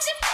Welcome 0.00 0.20
back 0.22 0.29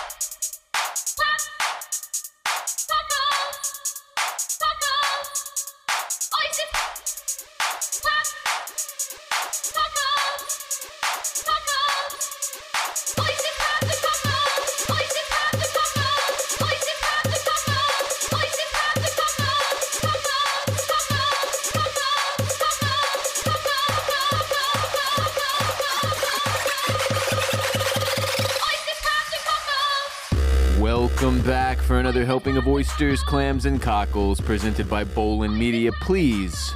for 31.87 32.01
another 32.01 32.25
helping 32.25 32.57
of 32.57 32.67
oysters, 32.67 33.23
clams, 33.23 33.65
and 33.65 33.81
cockles 33.81 34.41
presented 34.41 34.91
by 34.91 35.05
Bolen 35.05 35.57
Media. 35.57 35.93
Please 36.01 36.75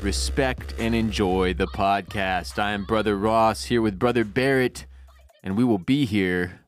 respect 0.00 0.74
and 0.78 0.94
enjoy 0.94 1.52
the 1.54 1.66
podcast. 1.66 2.60
I 2.60 2.70
am 2.72 2.84
Brother 2.84 3.16
Ross 3.16 3.64
here 3.64 3.82
with 3.82 3.98
Brother 3.98 4.24
Barrett, 4.24 4.86
and 5.42 5.56
we 5.56 5.64
will 5.64 5.78
be 5.78 6.04
here 6.04 6.60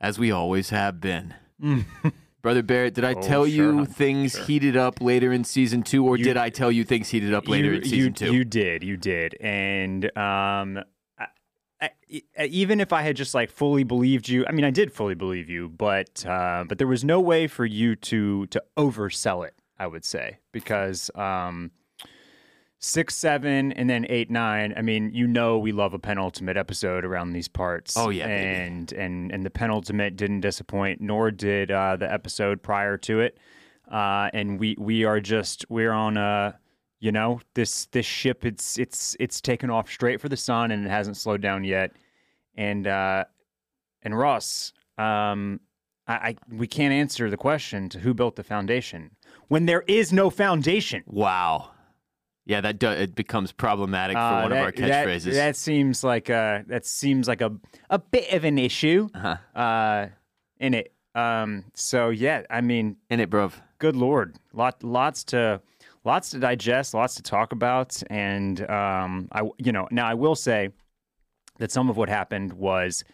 as 0.00 0.18
we 0.18 0.30
always 0.30 0.70
have 0.70 1.00
been. 1.00 1.34
Brother 2.42 2.62
Barrett, 2.62 2.94
did 2.94 3.04
I 3.04 3.12
Oh, 3.12 3.20
tell 3.20 3.44
sure, 3.44 3.48
you 3.80 3.84
things 3.84 4.32
Sure. 4.32 4.44
heated 4.44 4.74
up 4.78 5.02
later 5.02 5.30
in 5.30 5.44
season 5.44 5.82
two, 5.82 6.06
or 6.06 6.16
You- 6.16 6.24
did 6.24 6.38
I 6.38 6.48
tell 6.48 6.72
you 6.72 6.84
things 6.84 7.10
heated 7.10 7.34
up 7.34 7.46
later 7.48 7.68
you, 7.72 7.74
in 7.76 7.84
season 7.84 7.98
you, 7.98 8.10
two? 8.12 8.32
You 8.32 8.44
did, 8.46 8.82
you 8.82 8.96
did, 8.96 9.34
and 9.42 10.16
um, 10.16 10.78
I, 11.82 11.90
I- 12.38 12.44
even 12.46 12.80
if 12.80 12.92
I 12.92 13.02
had 13.02 13.16
just 13.16 13.34
like 13.34 13.50
fully 13.50 13.84
believed 13.84 14.28
you, 14.28 14.44
I 14.46 14.52
mean, 14.52 14.64
I 14.64 14.70
did 14.70 14.92
fully 14.92 15.14
believe 15.14 15.48
you, 15.48 15.68
but 15.68 16.24
uh, 16.26 16.64
but 16.68 16.78
there 16.78 16.86
was 16.86 17.04
no 17.04 17.20
way 17.20 17.46
for 17.46 17.64
you 17.64 17.96
to 17.96 18.46
to 18.46 18.62
oversell 18.76 19.46
it. 19.46 19.54
I 19.78 19.86
would 19.86 20.04
say 20.04 20.38
because 20.52 21.10
um, 21.14 21.70
six, 22.78 23.14
seven, 23.16 23.72
and 23.72 23.88
then 23.88 24.06
eight, 24.08 24.30
nine. 24.30 24.74
I 24.76 24.82
mean, 24.82 25.10
you 25.14 25.26
know, 25.26 25.58
we 25.58 25.72
love 25.72 25.94
a 25.94 25.98
penultimate 25.98 26.56
episode 26.56 27.04
around 27.04 27.32
these 27.32 27.48
parts. 27.48 27.96
Oh, 27.96 28.10
yeah, 28.10 28.26
baby. 28.26 28.44
and 28.44 28.92
and 28.92 29.32
and 29.32 29.44
the 29.46 29.50
penultimate 29.50 30.16
didn't 30.16 30.40
disappoint, 30.40 31.00
nor 31.00 31.30
did 31.30 31.70
uh, 31.70 31.96
the 31.96 32.10
episode 32.12 32.62
prior 32.62 32.96
to 32.98 33.20
it. 33.20 33.38
Uh, 33.90 34.30
and 34.34 34.60
we 34.60 34.76
we 34.78 35.04
are 35.04 35.20
just 35.20 35.64
we're 35.68 35.92
on 35.92 36.16
a 36.16 36.58
you 37.00 37.10
know 37.12 37.40
this 37.54 37.86
this 37.86 38.06
ship 38.06 38.44
it's 38.44 38.78
it's 38.78 39.16
it's 39.18 39.40
taken 39.40 39.70
off 39.70 39.90
straight 39.90 40.20
for 40.20 40.28
the 40.28 40.36
sun 40.36 40.70
and 40.70 40.86
it 40.86 40.90
hasn't 40.90 41.16
slowed 41.16 41.40
down 41.40 41.64
yet. 41.64 41.92
And 42.56 42.86
uh, 42.86 43.24
and 44.02 44.16
Ross, 44.18 44.72
um, 44.98 45.60
I, 46.06 46.14
I 46.14 46.36
we 46.50 46.66
can't 46.66 46.92
answer 46.92 47.30
the 47.30 47.36
question 47.36 47.88
to 47.90 47.98
who 48.00 48.12
built 48.14 48.36
the 48.36 48.42
foundation 48.44 49.10
when 49.48 49.66
there 49.66 49.82
is 49.86 50.12
no 50.12 50.30
foundation. 50.30 51.02
wow. 51.06 51.70
Yeah, 52.46 52.62
that 52.62 52.80
do- 52.80 52.88
it 52.88 53.14
becomes 53.14 53.52
problematic 53.52 54.16
for 54.16 54.20
Uh, 54.22 54.42
one 54.42 54.50
that, 54.50 54.58
of 54.58 54.64
our 54.64 54.72
that- 54.72 55.06
catchphrases. 55.06 55.34
That, 55.34 55.56
seems 55.56 56.02
like 56.02 56.28
a 56.30 56.64
that 56.66 56.84
seems 56.84 57.28
like 57.28 57.40
a 57.42 57.52
a 57.90 57.98
bit 57.98 58.32
of 58.32 58.44
an 58.44 58.58
issue 58.58 59.08
uh-huh. 59.14 59.58
uh, 59.60 60.08
in 60.58 60.74
it. 60.74 60.92
Um, 61.14 61.64
so 61.74 62.08
yeah, 62.10 62.42
I 62.50 62.60
mean, 62.60 62.96
In 63.08 63.20
it, 63.20 63.30
bruv. 63.30 63.52
good 63.78 63.94
lord, 63.94 64.36
lot 64.52 64.82
lots 64.82 65.22
to 65.24 65.60
lots 66.04 66.30
to 66.30 66.38
digest, 66.38 66.94
lots 66.94 67.14
to 67.16 67.22
talk 67.22 67.52
about, 67.52 68.02
and 68.10 68.60
um, 68.70 69.28
I 69.32 69.42
you 69.58 69.72
know 69.72 69.88
now 69.90 70.06
I 70.06 70.14
will 70.14 70.34
say 70.34 70.70
that 71.58 71.70
some 71.70 71.90
of 71.90 71.96
what 71.96 72.08
happened 72.08 72.52
was, 72.54 73.04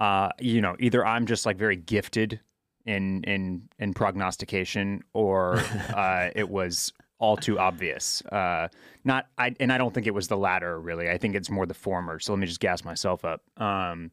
uh, 0.00 0.30
you 0.38 0.60
know, 0.60 0.76
either 0.78 1.04
I'm 1.04 1.26
just 1.26 1.46
like 1.46 1.56
very 1.56 1.76
gifted 1.76 2.40
in 2.84 3.24
in 3.24 3.68
in 3.78 3.94
prognostication, 3.94 5.02
or 5.12 5.56
uh, 5.94 6.30
it 6.34 6.48
was 6.48 6.92
all 7.18 7.36
too 7.36 7.58
obvious. 7.58 8.22
Uh, 8.26 8.68
not 9.04 9.26
I, 9.38 9.54
and 9.58 9.72
I 9.72 9.78
don't 9.78 9.92
think 9.92 10.06
it 10.06 10.14
was 10.14 10.28
the 10.28 10.36
latter 10.36 10.80
really. 10.80 11.10
I 11.10 11.18
think 11.18 11.34
it's 11.34 11.50
more 11.50 11.66
the 11.66 11.74
former. 11.74 12.18
So 12.18 12.32
let 12.32 12.38
me 12.38 12.46
just 12.46 12.60
gas 12.60 12.84
myself 12.84 13.24
up. 13.24 13.42
Um, 13.56 14.10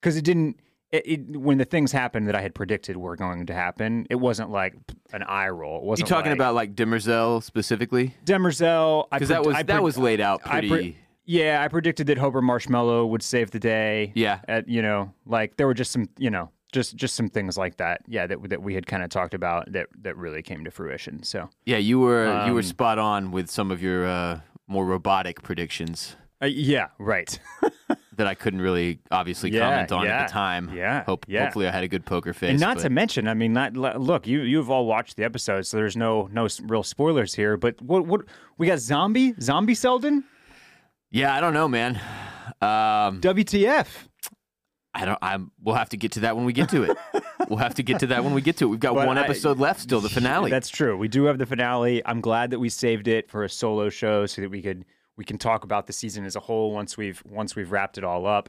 because 0.00 0.16
it 0.16 0.24
didn't. 0.24 0.58
It, 0.92 1.06
it, 1.06 1.36
when 1.38 1.56
the 1.56 1.64
things 1.64 1.90
happened 1.90 2.28
that 2.28 2.34
I 2.36 2.42
had 2.42 2.54
predicted 2.54 2.98
were 2.98 3.16
going 3.16 3.46
to 3.46 3.54
happen, 3.54 4.06
it 4.10 4.16
wasn't 4.16 4.50
like 4.50 4.74
an 5.14 5.22
eye 5.22 5.48
roll. 5.48 5.78
It 5.78 5.82
You 5.84 5.88
wasn't 5.88 6.08
talking 6.10 6.30
like, 6.32 6.36
about 6.38 6.54
like 6.54 6.74
Demerzel 6.74 7.42
specifically? 7.42 8.14
Demerzel? 8.26 9.06
I 9.10 9.16
Because 9.16 9.30
that 9.30 9.44
was 9.44 9.56
I 9.56 9.62
that 9.62 9.82
was 9.82 9.96
laid 9.96 10.20
out 10.20 10.42
pretty. 10.42 10.68
pre- 10.68 10.96
yeah, 11.24 11.62
I 11.64 11.68
predicted 11.68 12.08
that 12.08 12.18
Hober 12.18 12.42
Marshmallow 12.42 13.06
would 13.06 13.22
save 13.22 13.52
the 13.52 13.58
day. 13.58 14.12
yeah, 14.14 14.40
At 14.48 14.68
you 14.68 14.82
know, 14.82 15.12
like 15.24 15.56
there 15.56 15.66
were 15.66 15.72
just 15.74 15.92
some 15.92 16.08
you 16.18 16.28
know 16.30 16.50
just 16.72 16.94
just 16.96 17.14
some 17.14 17.28
things 17.28 17.56
like 17.56 17.78
that. 17.78 18.02
Yeah, 18.06 18.26
that 18.26 18.50
that 18.50 18.62
we 18.62 18.74
had 18.74 18.86
kind 18.86 19.02
of 19.02 19.08
talked 19.08 19.32
about 19.32 19.72
that 19.72 19.86
that 20.02 20.16
really 20.18 20.42
came 20.42 20.62
to 20.64 20.70
fruition. 20.70 21.22
So 21.22 21.48
yeah. 21.64 21.78
You 21.78 22.00
were 22.00 22.44
you 22.46 22.52
were 22.52 22.58
Um, 22.60 22.64
spot 22.64 22.98
on 22.98 23.30
with 23.30 23.48
some 23.50 23.70
of 23.70 23.80
your 23.82 24.04
uh, 24.06 24.40
more 24.66 24.84
robotic 24.84 25.42
predictions 25.42 26.16
uh, 26.42 26.46
yeah, 26.46 26.88
right. 26.98 27.38
that 28.16 28.26
I 28.26 28.34
couldn't 28.34 28.60
really 28.60 29.00
obviously 29.10 29.50
Yeah, 29.50 29.60
comment 29.70 29.92
on 29.92 30.04
yeah, 30.04 30.20
at 30.22 30.26
the 30.28 30.32
time. 30.32 30.70
yeah, 30.76 31.04
Hope 31.04 31.24
yeah. 31.28 31.44
hopefully 31.44 31.66
I 31.66 31.70
had 31.70 31.82
a 31.84 31.88
good 31.88 32.04
poker 32.04 32.32
face. 32.34 32.50
and 32.50 32.60
not 32.60 32.76
but- 32.76 32.82
to 32.82 32.90
mention, 32.90 33.26
I 33.28 33.34
mean, 33.34 33.52
not 33.52 33.74
look, 33.74 34.26
you 34.26 34.40
you've 34.42 34.70
all 34.70 34.86
watched 34.86 35.16
the 35.16 35.24
episode, 35.24 35.66
so 35.66 35.76
there's 35.78 35.96
no 35.96 36.28
no 36.32 36.48
real 36.64 36.82
spoilers 36.82 37.34
here. 37.34 37.56
But 37.56 37.80
what 37.80 38.06
what 38.06 38.22
we 38.58 38.66
got? 38.66 38.78
Zombie 38.80 39.34
Zombie 39.40 39.74
Seldon, 39.74 40.24
yeah, 41.10 41.34
I 41.34 41.40
don't 41.40 41.54
know, 41.54 41.68
man. 41.68 42.00
Um, 42.60 43.20
WTF? 43.20 43.86
I 44.94 45.04
don't. 45.06 45.18
I'm. 45.22 45.50
We'll 45.62 45.74
have 45.76 45.88
to 45.90 45.96
get 45.96 46.12
to 46.12 46.20
that 46.20 46.36
when 46.36 46.44
we 46.44 46.52
get 46.52 46.68
to 46.70 46.82
it. 46.82 46.96
we'll 47.48 47.58
have 47.58 47.74
to 47.76 47.82
get 47.82 48.00
to 48.00 48.06
that 48.08 48.24
when 48.24 48.34
we 48.34 48.42
get 48.42 48.58
to 48.58 48.66
it. 48.66 48.68
We've 48.68 48.80
got 48.80 48.94
But 48.94 49.06
one 49.06 49.16
I- 49.16 49.22
episode 49.24 49.58
left 49.58 49.80
still, 49.80 50.00
the 50.00 50.10
finale. 50.10 50.50
That's 50.50 50.68
true. 50.68 50.98
We 50.98 51.08
do 51.08 51.24
have 51.24 51.38
the 51.38 51.46
finale. 51.46 52.02
I'm 52.04 52.20
glad 52.20 52.50
that 52.50 52.58
we 52.58 52.68
saved 52.68 53.08
it 53.08 53.30
for 53.30 53.42
a 53.44 53.48
solo 53.48 53.88
show 53.88 54.26
so 54.26 54.42
that 54.42 54.50
we 54.50 54.60
could 54.60 54.84
we 55.22 55.24
can 55.24 55.38
talk 55.38 55.62
about 55.62 55.86
the 55.86 55.92
season 55.92 56.24
as 56.24 56.34
a 56.34 56.40
whole 56.40 56.72
once 56.72 56.96
we've 56.96 57.22
once 57.24 57.54
we've 57.54 57.70
wrapped 57.70 57.96
it 57.96 58.02
all 58.02 58.26
up. 58.26 58.48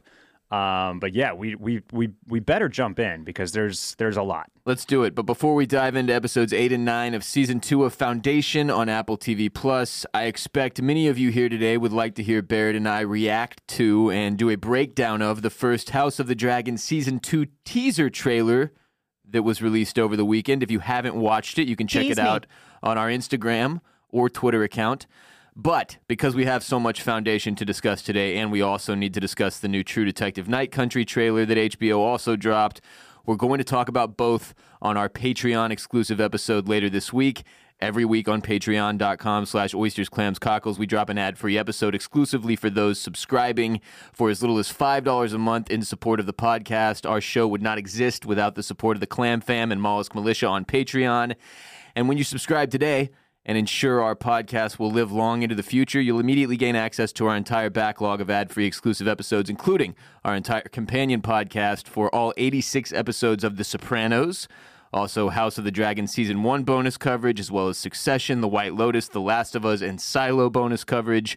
Um, 0.50 0.98
but 0.98 1.14
yeah, 1.14 1.32
we 1.32 1.54
we 1.54 1.82
we 1.92 2.10
we 2.26 2.40
better 2.40 2.68
jump 2.68 2.98
in 2.98 3.22
because 3.22 3.52
there's 3.52 3.94
there's 3.94 4.16
a 4.16 4.24
lot. 4.24 4.50
Let's 4.66 4.84
do 4.84 5.04
it. 5.04 5.14
But 5.14 5.22
before 5.22 5.54
we 5.54 5.66
dive 5.66 5.94
into 5.94 6.12
episodes 6.12 6.52
eight 6.52 6.72
and 6.72 6.84
nine 6.84 7.14
of 7.14 7.22
season 7.22 7.60
two 7.60 7.84
of 7.84 7.94
Foundation 7.94 8.70
on 8.70 8.88
Apple 8.88 9.16
TV 9.16 9.54
Plus, 9.54 10.04
I 10.12 10.24
expect 10.24 10.82
many 10.82 11.06
of 11.06 11.16
you 11.16 11.30
here 11.30 11.48
today 11.48 11.76
would 11.76 11.92
like 11.92 12.16
to 12.16 12.24
hear 12.24 12.42
Barrett 12.42 12.74
and 12.74 12.88
I 12.88 13.02
react 13.02 13.64
to 13.68 14.10
and 14.10 14.36
do 14.36 14.50
a 14.50 14.56
breakdown 14.56 15.22
of 15.22 15.42
the 15.42 15.50
first 15.50 15.90
House 15.90 16.18
of 16.18 16.26
the 16.26 16.34
Dragon 16.34 16.76
season 16.76 17.20
two 17.20 17.46
teaser 17.64 18.10
trailer 18.10 18.72
that 19.30 19.44
was 19.44 19.62
released 19.62 19.96
over 19.96 20.16
the 20.16 20.24
weekend. 20.24 20.64
If 20.64 20.72
you 20.72 20.80
haven't 20.80 21.14
watched 21.14 21.56
it, 21.56 21.68
you 21.68 21.76
can 21.76 21.86
check 21.86 22.02
Tease 22.02 22.18
it 22.18 22.22
me. 22.22 22.28
out 22.28 22.46
on 22.82 22.98
our 22.98 23.08
Instagram 23.08 23.80
or 24.08 24.28
Twitter 24.28 24.64
account. 24.64 25.06
But 25.56 25.98
because 26.08 26.34
we 26.34 26.46
have 26.46 26.64
so 26.64 26.80
much 26.80 27.02
foundation 27.02 27.54
to 27.56 27.64
discuss 27.64 28.02
today, 28.02 28.38
and 28.38 28.50
we 28.50 28.60
also 28.60 28.94
need 28.94 29.14
to 29.14 29.20
discuss 29.20 29.60
the 29.60 29.68
new 29.68 29.84
True 29.84 30.04
Detective 30.04 30.48
Night 30.48 30.72
Country 30.72 31.04
trailer 31.04 31.46
that 31.46 31.56
HBO 31.56 31.98
also 31.98 32.34
dropped, 32.34 32.80
we're 33.24 33.36
going 33.36 33.58
to 33.58 33.64
talk 33.64 33.88
about 33.88 34.16
both 34.16 34.52
on 34.82 34.96
our 34.96 35.08
Patreon 35.08 35.70
exclusive 35.70 36.20
episode 36.20 36.68
later 36.68 36.90
this 36.90 37.12
week. 37.12 37.44
Every 37.80 38.04
week 38.04 38.28
on 38.28 38.42
patreon.com 38.42 39.46
slash 39.46 39.74
oysters, 39.74 40.08
clams, 40.08 40.38
cockles, 40.38 40.78
we 40.78 40.86
drop 40.86 41.08
an 41.08 41.18
ad-free 41.18 41.56
episode 41.56 41.94
exclusively 41.94 42.56
for 42.56 42.70
those 42.70 43.00
subscribing 43.00 43.80
for 44.12 44.30
as 44.30 44.42
little 44.42 44.58
as 44.58 44.72
$5 44.72 45.34
a 45.34 45.38
month 45.38 45.70
in 45.70 45.82
support 45.82 46.18
of 46.18 46.26
the 46.26 46.34
podcast. 46.34 47.08
Our 47.08 47.20
show 47.20 47.46
would 47.46 47.62
not 47.62 47.78
exist 47.78 48.26
without 48.26 48.54
the 48.54 48.62
support 48.62 48.96
of 48.96 49.00
the 49.00 49.06
Clam 49.06 49.40
Fam 49.40 49.70
and 49.70 49.80
Mollusk 49.80 50.14
Militia 50.14 50.46
on 50.46 50.64
Patreon. 50.64 51.34
And 51.94 52.08
when 52.08 52.18
you 52.18 52.24
subscribe 52.24 52.70
today 52.70 53.10
and 53.46 53.58
ensure 53.58 54.02
our 54.02 54.16
podcast 54.16 54.78
will 54.78 54.90
live 54.90 55.12
long 55.12 55.42
into 55.42 55.54
the 55.54 55.62
future, 55.62 56.00
you'll 56.00 56.20
immediately 56.20 56.56
gain 56.56 56.76
access 56.76 57.12
to 57.12 57.26
our 57.26 57.36
entire 57.36 57.70
backlog 57.70 58.20
of 58.20 58.30
ad 58.30 58.50
free 58.50 58.66
exclusive 58.66 59.06
episodes, 59.06 59.50
including 59.50 59.94
our 60.24 60.34
entire 60.34 60.62
companion 60.62 61.20
podcast 61.20 61.86
for 61.86 62.14
all 62.14 62.32
86 62.36 62.92
episodes 62.92 63.44
of 63.44 63.56
The 63.56 63.64
Sopranos. 63.64 64.48
Also, 64.94 65.28
House 65.28 65.58
of 65.58 65.64
the 65.64 65.72
Dragon 65.72 66.06
Season 66.06 66.42
1 66.42 66.62
bonus 66.62 66.96
coverage, 66.96 67.40
as 67.40 67.50
well 67.50 67.68
as 67.68 67.76
Succession, 67.76 68.40
The 68.40 68.48
White 68.48 68.74
Lotus, 68.74 69.08
The 69.08 69.20
Last 69.20 69.56
of 69.56 69.66
Us, 69.66 69.82
and 69.82 70.00
Silo 70.00 70.48
bonus 70.48 70.84
coverage. 70.84 71.36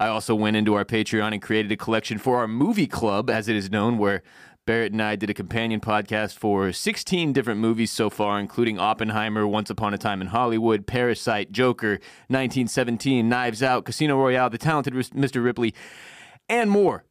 I 0.00 0.08
also 0.08 0.34
went 0.34 0.56
into 0.56 0.74
our 0.74 0.84
Patreon 0.84 1.32
and 1.32 1.42
created 1.42 1.70
a 1.72 1.76
collection 1.76 2.18
for 2.18 2.38
our 2.38 2.48
movie 2.48 2.86
club, 2.86 3.30
as 3.30 3.48
it 3.48 3.56
is 3.56 3.70
known, 3.70 3.98
where 3.98 4.22
Barrett 4.66 4.92
and 4.92 5.00
I 5.00 5.14
did 5.14 5.30
a 5.30 5.34
companion 5.34 5.80
podcast 5.80 6.36
for 6.36 6.72
16 6.72 7.32
different 7.32 7.60
movies 7.60 7.92
so 7.92 8.10
far, 8.10 8.40
including 8.40 8.80
Oppenheimer, 8.80 9.46
Once 9.46 9.70
Upon 9.70 9.94
a 9.94 9.98
Time 9.98 10.20
in 10.20 10.26
Hollywood, 10.26 10.88
Parasite, 10.88 11.52
Joker, 11.52 12.00
1917, 12.26 13.28
Knives 13.28 13.62
Out, 13.62 13.84
Casino 13.84 14.18
Royale, 14.18 14.50
The 14.50 14.58
Talented 14.58 14.92
Mr. 14.92 15.42
Ripley, 15.42 15.72
and 16.48 16.68
more. 16.68 17.04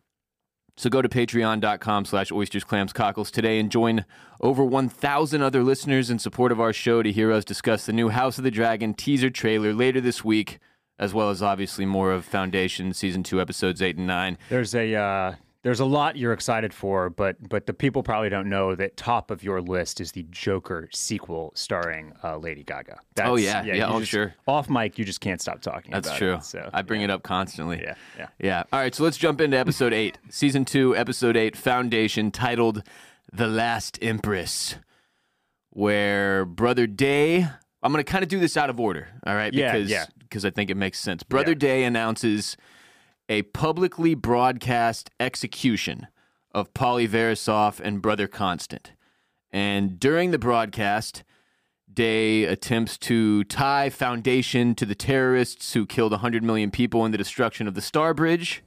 So 0.76 0.90
go 0.90 1.02
to 1.02 1.08
patreon.com 1.08 2.04
slash 2.04 2.30
oysters, 2.30 2.66
clams, 2.66 2.92
cockles 2.92 3.32
today 3.32 3.58
and 3.58 3.72
join 3.72 4.04
over 4.42 4.66
1,000 4.66 5.42
other 5.42 5.64
listeners 5.64 6.10
in 6.10 6.20
support 6.20 6.52
of 6.52 6.60
our 6.60 6.74
show 6.74 7.02
to 7.02 7.12
hear 7.14 7.32
us 7.32 7.46
discuss 7.46 7.86
the 7.86 7.94
new 7.94 8.10
House 8.10 8.38
of 8.38 8.44
the 8.44 8.52
Dragon 8.52 8.94
teaser 8.94 9.30
trailer 9.30 9.74
later 9.74 10.02
this 10.02 10.26
week, 10.26 10.60
as 11.00 11.14
well 11.14 11.30
as 11.30 11.42
obviously 11.42 11.86
more 11.86 12.12
of 12.12 12.26
Foundation 12.26 12.94
Season 12.94 13.24
2, 13.24 13.40
Episodes 13.40 13.82
8 13.82 13.96
and 13.96 14.08
9. 14.08 14.38
There's 14.50 14.76
a 14.76 14.94
uh, 14.94 15.36
there's 15.66 15.80
a 15.80 15.86
lot 15.86 16.16
you're 16.16 16.32
excited 16.32 16.76
for, 16.76 17.10
but 17.10 17.38
but 17.50 17.66
the 17.66 17.74
people 17.74 18.04
probably 18.04 18.30
don't 18.30 18.48
know 18.48 18.76
that 18.76 18.96
top 18.98 19.32
of 19.32 19.42
your 19.44 19.62
list 19.62 20.00
is 20.00 20.12
the 20.12 20.22
Joker 20.30 20.88
sequel 20.94 21.52
starring 21.56 22.14
uh, 22.24 22.38
Lady 22.38 22.64
Gaga. 22.64 23.00
That's, 23.16 23.28
Oh, 23.28 23.36
yeah. 23.36 23.64
Yeah, 23.64 23.74
you 23.74 23.84
oh, 23.84 24.00
just- 24.00 24.12
sure. 24.12 24.36
Off 24.48 24.70
mic, 24.70 25.00
you 25.00 25.06
just 25.06 25.22
can't 25.22 25.42
stop 25.42 25.62
talking. 25.62 25.90
That's 25.90 26.08
about 26.08 26.18
true. 26.20 26.34
It, 26.36 26.44
so 26.44 26.70
I 26.72 26.84
bring 26.84 27.02
yeah. 27.02 27.06
it 27.06 27.10
up 27.10 27.24
constantly. 27.24 27.82
Yeah, 27.82 27.96
yeah. 28.16 28.28
Yeah. 28.38 28.64
All 28.72 28.80
right, 28.80 28.94
so 28.94 29.04
let's 29.04 29.18
jump 29.18 29.42
into 29.42 29.58
episode 29.58 29.92
eight, 29.92 30.20
season 30.30 30.66
two, 30.66 30.96
episode 30.96 31.36
eight, 31.36 31.58
Foundation, 31.58 32.30
titled 32.30 32.84
The 33.34 33.48
Last 33.48 33.98
Empress, 34.04 34.76
where 35.72 36.46
Brother 36.46 36.86
Day, 36.86 37.48
I'm 37.82 37.92
going 37.92 38.06
to 38.06 38.12
kind 38.12 38.22
of 38.22 38.30
do 38.30 38.40
this 38.40 38.56
out 38.56 38.70
of 38.70 38.80
order, 38.80 39.08
all 39.26 39.34
right? 39.34 39.52
Yeah, 39.52 39.72
because, 39.72 39.90
yeah. 39.90 40.06
Because 40.20 40.46
I 40.46 40.52
think 40.52 40.70
it 40.70 40.78
makes 40.78 41.00
sense. 41.00 41.24
Brother 41.24 41.54
Yeah. 41.54 41.58
Day 41.58 41.84
announces 41.86 42.56
a 43.30 43.44
publicly 43.44 44.16
broadcast 44.16 45.10
execution 45.20 46.08
of 46.54 46.74
Polly 46.74 47.08
Verisof 47.08 47.80
and 47.80 48.02
Brother 48.02 48.28
Constant. 48.28 48.94
And 49.52 50.00
during 50.00 50.32
the 50.32 50.40
broadcast, 50.40 51.24
Day 51.96 52.44
attempts 52.44 52.98
to 52.98 53.46
tie 53.46 53.90
Foundation 53.90 54.76
to 54.76 54.86
the 54.86 54.96
terrorists 54.96 55.74
who 55.74 55.86
killed 55.86 56.12
100 56.12 56.44
million 56.44 56.70
people 56.70 57.06
in 57.06 57.12
the 57.14 57.18
destruction 57.18 57.68
of 57.68 57.74
the 57.74 57.82
Star 57.82 58.14
Bridge. 58.14 58.64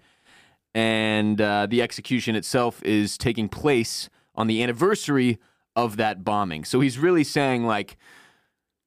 And 0.75 1.38
uh, 1.38 1.66
the 1.66 1.82
execution 1.82 2.34
itself 2.37 2.82
is 2.84 3.19
taking 3.19 3.50
place 3.50 4.08
on 4.34 4.46
the 4.46 4.62
anniversary 4.62 5.38
of 5.76 5.96
that 5.99 6.25
bombing. 6.25 6.64
So 6.64 6.81
he's 6.81 6.99
really 6.99 7.25
saying, 7.25 7.66
like, 7.66 7.99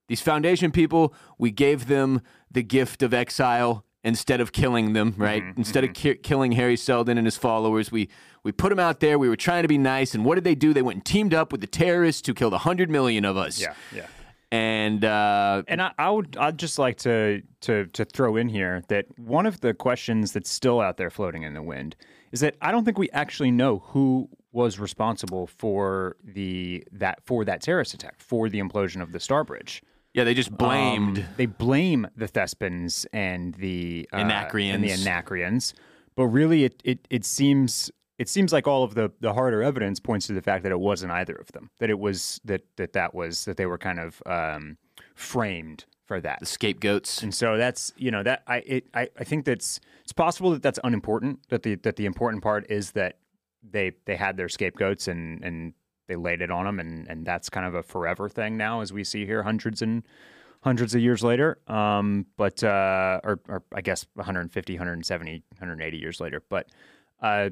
these 0.07 0.21
Foundation 0.21 0.71
people, 0.71 1.13
we 1.38 1.51
gave 1.51 1.85
them 1.88 2.21
the 2.50 2.63
gift 2.63 3.03
of 3.03 3.13
exile 3.13 3.85
instead 4.03 4.42
of 4.42 4.51
killing 4.51 4.94
them, 4.94 5.13
right? 5.18 5.44
Instead 5.57 5.83
of 5.83 5.94
ki- 5.94 6.15
killing 6.15 6.53
Hari 6.53 6.75
Seldon 6.75 7.18
and 7.18 7.27
his 7.27 7.38
followers, 7.38 7.92
we 7.92 8.09
we 8.44 8.51
put 8.51 8.69
them 8.69 8.80
out 8.80 9.00
there. 9.00 9.19
We 9.19 9.30
were 9.30 9.36
trying 9.36 9.62
to 9.63 9.68
be 9.68 9.77
nice, 9.77 10.13
and 10.15 10.25
what 10.25 10.36
did 10.36 10.44
they 10.44 10.56
do? 10.56 10.74
They 10.74 10.81
went 10.81 10.95
and 10.98 11.06
teamed 11.06 11.33
up 11.33 11.51
with 11.51 11.62
the 11.62 11.68
terrorists 11.68 12.27
who 12.27 12.33
killed 12.33 12.53
hundred 12.53 12.89
million 12.89 13.25
of 13.25 13.38
us. 13.38 13.62
Yeah, 13.62 13.74
yeah. 13.94 14.07
And 14.51 15.06
uh, 15.06 15.63
And 15.68 15.81
I, 15.81 15.92
I 15.98 16.09
would 16.09 16.36
I'd 16.38 16.57
just 16.57 16.77
like 16.77 16.98
to 17.00 17.42
to 17.62 17.86
to 17.88 18.06
throw 18.06 18.36
in 18.36 18.50
here 18.50 18.83
that 18.89 19.06
one 19.18 19.45
of 19.45 19.62
the 19.62 19.74
questions 19.74 20.33
that's 20.33 20.50
still 20.50 20.81
out 20.81 20.98
there 20.98 21.09
floating 21.09 21.44
in 21.44 21.53
the 21.53 21.62
wind 21.62 21.95
is 22.31 22.42
that 22.42 22.56
I 22.62 22.71
don't 22.71 22.83
think 22.83 22.98
we 22.98 23.09
actually 23.12 23.51
know 23.51 23.80
who 23.80 24.30
was 24.51 24.80
responsible 24.80 25.48
for 25.48 26.18
the 26.24 26.83
that 26.92 27.19
for 27.24 27.45
that 27.45 27.62
terrorist 27.62 27.94
attack 27.94 28.15
for 28.19 28.50
the 28.50 28.59
implosion 28.59 29.01
of 29.01 29.13
the 29.13 29.19
Star 29.19 29.44
Bridge. 29.45 29.81
Yeah, 30.13 30.23
they 30.23 30.33
just 30.33 30.51
blamed. 30.51 31.19
Um, 31.19 31.25
they 31.37 31.45
blame 31.45 32.07
the 32.15 32.27
Thespins 32.27 33.05
and 33.13 33.53
the 33.55 34.07
uh, 34.11 34.17
and 34.17 34.29
the 34.29 34.35
Anacreans. 34.35 35.07
Anacreans, 35.07 35.73
but 36.15 36.27
really 36.27 36.65
it, 36.65 36.81
it 36.83 37.07
it 37.09 37.25
seems 37.25 37.91
it 38.17 38.27
seems 38.29 38.51
like 38.51 38.67
all 38.67 38.83
of 38.83 38.93
the 38.93 39.11
the 39.21 39.33
harder 39.33 39.63
evidence 39.63 39.99
points 39.99 40.27
to 40.27 40.33
the 40.33 40.41
fact 40.41 40.63
that 40.63 40.71
it 40.71 40.79
wasn't 40.79 41.11
either 41.11 41.35
of 41.35 41.51
them. 41.53 41.69
That 41.79 41.89
it 41.89 41.99
was 41.99 42.41
that 42.45 42.61
that 42.77 42.93
that 42.93 43.15
was 43.15 43.45
that 43.45 43.57
they 43.57 43.65
were 43.65 43.77
kind 43.77 43.99
of 43.99 44.21
um, 44.25 44.77
framed 45.15 45.85
for 46.05 46.19
that. 46.19 46.39
the 46.41 46.45
scapegoats. 46.45 47.23
And 47.23 47.33
so 47.33 47.55
that's 47.55 47.93
you 47.95 48.11
know 48.11 48.23
that 48.23 48.43
I 48.47 48.57
it 48.57 48.87
I, 48.93 49.07
I 49.17 49.23
think 49.23 49.45
that's 49.45 49.79
it's 50.03 50.11
possible 50.11 50.51
that 50.51 50.61
that's 50.61 50.79
unimportant 50.83 51.39
that 51.49 51.63
the 51.63 51.75
that 51.75 51.95
the 51.95 52.05
important 52.05 52.43
part 52.43 52.69
is 52.69 52.91
that 52.91 53.17
they 53.63 53.93
they 54.05 54.17
had 54.17 54.35
their 54.35 54.49
scapegoats 54.49 55.07
and 55.07 55.41
and 55.43 55.73
they 56.11 56.17
laid 56.17 56.41
it 56.41 56.51
on 56.51 56.65
them 56.65 56.77
and 56.77 57.07
and 57.09 57.25
that's 57.25 57.49
kind 57.49 57.65
of 57.65 57.73
a 57.73 57.81
forever 57.81 58.27
thing 58.27 58.57
now 58.57 58.81
as 58.81 58.91
we 58.91 59.01
see 59.03 59.25
here 59.25 59.43
hundreds 59.43 59.81
and 59.81 60.03
hundreds 60.61 60.93
of 60.93 60.99
years 61.01 61.23
later 61.23 61.57
um 61.67 62.25
but 62.35 62.61
uh 62.63 63.21
or 63.23 63.39
or 63.47 63.63
I 63.73 63.79
guess 63.81 64.05
150 64.15 64.73
170 64.73 65.43
180 65.57 65.97
years 65.97 66.19
later 66.19 66.43
but 66.49 66.67
uh 67.21 67.51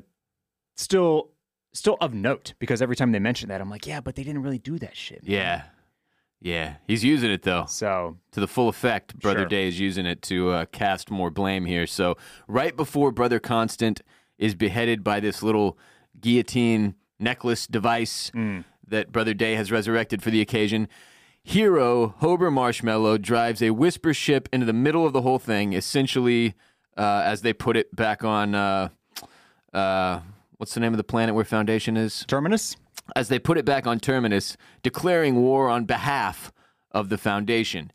still 0.76 1.30
still 1.72 1.98
of 2.02 2.14
note 2.14 2.54
because 2.60 2.82
every 2.82 2.96
time 2.96 3.12
they 3.14 3.20
mention 3.20 3.48
that 3.50 3.62
I'm 3.62 3.70
like 3.70 3.88
yeah 3.88 4.02
but 4.02 4.16
they 4.16 4.24
didn't 4.24 4.44
really 4.44 4.60
do 4.60 4.78
that 4.80 4.96
shit 4.98 5.22
Yeah, 5.24 5.64
yeah, 6.42 6.76
he's 6.88 7.04
using 7.04 7.32
it 7.32 7.44
though. 7.44 7.66
so 7.68 8.18
to 8.32 8.40
the 8.40 8.48
full 8.48 8.70
effect. 8.70 9.18
Brother 9.20 9.40
Sure. 9.42 9.48
Day 9.48 9.68
is 9.68 9.80
using 9.80 10.06
it 10.06 10.22
to 10.24 10.52
uh, 10.52 10.66
cast 10.72 11.12
more 11.12 11.30
blame 11.30 11.66
here. 11.66 11.86
So 11.86 12.16
right 12.48 12.76
before 12.76 13.12
Brother 13.12 13.40
Constant 13.40 14.02
is 14.38 14.56
beheaded 14.56 15.04
by 15.04 15.20
this 15.20 15.44
little 15.44 15.78
guillotine 16.22 16.96
necklace 17.20 17.68
device 17.68 18.32
Mm. 18.34 18.64
that 18.88 19.12
Brother 19.12 19.34
Day 19.34 19.56
has 19.56 19.72
resurrected 19.72 20.24
for 20.24 20.30
the 20.32 20.42
occasion. 20.42 20.88
Hero 21.44 22.16
Hober 22.22 22.52
Marshmallow 22.52 23.18
drives 23.18 23.62
a 23.62 23.72
whisper 23.72 24.14
ship 24.14 24.50
into 24.52 24.66
the 24.66 24.74
middle 24.74 25.06
of 25.06 25.14
the 25.14 25.22
whole 25.22 25.40
thing, 25.40 25.74
essentially, 25.74 26.54
uh, 26.98 27.22
as 27.26 27.42
they 27.42 27.54
put 27.54 27.78
it 27.78 27.96
back 27.96 28.24
on. 28.24 28.54
Uh, 28.56 28.90
uh, 29.74 30.22
what's 30.58 30.74
the 30.74 30.80
name 30.80 30.94
of 30.94 30.98
the 30.98 31.04
planet 31.04 31.34
where 31.36 31.46
Foundation 31.46 31.96
is? 31.98 32.26
Terminus 32.28 32.76
as 33.16 33.28
they 33.30 33.40
put 33.40 33.58
it 33.58 33.66
back 33.66 33.88
on 33.88 34.00
Terminus, 34.00 34.56
declaring 34.84 35.36
war 35.36 35.68
on 35.70 35.86
behalf 35.86 36.52
of 36.92 37.10
the 37.10 37.18
Foundation. 37.18 37.92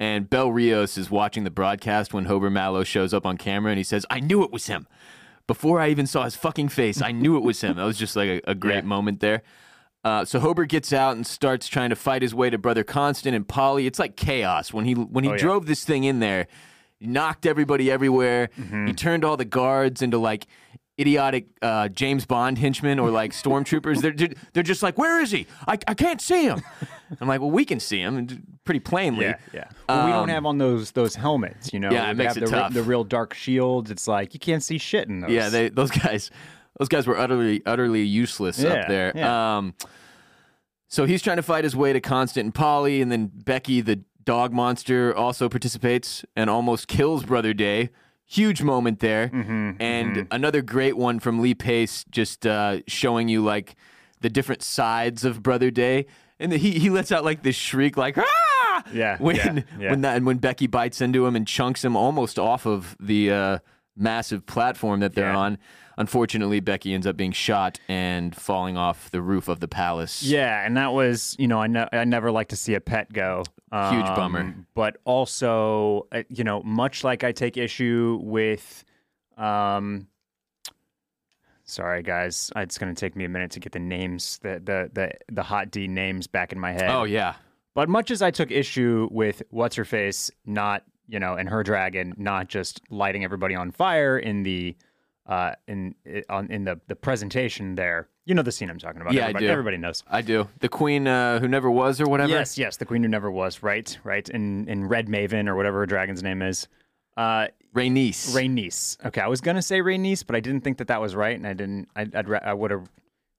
And 0.00 0.30
Bel 0.30 0.48
Riose 0.50 0.96
is 0.96 1.10
watching 1.10 1.44
the 1.44 1.50
broadcast 1.50 2.14
when 2.14 2.26
Hober 2.26 2.50
Mallow 2.50 2.82
shows 2.84 3.12
up 3.12 3.26
on 3.26 3.36
camera 3.36 3.70
and 3.72 3.78
he 3.78 3.84
says, 3.84 4.06
I 4.08 4.20
knew 4.20 4.42
it 4.44 4.50
was 4.52 4.66
him. 4.66 4.86
Before 5.46 5.80
I 5.80 5.88
even 5.90 6.06
saw 6.06 6.24
his 6.24 6.34
fucking 6.36 6.68
face, 6.70 7.00
I 7.00 7.12
knew 7.12 7.36
it 7.36 7.42
was 7.42 7.60
him. 7.60 7.76
That 7.76 7.84
was 7.84 7.96
just 7.98 8.16
like 8.16 8.28
a, 8.28 8.50
a 8.50 8.54
great 8.54 8.76
Yeah. 8.76 8.80
moment 8.82 9.20
there. 9.20 9.42
Uh, 10.04 10.24
so 10.24 10.38
Hober 10.40 10.68
gets 10.68 10.92
out 10.92 11.16
and 11.16 11.26
starts 11.26 11.66
trying 11.68 11.90
to 11.90 11.96
fight 11.96 12.22
his 12.22 12.34
way 12.34 12.48
to 12.50 12.58
Brother 12.58 12.84
Constant 12.84 13.34
and 13.34 13.46
Polly. 13.46 13.86
It's 13.86 13.98
like 13.98 14.16
chaos 14.16 14.72
when 14.72 14.84
he 14.84 14.94
when 14.94 15.24
he 15.24 15.30
Oh, 15.30 15.32
yeah. 15.34 15.38
drove 15.38 15.66
this 15.66 15.84
thing 15.84 16.04
in 16.04 16.20
there. 16.20 16.46
Knocked 17.00 17.44
everybody 17.46 17.90
everywhere. 17.90 18.48
Mm-hmm. 18.58 18.86
He 18.86 18.92
turned 18.92 19.24
all 19.24 19.36
the 19.36 19.44
guards 19.44 20.02
into 20.02 20.18
like 20.18 20.46
idiotic 20.98 21.46
uh, 21.62 21.88
James 21.88 22.24
Bond 22.26 22.58
henchmen 22.58 22.98
or 22.98 23.10
like 23.10 23.32
stormtroopers. 23.32 24.00
they're 24.00 24.28
they're 24.52 24.62
just 24.62 24.82
like, 24.82 24.96
where 24.98 25.20
is 25.20 25.30
he? 25.30 25.46
I, 25.68 25.78
I 25.86 25.94
can't 25.94 26.20
see 26.20 26.44
him. 26.44 26.62
I'm 27.20 27.28
like, 27.28 27.40
well, 27.40 27.50
we 27.50 27.64
can 27.64 27.80
see 27.80 28.00
him 28.00 28.26
pretty 28.64 28.80
plainly. 28.80 29.26
Yeah, 29.26 29.36
yeah. 29.52 29.68
Well, 29.88 30.06
we 30.06 30.12
don't 30.12 30.22
Um, 30.24 30.28
have 30.30 30.46
on 30.46 30.58
those 30.58 30.92
those 30.92 31.14
helmets, 31.14 31.72
you 31.72 31.80
know. 31.80 31.90
Yeah, 31.90 32.10
it 32.10 32.14
They 32.14 32.24
makes 32.24 32.34
have 32.34 32.42
it 32.42 32.46
the, 32.46 32.52
re- 32.56 32.58
tough. 32.62 32.72
the 32.72 32.82
real 32.82 33.04
dark 33.04 33.34
shields. 33.34 33.90
It's 33.90 34.08
like 34.08 34.34
you 34.34 34.40
can't 34.40 34.62
see 34.62 34.78
shit 34.78 35.08
in 35.08 35.20
those. 35.20 35.30
Yeah, 35.30 35.48
they 35.50 35.68
those 35.68 35.90
guys 35.90 36.30
those 36.78 36.88
guys 36.88 37.06
were 37.06 37.16
utterly 37.18 37.62
utterly 37.66 38.02
useless 38.02 38.58
Yeah, 38.58 38.70
up 38.72 38.88
there. 38.88 39.12
yeah. 39.14 39.56
Um 39.58 39.74
so 40.88 41.04
he's 41.04 41.20
trying 41.20 41.36
to 41.36 41.42
fight 41.42 41.64
his 41.64 41.74
way 41.74 41.92
to 41.92 42.00
Constant 42.00 42.44
and 42.44 42.54
Polly, 42.54 43.02
and 43.02 43.10
then 43.10 43.26
Becky, 43.32 43.80
the 43.80 44.00
dog 44.24 44.52
monster, 44.52 45.14
also 45.14 45.48
participates 45.48 46.24
and 46.36 46.48
almost 46.48 46.86
kills 46.88 47.24
Brother 47.24 47.52
Day. 47.52 47.90
Huge 48.28 48.62
moment 48.62 49.00
there. 49.00 49.28
Mm-hmm, 49.28 49.70
and 49.80 50.26
another 50.30 50.60
great 50.60 50.96
one 50.96 51.20
from 51.20 51.40
Lee 51.40 51.54
Pace, 51.54 52.04
just 52.10 52.46
uh, 52.46 52.80
showing 52.88 53.28
you 53.28 53.42
like 53.44 53.76
the 54.20 54.28
different 54.28 54.62
sides 54.62 55.24
of 55.24 55.42
Brother 55.42 55.70
Day. 55.70 56.06
And 56.40 56.52
he, 56.52 56.72
he 56.78 56.90
lets 56.90 57.12
out 57.12 57.24
like 57.24 57.42
this 57.42 57.56
shriek, 57.56 57.96
like, 57.96 58.18
ah! 58.18 58.82
Yeah, 58.92 59.16
When, 59.18 59.36
yeah, 59.36 59.60
yeah. 59.78 59.90
when, 59.90 60.02
that, 60.02 60.16
and 60.16 60.26
when 60.26 60.36
Becky 60.38 60.66
bites 60.66 61.00
into 61.00 61.24
him 61.26 61.34
and 61.34 61.46
chunks 61.46 61.84
him 61.84 61.96
almost 61.96 62.38
off 62.38 62.66
of 62.66 62.96
the 63.00 63.30
uh, 63.30 63.58
massive 63.96 64.46
platform 64.46 65.00
that 65.00 65.14
they're 65.14 65.32
Yeah. 65.32 65.36
on. 65.38 65.58
Unfortunately, 65.98 66.60
Becky 66.60 66.92
ends 66.92 67.06
up 67.06 67.16
being 67.16 67.32
shot 67.32 67.80
and 67.88 68.36
falling 68.36 68.76
off 68.76 69.10
the 69.10 69.22
roof 69.22 69.48
of 69.48 69.60
the 69.60 69.68
palace. 69.68 70.22
Yeah, 70.22 70.62
and 70.64 70.76
that 70.76 70.92
was, 70.92 71.34
you 71.38 71.48
know, 71.48 71.58
I, 71.62 71.68
ne- 71.68 71.88
I 71.90 72.04
never 72.04 72.30
like 72.30 72.48
to 72.48 72.56
see 72.56 72.74
a 72.74 72.80
pet 72.80 73.10
go. 73.12 73.44
Huge 73.72 74.04
Um, 74.06 74.14
bummer. 74.14 74.54
But 74.74 74.98
also, 75.04 76.06
uh, 76.12 76.22
you 76.28 76.44
know, 76.44 76.62
much 76.62 77.02
like 77.02 77.24
I 77.24 77.32
take 77.32 77.56
issue 77.56 78.20
with, 78.22 78.84
um, 79.38 80.06
sorry 81.64 82.02
guys, 82.02 82.50
it's 82.56 82.78
going 82.78 82.94
to 82.94 82.98
take 82.98 83.16
me 83.16 83.24
a 83.24 83.28
minute 83.28 83.50
to 83.52 83.60
get 83.60 83.72
the 83.72 83.78
names, 83.78 84.38
the 84.42 84.60
the 84.64 84.90
the 84.92 85.10
the 85.32 85.42
hot 85.42 85.70
D 85.70 85.88
names 85.88 86.26
back 86.26 86.52
in 86.52 86.60
my 86.60 86.72
head. 86.72 86.90
Oh, 86.90 87.04
yeah. 87.04 87.34
But 87.74 87.88
much 87.88 88.10
as 88.10 88.22
I 88.22 88.30
took 88.30 88.50
issue 88.50 89.08
with 89.10 89.42
what's 89.50 89.76
her 89.76 89.84
face 89.84 90.30
not, 90.46 90.84
you 91.08 91.18
know, 91.18 91.34
and 91.34 91.48
her 91.48 91.62
dragon 91.62 92.14
not 92.16 92.48
just 92.48 92.80
lighting 92.90 93.24
everybody 93.24 93.54
on 93.54 93.70
fire 93.70 94.18
in 94.18 94.42
the 94.42 94.76
uh 95.26 95.52
in 95.66 95.94
on 96.28 96.50
in 96.50 96.64
the 96.64 96.80
the 96.86 96.96
presentation 96.96 97.74
there. 97.74 98.08
You 98.24 98.34
know 98.34 98.42
the 98.42 98.52
scene 98.52 98.70
I'm 98.70 98.78
talking 98.78 99.00
about. 99.00 99.14
Yeah, 99.14 99.22
I 99.22 99.24
everybody, 99.24 99.46
do. 99.46 99.52
everybody 99.52 99.76
knows. 99.76 100.02
I 100.08 100.22
do. 100.22 100.48
The 100.60 100.68
queen 100.68 101.06
uh, 101.06 101.38
who 101.38 101.46
never 101.48 101.70
was 101.70 102.00
or 102.00 102.06
whatever. 102.06 102.30
Yes, 102.30 102.58
yes, 102.58 102.76
the 102.76 102.84
queen 102.84 103.02
who 103.02 103.08
never 103.08 103.30
was, 103.30 103.62
right? 103.62 103.96
Right. 104.04 104.28
In 104.28 104.68
in 104.68 104.86
Red 104.88 105.06
Maven 105.06 105.48
or 105.48 105.56
whatever 105.56 105.78
her 105.78 105.86
dragon's 105.86 106.22
name 106.22 106.42
is. 106.42 106.68
Uh 107.16 107.48
Rhaenys. 107.74 108.34
Rhaenys. 108.34 109.04
Okay, 109.04 109.20
I 109.20 109.26
was 109.26 109.40
going 109.40 109.56
to 109.56 109.62
say 109.62 109.80
Rhaenys, 109.80 110.26
but 110.26 110.34
I 110.34 110.40
didn't 110.40 110.62
think 110.62 110.78
that 110.78 110.88
that 110.88 111.00
was 111.00 111.14
right 111.14 111.36
and 111.36 111.46
I 111.46 111.52
didn't 111.52 111.88
I 111.94 112.02
I'd, 112.02 112.30
I 112.32 112.54
would 112.54 112.70
have 112.70 112.88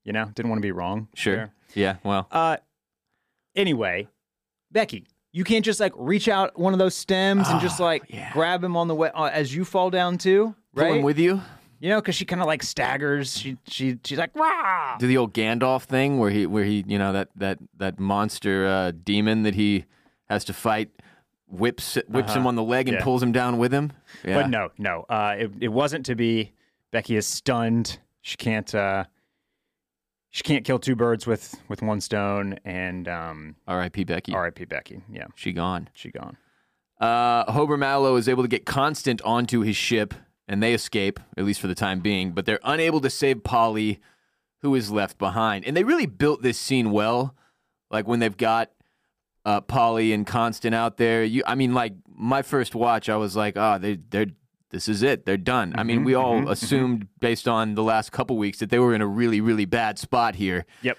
you 0.07 0.13
know, 0.13 0.25
didn't 0.33 0.49
want 0.49 0.59
to 0.59 0.65
be 0.65 0.71
wrong. 0.71 1.09
Sure. 1.13 1.35
there. 1.35 1.53
Yeah, 1.75 1.97
well. 2.01 2.27
Uh, 2.31 2.57
anyway, 3.55 4.07
Becky, 4.71 5.05
you 5.37 5.43
can't 5.43 5.63
just 5.63 5.79
like 5.79 5.93
reach 5.95 6.27
out 6.27 6.57
one 6.57 6.73
of 6.73 6.79
those 6.79 6.95
stems 6.95 7.47
and 7.49 7.59
just 7.61 7.79
Oh, 7.79 7.83
like 7.85 8.03
yeah. 8.09 8.31
grab 8.33 8.63
him 8.63 8.75
on 8.75 8.87
the 8.87 8.95
way 8.95 9.09
uh, 9.13 9.25
as 9.25 9.53
you 9.55 9.63
fall 9.65 9.89
down 9.89 10.17
too, 10.17 10.55
Right? 10.73 10.87
Pull 10.89 10.95
him 10.97 11.03
with 11.03 11.19
you. 11.19 11.41
you 11.79 11.89
know, 11.89 11.99
because 12.01 12.15
she 12.15 12.25
kind 12.25 12.41
of 12.41 12.47
like 12.47 12.63
staggers. 12.63 13.37
She 13.37 13.57
she 13.67 13.97
she's 14.03 14.17
like, 14.17 14.35
Wah! 14.35 14.97
Do 14.97 15.05
the 15.07 15.17
old 15.17 15.33
Gandalf 15.33 15.83
thing 15.83 16.17
where 16.19 16.31
he 16.31 16.45
where 16.47 16.63
he 16.63 16.83
you 16.87 16.97
know 16.97 17.13
that 17.13 17.29
that 17.35 17.59
that 17.77 17.99
monster 17.99 18.65
uh, 18.65 18.91
demon 19.03 19.43
that 19.43 19.53
he 19.55 19.85
has 20.29 20.43
to 20.45 20.53
fight 20.53 20.89
whips 21.47 21.97
whips 22.09 22.33
him 22.33 22.45
on 22.47 22.55
the 22.55 22.63
leg 22.63 22.87
and 22.87 22.95
Uh-huh. 22.97 23.01
Yeah. 23.01 23.03
pulls 23.05 23.23
him 23.23 23.31
down 23.31 23.57
with 23.57 23.71
him. 23.73 23.91
Yeah. 24.25 24.41
But 24.41 24.49
no, 24.49 24.69
no, 24.77 25.05
uh, 25.09 25.35
it 25.37 25.51
it 25.61 25.67
wasn't 25.69 26.05
to 26.07 26.15
be. 26.15 26.51
Becky 26.91 27.15
is 27.15 27.27
stunned. 27.27 27.99
she 28.21 28.37
can't 28.37 28.73
uh, 28.73 29.03
she 30.37 30.43
can't 30.43 30.63
kill 30.63 30.77
two 30.77 30.95
birds 30.95 31.25
with 31.25 31.59
with 31.67 31.81
one 31.81 31.99
stone. 31.99 32.59
And 32.63 33.07
um, 33.07 33.55
R.I.P. 33.67 34.03
Becky. 34.03 34.33
R.I.P. 34.35 34.65
Becky. 34.65 35.01
Yeah, 35.11 35.25
She 35.33 35.51
gone. 35.51 35.89
she 35.95 36.11
gone. 36.11 36.37
Uh, 37.01 37.51
Hober 37.51 37.77
Mallow 37.77 38.15
is 38.17 38.29
able 38.29 38.43
to 38.43 38.47
get 38.47 38.63
Constant 38.63 39.19
onto 39.23 39.61
his 39.61 39.75
ship, 39.75 40.13
and 40.47 40.61
they 40.61 40.75
escape, 40.75 41.19
at 41.37 41.43
least 41.43 41.59
for 41.59 41.65
the 41.65 41.73
time 41.73 42.01
being. 42.01 42.33
But 42.33 42.45
they're 42.45 42.59
unable 42.63 43.01
to 43.01 43.09
save 43.09 43.43
Polly, 43.43 43.99
who 44.61 44.75
is 44.75 44.91
left 44.91 45.17
behind. 45.17 45.65
And 45.65 45.75
they 45.75 45.83
really 45.83 46.05
built 46.05 46.43
this 46.43 46.59
scene 46.59 46.91
well. 46.91 47.35
Like 47.89 48.07
when 48.07 48.19
they've 48.19 48.37
got 48.37 48.69
uh, 49.43 49.61
Polly 49.61 50.13
and 50.13 50.27
Constant 50.27 50.75
out 50.75 50.97
there. 50.97 51.23
You, 51.23 51.41
I 51.47 51.55
mean, 51.55 51.73
like 51.73 51.93
my 52.07 52.43
first 52.43 52.75
watch, 52.75 53.09
I 53.09 53.15
was 53.15 53.35
like, 53.35 53.57
oh, 53.57 53.79
they, 53.79 53.95
they're. 53.95 54.27
This 54.69 54.89
is 54.89 55.01
it. 55.03 55.25
They're 55.25 55.37
done. 55.37 55.73
I 55.77 55.83
mean, 55.83 56.01
Mhm, 56.01 56.05
we 56.05 56.13
all 56.13 56.35
mhm, 56.41 56.45
mhm. 56.45 56.51
assumed 56.51 57.07
based 57.19 57.47
on 57.47 57.75
the 57.75 57.83
last 57.83 58.11
couple 58.11 58.37
weeks 58.37 58.59
that 58.59 58.69
they 58.69 58.79
were 58.79 58.93
in 58.93 59.01
a 59.01 59.07
really, 59.07 59.39
really 59.41 59.65
bad 59.65 59.97
spot 59.97 60.35
here. 60.35 60.65
Yep. 60.81 60.97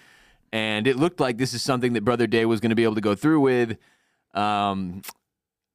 And 0.53 0.87
it 0.87 0.97
looked 0.97 1.21
like 1.21 1.37
this 1.37 1.53
is 1.53 1.61
something 1.63 1.93
that 1.93 2.05
Brother 2.05 2.27
Day 2.27 2.47
was 2.47 2.61
going 2.61 2.71
to 2.71 2.77
be 2.77 2.85
able 2.85 2.95
to 2.95 3.03
go 3.03 3.15
through 3.15 3.41
with. 3.41 3.77
Um, 4.35 5.03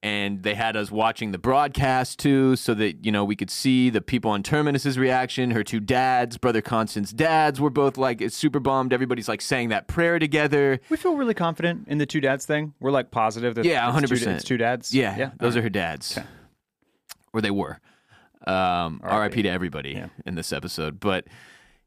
and 0.01 0.43
they 0.43 0.53
had 0.53 0.75
us 0.75 0.91
watching 0.91 1.31
the 1.31 1.37
broadcast 1.37 2.19
too, 2.19 2.57
so 2.57 2.73
that 2.73 3.05
you 3.05 3.11
know 3.11 3.23
we 3.23 3.37
could 3.37 3.49
see 3.49 3.89
the 3.89 4.01
people 4.01 4.31
on 4.31 4.43
Terminus's 4.43 4.97
reaction. 4.99 5.51
Her 5.51 5.63
two 5.63 5.79
dads, 5.79 6.37
Brother 6.37 6.61
Constant's 6.61 7.13
dads, 7.13 7.61
were 7.61 7.69
both 7.69 7.97
like 7.97 8.19
it's 8.19 8.35
super 8.35 8.59
bummed. 8.59 8.91
Everybody's 8.91 9.29
like 9.29 9.39
saying 9.41 9.69
that 9.69 9.87
prayer 9.87 10.19
together. 10.19 10.81
We 10.89 10.97
feel 10.97 11.15
really 11.15 11.33
confident 11.33 11.87
in 11.87 11.99
the 11.99 12.05
two 12.05 12.19
dads 12.19 12.45
thing. 12.45 12.73
We're 12.81 12.91
like 12.91 13.11
positive 13.11 13.55
that 13.55 13.63
Yeah, 13.63 13.89
100%. 13.89 14.27
It's 14.35 14.43
two 14.43 14.57
dads. 14.57 14.93
Yeah, 14.93 15.15
yeah. 15.17 15.31
those 15.39 15.55
All 15.55 15.59
are 15.59 15.63
her 15.63 15.69
dads, 15.69 16.17
Okay. 16.17 16.27
Or 17.33 17.41
they 17.41 17.51
were. 17.51 17.79
Um, 18.45 18.99
R.I.P. 19.03 19.41
To 19.43 19.49
everybody 19.49 19.91
Yeah. 19.91 20.07
in 20.25 20.35
this 20.35 20.53
episode, 20.53 20.99
but. 20.99 21.25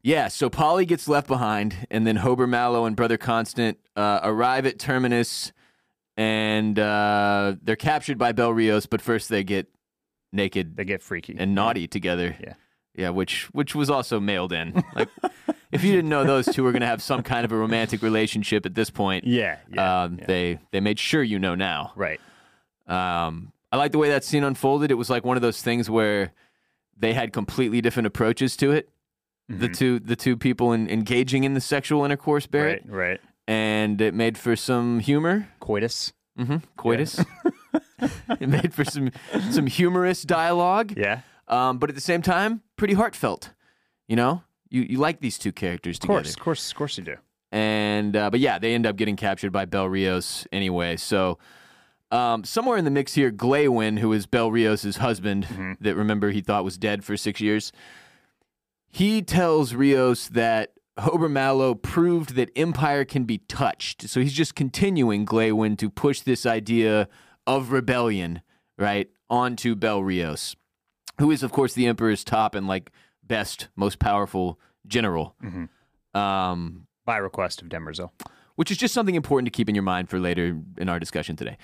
Yeah, 0.02 0.28
so 0.28 0.48
Polly 0.48 0.86
gets 0.86 1.08
left 1.08 1.26
behind, 1.26 1.74
and 1.90 2.06
then 2.06 2.18
Hober 2.18 2.48
Mallow 2.48 2.84
and 2.84 2.94
Brother 2.94 3.16
Constant 3.16 3.76
uh, 3.96 4.20
arrive 4.22 4.64
at 4.64 4.78
Terminus, 4.78 5.50
and 6.16 6.78
uh, 6.78 7.56
they're 7.60 7.74
captured 7.74 8.16
by 8.16 8.30
Bel 8.30 8.52
Riose. 8.52 8.86
But 8.88 9.00
first, 9.02 9.28
they 9.30 9.42
get 9.42 9.66
naked 10.32 10.76
They 10.76 10.84
get 10.84 11.02
freaky 11.02 11.34
and 11.36 11.56
naughty 11.56 11.88
together. 11.88 12.36
Yeah. 12.40 12.54
Yeah, 12.94 13.08
which 13.10 13.46
which 13.52 13.74
was 13.74 13.90
also 13.90 14.20
mailed 14.20 14.52
in. 14.52 14.80
Like 14.94 15.08
if 15.72 15.82
you 15.82 15.90
didn't 15.92 16.08
know 16.08 16.22
those 16.22 16.46
two 16.46 16.62
were 16.62 16.70
going 16.72 16.82
to 16.82 16.86
have 16.86 17.02
some 17.02 17.22
kind 17.24 17.44
of 17.44 17.50
a 17.50 17.56
romantic 17.56 18.00
relationship 18.00 18.64
at 18.64 18.74
this 18.76 18.90
point, 18.90 19.24
Yeah, 19.24 19.58
yeah, 19.72 20.02
um, 20.04 20.18
yeah. 20.20 20.24
they 20.26 20.58
they 20.70 20.78
made 20.80 21.00
sure 21.00 21.22
you 21.22 21.40
know 21.40 21.56
now. 21.56 21.92
right. 21.96 22.20
Um, 22.86 23.52
I 23.72 23.76
like 23.76 23.92
the 23.92 23.98
way 23.98 24.08
that 24.10 24.24
scene 24.24 24.44
unfolded. 24.44 24.90
It 24.90 24.94
was 24.94 25.10
like 25.10 25.24
one 25.24 25.36
of 25.36 25.42
those 25.42 25.60
things 25.62 25.90
where 25.90 26.32
they 26.96 27.12
had 27.12 27.32
completely 27.32 27.80
different 27.80 28.06
approaches 28.06 28.56
to 28.58 28.70
it. 28.72 28.88
The 29.48 29.68
Mhm. 29.68 29.76
two 29.76 29.98
the 30.00 30.16
two 30.16 30.36
people 30.36 30.72
in, 30.72 30.88
engaging 30.90 31.44
in 31.44 31.54
the 31.54 31.60
sexual 31.60 32.04
intercourse, 32.04 32.46
Barrett, 32.46 32.82
Right, 32.86 33.10
right. 33.10 33.20
and 33.46 34.00
it 34.00 34.12
made 34.14 34.36
for 34.38 34.56
some 34.56 34.98
humor. 35.00 35.48
Coitus. 35.60 36.12
hmm 36.36 36.56
Coitus. 36.76 37.24
it 38.40 38.48
made 38.48 38.74
for 38.74 38.84
some 38.84 39.10
some 39.50 39.66
humorous 39.66 40.22
dialogue. 40.22 40.94
Yeah. 40.96 41.20
um, 41.48 41.78
but 41.78 41.88
at 41.90 41.94
the 41.94 42.00
same 42.02 42.22
time, 42.22 42.62
pretty 42.76 42.94
heartfelt. 42.94 43.52
You 44.08 44.16
know, 44.16 44.42
you 44.68 44.82
you 44.82 44.98
like 44.98 45.20
these 45.20 45.38
two 45.38 45.52
characters 45.52 45.96
Of 45.98 46.06
course, 46.06 46.34
of 46.34 46.40
course, 46.40 46.70
of 46.70 46.76
course 46.76 46.98
you 46.98 47.04
do. 47.04 47.16
and 47.52 48.16
uh, 48.16 48.30
but 48.30 48.40
yeah, 48.40 48.58
they 48.58 48.74
end 48.74 48.84
up 48.86 48.96
getting 48.96 49.16
captured 49.16 49.52
by 49.52 49.64
Bel 49.64 49.86
Riose 49.88 50.46
anyway. 50.52 50.96
So 50.96 51.38
um, 52.10 52.44
somewhere 52.44 52.76
in 52.76 52.84
the 52.84 52.90
mix 52.90 53.14
here, 53.14 53.30
Glawen, 53.30 53.98
who 53.98 54.12
is 54.12 54.26
Bel 54.26 54.50
Riose' 54.50 54.98
husband, 54.98 55.46
Mhm. 55.46 55.76
that 55.80 55.96
remember 55.96 56.30
he 56.30 56.40
thought 56.40 56.64
was 56.64 56.78
dead 56.78 57.04
for 57.04 57.16
six 57.16 57.40
years, 57.40 57.72
he 58.88 59.22
tells 59.22 59.72
Riose 59.74 60.28
that. 60.30 60.72
Hober 60.98 61.30
Mallow 61.30 61.74
proved 61.74 62.36
that 62.36 62.48
empire 62.56 63.04
can 63.04 63.24
be 63.24 63.36
touched. 63.36 64.08
So 64.08 64.18
he's 64.18 64.32
just 64.32 64.54
continuing 64.54 65.26
Glawen 65.26 65.76
to 65.76 65.90
push 65.90 66.20
this 66.22 66.46
idea 66.46 67.06
of 67.46 67.70
rebellion, 67.70 68.40
right, 68.78 69.10
onto 69.28 69.74
Bel 69.74 70.00
Riose, 70.00 70.56
who 71.18 71.30
is, 71.30 71.42
of 71.42 71.52
course, 71.52 71.74
the 71.74 71.86
Emperor's 71.86 72.24
top 72.24 72.54
and 72.54 72.66
like 72.66 72.90
best, 73.22 73.68
most 73.76 73.98
powerful 73.98 74.58
general. 74.86 75.36
Mhm. 75.44 75.68
Um, 76.18 76.86
By 77.04 77.18
request 77.18 77.60
of 77.60 77.68
Demerzel. 77.68 78.10
which 78.54 78.70
is 78.70 78.78
just 78.78 78.94
something 78.94 79.14
important 79.16 79.44
to 79.44 79.50
keep 79.54 79.68
in 79.68 79.74
your 79.74 79.84
mind 79.84 80.08
for 80.08 80.18
later 80.18 80.58
in 80.78 80.88
our 80.88 80.98
discussion 80.98 81.36
today. 81.36 81.58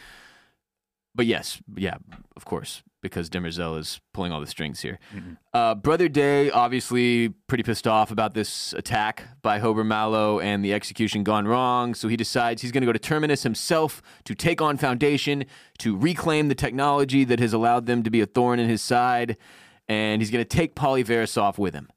But 1.15 1.27
yes, 1.27 1.61
yeah, 1.77 1.97
of 2.37 2.47
course, 2.47 2.83
because 3.03 3.29
Demerzel 3.29 3.79
is 3.79 4.01
pulling 4.15 4.33
all 4.33 4.41
the 4.41 4.47
strings 4.47 4.81
here. 4.81 4.99
Mhm. 5.15 5.37
Uh, 5.53 5.75
Brother 5.75 6.09
Day, 6.09 6.51
obviously, 6.51 7.29
pretty 7.49 7.63
pissed 7.63 7.87
off 7.87 8.11
about 8.11 8.33
this 8.33 8.73
attack 8.73 9.25
by 9.43 9.61
Hober 9.61 9.85
Mallow 9.85 10.41
and 10.41 10.65
the 10.65 10.73
execution 10.73 11.23
gone 11.23 11.47
wrong. 11.47 11.95
So 11.95 12.09
he 12.09 12.17
decides 12.17 12.63
he's 12.63 12.73
going 12.73 12.81
to 12.81 12.87
go 12.87 12.95
to 12.95 12.99
Terminus 12.99 13.43
himself 13.43 14.01
to 14.25 14.35
take 14.35 14.63
on 14.63 14.79
Foundation, 14.79 15.45
to 15.79 15.95
reclaim 15.97 16.49
the 16.49 16.55
technology 16.55 17.25
that 17.25 17.41
has 17.41 17.53
allowed 17.53 17.85
them 17.85 18.03
to 18.05 18.11
be 18.11 18.23
a 18.23 18.27
thorn 18.27 18.59
in 18.59 18.69
his 18.69 18.81
side. 18.81 19.37
And 19.89 20.23
he's 20.23 20.31
going 20.31 20.45
to 20.45 20.49
take 20.49 20.75
Polly 20.75 21.05
Verisof 21.05 21.59
with 21.59 21.75
him. 21.75 21.89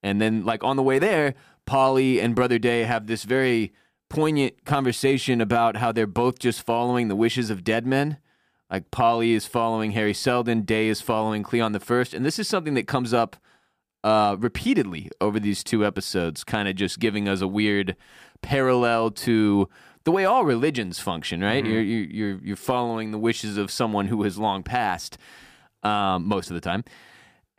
And 0.00 0.20
then, 0.20 0.44
like, 0.44 0.62
on 0.62 0.76
the 0.76 0.82
way 0.82 1.00
there, 1.00 1.34
Polly 1.66 2.20
and 2.20 2.36
Brother 2.36 2.58
Day 2.58 2.84
have 2.84 3.06
this 3.08 3.24
very 3.24 3.72
poignant 4.12 4.64
conversation 4.66 5.40
about 5.40 5.78
how 5.78 5.90
they're 5.90 6.06
both 6.06 6.38
just 6.38 6.62
following 6.62 7.08
the 7.08 7.16
wishes 7.16 7.48
of 7.48 7.64
dead 7.64 7.86
men. 7.86 8.18
Like 8.70 8.90
Polly 8.90 9.32
is 9.32 9.46
following 9.46 9.92
Hari 9.92 10.12
Seldon, 10.14 10.62
Day 10.62 10.88
is 10.88 11.00
following 11.00 11.42
Cleon 11.42 11.72
the 11.72 11.80
First, 11.80 12.12
and 12.14 12.24
this 12.24 12.38
is 12.38 12.46
something 12.46 12.74
that 12.74 12.86
comes 12.86 13.14
up 13.14 13.36
uh, 14.04 14.36
repeatedly 14.38 15.10
over 15.20 15.40
these 15.40 15.64
two 15.64 15.84
episodes, 15.84 16.44
kind 16.44 16.68
of 16.68 16.76
just 16.76 16.98
giving 16.98 17.28
us 17.28 17.40
a 17.40 17.48
weird 17.48 17.96
parallel 18.42 19.10
to 19.10 19.68
the 20.04 20.10
way 20.10 20.24
all 20.24 20.44
religions 20.44 20.98
function. 20.98 21.40
Right? 21.40 21.64
Mhm. 21.64 21.68
You're, 21.68 21.82
you're 21.82 22.04
you're 22.10 22.40
you're 22.44 22.56
following 22.56 23.12
the 23.12 23.18
wishes 23.18 23.56
of 23.56 23.70
someone 23.70 24.08
who 24.08 24.22
has 24.24 24.36
long 24.38 24.62
passed, 24.62 25.16
um, 25.82 26.26
most 26.26 26.50
of 26.50 26.54
the 26.54 26.60
time. 26.60 26.84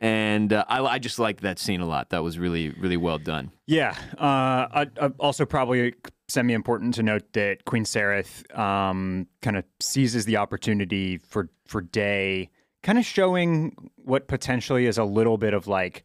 And 0.00 0.52
uh, 0.52 0.64
I, 0.68 0.84
I 0.84 0.98
just 0.98 1.18
liked 1.18 1.40
that 1.42 1.58
scene 1.58 1.80
a 1.80 1.86
lot. 1.86 2.10
That 2.10 2.22
was 2.22 2.38
really, 2.38 2.70
really 2.70 2.96
well 2.98 3.18
done. 3.18 3.52
Yeah. 3.66 3.96
Uh, 4.18 4.66
I, 4.80 4.86
I 5.00 5.06
also 5.18 5.46
probably 5.46 5.94
semi 6.34 6.52
important 6.52 6.94
to 6.94 7.02
note 7.02 7.32
that 7.32 7.64
Queen 7.64 7.84
Sareth 7.84 8.56
um, 8.58 9.26
kind 9.40 9.56
of 9.56 9.64
seizes 9.80 10.24
the 10.26 10.36
opportunity 10.36 11.18
for 11.18 11.48
for 11.66 11.80
Day, 11.80 12.50
kind 12.82 12.98
of 12.98 13.04
showing 13.04 13.90
what 13.96 14.28
potentially 14.28 14.86
is 14.86 14.98
a 14.98 15.04
little 15.04 15.38
bit 15.38 15.54
of 15.54 15.66
like 15.66 16.04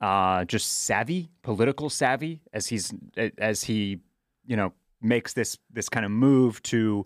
uh, 0.00 0.44
just 0.44 0.84
savvy, 0.84 1.30
political 1.42 1.90
savvy, 1.90 2.40
as 2.52 2.68
he's 2.68 2.94
as 3.36 3.64
he 3.64 3.98
you 4.46 4.56
know 4.56 4.72
makes 5.02 5.34
this 5.34 5.58
this 5.70 5.88
kind 5.88 6.06
of 6.06 6.12
move 6.12 6.62
to 6.62 7.04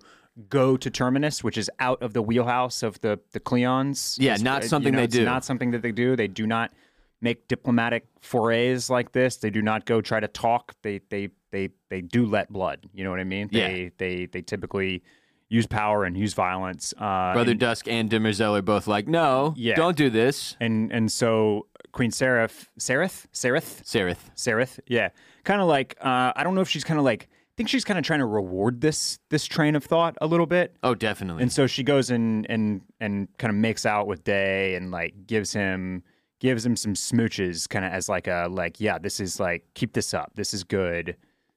go 0.49 0.76
to 0.76 0.90
Terminus, 0.90 1.42
which 1.42 1.59
is 1.59 1.71
out 1.78 2.02
of 2.02 2.12
the 2.12 2.23
wheelhouse 2.23 2.82
of 2.82 3.00
the 3.00 3.18
the 3.32 3.40
Cleons. 3.40 4.16
Yeah, 4.21 4.37
not 4.37 4.62
uh, 4.62 4.68
something 4.68 4.92
you 4.92 4.97
know, 4.97 5.02
they 5.02 5.06
do. 5.06 5.25
Not 5.25 5.44
something 5.44 5.73
that 5.73 5.82
they 5.82 5.92
do. 5.92 6.16
They 6.16 6.28
do 6.28 6.47
not 6.47 6.73
make 7.22 7.48
diplomatic 7.48 8.06
forays 8.20 8.90
like 8.90 9.12
this. 9.12 9.36
They 9.36 9.50
do 9.50 9.62
not 9.62 9.86
go 9.86 10.00
try 10.00 10.20
to 10.20 10.28
talk. 10.28 10.74
They 10.82 11.00
they 11.08 11.30
they 11.50 11.70
they 11.88 12.00
do 12.02 12.26
let 12.26 12.52
blood. 12.52 12.86
You 12.92 13.04
know 13.04 13.10
what 13.10 13.20
I 13.20 13.24
mean? 13.24 13.48
Yeah. 13.50 13.68
They 13.68 13.92
they 13.98 14.26
they 14.26 14.42
typically 14.42 15.02
use 15.48 15.66
power 15.66 16.04
and 16.04 16.16
use 16.16 16.32
violence. 16.34 16.94
Uh, 16.96 17.34
Brother 17.34 17.50
and, 17.52 17.60
Dusk 17.60 17.86
and 17.86 18.08
Demerzel 18.10 18.58
are 18.58 18.62
both 18.62 18.86
like, 18.86 19.06
no, 19.06 19.52
Yeah. 19.56 19.74
don't 19.76 19.96
do 19.96 20.10
this. 20.10 20.56
and 20.60 20.90
and 20.92 21.10
so 21.12 21.66
Queen 21.92 22.10
Seraph, 22.10 22.70
Sareth, 22.78 23.26
Sareth, 23.34 23.82
Sareth. 23.84 24.30
Sareth, 24.34 24.80
yeah, 24.86 25.10
kind 25.44 25.60
of 25.60 25.68
like 25.68 25.96
uh, 26.00 26.32
I 26.34 26.42
don't 26.42 26.54
know 26.54 26.62
if 26.62 26.68
she's 26.70 26.84
kind 26.84 26.98
of 26.98 27.04
like 27.04 27.28
I 27.30 27.54
think 27.58 27.68
she's 27.68 27.84
kind 27.84 27.98
of 27.98 28.04
trying 28.04 28.20
to 28.20 28.24
reward 28.26 28.80
this 28.80 29.18
this 29.28 29.44
train 29.44 29.76
of 29.76 29.84
thought 29.84 30.16
a 30.22 30.26
little 30.26 30.46
bit. 30.46 30.74
Oh, 30.82 30.94
definitely. 30.94 31.42
And 31.42 31.52
so 31.52 31.66
she 31.66 31.82
goes 31.82 32.08
and 32.10 32.46
and 32.50 32.80
and 32.98 33.28
kind 33.36 33.50
of 33.50 33.56
makes 33.56 33.84
out 33.84 34.06
with 34.06 34.24
Day 34.24 34.74
and 34.74 34.90
like 34.90 35.26
gives 35.26 35.52
him 35.52 36.02
gives 36.42 36.66
him 36.66 36.75
some 36.75 36.94
smooches 36.94 37.68
kind 37.68 37.84
of 37.84 37.92
as 37.92 38.08
like 38.08 38.26
a 38.26 38.49
like 38.50 38.80
yeah 38.80 38.99
this 38.99 39.20
is 39.20 39.38
like 39.38 39.64
keep 39.75 39.92
this 39.92 40.12
up 40.12 40.32
this 40.34 40.52
is 40.52 40.64
good 40.64 41.16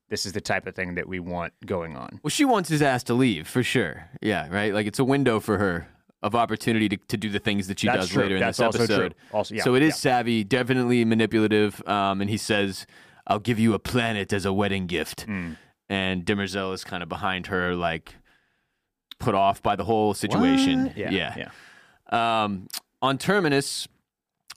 this 0.10 0.28
is 0.28 0.34
the 0.34 0.42
type 0.42 0.68
of 0.68 0.76
thing 0.76 0.94
that 0.94 1.08
we 1.08 1.20
want 1.20 1.52
going 1.66 1.96
on. 1.96 2.20
well, 2.22 2.30
she 2.30 2.46
wants 2.46 2.70
his 2.70 2.80
ass 2.84 3.04
to 3.06 3.16
leave 3.16 3.48
for 3.48 3.64
sure. 3.64 4.08
Yeah, 4.22 4.48
right. 4.50 4.72
Like 4.72 4.86
it's 4.86 5.00
a 5.00 5.04
window 5.04 5.40
for 5.40 5.58
her 5.58 5.88
of 6.22 6.36
opportunity 6.36 6.88
to, 6.88 6.98
to 7.08 7.18
do 7.18 7.32
the 7.32 7.40
things 7.40 7.68
that 7.68 7.80
she 7.80 7.88
That's 7.88 8.02
does 8.02 8.10
true. 8.10 8.22
later 8.22 8.36
in 8.36 8.46
this 8.46 8.60
also 8.60 8.78
true. 8.78 8.84
episode. 8.84 9.16
Also, 9.34 9.56
yeah, 9.56 9.64
so 9.64 9.74
it 9.74 9.82
is 9.82 9.94
yeah. 9.94 10.12
savvy, 10.12 10.44
definitely 10.44 11.04
manipulative. 11.06 11.86
Um, 11.88 12.22
and 12.22 12.30
he 12.30 12.38
says, 12.38 12.86
"I'll 13.26 13.40
give 13.40 13.58
you 13.58 13.74
a 13.74 13.80
planet 13.80 14.32
as 14.32 14.46
a 14.46 14.54
wedding 14.54 14.86
gift." 14.86 15.26
Mm. 15.26 15.58
And 15.90 16.24
Demerzel 16.24 16.72
is 16.72 16.84
kind 16.84 17.02
of 17.02 17.10
behind 17.10 17.48
her, 17.48 17.74
like 17.74 18.14
put 19.18 19.34
off 19.34 19.64
by 19.64 19.76
the 19.76 19.86
whole 19.86 20.14
situation. 20.14 20.94
Yeah, 20.96 21.10
yeah. 21.10 21.50
yeah. 22.12 22.44
Um, 22.44 22.68
on 23.02 23.18
Terminus, 23.18 23.88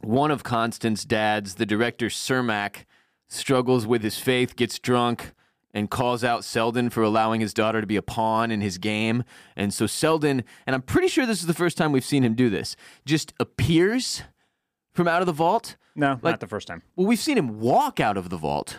one 0.03 0.31
of 0.31 0.43
Constance's 0.45 1.05
dads, 1.05 1.55
the 1.57 1.67
director 1.67 2.07
Sermak, 2.07 2.85
struggles 3.29 3.87
with 3.87 4.03
his 4.03 4.19
faith, 4.19 4.57
gets 4.57 4.79
drunk, 4.79 5.33
and 5.75 5.91
calls 5.91 6.25
out 6.25 6.45
Seldon 6.45 6.89
for 6.91 7.03
allowing 7.03 7.41
his 7.41 7.53
daughter 7.53 7.81
to 7.81 7.87
be 7.87 7.97
a 7.97 8.03
pawn 8.03 8.51
in 8.51 8.61
his 8.61 8.79
game. 8.79 9.23
And 9.55 9.73
so 9.75 9.87
Seldon, 9.87 10.45
and 10.67 10.75
I'm 10.75 10.83
pretty 10.83 11.09
sure 11.09 11.27
this 11.27 11.41
is 11.41 11.47
the 11.47 11.55
first 11.55 11.77
time 11.77 11.93
we've 11.93 12.05
seen 12.05 12.25
him 12.25 12.35
do 12.35 12.49
this, 12.49 12.75
just 13.05 13.35
appears 13.39 14.23
from 14.93 15.07
out 15.09 15.21
of 15.21 15.27
the 15.27 15.33
vault? 15.33 15.77
No, 15.95 16.13
Like- 16.23 16.23
not 16.25 16.41
the 16.41 16.47
first 16.47 16.67
time. 16.69 16.83
Well, 16.97 17.07
we've 17.07 17.19
seen 17.19 17.37
him 17.37 17.61
walk 17.61 18.01
out 18.01 18.17
of 18.17 18.31
the 18.31 18.37
vault, 18.37 18.79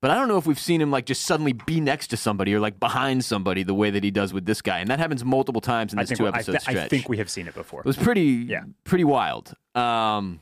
but 0.00 0.10
I 0.10 0.14
don't 0.14 0.28
know 0.28 0.38
if 0.38 0.46
we've 0.46 0.58
seen 0.58 0.80
him 0.80 0.90
like 0.90 1.06
just 1.06 1.22
suddenly 1.22 1.52
be 1.52 1.80
next 1.80 2.08
to 2.08 2.16
somebody 2.16 2.54
or 2.54 2.60
like 2.60 2.80
behind 2.80 3.24
somebody 3.24 3.62
the 3.62 3.74
way 3.74 3.90
that 3.90 4.02
he 4.04 4.10
does 4.10 4.32
with 4.32 4.46
this 4.46 4.62
guy, 4.62 4.78
and 4.78 4.88
that 4.90 4.98
happens 4.98 5.24
multiple 5.24 5.60
times 5.60 5.92
in 5.92 5.98
I 5.98 6.04
this 6.04 6.16
two 6.18 6.26
I, 6.26 6.28
episode 6.30 6.52
th- 6.52 6.62
stretch. 6.62 6.76
I 6.76 6.88
think 6.88 7.08
we 7.08 7.18
have 7.18 7.28
seen 7.30 7.46
it 7.48 7.54
before. 7.54 7.80
It 7.80 7.86
was 7.86 7.96
pretty, 7.96 8.22
Yeah. 8.48 8.62
pretty 8.84 9.04
wild. 9.04 9.54
Um, 9.74 10.40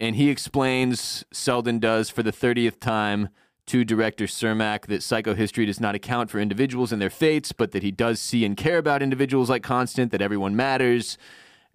and 0.00 0.16
he 0.16 0.30
explains, 0.30 1.24
Seldon 1.32 1.78
does 1.78 2.08
for 2.10 2.22
the 2.22 2.32
thirtieth 2.32 2.80
time 2.80 3.28
to 3.66 3.84
director 3.84 4.24
Sermak 4.24 4.86
that 4.86 5.00
psychohistory 5.02 5.66
does 5.66 5.78
not 5.78 5.94
account 5.94 6.28
for 6.30 6.40
individuals 6.40 6.90
and 6.90 7.00
their 7.00 7.10
fates, 7.10 7.52
but 7.52 7.70
that 7.72 7.82
he 7.84 7.90
does 7.92 8.18
see 8.20 8.44
and 8.44 8.56
care 8.56 8.78
about 8.78 9.00
individuals 9.02 9.48
like 9.48 9.62
Constant, 9.62 10.10
that 10.10 10.20
everyone 10.20 10.56
matters. 10.56 11.16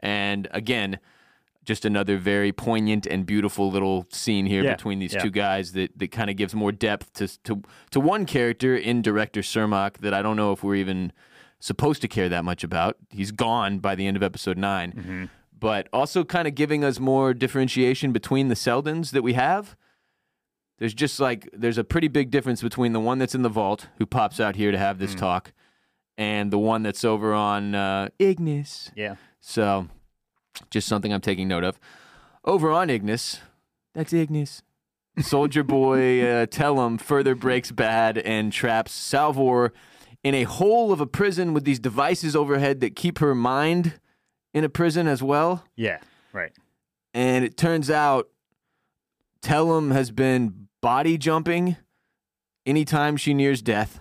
And 0.02 0.48
again, 0.52 1.00
just 1.66 1.84
another 1.86 2.18
very 2.18 2.52
poignant 2.52 3.06
and 3.06 3.26
beautiful 3.26 3.70
little 3.72 4.06
scene 4.12 4.46
here 4.46 4.64
Yeah, 4.64 4.76
between 4.76 5.00
these 5.00 5.14
yeah. 5.14 5.22
two 5.24 5.32
guys 5.32 5.74
that, 5.74 5.98
that 6.00 6.12
kind 6.12 6.30
of 6.30 6.36
gives 6.38 6.54
more 6.56 6.72
depth 6.72 7.12
to, 7.14 7.28
to 7.44 7.62
to 7.92 8.00
one 8.00 8.26
character 8.26 8.76
in 8.76 9.02
director 9.02 9.42
Sermak 9.42 9.98
that 9.98 10.14
I 10.14 10.22
don't 10.22 10.36
know 10.38 10.52
if 10.52 10.64
we're 10.64 10.76
even 10.76 11.12
supposed 11.60 12.02
to 12.04 12.08
care 12.08 12.30
that 12.30 12.46
much 12.46 12.64
about. 12.64 12.98
He's 13.10 13.32
gone 13.32 13.80
by 13.80 13.96
the 13.96 14.06
end 14.08 14.16
of 14.18 14.24
episode 14.24 14.58
9 14.58 14.92
Mm-hmm. 14.94 15.26
but 15.60 15.88
also 15.92 16.24
kind 16.24 16.48
of 16.48 16.54
giving 16.56 16.84
us 16.84 17.00
more 17.00 17.34
differentiation 17.34 18.12
between 18.12 18.50
the 18.50 18.56
Seldons 18.56 19.12
that 19.12 19.24
we 19.24 19.34
have. 19.34 19.76
There's 20.78 20.94
just 20.94 21.20
like 21.20 21.50
there's 21.54 21.78
a 21.78 21.84
pretty 21.84 22.10
big 22.10 22.30
difference 22.32 22.62
between 22.62 22.92
the 22.94 23.00
one 23.00 23.18
that's 23.18 23.34
in 23.34 23.42
the 23.44 23.50
vault 23.50 23.88
who 23.98 24.06
pops 24.06 24.40
out 24.40 24.56
here 24.58 24.72
to 24.72 24.78
have 24.78 24.98
Mm. 24.98 25.00
this 25.00 25.16
talk, 25.16 25.54
and 26.18 26.52
the 26.52 26.60
one 26.60 26.84
that's 26.84 27.04
over 27.06 27.34
on 27.34 27.74
uh, 27.74 28.10
Ignis. 28.20 28.92
yeah. 28.96 29.16
So, 29.40 29.88
just 30.70 30.88
something 30.88 31.14
I'm 31.14 31.22
taking 31.22 31.48
note 31.48 31.64
of. 31.64 31.80
Over 32.44 32.72
on 32.72 32.90
Ignis, 32.90 33.40
that's 33.94 34.14
Ignis. 34.14 34.62
Soldier 35.20 35.64
Boy 35.78 36.24
uh, 36.26 36.46
Tellem 36.46 36.98
further 36.98 37.36
breaks 37.36 37.72
bad 37.72 38.18
and 38.18 38.52
traps 38.54 38.92
Salvor 38.92 39.74
in 40.24 40.34
a 40.36 40.44
hole 40.44 40.92
of 40.92 41.00
a 41.00 41.06
prison 41.08 41.54
with 41.54 41.64
these 41.66 41.80
devices 41.80 42.36
overhead 42.36 42.80
that 42.82 42.96
keep 42.96 43.20
her 43.20 43.34
mind 43.36 44.00
in 44.54 44.64
a 44.64 44.70
prison 44.70 45.08
as 45.08 45.22
well. 45.24 45.64
Yeah. 45.76 46.00
Right. 46.34 46.52
And 47.14 47.46
it 47.46 47.56
turns 47.58 47.90
out 47.90 48.28
Tellem 49.42 49.92
has 49.92 50.12
been 50.12 50.68
body 50.82 51.18
jumping 51.18 51.78
anytime 52.66 53.18
she 53.18 53.34
nears 53.34 53.62
death, 53.62 54.00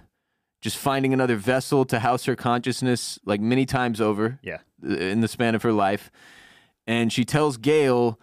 just 0.61 0.77
finding 0.77 1.13
another 1.13 1.37
vessel 1.37 1.85
to 1.87 2.01
house 2.01 2.25
her 2.25 2.35
consciousness 2.37 3.19
like 3.25 3.41
many 3.41 3.67
times 3.67 4.01
over 4.01 4.39
Yeah. 4.43 4.59
in 4.83 5.21
the 5.21 5.29
span 5.29 5.55
of 5.55 5.63
her 5.63 5.73
life. 5.73 6.11
And 6.87 7.13
she 7.13 7.25
tells 7.25 7.57
Gaal 7.59 8.17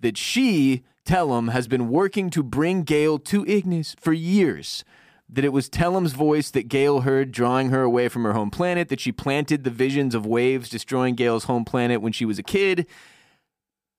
that 0.00 0.16
she, 0.16 0.82
Tellem, 1.04 1.48
has 1.48 1.68
been 1.68 1.88
working 1.88 2.30
to 2.30 2.42
bring 2.42 2.84
Gaal 2.84 3.22
to 3.24 3.44
Ignis 3.46 3.94
for 4.00 4.12
years. 4.12 4.84
That 5.28 5.44
it 5.44 5.52
was 5.52 5.68
Tellem's 5.68 6.12
voice 6.12 6.50
that 6.52 6.68
Gaal 6.68 7.02
heard 7.02 7.32
drawing 7.32 7.70
her 7.70 7.82
away 7.82 8.08
from 8.08 8.22
her 8.24 8.32
home 8.32 8.50
planet, 8.50 8.88
that 8.88 9.00
she 9.00 9.10
planted 9.12 9.64
the 9.64 9.70
visions 9.70 10.14
of 10.14 10.24
waves 10.24 10.68
destroying 10.68 11.16
Gaal's 11.16 11.44
home 11.44 11.64
planet 11.64 12.00
when 12.00 12.12
she 12.12 12.24
was 12.24 12.38
a 12.38 12.42
kid. 12.44 12.86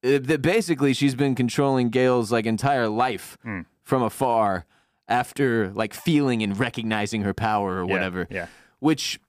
Uh, 0.03 0.19
That 0.21 0.41
basically 0.41 0.93
she's 0.93 1.15
been 1.15 1.35
controlling 1.35 1.91
Gaal's 1.91 2.31
like 2.31 2.45
entire 2.45 2.87
life 2.87 3.37
Mm. 3.45 3.65
from 3.83 4.03
afar 4.03 4.65
after 5.07 5.71
like 5.73 5.93
feeling 5.93 6.41
and 6.43 6.57
recognizing 6.57 7.21
her 7.23 7.33
power 7.33 7.77
or 7.81 7.85
Yeah, 7.85 7.91
whatever 7.93 8.27
Yeah. 8.29 8.47
which 8.79 9.19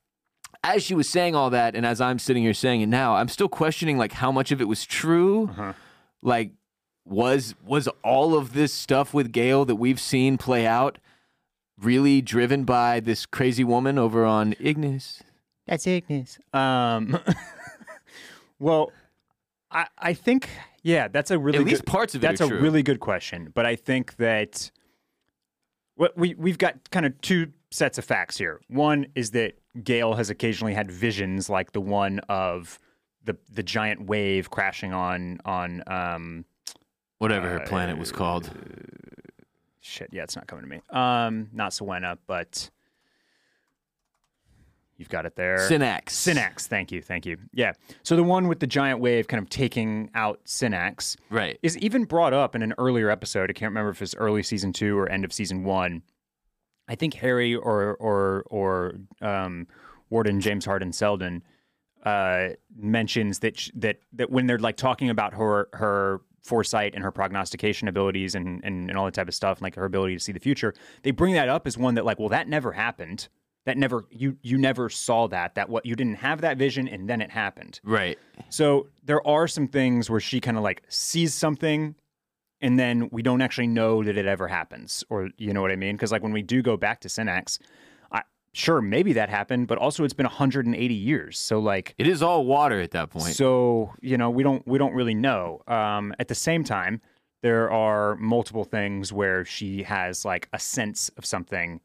as 0.64 0.82
she 0.82 0.94
was 0.94 1.08
saying 1.08 1.34
all 1.34 1.50
that 1.50 1.74
and 1.76 1.86
as 1.86 2.00
i'm 2.00 2.18
sitting 2.18 2.42
here 2.42 2.54
saying 2.54 2.80
it 2.80 2.86
now 2.88 3.14
i'm 3.14 3.28
still 3.28 3.48
questioning 3.48 3.96
like 3.98 4.12
how 4.12 4.30
much 4.32 4.50
of 4.52 4.60
it 4.60 4.64
was 4.68 4.84
true 4.84 5.48
Uh-huh. 5.50 5.72
like 6.22 6.52
was 7.04 7.54
was 7.64 7.88
all 8.04 8.34
of 8.36 8.52
this 8.52 8.72
stuff 8.72 9.14
with 9.14 9.32
gaal 9.32 9.66
that 9.66 9.76
we've 9.76 10.00
seen 10.00 10.36
play 10.36 10.66
out 10.66 10.98
really 11.80 12.20
driven 12.20 12.64
by 12.64 13.00
this 13.00 13.24
crazy 13.24 13.64
woman 13.64 13.98
over 13.98 14.24
on 14.24 14.54
ignis 14.60 15.22
That's 15.66 15.86
Ignis. 15.86 16.38
Um, 16.52 17.18
well, 18.58 18.90
I 19.70 19.86
I 19.98 20.14
think 20.14 20.48
yeah, 20.82 21.08
that's 21.08 21.30
a 21.30 21.38
really 21.38 21.58
at 21.58 21.64
least 21.64 21.84
good, 21.84 21.90
parts 21.90 22.14
of 22.14 22.22
it 22.24 22.26
that's 22.26 22.40
are 22.40 22.44
a 22.44 22.48
true. 22.48 22.60
really 22.60 22.82
good 22.82 23.00
question. 23.00 23.52
But 23.54 23.66
I 23.66 23.76
think 23.76 24.16
that 24.16 24.70
what 25.96 26.16
we 26.16 26.34
we've 26.34 26.56
got 26.58 26.90
kind 26.90 27.04
of 27.04 27.20
two 27.20 27.52
sets 27.70 27.98
of 27.98 28.04
facts 28.04 28.38
here. 28.38 28.60
One 28.68 29.06
is 29.14 29.32
that 29.32 29.57
Gaal 29.76 30.16
has 30.16 30.30
occasionally 30.30 30.74
had 30.74 30.90
visions 30.90 31.48
like 31.50 31.72
the 31.72 31.80
one 31.80 32.20
of 32.28 32.78
the 33.24 33.36
the 33.52 33.62
giant 33.62 34.06
wave 34.06 34.50
crashing 34.50 34.92
on 34.92 35.38
on 35.44 35.82
um 35.86 36.44
whatever 37.18 37.48
her 37.48 37.60
planet 37.60 37.98
was 37.98 38.10
called 38.10 38.50
shit 39.80 40.08
yeah 40.12 40.22
it's 40.22 40.36
not 40.36 40.46
coming 40.46 40.64
to 40.64 40.68
me 40.68 40.80
um 40.90 41.48
not 41.52 41.72
Siwenna 41.72 42.16
but 42.26 42.70
you've 44.96 45.08
got 45.08 45.26
it 45.26 45.36
there 45.36 45.68
synnax 45.68 46.14
Synnax, 46.14 46.66
thank 46.66 46.90
you, 46.90 47.02
thank 47.02 47.26
you. 47.26 47.36
Yeah. 47.52 47.72
So 48.02 48.16
the 48.16 48.24
one 48.24 48.48
with 48.48 48.60
the 48.60 48.66
giant 48.66 49.00
wave 49.00 49.28
kind 49.28 49.42
of 49.42 49.48
taking 49.48 50.10
out 50.14 50.40
Synnax 50.44 51.16
right 51.30 51.58
is 51.62 51.76
even 51.78 52.04
brought 52.04 52.32
up 52.32 52.54
in 52.54 52.62
an 52.62 52.74
earlier 52.78 53.10
episode. 53.10 53.50
I 53.50 53.52
can't 53.52 53.70
remember 53.70 53.90
if 53.90 54.00
it's 54.02 54.14
early 54.16 54.42
season 54.42 54.72
two 54.72 54.98
or 54.98 55.08
end 55.08 55.24
of 55.24 55.32
season 55.32 55.64
one. 55.64 56.02
I 56.88 56.94
think 56.94 57.14
Hari 57.14 57.54
or 57.54 57.94
or 57.96 58.44
or 58.50 58.94
um, 59.20 59.66
Warden 60.10 60.40
James 60.40 60.64
Harden 60.64 60.92
Seldon 60.92 61.42
uh, 62.04 62.50
mentions 62.76 63.40
that 63.40 63.58
sh- 63.58 63.70
that 63.74 63.98
that 64.12 64.30
when 64.30 64.46
they're 64.46 64.58
like 64.58 64.76
talking 64.76 65.10
about 65.10 65.34
her 65.34 65.68
her 65.72 66.20
foresight 66.42 66.94
and 66.94 67.04
her 67.04 67.10
prognostication 67.10 67.88
abilities 67.88 68.34
and, 68.34 68.60
and 68.64 68.88
and 68.88 68.98
all 68.98 69.04
that 69.04 69.14
type 69.14 69.28
of 69.28 69.34
stuff, 69.34 69.60
like 69.60 69.74
her 69.74 69.84
ability 69.84 70.14
to 70.14 70.20
see 70.20 70.32
the 70.32 70.40
future, 70.40 70.74
they 71.02 71.10
bring 71.10 71.34
that 71.34 71.48
up 71.48 71.66
as 71.66 71.76
one 71.76 71.94
that 71.94 72.04
like, 72.04 72.18
well, 72.18 72.30
that 72.30 72.48
never 72.48 72.72
happened. 72.72 73.28
That 73.66 73.76
never 73.76 74.06
you 74.10 74.38
you 74.40 74.56
never 74.56 74.88
saw 74.88 75.28
that. 75.28 75.54
That 75.56 75.68
what 75.68 75.84
you 75.84 75.94
didn't 75.94 76.16
have 76.16 76.40
that 76.40 76.56
vision 76.56 76.88
and 76.88 77.08
then 77.08 77.20
it 77.20 77.30
happened. 77.30 77.80
right 77.84 78.18
So 78.48 78.86
there 79.04 79.26
are 79.26 79.46
some 79.46 79.68
things 79.68 80.08
where 80.08 80.20
she 80.20 80.40
kind 80.40 80.56
of 80.56 80.62
like 80.62 80.82
sees 80.88 81.34
something 81.34 81.94
and 82.60 82.78
then 82.78 83.08
we 83.12 83.22
don't 83.22 83.40
actually 83.40 83.66
know 83.66 84.02
that 84.02 84.16
it 84.16 84.26
ever 84.26 84.48
happens 84.48 85.04
or 85.08 85.30
you 85.38 85.52
know 85.52 85.62
what 85.62 85.70
I 85.70 85.76
mean? 85.76 85.96
Because 85.96 86.12
like 86.12 86.22
when 86.22 86.32
we 86.32 86.42
do 86.42 86.62
go 86.62 86.76
back 86.76 87.00
to 87.00 87.08
Synnax, 87.08 87.58
I 88.10 88.22
sure 88.52 88.80
maybe 88.80 89.12
that 89.14 89.28
happened, 89.28 89.68
but 89.68 89.78
also 89.78 90.04
it's 90.04 90.14
been 90.14 90.26
180 90.26 90.94
years. 90.94 91.38
So 91.38 91.58
like 91.58 91.94
it 91.98 92.06
is 92.06 92.22
all 92.22 92.44
water 92.46 92.80
at 92.80 92.90
that 92.92 93.10
point 93.10 93.34
so 93.34 93.92
you 94.00 94.16
know 94.16 94.30
we 94.30 94.42
don't 94.42 94.66
we 94.66 94.78
don't 94.78 94.94
really 94.94 95.14
know. 95.14 95.62
Um, 95.66 96.14
at 96.18 96.28
the 96.28 96.34
same 96.34 96.64
time, 96.64 97.00
there 97.42 97.70
are 97.70 98.16
multiple 98.16 98.64
things 98.64 99.12
where 99.12 99.44
she 99.44 99.82
has 99.84 100.24
like 100.24 100.48
a 100.52 100.58
sense 100.58 101.08
of 101.16 101.24
something, 101.24 101.80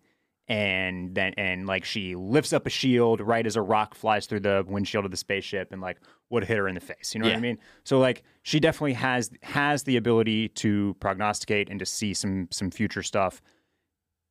and 0.50 1.16
then 1.16 1.34
and 1.38 1.66
like 1.68 1.86
she 1.86 2.16
lifts 2.16 2.52
up 2.52 2.68
a 2.68 2.70
shield 2.70 3.22
right 3.22 3.46
as 3.48 3.56
a 3.56 3.62
rock 3.62 3.96
flies 3.96 4.26
through 4.26 4.42
the 4.42 4.64
windshield 4.68 5.06
of 5.06 5.12
the 5.12 5.18
spaceship 5.18 5.72
and 5.72 5.82
like 5.82 5.98
would 6.30 6.44
hit 6.44 6.58
her 6.58 6.68
in 6.68 6.76
the 6.76 6.82
face. 6.82 7.14
You 7.14 7.22
know 7.22 7.28
what 7.28 7.38
I 7.38 7.40
mean? 7.40 7.58
So 7.86 8.00
like 8.00 8.24
she 8.42 8.60
definitely 8.60 8.94
has 8.94 9.32
has 9.44 9.84
the 9.84 9.96
ability 9.98 10.50
to 10.50 10.96
prognosticate 11.00 11.70
and 11.70 11.80
to 11.80 11.86
see 11.86 12.14
some 12.14 12.48
some 12.52 12.72
future 12.72 13.04
stuff. 13.04 13.42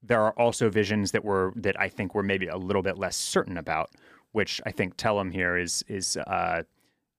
There 0.03 0.21
are 0.21 0.33
also 0.33 0.69
visions 0.69 1.13
that 1.13 1.25
were 1.25 1.53
that 1.57 1.81
I 1.81 1.89
think 1.89 2.15
were 2.15 2.23
maybe 2.23 2.47
a 2.49 2.57
little 2.57 2.83
bit 2.83 2.99
less 2.99 3.17
certain 3.17 3.57
about, 3.57 3.91
which 4.33 4.61
I 4.67 4.71
think 4.73 4.97
Tellem 4.97 5.31
here 5.31 5.57
is 5.57 5.83
is 5.89 6.17
uh, 6.19 6.65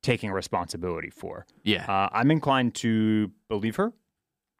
taking 0.03 0.31
responsibility 0.31 1.09
for. 1.09 1.45
yeah 1.63 1.85
Uh, 1.91 2.09
I'm 2.11 2.29
inclined 2.29 2.75
to 2.75 3.31
believe 3.47 3.77
her. 3.77 3.91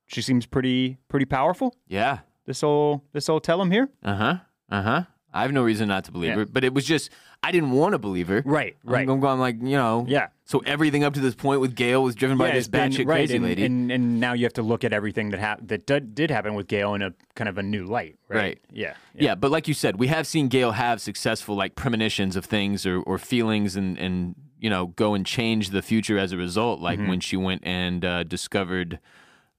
She 0.08 0.22
seems 0.24 0.46
pretty 0.48 0.98
pretty 1.08 1.26
powerful. 1.26 1.76
yeah 1.88 2.20
This 2.46 2.64
old 2.64 3.02
this 3.14 3.30
old 3.30 3.44
Tellem 3.44 3.72
here. 3.72 3.90
uh-huh 4.04 4.38
uh-huh 4.70 5.04
i 5.34 5.42
have 5.42 5.52
no 5.52 5.64
reason 5.64 5.88
not 5.88 6.04
to 6.06 6.12
believe 6.12 6.30
Yeah. 6.32 6.36
her 6.38 6.46
but 6.46 6.64
it 6.64 6.74
was 6.74 6.86
just 6.86 7.10
i 7.42 7.52
didn't 7.52 7.72
want 7.72 7.94
to 7.94 7.98
believe 8.00 8.28
her 8.28 8.42
Right, 8.46 8.76
right. 8.84 9.08
I'm, 9.10 9.24
I'm 9.24 9.40
like 9.40 9.58
you 9.62 9.78
know 9.78 10.06
Yeah. 10.08 10.28
So 10.46 10.60
everything 10.66 11.04
up 11.06 11.14
to 11.14 11.20
this 11.22 11.36
point 11.36 11.62
with 11.62 11.74
Gaal 11.76 12.04
was 12.04 12.16
driven 12.16 12.38
by 12.38 12.52
this 12.52 12.68
batshit 12.68 13.08
right, 13.08 13.20
crazy 13.20 13.38
and, 13.38 13.46
lady. 13.46 13.64
And, 13.66 13.90
and 13.92 14.20
now 14.20 14.34
you 14.34 14.44
have 14.46 14.54
to 14.54 14.62
look 14.62 14.84
at 14.84 14.92
everything 14.94 15.30
that 15.32 15.40
hap- 15.40 15.66
that 15.68 15.86
did, 15.88 16.14
did 16.14 16.30
happen 16.32 16.54
with 16.54 16.68
Gaal 16.68 16.96
in 16.96 17.02
a 17.02 17.14
kind 17.36 17.48
of 17.48 17.58
a 17.58 17.64
new 17.64 17.86
light. 17.86 18.18
Right. 18.28 18.38
Right. 18.38 18.60
Yeah. 18.72 18.94
yeah. 19.16 19.36
but 19.36 19.52
like 19.52 19.68
you 19.70 19.74
said, 19.74 19.98
we 19.98 20.08
have 20.08 20.28
seen 20.28 20.50
Gaal 20.50 20.74
have 20.74 21.00
successful 21.02 21.56
like 21.56 21.76
premonitions 21.76 22.36
of 22.36 22.44
things 22.46 22.86
or, 22.86 23.00
or 23.02 23.18
feelings 23.18 23.76
and, 23.78 23.98
and 23.98 24.36
you 24.60 24.70
know 24.70 24.88
go 24.88 25.14
and 25.14 25.26
change 25.26 25.70
the 25.70 25.82
future 25.82 26.18
as 26.20 26.34
a 26.34 26.38
result. 26.38 26.82
Like 26.82 27.00
Mm-hmm. 27.00 27.10
when 27.10 27.20
she 27.22 27.38
went 27.38 27.62
and 27.66 28.04
uh, 28.04 28.24
discovered 28.24 29.00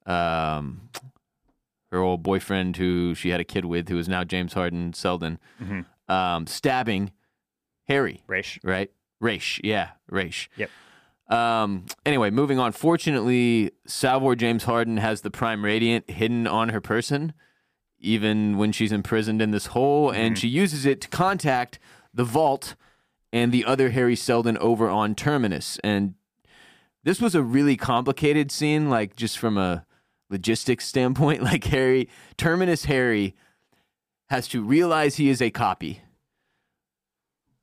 um, 0.06 0.90
her 1.94 2.00
old 2.02 2.22
boyfriend 2.22 2.76
who 2.76 3.14
she 3.14 3.30
had 3.30 3.40
a 3.40 3.44
kid 3.44 3.64
with, 3.64 3.88
who 3.88 3.98
is 3.98 4.08
now 4.08 4.24
James 4.24 4.52
Harden 4.52 4.92
Seldon, 4.92 5.38
Mm-hmm. 5.62 6.12
um, 6.12 6.46
stabbing 6.46 7.12
Hari. 7.88 8.22
Raych. 8.28 8.58
right? 8.62 8.90
Raych, 9.22 9.60
yeah, 9.64 9.90
Raych. 10.10 10.48
Yep. 10.56 10.70
Um, 11.28 11.86
anyway, 12.04 12.30
moving 12.30 12.58
on. 12.58 12.72
Fortunately, 12.72 13.70
Salvor 13.86 14.34
James 14.36 14.64
Harden 14.64 14.98
has 14.98 15.22
the 15.22 15.30
Prime 15.30 15.64
Radiant 15.64 16.10
hidden 16.10 16.46
on 16.46 16.68
her 16.70 16.80
person, 16.80 17.32
even 17.98 18.58
when 18.58 18.72
she's 18.72 18.92
imprisoned 18.92 19.40
in 19.40 19.50
this 19.50 19.66
hole, 19.66 20.10
and 20.10 20.38
she 20.38 20.48
uses 20.48 20.84
it 20.84 21.00
to 21.02 21.08
contact 21.08 21.78
the 22.12 22.24
Vault 22.24 22.74
and 23.32 23.50
the 23.52 23.64
other 23.64 23.92
Hari 23.92 24.16
Seldon 24.16 24.58
over 24.58 24.88
on 24.90 25.14
Terminus. 25.14 25.78
And 25.82 26.14
this 27.02 27.20
was 27.20 27.34
a 27.34 27.42
really 27.42 27.76
complicated 27.76 28.50
scene, 28.52 28.90
like 28.90 29.16
just 29.16 29.38
from 29.38 29.56
a 29.56 29.86
logistics 30.34 30.86
standpoint. 30.86 31.42
Like 31.50 31.64
Hari, 31.66 32.08
Terminus 32.36 32.84
Hari 32.86 33.34
has 34.30 34.48
to 34.48 34.62
realize 34.62 35.16
he 35.16 35.28
is 35.28 35.40
a 35.42 35.50
copy 35.50 36.00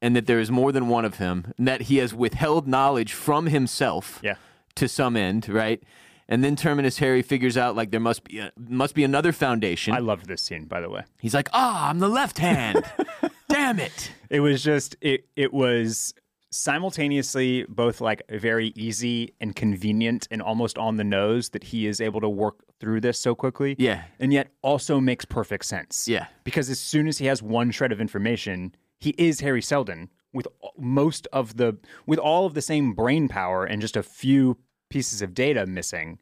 and 0.02 0.16
that 0.16 0.26
there 0.26 0.40
is 0.40 0.50
more 0.50 0.72
than 0.72 0.88
one 0.88 1.06
of 1.06 1.18
him, 1.18 1.54
and 1.58 1.68
that 1.68 1.82
he 1.84 1.98
has 1.98 2.12
withheld 2.14 2.68
knowledge 2.68 3.14
from 3.14 3.46
himself 3.48 4.20
Yeah. 4.24 4.36
to 4.76 4.88
some 4.88 5.16
end, 5.16 5.48
right? 5.48 5.82
And 6.28 6.44
then 6.44 6.56
Terminus 6.56 6.98
Hari 7.00 7.22
figures 7.22 7.56
out 7.58 7.76
like 7.76 7.92
there 7.92 8.00
must 8.00 8.24
be 8.24 8.40
a, 8.40 8.52
must 8.58 8.96
be 8.96 9.04
another 9.04 9.32
foundation. 9.32 9.94
I 9.94 10.00
loved 10.00 10.28
this 10.28 10.42
scene, 10.42 10.66
by 10.66 10.80
the 10.82 10.90
way. 10.90 11.04
He's 11.20 11.34
like, 11.36 11.50
"Ah, 11.54 11.90
I'm 11.90 12.00
the 12.00 12.08
left 12.08 12.38
hand. 12.40 12.84
Damn 13.50 13.80
it!" 13.80 14.12
It 14.30 14.40
was 14.40 14.64
just 14.64 14.96
it 15.02 15.26
it 15.36 15.54
was 15.54 16.14
simultaneously 16.52 17.66
both 17.70 18.02
like 18.02 18.22
very 18.30 18.74
easy 18.76 19.34
and 19.40 19.56
convenient 19.56 20.28
and 20.30 20.42
almost 20.42 20.78
on 20.78 20.98
the 20.98 21.04
nose 21.04 21.50
that 21.50 21.64
he 21.64 21.88
is 21.88 22.02
able 22.02 22.22
to 22.22 22.30
work 22.30 22.64
through 22.80 23.02
this 23.02 23.18
so 23.18 23.34
quickly. 23.34 23.76
Yeah. 23.80 24.04
And 24.20 24.34
yet 24.34 24.52
also 24.62 25.00
makes 25.00 25.26
perfect 25.26 25.66
sense. 25.66 26.08
Yeah. 26.08 26.28
Because 26.44 26.70
as 26.70 26.80
soon 26.80 27.08
as 27.08 27.18
he 27.18 27.26
has 27.28 27.42
one 27.42 27.72
shred 27.72 27.92
of 27.92 28.02
information, 28.02 28.76
he 29.00 29.16
is 29.18 29.42
Hari 29.42 29.62
Seldon 29.62 30.10
with 30.34 30.48
most 30.78 31.28
of 31.34 31.58
the 31.58 31.78
with 32.06 32.20
all 32.20 32.46
of 32.46 32.54
the 32.54 32.62
same 32.62 32.94
brain 32.94 33.28
power 33.28 33.66
and 33.66 33.82
just 33.82 33.98
a 33.98 34.04
few 34.04 34.58
pieces 34.90 35.22
of 35.22 35.34
data 35.34 35.66
missing. 35.66 36.20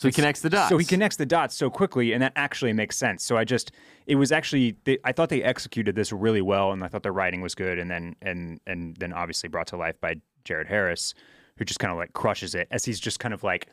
So 0.00 0.08
he 0.08 0.12
connects 0.12 0.40
the 0.40 0.48
dots. 0.48 0.70
So 0.70 0.78
he 0.78 0.86
connects 0.86 1.16
the 1.16 1.26
dots 1.26 1.54
so 1.54 1.68
quickly, 1.68 2.14
and 2.14 2.22
that 2.22 2.32
actually 2.34 2.72
makes 2.72 2.96
sense. 2.96 3.22
So 3.22 3.36
I 3.36 3.44
just, 3.44 3.70
it 4.06 4.14
was 4.14 4.32
actually, 4.32 4.76
they, 4.84 4.96
I 5.04 5.12
thought 5.12 5.28
they 5.28 5.42
executed 5.42 5.94
this 5.94 6.10
really 6.10 6.40
well, 6.40 6.72
and 6.72 6.82
I 6.82 6.88
thought 6.88 7.02
the 7.02 7.12
writing 7.12 7.42
was 7.42 7.54
good, 7.54 7.78
and 7.78 7.90
then 7.90 8.16
and 8.22 8.60
and 8.66 8.96
then 8.96 9.12
obviously 9.12 9.50
brought 9.50 9.66
to 9.68 9.76
life 9.76 10.00
by 10.00 10.14
Jared 10.44 10.68
Harris, 10.68 11.12
who 11.56 11.66
just 11.66 11.80
kind 11.80 11.92
of 11.92 11.98
like 11.98 12.14
crushes 12.14 12.54
it 12.54 12.66
as 12.70 12.86
he's 12.86 12.98
just 12.98 13.20
kind 13.20 13.34
of 13.34 13.42
like, 13.42 13.66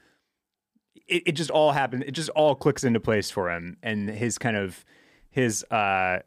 it, 1.07 1.23
it 1.27 1.31
just 1.31 1.49
all 1.49 1.71
happened, 1.71 2.03
it 2.05 2.11
just 2.11 2.29
all 2.31 2.55
clicks 2.55 2.83
into 2.83 2.99
place 2.99 3.31
for 3.31 3.49
him, 3.49 3.77
and 3.81 4.09
his 4.09 4.37
kind 4.37 4.57
of 4.57 4.83
his 5.29 5.63
uh 5.71 6.19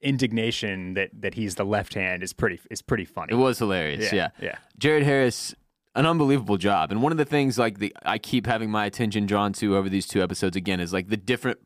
indignation 0.00 0.94
that 0.94 1.10
that 1.20 1.34
he's 1.34 1.56
the 1.56 1.64
left 1.64 1.92
hand 1.92 2.22
is 2.22 2.32
pretty 2.32 2.58
is 2.70 2.80
pretty 2.80 3.04
funny. 3.04 3.32
It 3.32 3.36
was 3.36 3.58
hilarious. 3.58 4.12
Yeah. 4.12 4.30
yeah. 4.40 4.56
Jared 4.78 5.02
Harris, 5.02 5.54
an 5.94 6.06
unbelievable 6.06 6.56
job. 6.56 6.90
And 6.90 7.02
one 7.02 7.12
of 7.12 7.18
the 7.18 7.24
things 7.24 7.58
like 7.58 7.78
the 7.78 7.94
I 8.04 8.18
keep 8.18 8.46
having 8.46 8.70
my 8.70 8.86
attention 8.86 9.26
drawn 9.26 9.52
to 9.54 9.76
over 9.76 9.88
these 9.88 10.06
two 10.06 10.22
episodes 10.22 10.56
again 10.56 10.80
is 10.80 10.92
like 10.92 11.08
the 11.08 11.16
different 11.16 11.58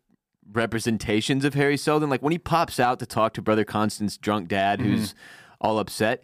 representations 0.53 1.45
of 1.45 1.55
Hari 1.55 1.77
Seldon. 1.77 2.11
Like 2.11 2.23
when 2.23 2.33
he 2.33 2.39
pops 2.39 2.79
out 2.81 2.99
to 3.01 3.07
talk 3.07 3.35
to 3.35 3.43
Brother 3.43 3.65
Constant's 3.65 4.17
drunk 4.17 4.49
dad 4.49 4.81
who's 4.81 5.15
all 5.61 5.79
upset. 5.79 6.23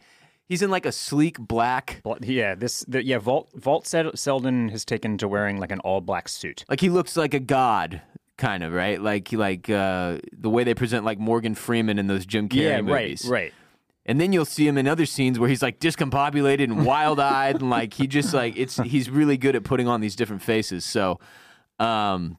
He's 0.48 0.60
in 0.60 0.70
like 0.70 0.84
a 0.84 0.92
sleek 0.92 1.38
black 1.38 2.02
Yeah, 2.20 2.54
this 2.54 2.84
the, 2.86 3.02
yeah 3.04 3.18
Vault 3.18 3.48
Vault 3.54 3.86
Sel- 3.86 4.14
Seldon 4.14 4.68
has 4.68 4.84
taken 4.84 5.16
to 5.18 5.28
wearing 5.28 5.58
like 5.58 5.72
an 5.72 5.80
all 5.80 6.00
black 6.00 6.28
suit. 6.28 6.64
like 6.68 6.80
he 6.80 6.90
looks 6.90 7.16
like 7.16 7.32
a 7.32 7.40
god 7.40 8.02
kind 8.36 8.62
of, 8.62 8.72
right? 8.72 9.00
Like 9.00 9.32
like 9.32 9.70
uh 9.70 10.18
the 10.32 10.50
way 10.50 10.64
they 10.64 10.74
present 10.74 11.04
like 11.04 11.18
Morgan 11.18 11.54
Freeman 11.54 11.98
in 11.98 12.06
those 12.06 12.26
Jim 12.26 12.48
Carrey 12.48 12.62
yeah, 12.62 12.80
movies. 12.82 13.24
right, 13.26 13.42
right. 13.44 13.54
And 14.04 14.20
then 14.20 14.32
you'll 14.32 14.44
see 14.44 14.66
him 14.66 14.78
in 14.78 14.88
other 14.88 15.06
scenes 15.06 15.38
where 15.38 15.48
he's 15.48 15.62
like 15.62 15.78
discombobulated 15.78 16.64
and 16.64 16.84
wild-eyed 16.84 17.60
and 17.60 17.70
like 17.70 17.94
he 17.94 18.06
just 18.06 18.34
like 18.34 18.56
it's 18.56 18.76
he's 18.78 19.08
really 19.08 19.36
good 19.36 19.54
at 19.54 19.64
putting 19.64 19.86
on 19.86 20.00
these 20.00 20.16
different 20.16 20.42
faces. 20.42 20.84
So 20.84 21.20
um 21.78 22.38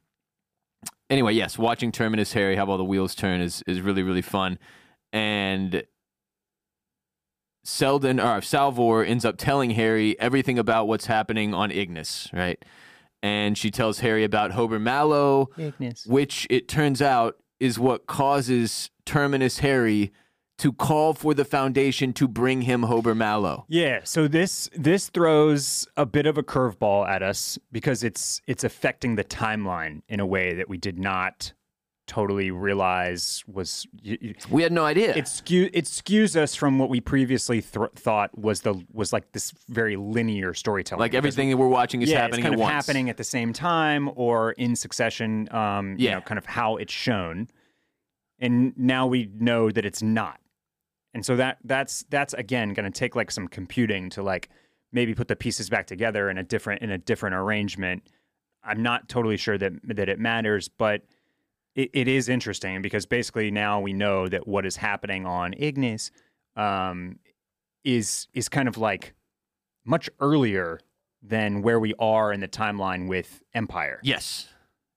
anyway, 1.09 1.33
yes, 1.33 1.57
watching 1.57 1.91
Terminus 1.91 2.33
Hari 2.33 2.55
have 2.55 2.69
all 2.69 2.77
the 2.77 2.83
wheels 2.83 3.15
turn 3.15 3.39
is 3.39 3.63
is 3.65 3.79
really 3.79 4.03
really 4.03 4.21
fun. 4.21 4.59
And 5.13 5.83
Seldon 7.63 8.19
or 8.19 8.41
Salvor 8.41 9.03
ends 9.03 9.23
up 9.23 9.37
telling 9.37 9.71
Hari 9.71 10.19
everything 10.19 10.59
about 10.59 10.87
what's 10.87 11.05
happening 11.05 11.53
on 11.53 11.71
Ignis, 11.71 12.29
right? 12.33 12.63
And 13.21 13.57
she 13.57 13.71
tells 13.71 14.01
Hari 14.01 14.25
about 14.25 14.51
Hober 14.51 14.81
Mallow, 14.81 15.49
Ignis. 15.57 16.05
which 16.05 16.45
it 16.49 16.67
turns 16.67 17.01
out 17.01 17.37
is 17.61 17.79
what 17.79 18.05
causes 18.05 18.89
Terminus 19.05 19.59
Hari 19.59 20.11
to 20.63 20.71
call 20.71 21.13
for 21.13 21.33
the 21.33 21.43
Foundation 21.43 22.13
to 22.13 22.25
bring 22.25 22.61
him 22.61 22.83
Hober 22.83 23.13
Mallow. 23.15 23.65
Yeah, 23.67 23.99
so 24.05 24.29
this 24.29 24.69
this 24.73 25.09
throws 25.09 25.85
a 25.97 26.05
bit 26.05 26.25
of 26.25 26.37
a 26.37 26.43
curveball 26.43 27.05
at 27.07 27.21
us 27.21 27.59
because 27.71 28.01
it's 28.01 28.41
it's 28.47 28.63
affecting 28.63 29.15
the 29.15 29.25
timeline 29.25 30.03
in 30.07 30.21
a 30.21 30.25
way 30.25 30.53
that 30.53 30.69
we 30.69 30.77
did 30.77 30.97
not 30.97 31.51
totally 32.07 32.49
realize 32.49 33.43
was 33.45 33.87
We 34.49 34.63
had 34.63 34.71
no 34.71 34.85
idea. 34.85 35.13
it 35.15 35.27
skew 35.27 35.69
it 35.73 35.83
skews 35.85 36.35
us 36.37 36.55
from 36.55 36.79
what 36.79 36.89
we 36.89 37.01
previously 37.01 37.61
th- 37.61 37.91
thought 37.95 38.37
was 38.37 38.61
the 38.61 38.73
was 38.93 39.11
like 39.11 39.33
this 39.33 39.51
very 39.67 39.97
linear 39.97 40.53
storytelling. 40.53 40.99
like 41.01 41.11
Because 41.11 41.17
everything 41.17 41.49
that 41.49 41.57
we're 41.57 41.67
watching 41.67 42.01
is 42.01 42.09
yeah, 42.09 42.19
happening 42.21 42.39
it's 42.39 42.43
kind 42.43 42.53
at 42.55 42.59
of 42.59 42.61
once. 42.61 42.71
happening 42.87 43.09
at 43.09 43.17
the 43.17 43.23
same 43.25 43.51
time 43.51 44.09
or 44.15 44.51
in 44.53 44.77
succession. 44.77 45.47
Um, 45.53 45.97
you 45.97 46.07
Yeah. 46.07 46.15
know, 46.15 46.21
kind 46.21 46.37
of 46.37 46.45
how 46.45 46.77
it's 46.77 46.93
shown, 46.93 47.47
and 48.39 48.73
now 48.77 49.07
we 49.07 49.29
know 49.37 49.69
that 49.71 49.83
it's 49.85 50.01
not. 50.01 50.39
And 51.13 51.25
so 51.25 51.35
that 51.35 51.57
that's 51.63 52.05
that's 52.09 52.33
again 52.33 52.73
going 52.73 52.91
to 52.91 52.99
take 52.99 53.15
like 53.15 53.31
some 53.31 53.47
computing 53.47 54.09
to 54.11 54.23
like 54.23 54.49
maybe 54.91 55.13
put 55.13 55.27
the 55.27 55.35
pieces 55.35 55.69
back 55.69 55.87
together 55.87 56.29
in 56.29 56.37
a 56.37 56.43
different 56.43 56.81
in 56.81 56.91
a 56.91 56.97
different 56.97 57.35
arrangement. 57.35 58.03
I'm 58.63 58.81
not 58.81 59.09
totally 59.09 59.37
sure 59.37 59.57
that 59.57 59.73
that 59.83 60.09
it 60.09 60.19
matters, 60.19 60.69
but 60.69 61.03
it, 61.75 61.89
it 61.93 62.07
is 62.07 62.29
interesting 62.29 62.81
because 62.81 63.05
basically 63.05 63.51
now 63.51 63.79
we 63.79 63.93
know 63.93 64.27
that 64.27 64.47
what 64.47 64.65
is 64.65 64.75
happening 64.75 65.25
on 65.25 65.53
Ignis 65.57 66.11
um, 66.55 67.19
is 67.83 68.27
is 68.33 68.49
kind 68.49 68.67
of 68.67 68.77
like 68.77 69.13
much 69.85 70.09
earlier 70.19 70.79
than 71.21 71.61
where 71.61 71.79
we 71.79 71.93
are 71.99 72.33
in 72.33 72.39
the 72.39 72.47
timeline 72.47 73.07
with 73.07 73.41
Empire. 73.53 73.99
Yes. 74.03 74.49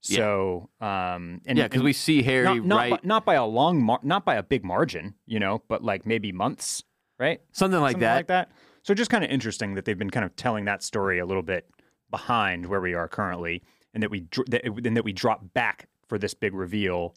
Yeah. 0.08 0.16
So, 0.16 0.70
um, 0.80 1.40
and 1.46 1.58
Yeah, 1.58 1.64
because 1.64 1.82
we 1.82 1.92
see 1.92 2.22
Hari 2.22 2.44
not, 2.44 2.64
not, 2.64 2.76
right 2.76 2.90
by, 2.90 2.98
not 3.02 3.24
by 3.24 3.34
a 3.34 3.44
long, 3.44 3.82
mar- 3.82 4.00
not 4.02 4.24
by 4.24 4.36
a 4.36 4.42
big 4.42 4.64
margin, 4.64 5.14
you 5.26 5.38
know, 5.40 5.62
but 5.68 5.82
like 5.82 6.06
maybe 6.06 6.32
months, 6.32 6.82
right? 7.18 7.40
something 7.52 7.80
like 7.80 7.92
Something 7.92 8.00
that. 8.06 8.14
like 8.14 8.26
that. 8.28 8.50
So 8.82 8.94
just 8.94 9.10
kind 9.10 9.24
of 9.24 9.30
interesting 9.30 9.74
that 9.74 9.84
they've 9.84 9.98
been 9.98 10.10
kind 10.10 10.24
of 10.24 10.36
telling 10.36 10.64
that 10.66 10.82
story 10.82 11.18
a 11.18 11.26
little 11.26 11.42
bit 11.42 11.68
behind 12.10 12.66
where 12.66 12.80
we 12.80 12.94
are 12.94 13.08
currently, 13.08 13.62
and 13.92 14.02
that 14.02 14.10
we 14.10 14.20
dr- 14.20 14.48
that, 14.50 14.64
and 14.64 14.96
that 14.96 15.04
we 15.04 15.12
drop 15.12 15.52
back 15.54 15.88
for 16.08 16.18
this 16.18 16.34
big 16.34 16.54
reveal 16.54 17.14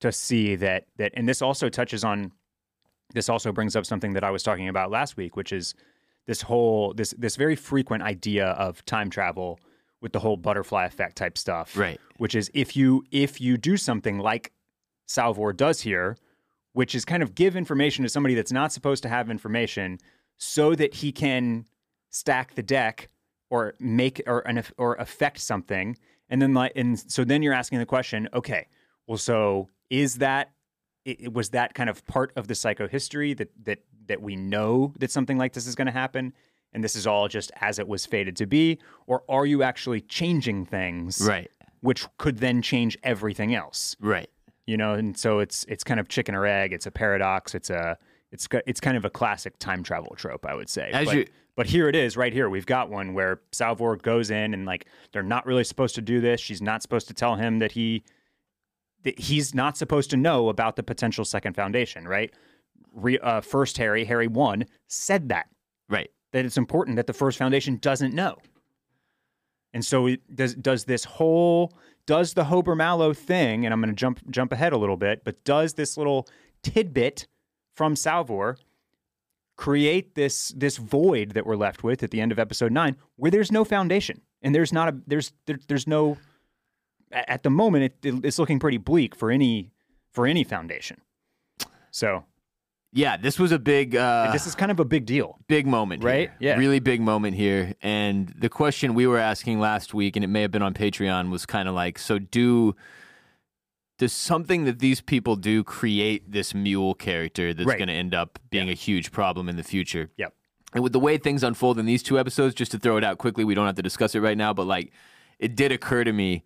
to 0.00 0.12
see 0.12 0.54
that 0.56 0.84
that 0.98 1.12
and 1.14 1.28
this 1.28 1.40
also 1.40 1.68
touches 1.68 2.04
on 2.04 2.30
this 3.14 3.30
also 3.30 3.52
brings 3.52 3.74
up 3.74 3.86
something 3.86 4.12
that 4.12 4.22
I 4.22 4.30
was 4.30 4.42
talking 4.42 4.68
about 4.68 4.90
last 4.90 5.16
week, 5.16 5.34
which 5.34 5.50
is 5.52 5.74
this 6.26 6.42
whole 6.42 6.92
this 6.92 7.14
this 7.16 7.36
very 7.36 7.56
frequent 7.56 8.02
idea 8.02 8.48
of 8.48 8.84
time 8.84 9.08
travel 9.08 9.58
with 10.00 10.12
the 10.12 10.18
whole 10.20 10.36
butterfly 10.36 10.84
effect 10.84 11.16
type 11.16 11.36
stuff 11.36 11.76
Right. 11.76 12.00
which 12.18 12.34
is 12.34 12.50
if 12.54 12.76
you 12.76 13.04
if 13.10 13.40
you 13.40 13.56
do 13.56 13.76
something 13.76 14.18
like 14.18 14.52
Salvor 15.06 15.52
does 15.52 15.80
here, 15.80 16.16
which 16.72 16.94
is 16.94 17.04
kind 17.04 17.22
of 17.22 17.34
give 17.34 17.56
information 17.56 18.02
to 18.04 18.08
somebody 18.08 18.34
that's 18.34 18.52
not 18.52 18.72
supposed 18.72 19.02
to 19.04 19.08
have 19.08 19.30
information, 19.30 19.98
so 20.36 20.74
that 20.74 20.94
he 20.94 21.12
can 21.12 21.64
stack 22.10 22.54
the 22.54 22.62
deck 22.62 23.08
or 23.50 23.74
make 23.80 24.20
or 24.26 24.40
an, 24.40 24.62
or 24.76 24.94
affect 24.96 25.40
something, 25.40 25.96
and 26.28 26.40
then 26.42 26.52
like 26.54 26.72
and 26.76 26.98
so 27.10 27.24
then 27.24 27.42
you're 27.42 27.54
asking 27.54 27.78
the 27.78 27.86
question, 27.86 28.28
okay, 28.34 28.66
well, 29.06 29.16
so 29.18 29.68
is 29.90 30.16
that 30.18 30.50
it, 31.06 31.20
it- 31.22 31.32
was 31.32 31.50
that 31.50 31.72
kind 31.74 31.88
of 31.90 32.04
part 32.06 32.32
of 32.36 32.46
the 32.48 32.54
psychohistory 32.54 33.36
that 33.36 33.48
that 33.64 33.78
that 34.06 34.20
we 34.22 34.36
know 34.36 34.92
that 34.98 35.10
something 35.10 35.38
like 35.38 35.54
this 35.54 35.66
is 35.66 35.74
going 35.74 35.86
to 35.86 35.92
happen? 35.92 36.32
And 36.72 36.84
this 36.84 36.94
is 36.96 37.06
all 37.06 37.28
just 37.28 37.50
as 37.60 37.78
it 37.78 37.88
was 37.88 38.04
fated 38.06 38.36
to 38.36 38.46
be, 38.46 38.78
or 39.06 39.22
are 39.28 39.46
you 39.46 39.62
actually 39.62 40.00
changing 40.02 40.66
things? 40.66 41.20
Right. 41.26 41.50
which 41.80 42.06
could 42.18 42.38
then 42.38 42.60
change 42.60 42.98
everything 43.02 43.54
else. 43.54 43.96
Right. 44.00 44.28
You 44.66 44.76
know, 44.76 44.92
and 44.94 45.16
so 45.16 45.38
it's 45.38 45.64
it's 45.68 45.82
kind 45.82 45.98
of 45.98 46.08
chicken 46.08 46.34
or 46.34 46.44
egg. 46.44 46.72
It's 46.72 46.86
a 46.86 46.90
paradox. 46.90 47.54
It's 47.54 47.70
a 47.70 47.96
it's 48.32 48.46
it's 48.66 48.80
kind 48.80 48.96
of 48.98 49.04
a 49.06 49.10
classic 49.10 49.58
time 49.58 49.82
travel 49.82 50.14
trope, 50.16 50.44
I 50.44 50.54
would 50.54 50.68
say. 50.68 50.90
As 50.92 51.06
but, 51.06 51.16
you- 51.16 51.26
but 51.56 51.66
here 51.66 51.88
it 51.88 51.96
is, 51.96 52.16
right 52.16 52.32
here. 52.32 52.50
We've 52.50 52.66
got 52.66 52.90
one 52.90 53.14
where 53.14 53.40
Salvor 53.52 53.96
goes 53.96 54.30
in 54.30 54.52
and 54.54 54.66
like 54.66 54.86
they're 55.12 55.22
not 55.22 55.46
really 55.46 55.64
supposed 55.64 55.94
to 55.94 56.02
do 56.02 56.20
this. 56.20 56.38
She's 56.40 56.60
not 56.60 56.82
supposed 56.82 57.08
to 57.08 57.14
tell 57.14 57.36
him 57.36 57.60
that 57.60 57.72
he 57.72 58.04
that 59.04 59.18
he's 59.18 59.54
not 59.54 59.76
supposed 59.76 60.10
to 60.10 60.16
know 60.16 60.48
about 60.50 60.76
the 60.76 60.82
potential 60.82 61.24
second 61.24 61.54
foundation, 61.54 62.06
right? 62.06 62.32
Re, 62.92 63.18
uh, 63.20 63.40
first 63.40 63.78
Hari, 63.78 64.04
Hari 64.04 64.26
one 64.28 64.66
said 64.86 65.30
that 65.30 65.46
Right. 65.88 66.10
That 66.32 66.44
it's 66.44 66.56
important 66.56 66.96
that 66.96 67.06
the 67.06 67.12
first 67.12 67.38
foundation 67.38 67.76
doesn't 67.76 68.14
know. 68.14 68.36
And 69.72 69.84
so 69.84 70.06
it 70.06 70.34
does 70.34 70.54
does 70.54 70.84
this 70.84 71.04
whole 71.04 71.74
does 72.06 72.32
the 72.34 72.44
Hober 72.44 72.76
Mallow 72.76 73.12
thing, 73.12 73.66
and 73.66 73.72
I'm 73.72 73.80
going 73.80 73.94
to 73.94 73.96
jump 73.96 74.20
jump 74.30 74.52
ahead 74.52 74.72
a 74.72 74.78
little 74.78 74.96
bit, 74.96 75.24
but 75.24 75.44
does 75.44 75.74
this 75.74 75.96
little 75.96 76.26
tidbit 76.62 77.26
from 77.74 77.94
Salvor 77.94 78.56
create 79.56 80.14
this 80.14 80.48
this 80.56 80.78
void 80.78 81.32
that 81.32 81.44
we're 81.44 81.56
left 81.56 81.82
with 81.82 82.02
at 82.02 82.10
the 82.10 82.20
end 82.20 82.32
of 82.32 82.38
episode 82.38 82.72
nine, 82.72 82.96
where 83.16 83.30
there's 83.30 83.52
no 83.52 83.64
foundation 83.64 84.22
and 84.40 84.54
there's 84.54 84.72
not 84.72 84.88
a 84.88 84.96
there's 85.06 85.32
there, 85.46 85.58
there's 85.68 85.86
no 85.86 86.16
at 87.12 87.42
the 87.42 87.50
moment 87.50 87.92
it, 88.02 88.24
it's 88.24 88.38
looking 88.38 88.58
pretty 88.58 88.78
bleak 88.78 89.14
for 89.14 89.30
any 89.30 89.70
for 90.12 90.26
any 90.26 90.44
foundation. 90.44 91.00
So 91.90 92.24
yeah, 92.92 93.16
this 93.16 93.38
was 93.38 93.52
a 93.52 93.58
big, 93.58 93.94
uh, 93.96 94.30
this 94.32 94.46
is 94.46 94.54
kind 94.54 94.70
of 94.70 94.80
a 94.80 94.84
big 94.84 95.04
deal. 95.06 95.38
big 95.46 95.66
moment, 95.66 96.02
Right? 96.02 96.30
here. 96.38 96.50
Yeah. 96.52 96.56
really 96.58 96.80
big 96.80 97.00
moment 97.00 97.36
here. 97.36 97.74
And 97.82 98.28
the 98.38 98.48
question 98.48 98.94
we 98.94 99.06
were 99.06 99.18
asking 99.18 99.60
last 99.60 99.92
week, 99.94 100.16
and 100.16 100.24
it 100.24 100.28
may 100.28 100.42
have 100.42 100.50
been 100.50 100.62
on 100.62 100.74
Patreon, 100.74 101.30
was 101.30 101.44
kind 101.46 101.68
of 101.68 101.74
like, 101.74 101.98
so 101.98 102.18
do 102.18 102.74
does 103.98 104.12
something 104.12 104.64
that 104.64 104.78
these 104.78 105.00
people 105.00 105.34
do 105.34 105.64
create 105.64 106.30
this 106.30 106.54
mule 106.54 106.94
character 106.94 107.52
that's 107.52 107.66
Right. 107.66 107.78
going 107.78 107.88
to 107.88 107.94
end 107.94 108.14
up 108.14 108.38
being 108.48 108.70
a 108.70 108.72
huge 108.74 109.10
problem 109.10 109.48
in 109.48 109.56
the 109.56 109.64
future? 109.64 110.10
Yep. 110.16 110.34
And 110.72 110.84
with 110.84 110.92
the 110.92 111.00
way 111.00 111.18
things 111.18 111.42
unfold 111.42 111.78
in 111.80 111.86
these 111.86 112.02
two 112.04 112.16
episodes, 112.18 112.54
just 112.54 112.70
to 112.72 112.78
throw 112.78 112.96
it 112.96 113.02
out 113.02 113.18
quickly, 113.18 113.42
we 113.44 113.54
don't 113.54 113.66
have 113.66 113.74
to 113.74 113.82
discuss 113.82 114.14
it 114.14 114.20
right 114.20 114.36
now, 114.38 114.54
but 114.54 114.66
like 114.68 114.92
it 115.40 115.56
did 115.56 115.72
occur 115.72 116.04
to 116.04 116.12
me, 116.12 116.44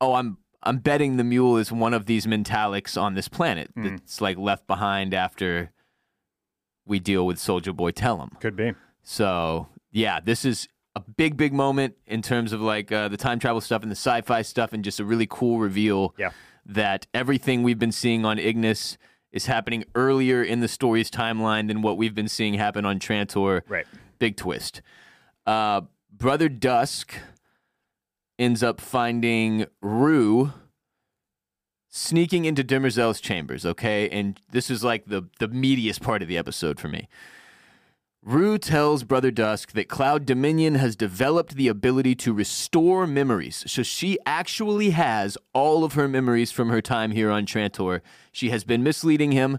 oh, 0.00 0.14
I'm 0.14 0.36
I'm 0.62 0.78
betting 0.78 1.16
the 1.16 1.24
mule 1.24 1.56
is 1.56 1.72
one 1.72 1.92
of 1.94 2.06
these 2.06 2.26
mentalics 2.26 3.00
on 3.00 3.14
this 3.14 3.28
planet 3.28 3.70
Hmm. 3.74 3.82
that's 3.96 4.20
like 4.20 4.38
left 4.38 4.66
behind 4.66 5.12
after 5.14 5.70
we 6.86 6.98
deal 6.98 7.26
with 7.26 7.38
Soldier 7.38 7.72
Boy 7.72 7.90
Tellem. 7.92 8.30
Could 8.40 8.56
be. 8.56 8.72
So 9.02 9.68
yeah, 9.90 10.20
this 10.20 10.44
is 10.44 10.68
a 10.94 11.00
big, 11.00 11.36
big 11.36 11.52
moment 11.52 11.94
in 12.06 12.22
terms 12.22 12.52
of 12.52 12.60
like 12.60 12.92
uh, 12.92 13.08
the 13.08 13.16
time 13.16 13.38
travel 13.38 13.60
stuff 13.60 13.82
and 13.82 13.90
the 13.90 13.96
sci-fi 13.96 14.42
stuff, 14.42 14.72
and 14.72 14.84
just 14.84 15.00
a 15.00 15.04
really 15.04 15.26
cool 15.28 15.58
reveal 15.58 16.14
Yeah. 16.18 16.30
that 16.66 17.06
everything 17.14 17.62
we've 17.62 17.78
been 17.78 17.92
seeing 17.92 18.24
on 18.24 18.38
Ignis 18.38 18.98
is 19.32 19.46
happening 19.46 19.84
earlier 19.94 20.42
in 20.42 20.60
the 20.60 20.68
story's 20.68 21.10
timeline 21.10 21.68
than 21.68 21.80
what 21.82 21.96
we've 21.96 22.14
been 22.14 22.28
seeing 22.28 22.54
happen 22.54 22.84
on 22.84 22.98
Trantor. 22.98 23.62
Right. 23.66 23.86
Big 24.18 24.36
twist. 24.36 24.82
Uh, 25.46 25.82
Brother 26.12 26.48
Dusk 26.50 27.14
ends 28.38 28.62
up 28.62 28.80
finding 28.80 29.66
Rue 29.80 30.52
sneaking 31.94 32.46
into 32.46 32.64
Demerzel's 32.64 33.20
chambers, 33.20 33.66
okay? 33.66 34.08
And 34.08 34.40
this 34.50 34.70
is 34.70 34.82
like 34.82 35.04
the, 35.06 35.28
the 35.38 35.48
meatiest 35.48 36.00
part 36.00 36.22
of 36.22 36.28
the 36.28 36.38
episode 36.38 36.80
for 36.80 36.88
me. 36.88 37.06
Rue 38.24 38.56
tells 38.56 39.02
Brother 39.02 39.32
Dusk 39.32 39.72
that 39.72 39.88
Cloud 39.88 40.24
Dominion 40.24 40.76
has 40.76 40.94
developed 40.94 41.56
the 41.56 41.66
ability 41.68 42.14
to 42.14 42.32
restore 42.32 43.06
memories. 43.06 43.64
So 43.66 43.82
she 43.82 44.16
actually 44.24 44.90
has 44.90 45.36
all 45.52 45.82
of 45.82 45.94
her 45.94 46.06
memories 46.06 46.52
from 46.52 46.68
her 46.70 46.80
time 46.80 47.10
here 47.10 47.30
on 47.30 47.46
Trantor. 47.46 48.00
She 48.30 48.50
has 48.50 48.62
been 48.62 48.84
misleading 48.84 49.32
him, 49.32 49.58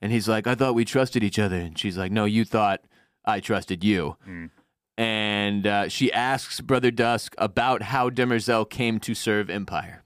and 0.00 0.12
he's 0.12 0.28
like, 0.28 0.46
I 0.46 0.54
thought 0.54 0.76
we 0.76 0.84
trusted 0.84 1.24
each 1.24 1.40
other. 1.40 1.56
And 1.56 1.76
she's 1.76 1.98
like, 1.98 2.12
No, 2.12 2.24
you 2.24 2.44
thought 2.44 2.82
I 3.24 3.40
trusted 3.40 3.82
you. 3.82 4.16
Mm. 4.28 4.50
And 4.96 5.66
uh, 5.66 5.88
she 5.88 6.12
asks 6.12 6.60
Brother 6.60 6.90
Dusk 6.90 7.34
about 7.38 7.82
how 7.82 8.10
Demerzel 8.10 8.68
came 8.68 9.00
to 9.00 9.14
serve 9.14 9.50
Empire. 9.50 10.04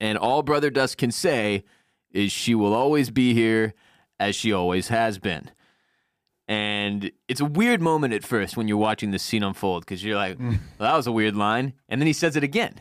And 0.00 0.18
all 0.18 0.42
Brother 0.42 0.70
Dusk 0.70 0.98
can 0.98 1.12
say 1.12 1.64
is 2.10 2.32
she 2.32 2.54
will 2.54 2.74
always 2.74 3.10
be 3.10 3.34
here 3.34 3.74
as 4.18 4.34
she 4.34 4.52
always 4.52 4.88
has 4.88 5.18
been. 5.18 5.50
And 6.46 7.10
it's 7.28 7.40
a 7.40 7.44
weird 7.44 7.80
moment 7.80 8.12
at 8.12 8.24
first 8.24 8.56
when 8.56 8.68
you're 8.68 8.76
watching 8.76 9.10
this 9.10 9.22
scene 9.22 9.42
unfold 9.42 9.84
because 9.84 10.04
you're 10.04 10.16
like, 10.16 10.38
well, 10.38 10.58
that 10.78 10.96
was 10.96 11.06
a 11.06 11.12
weird 11.12 11.36
line. 11.36 11.72
And 11.88 12.00
then 12.00 12.06
he 12.06 12.12
says 12.12 12.36
it 12.36 12.44
again. 12.44 12.74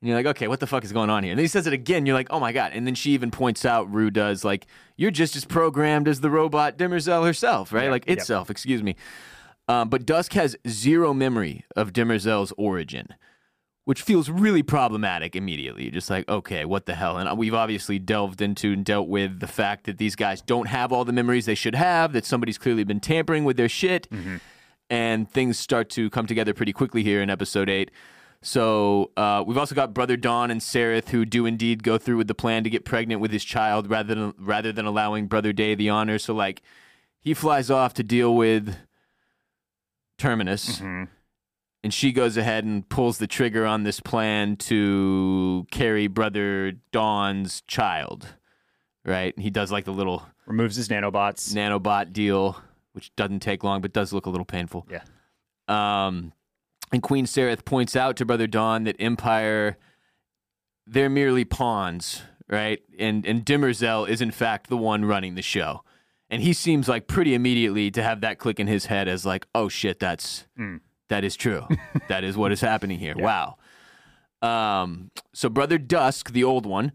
And 0.00 0.08
you're 0.08 0.16
like, 0.16 0.26
okay, 0.26 0.48
what 0.48 0.60
the 0.60 0.66
fuck 0.66 0.84
is 0.84 0.92
going 0.92 1.10
on 1.10 1.24
here? 1.24 1.32
And 1.32 1.38
then 1.38 1.44
he 1.44 1.48
says 1.48 1.66
it 1.66 1.72
again. 1.72 2.06
You're 2.06 2.14
like, 2.14 2.28
oh 2.30 2.38
my 2.38 2.52
God. 2.52 2.72
And 2.74 2.86
then 2.86 2.94
she 2.94 3.12
even 3.12 3.30
points 3.30 3.64
out, 3.64 3.92
Rue 3.92 4.10
does, 4.10 4.44
like, 4.44 4.66
you're 4.96 5.10
just 5.10 5.34
as 5.34 5.44
programmed 5.44 6.08
as 6.08 6.20
the 6.20 6.30
robot 6.30 6.76
Demerzel 6.76 7.24
herself, 7.24 7.72
right? 7.72 7.84
Yep, 7.84 7.90
like 7.90 8.06
yep. 8.06 8.18
itself, 8.18 8.50
excuse 8.50 8.82
me. 8.82 8.96
Um, 9.66 9.88
but 9.88 10.04
Dusk 10.04 10.32
has 10.34 10.56
zero 10.68 11.14
memory 11.14 11.64
of 11.74 11.92
Demerzel's 11.92 12.52
origin, 12.58 13.08
which 13.84 14.02
feels 14.02 14.28
really 14.28 14.62
problematic 14.62 15.34
immediately. 15.34 15.84
You're 15.84 15.92
just 15.92 16.10
like, 16.10 16.28
okay, 16.28 16.64
what 16.64 16.86
the 16.86 16.94
hell? 16.94 17.16
And 17.16 17.38
we've 17.38 17.54
obviously 17.54 17.98
delved 17.98 18.42
into 18.42 18.72
and 18.72 18.84
dealt 18.84 19.08
with 19.08 19.40
the 19.40 19.46
fact 19.46 19.84
that 19.84 19.98
these 19.98 20.16
guys 20.16 20.42
don't 20.42 20.68
have 20.68 20.92
all 20.92 21.04
the 21.04 21.12
memories 21.12 21.46
they 21.46 21.54
should 21.54 21.74
have, 21.74 22.12
that 22.12 22.26
somebody's 22.26 22.58
clearly 22.58 22.84
been 22.84 23.00
tampering 23.00 23.44
with 23.44 23.56
their 23.56 23.68
shit, 23.68 24.06
and 24.90 25.30
things 25.30 25.58
start 25.58 25.88
to 25.90 26.10
come 26.10 26.26
together 26.26 26.52
pretty 26.52 26.72
quickly 26.72 27.02
here 27.02 27.22
in 27.22 27.30
episode 27.30 27.70
eight. 27.70 27.90
So 28.42 29.10
uh, 29.16 29.42
we've 29.46 29.56
also 29.56 29.74
got 29.74 29.94
Brother 29.94 30.18
Dawn 30.18 30.50
and 30.50 30.60
Sareth 30.60 31.08
who 31.08 31.24
do 31.24 31.46
indeed 31.46 31.82
go 31.82 31.96
through 31.96 32.18
with 32.18 32.28
the 32.28 32.34
plan 32.34 32.62
to 32.64 32.68
get 32.68 32.84
pregnant 32.84 33.22
with 33.22 33.30
his 33.32 33.42
child 33.42 33.88
rather 33.88 34.14
than 34.14 34.34
rather 34.38 34.70
than 34.70 34.84
allowing 34.84 35.26
Brother 35.28 35.54
Day 35.54 35.74
the 35.74 35.88
honor. 35.88 36.18
So 36.18 36.34
like 36.34 36.60
he 37.18 37.32
flies 37.32 37.70
off 37.70 37.94
to 37.94 38.02
deal 38.02 38.34
with 38.34 38.76
Terminus 40.18 40.80
Mhm. 40.80 41.08
and 41.82 41.92
she 41.94 42.12
goes 42.12 42.36
ahead 42.36 42.64
and 42.64 42.88
pulls 42.88 43.18
the 43.18 43.26
trigger 43.26 43.66
on 43.66 43.82
this 43.82 44.00
plan 44.00 44.56
to 44.56 45.66
carry 45.70 46.06
brother 46.06 46.72
Dawn's 46.92 47.60
child. 47.62 48.36
Right? 49.04 49.34
And 49.36 49.42
he 49.42 49.50
does 49.50 49.70
like 49.70 49.84
the 49.84 49.92
little 49.92 50.26
Removes 50.46 50.76
his 50.76 50.88
nanobots. 50.88 51.52
nanobot 51.54 52.12
deal, 52.12 52.62
which 52.92 53.14
doesn't 53.16 53.40
take 53.40 53.62
long 53.64 53.80
but 53.82 53.92
does 53.92 54.12
look 54.12 54.24
a 54.26 54.30
little 54.30 54.46
painful. 54.46 54.86
Yeah. 54.90 55.02
Um 55.68 56.32
and 56.92 57.02
Queen 57.02 57.26
Sareth 57.26 57.64
points 57.64 57.96
out 57.96 58.16
to 58.16 58.24
Brother 58.24 58.46
Dawn 58.46 58.84
that 58.84 58.96
Empire 59.00 59.76
they're 60.86 61.10
merely 61.10 61.44
pawns, 61.44 62.22
right? 62.48 62.82
And 62.98 63.26
and 63.26 63.44
Demerzel 63.44 64.08
is 64.08 64.20
in 64.22 64.30
fact 64.30 64.68
the 64.68 64.76
one 64.76 65.04
running 65.04 65.34
the 65.34 65.42
show. 65.42 65.82
And 66.34 66.42
he 66.42 66.52
seems 66.52 66.88
like 66.88 67.06
pretty 67.06 67.34
immediately 67.34 67.90
to 67.92 68.02
have 68.02 68.20
that 68.22 68.38
click 68.38 68.58
in 68.60 68.66
his 68.66 68.86
head 68.86 69.08
as 69.08 69.24
like, 69.24 69.46
oh 69.54 69.68
shit, 69.68 69.98
that's 70.00 70.46
Mm. 70.58 70.80
that 71.08 71.24
is 71.24 71.36
true. 71.36 71.66
that 72.08 72.24
is 72.24 72.36
what 72.36 72.52
is 72.52 72.60
happening 72.60 72.98
here. 72.98 73.14
Wow. 73.16 73.56
Um, 74.42 75.10
so 75.32 75.48
Brother 75.48 75.78
Dusk, 75.78 76.32
the 76.32 76.44
old 76.44 76.66
one, 76.66 76.92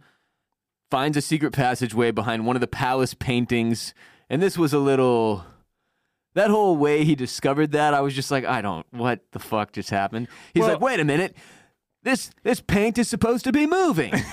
finds 0.91 1.17
a 1.17 1.21
secret 1.21 1.51
passageway 1.53 2.11
behind 2.11 2.45
one 2.45 2.55
of 2.55 2.59
the 2.61 2.67
palace 2.67 3.13
paintings, 3.13 3.93
and 4.29 4.41
this 4.41 4.57
was 4.57 4.73
a 4.73 4.79
little. 4.79 5.43
That 6.35 6.51
whole 6.51 6.77
way 6.77 7.03
he 7.05 7.15
discovered 7.15 7.71
that, 7.71 7.93
I 7.95 8.01
was 8.01 8.13
just 8.13 8.29
like, 8.29 8.45
I 8.45 8.61
don't. 8.61 8.85
What 8.91 9.21
the 9.31 9.39
fuck 9.39 9.71
just 9.71 9.89
happened? 9.89 10.27
He's 10.53 10.61
Well- 10.61 10.73
like, 10.73 10.81
wait 10.81 10.99
a 10.99 11.05
minute. 11.05 11.35
This 12.03 12.31
this 12.43 12.61
paint 12.61 12.97
is 12.97 13.07
supposed 13.09 13.43
to 13.45 13.51
be 13.51 13.65
moving. 13.67 14.13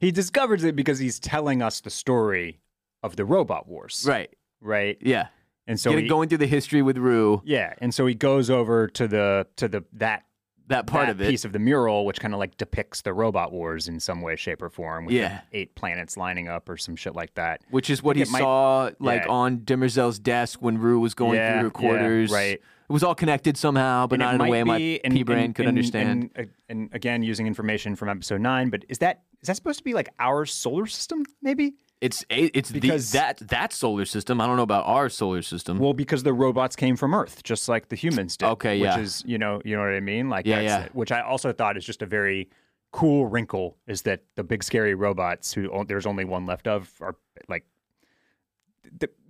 He 0.00 0.12
discovers 0.12 0.62
it 0.62 0.76
because 0.76 1.00
he's 1.00 1.18
telling 1.18 1.60
us 1.60 1.80
the 1.80 1.90
story 1.90 2.60
of 3.04 3.14
the 3.16 3.24
robot 3.24 3.68
wars. 3.68 4.04
right. 4.08 4.30
Right. 4.60 4.96
Yeah. 5.00 5.26
And 5.66 5.78
so 5.78 5.96
he, 5.96 6.06
going 6.08 6.28
through 6.28 6.38
the 6.38 6.46
history 6.46 6.82
with 6.82 6.98
Rue. 6.98 7.40
yeah, 7.44 7.74
and 7.78 7.94
so 7.94 8.04
he 8.06 8.14
goes 8.14 8.50
over 8.50 8.86
to 8.88 9.06
the 9.08 9.46
to 9.56 9.68
the 9.68 9.84
that 9.94 10.24
That 10.68 10.86
part 10.86 11.06
that 11.06 11.12
of 11.12 11.20
it. 11.22 11.28
piece 11.30 11.44
of 11.44 11.52
the 11.52 11.58
mural, 11.58 12.04
which 12.06 12.18
kind 12.20 12.32
of 12.34 12.40
like 12.40 12.56
depicts 12.58 13.02
the 13.02 13.12
robot 13.14 13.50
wars 13.52 13.88
in 13.88 13.98
some 14.00 14.20
way, 14.22 14.36
shape, 14.36 14.60
or 14.62 14.68
form. 14.70 15.04
With 15.06 15.14
Yeah. 15.14 15.40
eight 15.52 15.74
planets 15.74 16.16
lining 16.18 16.48
up 16.48 16.68
or 16.68 16.76
some 16.78 16.96
shit 16.96 17.14
like 17.14 17.34
that. 17.34 17.62
which 17.70 17.88
is 17.90 18.02
what 18.02 18.16
he 18.16 18.24
might- 18.24 18.38
saw 18.40 18.90
like 19.00 19.24
yeah. 19.24 19.30
on 19.30 19.58
Demerzel's 19.60 20.18
desk 20.18 20.60
when 20.62 20.76
Rue 20.78 21.00
was 21.00 21.14
going 21.14 21.36
Yeah, 21.36 21.52
through 21.60 21.70
her 21.70 21.74
yeah, 21.74 21.88
quarters. 21.90 22.30
right. 22.32 22.60
It 22.88 22.92
was 22.92 23.02
all 23.02 23.14
connected 23.14 23.56
somehow, 23.56 24.06
but 24.06 24.16
And 24.16 24.20
not 24.20 24.34
in 24.34 24.40
a 24.42 24.50
way 24.50 24.62
my 24.64 24.76
be- 24.78 25.02
and- 25.04 25.14
pea 25.14 25.22
brain 25.22 25.44
and- 25.46 25.54
could 25.54 25.64
and- 25.66 25.76
understand. 25.78 26.30
And, 26.36 26.46
uh, 26.48 26.50
and 26.68 26.88
again, 26.94 27.22
using 27.22 27.46
information 27.46 27.96
from 27.96 28.10
episode 28.10 28.42
nine, 28.42 28.68
but 28.68 28.84
is 28.90 28.98
that 28.98 29.22
is 29.40 29.48
that 29.48 29.56
supposed 29.56 29.78
to 29.78 29.84
be 29.84 29.92
like 29.94 30.08
our 30.18 30.44
solar 30.46 30.86
system? 30.86 31.24
Maybe. 31.42 31.74
It's 32.04 32.24
it's 32.28 32.70
because- 32.70 33.12
the, 33.12 33.18
that 33.18 33.38
that 33.48 33.72
solar 33.72 34.04
system. 34.04 34.40
I 34.40 34.46
don't 34.46 34.56
know 34.56 34.62
about 34.62 34.86
our 34.86 35.08
solar 35.08 35.42
system. 35.42 35.78
Well, 35.78 35.92
because 35.94 36.22
the 36.22 36.32
robots 36.32 36.76
came 36.76 36.96
from 36.96 37.14
Earth, 37.14 37.42
just 37.42 37.68
like 37.68 37.88
the 37.88 37.96
humans 37.96 38.36
did. 38.36 38.46
Okay, 38.50 38.76
yeah. 38.76 38.96
Which 38.96 39.04
is, 39.04 39.22
you 39.26 39.38
know, 39.38 39.60
you 39.64 39.76
know 39.76 39.82
what 39.82 39.92
I 39.94 40.00
mean? 40.00 40.28
Like, 40.28 40.46
Yeah, 40.46 40.62
that's, 40.62 40.84
yeah. 40.86 40.88
Which 40.92 41.12
I 41.12 41.20
also 41.22 41.52
thought 41.52 41.76
is 41.76 41.84
just 41.84 42.02
a 42.02 42.06
very 42.06 42.48
cool 42.92 43.26
wrinkle 43.26 43.76
is 43.88 44.02
that 44.02 44.20
the 44.36 44.44
big 44.44 44.62
scary 44.62 44.94
robots 44.94 45.52
who 45.52 45.68
there's 45.88 46.06
only 46.06 46.24
one 46.24 46.46
left 46.46 46.68
of 46.68 46.92
are 47.00 47.16
like 47.48 47.64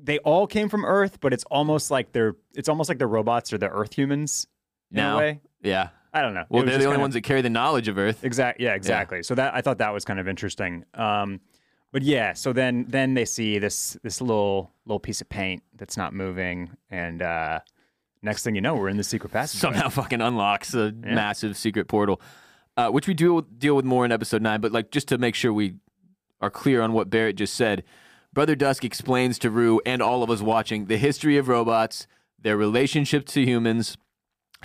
they 0.02 0.18
all 0.18 0.46
came 0.46 0.68
from 0.68 0.84
Earth, 0.84 1.20
but 1.20 1.32
it's 1.32 1.44
almost 1.50 1.90
like 1.90 2.12
they're 2.12 2.34
it's 2.54 2.68
almost 2.68 2.88
like 2.88 2.98
the 2.98 3.06
robots 3.06 3.52
are 3.52 3.58
the 3.58 3.68
Earth 3.70 3.94
humans 3.94 4.46
in 4.90 4.96
Now, 4.96 5.14
a 5.16 5.18
way. 5.18 5.40
yeah. 5.62 5.88
I 6.12 6.22
don't 6.22 6.34
know. 6.34 6.44
Well, 6.48 6.64
they're 6.64 6.78
the 6.78 6.84
only 6.84 6.98
ones 6.98 7.14
that 7.14 7.22
carry 7.22 7.40
the 7.42 7.50
knowledge 7.50 7.88
of 7.88 7.98
Earth. 7.98 8.22
Exactly. 8.22 8.64
Yeah, 8.64 8.74
exactly. 8.74 9.22
So 9.24 9.34
that 9.34 9.52
I 9.54 9.60
thought 9.62 9.78
that 9.78 9.92
was 9.92 10.04
kind 10.04 10.20
of 10.20 10.28
interesting. 10.28 10.84
Um, 10.94 11.40
but 11.94 12.02
yeah, 12.02 12.32
so 12.32 12.52
then 12.52 12.86
then 12.88 13.14
they 13.14 13.24
see 13.24 13.60
this 13.60 13.96
this 14.02 14.20
little 14.20 14.72
little 14.84 14.98
piece 14.98 15.20
of 15.20 15.28
paint 15.28 15.62
that's 15.76 15.96
not 15.96 16.12
moving, 16.12 16.70
and 16.90 17.22
uh, 17.22 17.60
next 18.20 18.42
thing 18.42 18.56
you 18.56 18.60
know, 18.60 18.74
we're 18.74 18.88
in 18.88 18.96
the 18.96 19.04
secret 19.04 19.30
passage. 19.30 19.60
Somehow, 19.60 19.88
fucking 19.90 20.20
unlocks 20.20 20.74
a 20.74 20.90
massive 20.90 21.56
secret 21.56 21.86
portal, 21.86 22.20
uh, 22.76 22.88
which 22.88 23.06
we 23.06 23.14
do 23.14 23.46
deal 23.58 23.76
with 23.76 23.84
more 23.84 24.04
in 24.04 24.10
episode 24.10 24.42
nine. 24.42 24.60
But 24.60 24.72
like, 24.72 24.90
just 24.90 25.06
to 25.06 25.18
make 25.18 25.36
sure 25.36 25.52
we 25.52 25.76
are 26.40 26.50
clear 26.50 26.82
on 26.82 26.94
what 26.94 27.10
Barrett 27.10 27.36
just 27.36 27.54
said, 27.54 27.84
Brother 28.32 28.56
Dusk 28.56 28.84
explains 28.84 29.38
to 29.38 29.48
Rue 29.48 29.80
and 29.86 30.02
all 30.02 30.24
of 30.24 30.30
us 30.30 30.42
watching 30.42 30.86
the 30.86 30.96
history 30.96 31.36
of 31.36 31.46
robots, 31.46 32.08
their 32.42 32.56
relationship 32.56 33.24
to 33.26 33.42
humans, 33.42 33.96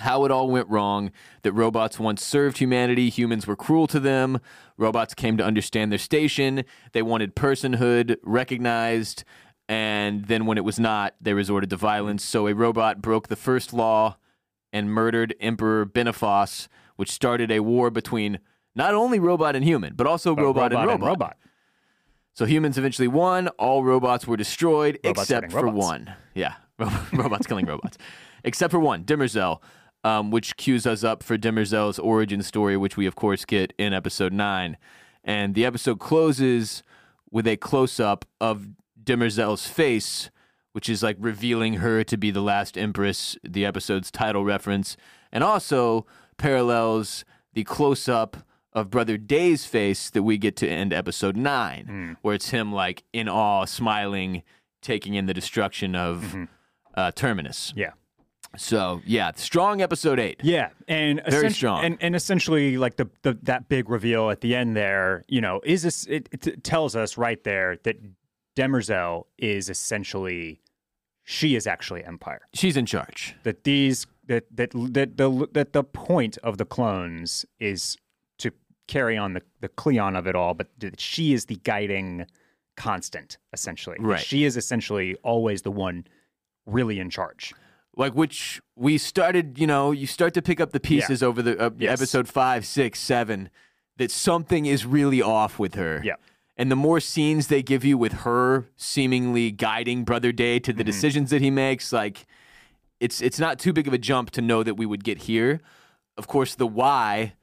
how 0.00 0.24
it 0.24 0.30
all 0.30 0.48
went 0.48 0.68
wrong, 0.68 1.10
that 1.42 1.52
robots 1.52 1.98
once 1.98 2.24
served 2.24 2.58
humanity, 2.58 3.08
humans 3.08 3.46
were 3.46 3.56
cruel 3.56 3.86
to 3.88 4.00
them, 4.00 4.40
robots 4.76 5.14
came 5.14 5.36
to 5.36 5.44
understand 5.44 5.90
their 5.92 5.98
station, 5.98 6.64
they 6.92 7.02
wanted 7.02 7.34
personhood 7.36 8.16
recognized, 8.22 9.24
and 9.68 10.24
then 10.26 10.46
when 10.46 10.58
it 10.58 10.64
was 10.64 10.80
not, 10.80 11.14
they 11.20 11.32
resorted 11.32 11.70
to 11.70 11.76
violence. 11.76 12.24
So 12.24 12.46
a 12.48 12.54
robot 12.54 13.00
broke 13.00 13.28
the 13.28 13.36
first 13.36 13.72
law 13.72 14.16
and 14.72 14.90
murdered 14.90 15.34
Emperor 15.40 15.86
Benephos, 15.86 16.66
which 16.96 17.10
started 17.10 17.50
a 17.52 17.60
war 17.60 17.90
between 17.90 18.40
not 18.74 18.94
only 18.94 19.18
robot 19.18 19.54
and 19.56 19.64
human, 19.64 19.94
but 19.94 20.06
also 20.06 20.34
But 20.34 20.42
robot, 20.42 20.72
and 20.72 20.86
robot. 20.86 21.06
robot. 21.08 21.36
So 22.34 22.46
humans 22.46 22.78
eventually 22.78 23.08
won. 23.08 23.48
All 23.58 23.84
robots 23.84 24.26
were 24.26 24.36
destroyed 24.36 24.98
Robots 25.04 25.22
except 25.30 25.52
for 25.52 25.64
robots. 25.66 25.86
one. 25.86 26.14
Yeah, 26.34 26.54
robots 27.12 27.46
killing 27.46 27.66
robots, 27.66 27.98
except 28.44 28.70
for 28.70 28.78
one, 28.80 29.04
Demerzel, 29.04 29.60
um, 30.04 30.30
which 30.30 30.56
cues 30.56 30.86
us 30.86 31.04
up 31.04 31.22
for 31.22 31.36
Demerzel's 31.36 31.98
origin 31.98 32.42
story, 32.42 32.76
which 32.76 32.96
we 32.96 33.06
of 33.06 33.14
course 33.14 33.44
get 33.44 33.72
in 33.78 33.92
episode 33.92 34.32
nine. 34.32 34.76
And 35.22 35.54
the 35.54 35.64
episode 35.66 35.98
closes 35.98 36.82
with 37.30 37.46
a 37.46 37.56
close 37.56 38.00
up 38.00 38.24
of 38.40 38.68
Demerzel's 39.02 39.66
face, 39.66 40.30
which 40.72 40.88
is 40.88 41.02
like 41.02 41.16
revealing 41.18 41.74
her 41.74 42.02
to 42.04 42.16
be 42.16 42.30
the 42.30 42.40
last 42.40 42.78
empress, 42.78 43.36
the 43.42 43.66
episode's 43.66 44.10
title 44.10 44.44
reference, 44.44 44.96
and 45.30 45.44
also 45.44 46.06
parallels 46.38 47.24
the 47.52 47.64
close 47.64 48.08
up 48.08 48.38
of 48.72 48.88
Brother 48.88 49.16
Day's 49.16 49.64
face 49.64 50.10
that 50.10 50.22
we 50.22 50.38
get 50.38 50.56
to 50.56 50.68
end 50.68 50.92
episode 50.92 51.36
nine, 51.36 52.16
where 52.22 52.34
it's 52.34 52.50
him 52.50 52.72
like 52.72 53.02
in 53.12 53.28
awe, 53.28 53.64
smiling, 53.64 54.42
taking 54.80 55.14
in 55.14 55.26
the 55.26 55.34
destruction 55.34 55.94
of 55.96 56.36
uh, 56.94 57.10
Terminus. 57.12 57.72
Yeah. 57.76 57.90
So 58.56 59.00
yeah, 59.06 59.30
strong 59.36 59.80
episode 59.80 60.18
eight. 60.18 60.40
Yeah, 60.42 60.70
and 60.88 61.22
Very 61.28 61.50
strong. 61.50 61.84
and 61.84 61.98
and 62.00 62.16
essentially 62.16 62.76
like 62.76 62.96
the, 62.96 63.08
the 63.22 63.38
that 63.42 63.68
big 63.68 63.88
reveal 63.88 64.30
at 64.30 64.40
the 64.40 64.54
end 64.56 64.76
there, 64.76 65.24
you 65.28 65.40
know, 65.40 65.60
is 65.64 65.82
this 65.82 66.04
it, 66.06 66.28
it 66.32 66.64
tells 66.64 66.96
us 66.96 67.16
right 67.16 67.42
there 67.44 67.76
that 67.84 67.96
Demerzel 68.56 69.26
is 69.38 69.70
essentially 69.70 70.60
she 71.22 71.54
is 71.54 71.66
actually 71.66 72.04
Empire. 72.04 72.40
She's 72.54 72.76
in 72.76 72.86
charge. 72.86 73.36
That 73.44 73.62
these 73.64 74.06
that 74.26 74.44
that 74.56 74.72
that 74.74 75.16
the 75.16 75.48
that 75.52 75.72
the 75.72 75.84
point 75.84 76.36
of 76.38 76.58
the 76.58 76.64
clones 76.64 77.46
is 77.60 77.96
to 78.38 78.52
carry 78.88 79.16
on 79.16 79.34
the 79.34 79.42
the 79.60 79.68
Cleon 79.68 80.16
of 80.16 80.26
it 80.26 80.34
all, 80.34 80.54
but 80.54 80.68
that 80.78 80.98
she 81.00 81.32
is 81.32 81.46
the 81.46 81.56
guiding 81.56 82.26
constant 82.76 83.38
essentially. 83.52 83.96
Right. 84.00 84.20
She 84.20 84.44
is 84.44 84.56
essentially 84.56 85.14
always 85.22 85.62
the 85.62 85.70
one 85.70 86.04
really 86.66 86.98
in 86.98 87.10
charge. 87.10 87.54
Like 87.96 88.14
which 88.14 88.60
we 88.76 88.96
started 88.98 89.58
you 89.58 89.66
know 89.66 89.90
you 89.90 90.06
start 90.06 90.34
to 90.34 90.42
pick 90.42 90.60
up 90.60 90.70
the 90.72 90.80
pieces 90.80 91.22
over 91.22 91.42
the 91.42 91.58
uh, 91.58 91.70
Yes. 91.78 92.00
episode 92.00 92.28
five 92.28 92.64
six 92.64 92.98
seven 93.00 93.50
that 93.96 94.10
something 94.10 94.66
is 94.66 94.86
really 94.86 95.20
off 95.20 95.58
with 95.58 95.74
her 95.74 96.00
Yeah. 96.04 96.14
and 96.56 96.70
the 96.70 96.76
more 96.76 97.00
scenes 97.00 97.48
they 97.48 97.62
give 97.62 97.84
you 97.84 97.98
with 97.98 98.12
her 98.24 98.66
seemingly 98.76 99.50
guiding 99.50 100.04
brother 100.04 100.32
day 100.32 100.58
to 100.60 100.72
the 100.72 100.84
decisions 100.84 101.30
that 101.30 101.42
he 101.42 101.50
makes 101.50 101.92
like 101.92 102.26
it's 103.00 103.20
it's 103.20 103.38
not 103.38 103.58
too 103.58 103.72
big 103.72 103.86
of 103.88 103.92
a 103.94 103.98
jump 103.98 104.30
to 104.32 104.40
know 104.40 104.62
that 104.62 104.74
we 104.74 104.86
would 104.86 105.04
get 105.04 105.18
here 105.22 105.60
of 106.16 106.26
course 106.26 106.54
the 106.54 106.66
why 106.66 107.34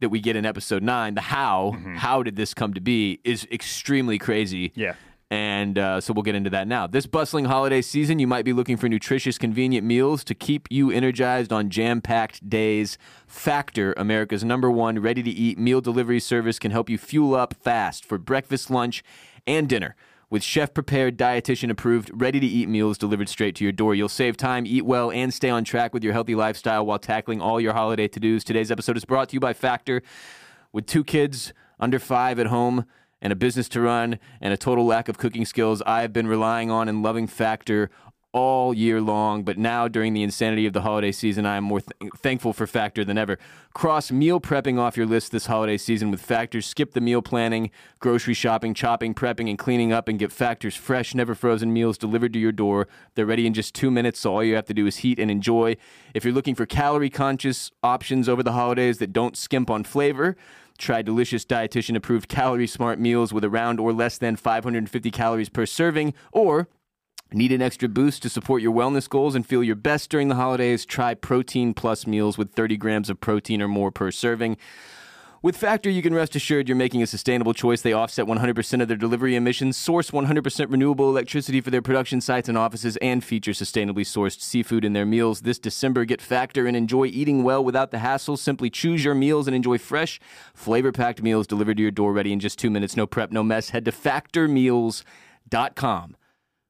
that 0.00 0.08
we 0.08 0.18
get 0.20 0.34
in 0.34 0.44
episode 0.44 0.82
9 0.82 1.14
the 1.14 1.20
how 1.20 1.76
how 1.96 2.22
did 2.24 2.34
this 2.36 2.54
come 2.54 2.74
to 2.74 2.80
be 2.80 3.20
is 3.24 3.46
extremely 3.52 4.18
crazy 4.18 4.72
Yeah. 4.74 4.94
And 5.32 5.78
uh, 5.78 5.98
so 5.98 6.12
we'll 6.12 6.22
get 6.22 6.34
into 6.34 6.50
that 6.50 6.68
now. 6.68 6.86
This 6.86 7.06
bustling 7.06 7.46
holiday 7.46 7.80
season, 7.80 8.18
you 8.18 8.26
might 8.26 8.44
be 8.44 8.52
looking 8.52 8.76
for 8.76 8.86
nutritious, 8.86 9.38
convenient 9.38 9.86
meals 9.86 10.24
to 10.24 10.34
keep 10.34 10.68
you 10.70 10.90
energized 10.90 11.50
on 11.50 11.70
jam 11.70 12.02
packed 12.02 12.46
days. 12.50 12.98
Factor, 13.26 13.94
America's 13.96 14.44
number 14.44 14.70
one 14.70 14.98
ready 14.98 15.22
to 15.22 15.30
eat 15.30 15.58
meal 15.58 15.80
delivery 15.80 16.20
service, 16.20 16.58
can 16.58 16.70
help 16.70 16.90
you 16.90 16.98
fuel 16.98 17.34
up 17.34 17.54
fast 17.54 18.04
for 18.04 18.18
breakfast, 18.18 18.70
lunch, 18.70 19.02
and 19.46 19.70
dinner. 19.70 19.96
With 20.28 20.42
chef 20.42 20.74
prepared, 20.74 21.16
dietitian 21.16 21.70
approved, 21.70 22.10
ready 22.12 22.38
to 22.38 22.46
eat 22.46 22.68
meals 22.68 22.98
delivered 22.98 23.30
straight 23.30 23.56
to 23.56 23.64
your 23.64 23.72
door, 23.72 23.94
you'll 23.94 24.10
save 24.10 24.36
time, 24.36 24.66
eat 24.66 24.84
well, 24.84 25.10
and 25.10 25.32
stay 25.32 25.48
on 25.48 25.64
track 25.64 25.94
with 25.94 26.04
your 26.04 26.12
healthy 26.12 26.34
lifestyle 26.34 26.84
while 26.84 26.98
tackling 26.98 27.40
all 27.40 27.58
your 27.58 27.72
holiday 27.72 28.06
to 28.06 28.20
dos. 28.20 28.44
Today's 28.44 28.70
episode 28.70 28.98
is 28.98 29.06
brought 29.06 29.30
to 29.30 29.36
you 29.36 29.40
by 29.40 29.54
Factor. 29.54 30.02
With 30.72 30.84
two 30.84 31.02
kids 31.04 31.54
under 31.80 31.98
five 31.98 32.38
at 32.38 32.48
home 32.48 32.84
and 33.22 33.32
a 33.32 33.36
business 33.36 33.68
to 33.70 33.80
run 33.80 34.18
and 34.40 34.52
a 34.52 34.58
total 34.58 34.84
lack 34.84 35.08
of 35.08 35.16
cooking 35.16 35.46
skills, 35.46 35.80
I 35.86 36.02
have 36.02 36.12
been 36.12 36.26
relying 36.26 36.70
on 36.70 36.88
and 36.88 37.02
loving 37.02 37.26
Factor 37.26 37.88
all 38.32 38.72
year 38.72 39.00
long. 39.00 39.42
But 39.44 39.58
now, 39.58 39.88
during 39.88 40.14
the 40.14 40.22
insanity 40.22 40.66
of 40.66 40.72
the 40.72 40.80
holiday 40.80 41.12
season, 41.12 41.46
I 41.46 41.56
am 41.56 41.64
more 41.64 41.80
th- 41.80 42.12
thankful 42.16 42.52
for 42.52 42.66
Factor 42.66 43.04
than 43.04 43.18
ever. 43.18 43.38
Cross 43.74 44.10
meal 44.10 44.40
prepping 44.40 44.78
off 44.78 44.96
your 44.96 45.06
list 45.06 45.32
this 45.32 45.46
holiday 45.46 45.76
season 45.76 46.10
with 46.10 46.20
Factor. 46.20 46.60
Skip 46.60 46.92
the 46.92 47.00
meal 47.00 47.22
planning, 47.22 47.70
grocery 48.00 48.34
shopping, 48.34 48.74
chopping, 48.74 49.14
prepping, 49.14 49.48
and 49.48 49.58
cleaning 49.58 49.92
up, 49.92 50.08
and 50.08 50.18
get 50.18 50.32
Factor's 50.32 50.74
fresh, 50.74 51.14
never 51.14 51.34
frozen 51.34 51.72
meals 51.72 51.98
delivered 51.98 52.32
to 52.32 52.38
your 52.38 52.52
door. 52.52 52.88
They're 53.14 53.26
ready 53.26 53.46
in 53.46 53.54
just 53.54 53.74
two 53.74 53.90
minutes, 53.90 54.20
so 54.20 54.34
all 54.34 54.44
you 54.44 54.54
have 54.54 54.66
to 54.66 54.74
do 54.74 54.86
is 54.86 54.98
heat 54.98 55.18
and 55.18 55.30
enjoy. 55.30 55.76
If 56.14 56.24
you're 56.24 56.34
looking 56.34 56.54
for 56.54 56.66
calorie 56.66 57.10
conscious 57.10 57.70
options 57.82 58.28
over 58.28 58.42
the 58.42 58.52
holidays 58.52 58.98
that 58.98 59.12
don't 59.12 59.36
skimp 59.36 59.70
on 59.70 59.84
flavor, 59.84 60.36
Try 60.78 61.02
delicious 61.02 61.44
dietitian 61.44 61.96
approved 61.96 62.28
calorie 62.28 62.66
smart 62.66 62.98
meals 62.98 63.32
with 63.32 63.44
around 63.44 63.80
or 63.80 63.92
less 63.92 64.18
than 64.18 64.36
550 64.36 65.10
calories 65.10 65.48
per 65.48 65.66
serving 65.66 66.14
or 66.32 66.68
Need 67.34 67.52
an 67.52 67.62
extra 67.62 67.88
boost 67.88 68.22
to 68.22 68.28
support 68.28 68.60
your 68.60 68.74
wellness 68.74 69.08
goals 69.08 69.34
and 69.34 69.46
feel 69.46 69.64
your 69.64 69.74
best 69.74 70.10
during 70.10 70.28
the 70.28 70.34
holidays? 70.34 70.84
Try 70.84 71.14
Protein 71.14 71.72
Plus 71.72 72.06
meals 72.06 72.36
with 72.36 72.52
30 72.52 72.76
grams 72.76 73.08
of 73.08 73.20
protein 73.20 73.62
or 73.62 73.68
more 73.68 73.90
per 73.90 74.10
serving. 74.10 74.58
With 75.44 75.56
Factor, 75.56 75.90
you 75.90 76.02
can 76.02 76.14
rest 76.14 76.36
assured 76.36 76.68
you're 76.68 76.76
making 76.76 77.02
a 77.02 77.06
sustainable 77.08 77.52
choice. 77.52 77.82
They 77.82 77.92
offset 77.92 78.26
100% 78.26 78.80
of 78.80 78.86
their 78.86 78.96
delivery 78.96 79.34
emissions, 79.34 79.76
source 79.76 80.12
100% 80.12 80.70
renewable 80.70 81.08
electricity 81.08 81.60
for 81.60 81.72
their 81.72 81.82
production 81.82 82.20
sites 82.20 82.48
and 82.48 82.56
offices, 82.56 82.96
and 82.98 83.24
feature 83.24 83.50
sustainably 83.50 84.04
sourced 84.04 84.40
seafood 84.40 84.84
in 84.84 84.92
their 84.92 85.04
meals. 85.04 85.40
This 85.40 85.58
December, 85.58 86.04
get 86.04 86.22
Factor 86.22 86.68
and 86.68 86.76
enjoy 86.76 87.06
eating 87.06 87.42
well 87.42 87.64
without 87.64 87.90
the 87.90 87.98
hassle. 87.98 88.36
Simply 88.36 88.70
choose 88.70 89.04
your 89.04 89.16
meals 89.16 89.48
and 89.48 89.56
enjoy 89.56 89.78
fresh, 89.78 90.20
flavor 90.54 90.92
packed 90.92 91.24
meals 91.24 91.48
delivered 91.48 91.78
to 91.78 91.82
your 91.82 91.90
door 91.90 92.12
ready 92.12 92.32
in 92.32 92.38
just 92.38 92.56
two 92.56 92.70
minutes. 92.70 92.96
No 92.96 93.08
prep, 93.08 93.32
no 93.32 93.42
mess. 93.42 93.70
Head 93.70 93.84
to 93.86 93.90
factormeals.com 93.90 96.16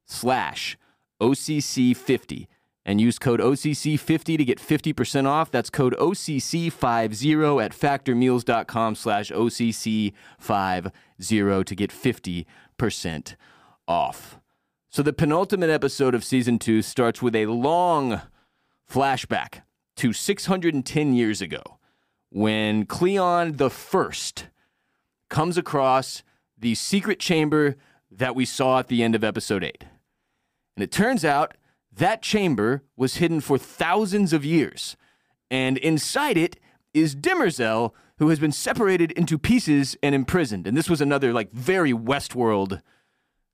slash 0.06 0.78
OCC50 1.20 2.46
and 2.84 3.00
use 3.00 3.18
code 3.18 3.40
OCC50 3.40 4.38
to 4.38 4.44
get 4.44 4.58
50% 4.58 5.26
off. 5.26 5.50
That's 5.50 5.70
code 5.70 5.96
OCC50 5.98 7.64
at 7.64 7.72
factormeals.com 7.72 8.94
slash 8.94 9.30
OCC50 9.30 11.64
to 11.64 11.74
get 11.74 11.90
50% 11.90 13.34
off. 13.86 14.38
So 14.90 15.02
the 15.02 15.12
penultimate 15.12 15.70
episode 15.70 16.14
of 16.14 16.24
season 16.24 16.58
two 16.58 16.82
starts 16.82 17.22
with 17.22 17.34
a 17.34 17.46
long 17.46 18.20
flashback 18.90 19.62
to 19.96 20.12
610 20.12 21.14
years 21.14 21.40
ago 21.40 21.62
when 22.30 22.86
Cleon 22.86 23.56
the 23.56 23.70
First 23.70 24.48
comes 25.28 25.56
across 25.56 26.22
the 26.58 26.74
secret 26.74 27.18
chamber 27.18 27.76
that 28.10 28.34
we 28.34 28.44
saw 28.44 28.80
at 28.80 28.88
the 28.88 29.02
end 29.02 29.14
of 29.14 29.24
episode 29.24 29.64
8. 29.64 29.84
And 30.76 30.84
it 30.84 30.90
turns 30.90 31.24
out 31.24 31.56
that 31.96 32.22
chamber 32.22 32.82
was 32.96 33.16
hidden 33.16 33.40
for 33.40 33.58
thousands 33.58 34.32
of 34.32 34.44
years. 34.44 34.96
And 35.50 35.76
inside 35.78 36.36
it 36.38 36.58
is 36.94 37.14
Demerzel, 37.14 37.92
who 38.18 38.28
has 38.30 38.38
been 38.38 38.52
separated 38.52 39.12
into 39.12 39.38
pieces 39.38 39.96
and 40.02 40.14
imprisoned. 40.14 40.66
And 40.66 40.76
this 40.76 40.88
was 40.88 41.00
another, 41.00 41.32
like, 41.32 41.52
very 41.52 41.92
Westworld 41.92 42.80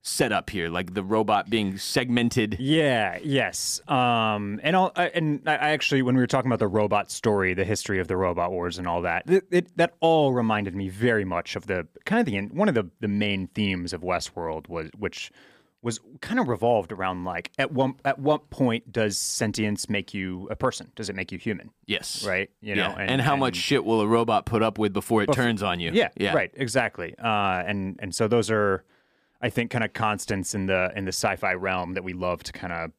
setup 0.01 0.49
here, 0.51 0.69
like 0.69 0.95
the 0.95 1.03
robot 1.03 1.51
being 1.51 1.77
segmented. 1.77 2.57
Yeah. 2.61 3.19
Yes. 3.23 3.81
Um. 3.89 4.61
And. 4.63 4.77
I- 4.77 5.11
And 5.15 5.43
I 5.47 5.55
actually, 5.57 6.03
when 6.03 6.15
we 6.15 6.23
were 6.23 6.27
talking 6.29 6.49
about 6.49 6.61
the 6.61 6.69
robot 6.69 7.11
story, 7.11 7.53
the 7.53 7.65
history 7.65 7.99
of 7.99 8.07
the 8.09 8.17
robot 8.17 8.53
wars, 8.53 8.79
and 8.79 8.87
all 8.87 9.03
that, 9.03 9.29
it, 9.29 9.45
it, 9.51 9.77
that 9.77 9.95
all 10.01 10.33
reminded 10.33 10.75
me 10.77 10.89
very 10.89 11.25
much 11.25 11.57
of 11.57 11.67
the 11.67 11.87
kind 12.07 12.21
of 12.21 12.27
the 12.27 12.41
one 12.57 12.69
of 12.69 12.75
the 12.75 12.89
the 13.01 13.09
main 13.09 13.49
themes 13.49 13.93
of 13.93 14.03
Westworld 14.03 14.69
was 14.69 14.89
which 14.97 15.31
was 15.81 16.01
kind 16.21 16.41
of 16.41 16.49
revolved 16.49 16.91
around 16.91 17.25
like 17.25 17.53
at 17.57 17.71
one 17.73 17.95
at 18.05 18.19
what 18.19 18.51
point 18.51 18.91
does 18.93 19.17
sentience 19.17 19.89
make 19.89 20.13
you 20.13 20.49
a 20.51 20.57
person? 20.57 20.91
Does 20.97 21.09
it 21.09 21.15
make 21.15 21.31
you 21.31 21.39
human? 21.39 21.71
Yes. 21.87 22.25
Right. 22.27 22.51
You 22.61 22.75
Yeah. 22.75 22.89
know. 22.89 22.95
And, 22.99 23.21
how 23.21 23.37
much 23.37 23.55
shit 23.57 23.85
will 23.85 24.01
a 24.01 24.07
robot 24.07 24.45
put 24.45 24.63
up 24.63 24.79
with 24.79 24.93
before 24.93 25.23
it 25.23 25.33
turns 25.33 25.63
on 25.63 25.79
you? 25.79 25.93
Yeah, 25.93 26.09
Yeah. 26.17 26.35
right, 26.35 26.51
exactly. 26.55 27.15
Uh, 27.19 27.63
and 27.67 27.97
and 28.01 28.13
so 28.15 28.27
those 28.27 28.51
are, 28.51 28.85
I 29.41 29.51
think, 29.51 29.71
kind 29.71 29.85
of 29.85 29.93
constants 29.93 30.53
in 30.55 30.67
the 30.67 30.93
in 30.97 31.05
the 31.05 31.13
sci-fi 31.13 31.55
realm 31.55 31.95
that 31.95 32.03
we 32.03 32.13
love 32.13 32.43
to 32.45 32.53
kind 32.53 32.73
of 32.73 32.91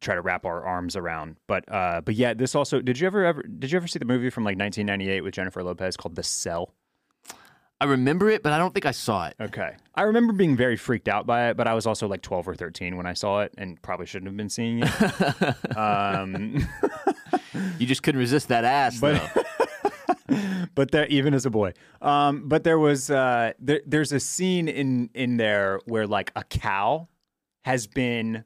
try 0.00 0.14
to 0.14 0.20
wrap 0.20 0.46
our 0.46 0.64
arms 0.64 0.94
around. 0.94 1.36
But 1.48 1.64
uh, 1.68 2.02
but 2.02 2.14
yeah, 2.14 2.34
this 2.34 2.54
also. 2.54 2.80
Did 2.80 3.00
you 3.00 3.08
ever 3.08 3.24
ever 3.24 3.42
did 3.42 3.72
you 3.72 3.76
ever 3.76 3.88
see 3.88 3.98
the 3.98 4.04
movie 4.04 4.30
from 4.30 4.44
like 4.44 4.56
1998 4.56 5.22
with 5.22 5.34
Jennifer 5.34 5.62
Lopez 5.64 5.96
called 5.96 6.14
The 6.14 6.22
Cell? 6.22 6.72
I 7.80 7.86
remember 7.86 8.28
it, 8.28 8.42
but 8.42 8.52
I 8.52 8.58
don't 8.58 8.74
think 8.74 8.84
I 8.86 8.90
saw 8.90 9.26
it. 9.28 9.34
Okay, 9.40 9.74
I 9.94 10.02
remember 10.02 10.32
being 10.34 10.54
very 10.56 10.76
freaked 10.76 11.08
out 11.08 11.26
by 11.26 11.48
it, 11.48 11.56
but 11.56 11.66
I 11.66 11.74
was 11.74 11.86
also 11.86 12.06
like 12.06 12.20
12 12.22 12.48
or 12.48 12.54
13 12.54 12.96
when 12.96 13.06
I 13.06 13.14
saw 13.14 13.40
it, 13.40 13.54
and 13.56 13.80
probably 13.80 14.06
shouldn't 14.06 14.28
have 14.28 14.36
been 14.36 14.50
seeing 14.50 14.82
it. 14.82 15.76
um, 15.76 16.68
You 17.78 17.86
just 17.86 18.02
couldn't 18.02 18.18
resist 18.20 18.48
that 18.48 18.64
ass, 18.64 19.00
But- 19.00 19.32
though. 19.34 19.42
but 20.74 20.90
there, 20.90 21.06
even 21.06 21.34
as 21.34 21.46
a 21.46 21.50
boy, 21.50 21.72
um, 22.02 22.48
but 22.48 22.62
there 22.64 22.78
was 22.78 23.10
uh, 23.10 23.52
there, 23.58 23.80
there's 23.86 24.12
a 24.12 24.20
scene 24.20 24.68
in 24.68 25.10
in 25.14 25.36
there 25.38 25.80
where 25.86 26.06
like 26.06 26.30
a 26.36 26.44
cow 26.44 27.08
has 27.64 27.86
been 27.86 28.44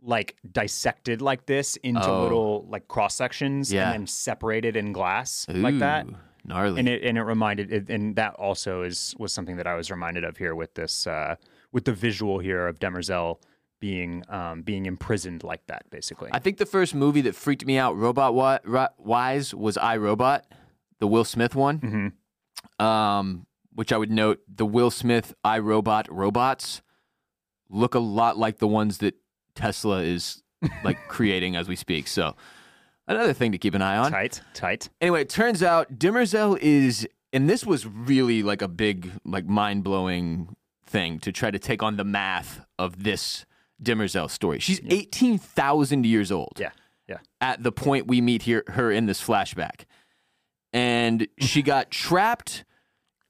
like 0.00 0.36
dissected 0.50 1.20
like 1.22 1.46
this 1.46 1.76
into 1.76 2.04
Oh. 2.08 2.22
little 2.22 2.66
like 2.68 2.88
cross 2.88 3.14
sections 3.14 3.72
Yeah. 3.72 3.84
and 3.92 3.92
then 4.02 4.06
separated 4.06 4.76
in 4.76 4.92
glass 4.92 5.46
like 5.48 5.78
that. 5.80 6.06
Gnarly. 6.44 6.80
and 6.80 6.88
it 6.88 7.02
and 7.04 7.16
it 7.16 7.22
reminded 7.22 7.72
it, 7.72 7.88
and 7.88 8.16
that 8.16 8.34
also 8.34 8.82
is 8.82 9.14
was 9.18 9.32
something 9.32 9.56
that 9.56 9.66
I 9.66 9.74
was 9.74 9.90
reminded 9.90 10.24
of 10.24 10.36
here 10.36 10.54
with 10.54 10.74
this 10.74 11.06
uh, 11.06 11.36
with 11.70 11.84
the 11.84 11.92
visual 11.92 12.38
here 12.40 12.66
of 12.66 12.78
Demerzel 12.78 13.38
being 13.80 14.24
um, 14.28 14.62
being 14.62 14.86
imprisoned 14.86 15.42
like 15.44 15.66
that, 15.66 15.88
basically. 15.90 16.30
I 16.32 16.38
think 16.38 16.58
the 16.58 16.66
first 16.66 16.94
movie 16.94 17.20
that 17.22 17.34
freaked 17.34 17.64
me 17.66 17.78
out 17.78 17.96
robot 17.96 18.34
wise 18.98 19.54
was 19.54 19.76
I 19.76 19.96
Robot, 19.96 20.44
the 20.98 21.06
Will 21.06 21.24
Smith 21.24 21.54
one. 21.54 22.12
Mhm. 22.80 22.84
Um, 22.84 23.46
which 23.74 23.92
I 23.92 23.96
would 23.96 24.10
note 24.10 24.40
the 24.48 24.66
Will 24.66 24.90
Smith 24.90 25.34
I 25.44 25.58
Robot 25.58 26.06
robots 26.12 26.82
look 27.70 27.94
a 27.94 27.98
lot 27.98 28.36
like 28.36 28.58
the 28.58 28.68
ones 28.68 28.98
that 28.98 29.14
Tesla 29.54 30.00
is 30.02 30.42
like 30.84 30.98
creating 31.08 31.56
as 31.56 31.68
we 31.68 31.76
speak. 31.76 32.06
So 32.06 32.36
another 33.16 33.32
thing 33.32 33.52
to 33.52 33.58
keep 33.58 33.74
an 33.74 33.82
eye 33.82 33.96
on. 33.96 34.10
tight, 34.10 34.40
tight. 34.54 34.88
Anyway, 35.00 35.22
it 35.22 35.28
turns 35.28 35.62
out 35.62 35.98
Demerzel 35.98 36.58
is, 36.60 37.08
and 37.32 37.48
this 37.48 37.64
was 37.64 37.86
really 37.86 38.42
like 38.42 38.62
a 38.62 38.68
big, 38.68 39.10
like 39.24 39.46
mind 39.46 39.84
blowing 39.84 40.54
thing 40.86 41.18
to 41.20 41.32
try 41.32 41.50
to 41.50 41.58
take 41.58 41.82
on 41.82 41.96
the 41.96 42.04
math 42.04 42.60
of 42.78 43.02
this 43.04 43.44
Demerzel 43.82 44.30
story. 44.30 44.58
She's 44.58 44.80
18,000 44.88 46.04
years 46.06 46.30
old 46.30 46.52
Yeah, 46.58 46.70
yeah. 47.08 47.18
at 47.40 47.62
the 47.62 47.72
point 47.72 48.06
we 48.06 48.20
meet 48.20 48.42
here, 48.42 48.62
her 48.68 48.90
in 48.90 49.06
this 49.06 49.22
flashback. 49.22 49.84
And 50.72 51.26
she 51.38 51.62
got 51.62 51.90
trapped 51.90 52.64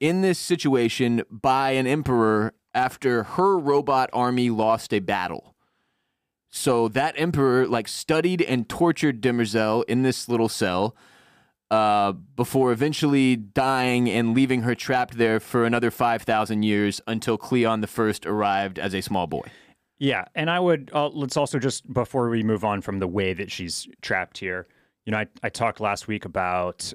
in 0.00 0.20
this 0.22 0.38
situation 0.38 1.22
by 1.30 1.70
an 1.72 1.86
emperor 1.86 2.54
after 2.74 3.22
her 3.22 3.58
robot 3.58 4.10
army 4.12 4.50
lost 4.50 4.92
a 4.92 4.98
battle. 4.98 5.51
So 6.54 6.86
that 6.88 7.14
emperor 7.16 7.66
like 7.66 7.88
studied 7.88 8.42
and 8.42 8.68
tortured 8.68 9.22
Demerzel 9.22 9.84
in 9.88 10.02
this 10.02 10.28
little 10.28 10.50
cell 10.50 10.94
uh, 11.70 12.12
before 12.12 12.70
eventually 12.72 13.36
dying 13.36 14.10
and 14.10 14.34
leaving 14.34 14.60
her 14.60 14.74
trapped 14.74 15.16
there 15.16 15.40
for 15.40 15.64
another 15.64 15.90
5,000 15.90 16.62
years 16.62 17.00
until 17.06 17.38
Cleon 17.38 17.84
First 17.86 18.26
arrived 18.26 18.78
as 18.78 18.94
a 18.94 19.00
small 19.00 19.26
boy. 19.26 19.50
Yeah, 19.98 20.26
and 20.34 20.50
I 20.50 20.60
would 20.60 20.90
uh, 20.92 21.08
let's 21.08 21.38
also 21.38 21.58
just 21.58 21.90
before 21.90 22.28
we 22.28 22.42
move 22.42 22.64
on 22.64 22.82
from 22.82 22.98
the 22.98 23.08
way 23.08 23.32
that 23.32 23.50
she's 23.50 23.88
trapped 24.02 24.36
here. 24.36 24.66
You 25.06 25.12
know, 25.12 25.18
I, 25.18 25.26
I 25.42 25.48
talked 25.48 25.80
last 25.80 26.06
week 26.06 26.26
about 26.26 26.92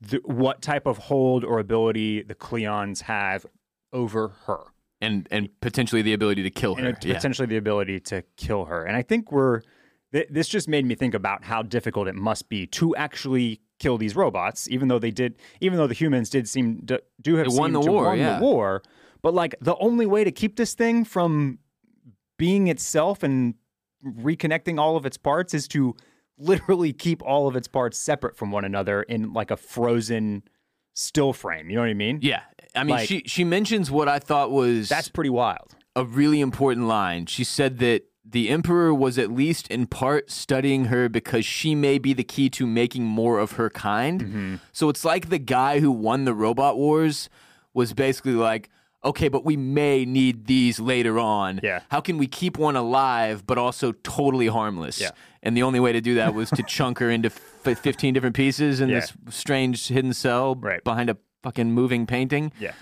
the, 0.00 0.20
what 0.24 0.62
type 0.62 0.86
of 0.86 0.96
hold 0.96 1.44
or 1.44 1.58
ability 1.58 2.22
the 2.22 2.34
Cleons 2.34 3.02
have 3.02 3.44
over 3.92 4.28
her, 4.46 4.60
And, 5.00 5.28
and 5.30 5.48
potentially 5.60 6.02
the 6.02 6.14
ability 6.14 6.42
to 6.42 6.50
kill 6.50 6.74
her. 6.76 6.88
and 6.88 7.04
Yeah. 7.04 7.14
potentially 7.14 7.46
the 7.46 7.58
ability 7.58 8.00
to 8.00 8.22
kill 8.36 8.64
her. 8.64 8.84
And 8.84 8.96
I 8.96 9.02
think 9.02 9.30
we're 9.30 9.60
th- 10.12 10.28
this 10.30 10.48
just 10.48 10.68
made 10.68 10.84
me 10.86 10.94
think 10.94 11.14
about 11.14 11.44
how 11.44 11.62
difficult 11.62 12.08
it 12.08 12.14
must 12.14 12.48
be 12.48 12.66
to 12.68 12.96
actually 12.96 13.60
kill 13.78 13.98
these 13.98 14.16
robots, 14.16 14.68
even 14.70 14.88
though 14.88 14.98
they 14.98 15.10
did, 15.10 15.36
even 15.60 15.76
though 15.78 15.86
the 15.86 15.94
humans 15.94 16.30
did 16.30 16.48
seem 16.48 16.86
to, 16.86 17.02
do 17.20 17.36
have 17.36 17.48
won 17.50 17.72
the 17.72 17.80
war, 17.80 18.04
won 18.04 18.18
yeah. 18.18 18.38
the 18.38 18.44
war. 18.44 18.82
But 19.22 19.34
like 19.34 19.54
the 19.60 19.76
only 19.76 20.06
way 20.06 20.24
to 20.24 20.32
keep 20.32 20.56
this 20.56 20.74
thing 20.74 21.04
from 21.04 21.58
being 22.38 22.68
itself 22.68 23.22
and 23.22 23.54
reconnecting 24.04 24.78
all 24.78 24.96
of 24.96 25.04
its 25.04 25.18
parts 25.18 25.52
is 25.52 25.66
to 25.68 25.94
literally 26.38 26.92
keep 26.92 27.22
all 27.22 27.48
of 27.48 27.56
its 27.56 27.66
parts 27.68 27.98
separate 27.98 28.36
from 28.36 28.50
one 28.50 28.64
another 28.64 29.02
in 29.02 29.32
like 29.32 29.50
a 29.50 29.56
frozen 29.56 30.42
still 30.96 31.32
frame. 31.32 31.68
You 31.68 31.76
know 31.76 31.82
what 31.82 31.90
I 31.90 31.94
mean? 31.94 32.18
Yeah. 32.22 32.40
I 32.74 32.82
mean, 32.84 32.96
Like- 32.96 33.08
she, 33.08 33.22
she 33.26 33.44
mentions 33.44 33.90
what 33.90 34.08
I 34.08 34.18
thought 34.18 34.50
was 34.50 34.88
That's 34.88 35.08
pretty 35.08 35.30
wild. 35.30 35.74
a 35.94 36.04
really 36.04 36.40
important 36.40 36.88
line. 36.88 37.26
She 37.26 37.44
said 37.44 37.78
that 37.78 38.04
the 38.28 38.48
emperor 38.48 38.92
was 38.92 39.18
at 39.18 39.30
least 39.30 39.68
in 39.68 39.86
part 39.86 40.30
studying 40.30 40.86
her 40.86 41.08
because 41.08 41.44
she 41.46 41.74
may 41.76 41.98
be 41.98 42.12
the 42.12 42.24
key 42.24 42.48
to 42.50 42.66
making 42.66 43.04
more 43.04 43.38
of 43.38 43.52
her 43.52 43.70
kind. 43.70 44.20
Mm-hmm. 44.24 44.54
So 44.72 44.88
it's 44.88 45.04
like 45.04 45.28
the 45.28 45.38
guy 45.38 45.78
who 45.80 45.92
won 45.92 46.24
the 46.24 46.34
robot 46.34 46.76
wars 46.76 47.28
was 47.72 47.92
basically 47.92 48.32
like, 48.32 48.68
okay, 49.04 49.28
but 49.28 49.44
we 49.44 49.56
may 49.56 50.04
need 50.04 50.46
these 50.46 50.80
later 50.80 51.18
on. 51.20 51.60
Yeah. 51.62 51.80
How 51.90 52.00
can 52.00 52.18
we 52.18 52.26
keep 52.26 52.58
one 52.58 52.74
alive 52.74 53.46
but 53.46 53.58
also 53.58 53.92
totally 54.02 54.48
harmless? 54.48 55.00
Yeah. 55.00 55.10
And 55.46 55.56
the 55.56 55.62
only 55.62 55.78
way 55.80 55.92
to 55.92 56.00
do 56.00 56.14
that 56.16 56.34
was 56.34 56.50
to 56.50 56.62
chunk 56.76 56.98
her 56.98 57.10
into 57.10 57.28
f- 57.28 57.78
15 57.78 58.12
different 58.14 58.34
pieces 58.36 58.80
in 58.80 58.88
Yeah. 58.88 59.00
this 59.00 59.12
strange 59.30 59.86
hidden 59.88 60.12
cell 60.12 60.56
Right. 60.56 60.82
behind 60.82 61.08
a 61.08 61.16
fucking 61.42 61.70
moving 61.72 62.06
painting 62.06 62.50
Yeah. 62.58 62.72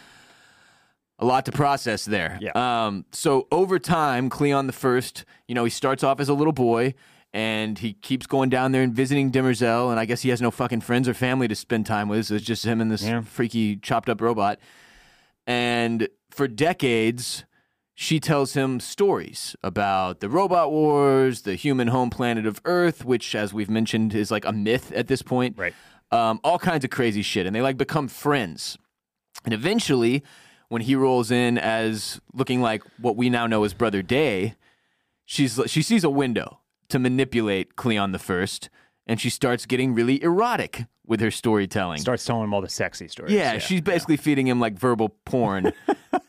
a 1.19 1.27
lot 1.27 1.45
to 1.45 1.53
process 1.53 2.05
there. 2.07 2.39
Yeah. 2.41 2.53
Um, 2.55 3.05
so 3.12 3.47
over 3.53 3.79
time, 3.79 4.31
Cleon 4.31 4.67
the 4.67 4.73
First, 4.73 5.25
you 5.47 5.55
know, 5.55 5.65
he 5.65 5.71
starts 5.71 6.03
off 6.03 6.21
as 6.21 6.29
a 6.29 6.35
little 6.35 6.53
boy 6.55 6.95
and 7.35 7.79
he 7.79 7.93
keeps 7.95 8.27
going 8.27 8.49
down 8.49 8.73
there 8.73 8.83
and 8.83 8.95
visiting 8.95 9.31
Demerzel, 9.31 9.91
and 9.91 9.99
I 10.01 10.05
guess 10.05 10.23
he 10.23 10.29
has 10.31 10.41
no 10.41 10.51
fucking 10.53 10.81
friends 10.83 11.09
or 11.09 11.15
family 11.15 11.49
to 11.49 11.55
spend 11.57 11.85
time 11.85 12.09
with, 12.09 12.27
so 12.27 12.37
it's 12.37 12.45
just 12.45 12.65
him 12.65 12.81
and 12.81 12.91
this 12.93 13.03
Yeah. 13.03 13.23
freaky 13.23 13.77
chopped 13.77 14.09
up 14.09 14.21
robot. 14.21 14.59
And 15.47 16.09
for 16.31 16.47
decades, 16.49 17.45
she 17.95 18.18
tells 18.18 18.55
him 18.55 18.80
stories 18.80 19.55
about 19.62 20.20
the 20.20 20.28
robot 20.28 20.72
wars, 20.72 21.42
the 21.42 21.55
human 21.55 21.88
home 21.88 22.11
planet 22.11 22.45
of 22.45 22.61
Earth, 22.64 23.05
which, 23.05 23.34
as 23.34 23.55
we've 23.55 23.70
mentioned, 23.70 24.14
is 24.14 24.30
like 24.30 24.45
a 24.45 24.53
myth 24.53 24.90
at 24.92 25.07
this 25.07 25.22
point. 25.22 25.57
Right. 25.57 25.74
Um, 26.11 26.40
all 26.42 26.59
kinds 26.59 26.84
of 26.84 26.90
crazy 26.90 27.22
shit, 27.22 27.47
and 27.47 27.55
they 27.55 27.62
like 27.62 27.76
become 27.76 28.09
friends. 28.09 28.76
And 29.45 29.55
eventually, 29.55 30.22
when 30.68 30.82
he 30.82 30.97
rolls 30.97 31.30
in 31.30 31.57
as 31.57 32.20
looking 32.32 32.61
like 32.61 32.82
what 32.99 33.16
we 33.16 33.30
now 33.30 33.47
know 33.47 33.62
as 33.64 33.74
Brother 33.74 34.03
Day, 34.03 34.55
she's 35.24 35.61
she 35.66 35.82
sees 35.82 36.03
a 36.03 36.11
window 36.11 36.61
to 36.88 36.99
manipulate 36.99 37.76
Cleon 37.76 38.12
the 38.12 38.18
First, 38.18 38.70
and 39.07 39.21
she 39.21 39.31
starts 39.31 39.67
getting 39.67 39.95
really 39.95 40.23
erotic 40.23 40.85
with 41.07 41.21
her 41.21 41.31
storytelling. 41.31 41.99
Starts 41.99 42.25
telling 42.25 42.45
him 42.45 42.55
all 42.55 42.63
the 42.63 42.69
sexy 42.69 43.09
stories. 43.09 43.33
yeah, 43.33 43.59
she's 43.59 43.81
basically 43.83 44.17
feeding 44.17 44.47
him 44.47 44.59
like 44.61 44.79
verbal 44.79 45.11
porn 45.27 45.67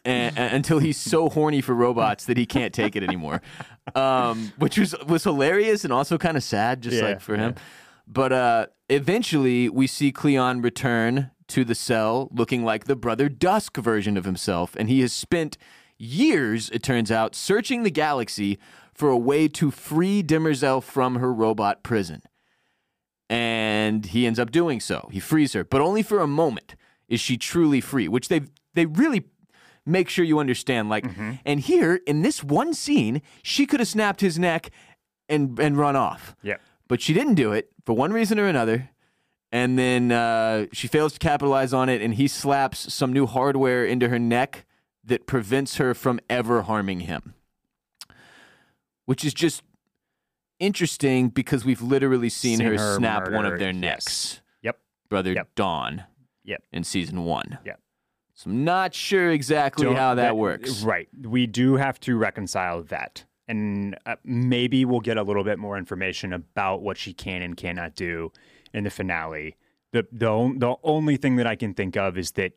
and, 0.06 0.38
and- 0.38 0.54
until 0.54 0.80
he's 0.80 0.98
so 0.98 1.30
horny 1.30 1.62
for 1.62 1.74
robots 1.74 2.26
that 2.26 2.36
he 2.38 2.46
can't 2.46 2.74
take 2.74 2.96
it 2.96 3.04
anymore, 3.04 3.42
um, 3.96 4.52
which 4.58 4.78
was 4.78 4.94
was 5.08 5.24
hilarious 5.24 5.84
and 5.84 5.94
also 5.94 6.18
kind 6.18 6.36
of 6.38 6.44
sad, 6.44 6.82
just 6.82 6.98
Yeah, 6.98 7.04
like 7.04 7.22
for 7.22 7.38
him. 7.38 7.56
But 8.08 8.34
uh, 8.34 8.66
eventually, 8.90 9.70
we 9.70 9.88
see 9.88 10.12
Cleon 10.12 10.62
return 10.62 11.32
to 11.48 11.64
the 11.64 11.76
cell, 11.76 12.30
looking 12.34 12.64
like 12.66 12.86
the 12.86 12.96
Brother 12.96 13.30
Dusk 13.30 13.78
version 13.78 14.18
of 14.18 14.26
himself, 14.26 14.76
and 14.76 14.90
he 14.90 15.02
has 15.02 15.14
spent 15.14 15.58
years, 15.98 16.70
it 16.72 16.84
turns 16.84 17.12
out, 17.12 17.36
searching 17.36 17.84
the 17.84 17.92
galaxy 17.92 18.58
for 18.94 19.10
a 19.10 19.18
way 19.18 19.48
to 19.48 19.72
free 19.72 20.22
Demerzel 20.24 20.82
from 20.84 21.16
her 21.16 21.32
robot 21.34 21.84
prison 21.84 22.22
and 23.30 24.06
he 24.08 24.26
ends 24.28 24.40
up 24.40 24.52
doing 24.52 24.80
so. 24.80 25.10
He 25.12 25.20
frees 25.20 25.54
her, 25.54 25.64
but 25.64 25.82
only 25.82 26.04
for 26.04 26.20
a 26.20 26.28
moment 26.28 26.76
is 27.08 27.20
she 27.20 27.38
truly 27.38 27.82
free, 27.82 28.08
which 28.08 28.28
they 28.28 28.42
they 28.74 28.86
really 28.86 29.26
make 29.86 30.10
sure 30.10 30.26
you 30.26 30.40
understand. 30.40 30.90
Like, 30.90 31.06
and 31.46 31.60
here 31.60 32.02
in 32.08 32.22
this 32.22 32.44
one 32.44 32.74
scene, 32.74 33.22
she 33.44 33.66
could 33.66 33.80
have 33.80 33.88
snapped 33.90 34.22
his 34.22 34.38
neck 34.40 34.70
and 35.30 35.60
and 35.60 35.78
run 35.78 35.96
off, 35.96 36.36
Yeah. 36.44 36.58
but 36.88 37.02
she 37.02 37.14
didn't 37.14 37.36
do 37.36 37.52
it 37.52 37.72
for 37.86 37.94
one 37.96 38.12
reason 38.14 38.40
or 38.40 38.46
another. 38.48 38.90
And 39.52 39.78
then 39.80 40.12
uh, 40.12 40.66
she 40.74 40.88
fails 40.88 41.14
to 41.14 41.20
capitalize 41.20 41.72
on 41.74 41.88
it, 41.88 42.02
and 42.02 42.16
he 42.16 42.28
slaps 42.28 42.94
some 42.94 43.14
new 43.14 43.26
hardware 43.26 43.86
into 43.86 44.10
her 44.10 44.20
neck 44.20 44.66
that 45.04 45.28
prevents 45.28 45.78
her 45.78 45.94
from 45.94 46.20
ever 46.30 46.64
harming 46.64 47.02
him. 47.02 47.36
Which 49.06 49.24
is 49.24 49.34
just 49.34 49.62
interesting 50.60 51.30
because 51.30 51.66
we've 51.66 51.82
literally 51.82 52.30
seen, 52.30 52.58
Seen 52.58 52.68
her, 52.68 52.78
her 52.78 52.96
snap 52.98 53.30
one 53.32 53.46
of 53.46 53.60
their 53.60 53.72
yes. 53.72 53.76
necks. 53.82 54.42
Yep. 54.62 54.80
Brother 55.10 55.34
Yep. 55.34 55.50
Dawn. 55.56 56.04
Yep. 56.44 56.64
In 56.72 56.84
season 56.84 57.24
one. 57.26 57.58
Yep. 57.66 57.80
So 58.34 58.50
I'm 58.50 58.64
not 58.64 58.94
sure 58.94 59.32
exactly 59.32 59.86
Don't- 59.86 59.96
how 59.96 60.16
that, 60.16 60.36
works. 60.38 60.84
Right. 60.84 61.08
We 61.20 61.48
do 61.48 61.76
have 61.76 62.00
to 62.02 62.18
reconcile 62.18 62.84
that. 62.84 63.26
And 63.48 63.98
uh, 64.06 64.16
maybe 64.24 64.86
we'll 64.86 65.00
get 65.00 65.18
a 65.18 65.24
little 65.24 65.44
bit 65.44 65.58
more 65.60 65.78
information 65.78 66.34
about 66.34 66.82
what 66.82 66.98
she 66.98 67.14
can 67.14 67.42
and 67.42 67.56
cannot 67.56 67.96
do 67.96 68.32
in 68.74 68.84
the 68.84 68.90
finale. 68.90 69.56
The 69.94 70.06
the 70.12 70.28
on- 70.28 70.60
the 70.60 70.76
only 70.84 71.16
thing 71.18 71.36
that 71.38 71.48
I 71.48 71.56
can 71.56 71.74
think 71.74 71.96
of 71.96 72.18
is 72.18 72.32
that 72.34 72.54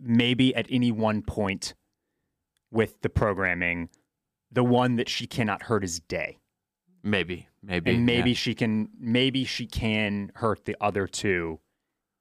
maybe 0.00 0.54
at 0.54 0.66
any 0.70 0.92
one 0.92 1.22
point 1.22 1.74
with 2.70 3.00
the 3.00 3.08
programming, 3.08 3.88
the 4.50 4.62
one 4.62 4.96
that 4.96 5.08
she 5.08 5.26
cannot 5.26 5.62
hurt 5.64 5.82
is 5.82 5.98
Day. 6.00 6.38
Maybe. 7.02 7.48
Maybe. 7.62 7.92
and 7.92 8.06
maybe 8.06 8.30
yeah. 8.30 8.36
she 8.36 8.54
can 8.54 8.88
maybe 8.98 9.44
she 9.44 9.66
can 9.66 10.32
hurt 10.36 10.64
the 10.64 10.76
other 10.80 11.06
two 11.06 11.60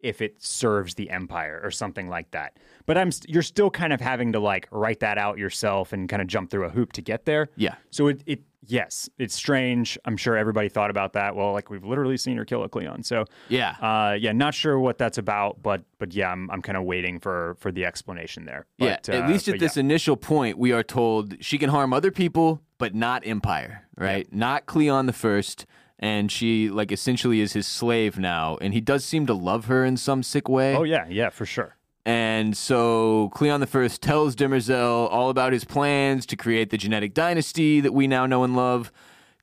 if 0.03 0.21
it 0.21 0.41
serves 0.41 0.95
the 0.95 1.09
empire 1.09 1.59
or 1.63 1.71
something 1.71 2.09
like 2.09 2.29
that 2.31 2.57
but 2.85 2.97
i'm 2.97 3.11
st- 3.11 3.33
you're 3.33 3.43
still 3.43 3.69
kind 3.69 3.93
of 3.93 4.01
having 4.01 4.31
to 4.31 4.39
like 4.39 4.67
write 4.71 4.99
that 4.99 5.17
out 5.17 5.37
yourself 5.37 5.93
and 5.93 6.09
kind 6.09 6.21
of 6.21 6.27
jump 6.27 6.49
through 6.49 6.65
a 6.65 6.69
hoop 6.69 6.93
to 6.93 7.01
get 7.01 7.25
there 7.25 7.49
Yeah. 7.55 7.75
so 7.89 8.07
it, 8.07 8.21
it 8.25 8.41
yes 8.67 9.09
it's 9.17 9.33
strange 9.33 9.97
i'm 10.05 10.15
sure 10.15 10.37
everybody 10.37 10.69
thought 10.69 10.91
about 10.91 11.13
that 11.13 11.35
well 11.35 11.51
like 11.51 11.71
we've 11.71 11.83
literally 11.83 12.15
seen 12.17 12.37
her 12.37 12.45
kill 12.45 12.63
a 12.63 12.69
cleon 12.69 13.01
so 13.01 13.25
Yeah. 13.49 13.71
uh 13.81 14.13
yeah 14.19 14.33
not 14.33 14.53
sure 14.53 14.77
what 14.79 14.99
that's 14.99 15.17
about 15.17 15.63
but 15.63 15.83
but 15.97 16.13
yeah 16.13 16.31
i'm, 16.31 16.49
I'm 16.51 16.61
kind 16.61 16.77
of 16.77 16.83
waiting 16.83 17.19
for 17.19 17.55
for 17.59 17.71
the 17.71 17.85
explanation 17.85 18.45
there 18.45 18.67
but, 18.77 19.07
yeah. 19.07 19.15
At 19.15 19.25
uh, 19.25 19.27
least 19.27 19.47
at 19.47 19.57
this 19.59 19.77
yeah. 19.77 19.81
initial 19.81 20.15
point, 20.15 20.57
we 20.59 20.71
are 20.73 20.83
told 20.83 21.43
she 21.43 21.57
can 21.57 21.69
harm 21.69 21.91
other 21.93 22.11
people, 22.11 22.61
but 22.77 22.93
not 22.95 23.25
Empire, 23.25 23.87
right? 23.97 24.31
Not 24.33 24.65
Cleon 24.65 25.05
the 25.05 25.13
First 25.13 25.65
and 26.01 26.31
she 26.31 26.69
like 26.69 26.91
essentially 26.91 27.39
is 27.39 27.53
his 27.53 27.67
slave 27.67 28.17
now, 28.17 28.57
and 28.59 28.73
he 28.73 28.81
does 28.81 29.05
seem 29.05 29.25
to 29.27 29.33
love 29.33 29.65
her 29.65 29.85
in 29.85 29.97
some 29.97 30.23
sick 30.23 30.49
way. 30.49 30.75
Oh 30.75 30.83
yeah, 30.83 31.07
yeah, 31.07 31.29
for 31.29 31.45
sure. 31.45 31.77
And 32.05 32.57
so 32.57 33.29
Cleon 33.33 33.61
the 33.61 33.67
First 33.67 34.01
tells 34.01 34.35
Demerzel 34.35 35.07
all 35.11 35.29
about 35.29 35.53
his 35.53 35.63
plans 35.63 36.25
to 36.27 36.35
create 36.35 36.71
the 36.71 36.77
genetic 36.77 37.13
dynasty 37.13 37.79
that 37.79 37.93
we 37.93 38.07
now 38.07 38.25
know 38.25 38.43
and 38.43 38.55
love, 38.55 38.91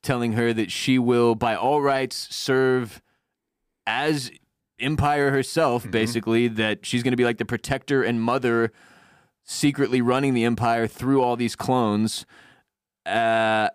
telling 0.02 0.32
her 0.32 0.52
that 0.52 0.72
she 0.72 0.98
will, 0.98 1.36
by 1.36 1.54
all 1.54 1.80
rights, 1.80 2.34
serve 2.34 3.00
as 3.86 4.32
Empire 4.80 5.30
herself, 5.30 5.88
basically, 5.88 6.48
that 6.48 6.84
she's 6.84 7.02
going 7.04 7.12
to 7.12 7.16
be 7.16 7.24
like 7.24 7.38
the 7.38 7.44
protector 7.44 8.02
and 8.02 8.20
mother, 8.20 8.72
secretly 9.44 10.00
running 10.00 10.34
the 10.34 10.44
Empire 10.44 10.88
through 10.88 11.22
all 11.22 11.36
these 11.36 11.54
clones 11.54 12.26
uh, 13.06 13.68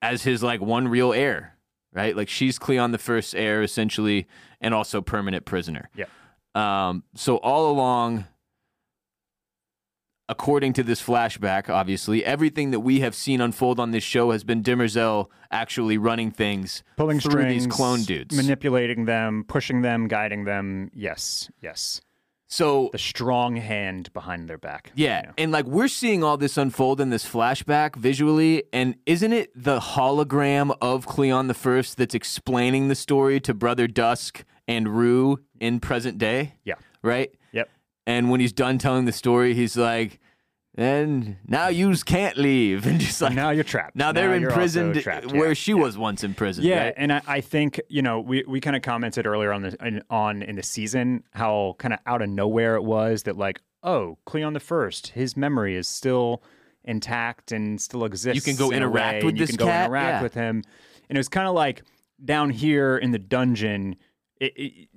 as 0.00 0.22
his 0.24 0.42
like 0.42 0.60
one 0.60 0.88
real 0.88 1.12
heir, 1.12 1.55
right? 1.96 2.14
Like 2.14 2.28
she's 2.28 2.58
Cleon 2.58 2.92
the 2.92 2.98
First 2.98 3.34
heir, 3.34 3.62
essentially, 3.62 4.28
and 4.60 4.74
also 4.74 5.00
permanent 5.00 5.44
prisoner. 5.44 5.88
Yeah. 5.96 6.04
Um, 6.54 7.02
so 7.14 7.38
all 7.38 7.70
along, 7.70 8.26
according 10.28 10.74
to 10.74 10.82
this 10.82 11.02
flashback, 11.02 11.68
obviously, 11.68 12.24
everything 12.24 12.70
that 12.70 12.80
we 12.80 13.00
have 13.00 13.14
seen 13.14 13.40
unfold 13.40 13.80
on 13.80 13.90
this 13.90 14.04
show 14.04 14.30
has 14.30 14.44
been 14.44 14.62
Demerzel 14.62 15.28
actually 15.50 15.98
running 15.98 16.30
things 16.30 16.84
Pulling 16.96 17.18
through 17.20 17.32
strings, 17.32 17.64
these 17.64 17.74
clone 17.74 18.02
dudes. 18.02 18.36
manipulating 18.36 19.06
them, 19.06 19.44
pushing 19.48 19.82
them, 19.82 20.06
guiding 20.06 20.44
them. 20.44 20.90
Yes, 20.94 21.50
yes. 21.60 22.00
So 22.48 22.90
The 22.92 22.98
strong 22.98 23.56
hand 23.56 24.12
behind 24.12 24.48
their 24.48 24.58
back. 24.58 24.92
yeah, 24.94 25.20
You 25.20 25.26
know? 25.28 25.32
and 25.38 25.52
like 25.52 25.66
we're 25.66 25.88
seeing 25.88 26.22
all 26.22 26.36
this 26.36 26.56
unfold 26.56 27.00
in 27.00 27.10
this 27.10 27.24
flashback 27.28 27.96
visually, 27.96 28.64
and 28.72 28.94
isn't 29.06 29.32
it 29.32 29.50
the 29.54 29.80
hologram 29.80 30.76
of 30.80 31.06
Cleon 31.06 31.48
the 31.48 31.54
First 31.54 31.96
that's 31.96 32.14
explaining 32.14 32.88
the 32.88 32.94
story 32.94 33.40
to 33.40 33.52
Brother 33.54 33.86
Dusk 33.86 34.44
and 34.68 34.88
Rue 34.96 35.40
in 35.60 35.80
present 35.80 36.18
day? 36.18 36.54
Yeah. 36.64 36.74
Right? 37.02 37.34
Yep. 37.52 37.68
And 38.06 38.30
when 38.30 38.40
he's 38.40 38.52
done 38.52 38.78
telling 38.78 39.04
the 39.04 39.12
story, 39.12 39.52
he's 39.54 39.76
like, 39.76 40.20
and 40.76 41.36
now 41.46 41.68
yous 41.68 42.02
can't 42.02 42.36
leave. 42.36 42.86
And 42.96 43.00
just 43.00 43.20
like, 43.20 43.34
now 43.34 43.50
you're 43.50 43.64
trapped. 43.64 43.96
now 43.96 44.12
they're 44.12 44.36
you're 44.36 44.48
imprisoned 44.48 45.00
trapped, 45.00 45.32
where 45.32 45.48
yeah. 45.48 45.54
she 45.54 45.74
was 45.74 45.98
once 45.98 46.22
imprisoned. 46.22 46.66
Yeah, 46.66 46.84
right? 46.84 46.94
and 46.96 47.12
I, 47.12 47.22
I 47.26 47.40
think 47.40 47.80
you 47.88 48.02
know 48.02 48.20
we, 48.20 48.44
we 48.46 48.60
kind 48.60 48.76
of 48.76 48.82
commented 48.82 49.26
earlier 49.26 49.52
on 49.52 49.62
the 49.62 49.76
in- 49.84 50.02
on 50.10 50.42
in 50.42 50.56
the 50.56 50.62
season 50.62 51.24
how 51.32 51.76
kind 51.78 51.94
of 51.94 52.00
out 52.06 52.22
of 52.22 52.28
nowhere 52.28 52.76
it 52.76 52.84
was 52.84 53.24
that 53.24 53.36
like 53.36 53.60
oh 53.82 54.18
Cleon 54.26 54.52
the 54.52 54.60
First 54.60 55.08
his 55.08 55.36
memory 55.36 55.76
is 55.76 55.88
still 55.88 56.42
intact 56.84 57.52
and 57.52 57.80
still 57.80 58.04
exists. 58.04 58.46
You 58.46 58.52
can 58.52 58.58
go 58.58 58.70
in 58.70 58.78
interact 58.78 59.14
way, 59.14 59.24
with 59.24 59.30
and 59.30 59.38
you 59.38 59.46
this 59.46 59.56
can 59.56 59.66
go 59.66 59.70
cat, 59.70 59.86
interact 59.86 60.18
yeah. 60.18 60.22
with 60.22 60.34
him, 60.34 60.62
and 61.08 61.16
it 61.16 61.18
was 61.18 61.28
kind 61.28 61.48
of 61.48 61.54
like 61.54 61.82
down 62.24 62.50
here 62.50 62.96
in 62.96 63.10
the 63.10 63.18
dungeon, 63.18 63.96
it, 64.40 64.52
it, 64.56 64.88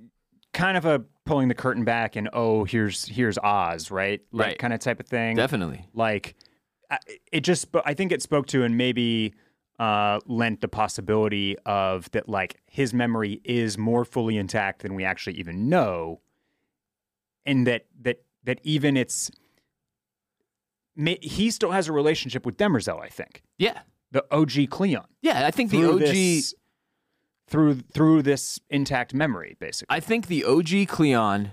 kind 0.52 0.76
of 0.76 0.84
a 0.84 1.04
pulling 1.30 1.46
the 1.48 1.54
curtain 1.54 1.84
back 1.84 2.16
and 2.16 2.28
oh 2.32 2.64
here's 2.64 3.06
here's 3.06 3.38
Oz 3.38 3.90
right 3.90 4.20
like 4.32 4.46
Right. 4.46 4.58
kind 4.58 4.72
of 4.72 4.80
type 4.80 4.98
of 4.98 5.06
thing 5.06 5.36
Definitely. 5.36 5.86
like 5.94 6.34
it 7.30 7.42
just 7.42 7.68
i 7.84 7.94
think 7.94 8.10
it 8.10 8.20
spoke 8.20 8.46
to 8.48 8.64
and 8.64 8.76
maybe 8.76 9.32
uh 9.78 10.18
lent 10.26 10.60
the 10.60 10.66
possibility 10.66 11.56
of 11.64 12.10
that 12.10 12.28
like 12.28 12.56
his 12.66 12.92
memory 12.92 13.40
is 13.44 13.78
more 13.78 14.04
fully 14.04 14.36
intact 14.36 14.82
than 14.82 14.94
we 14.96 15.04
actually 15.04 15.34
even 15.36 15.68
know 15.68 16.20
and 17.46 17.64
that 17.66 17.86
that 18.02 18.22
that 18.42 18.58
even 18.64 18.96
it's 18.96 19.30
he 21.22 21.50
still 21.50 21.70
has 21.70 21.88
a 21.88 21.92
relationship 21.92 22.44
with 22.44 22.56
demerzel 22.56 23.00
i 23.00 23.08
think 23.08 23.42
Yeah. 23.56 23.80
the 24.10 24.24
og 24.32 24.50
cleon 24.70 25.04
Yeah. 25.22 25.46
I 25.46 25.50
think 25.52 25.70
the 25.70 25.84
OG. 25.84 25.98
this, 26.00 26.54
through 27.50 27.80
through 27.92 28.22
this 28.22 28.58
intact 28.70 29.12
memory 29.12 29.56
basically 29.60 29.94
I 29.94 30.00
think 30.00 30.28
the 30.28 30.44
OG 30.44 30.86
Cleon, 30.88 31.50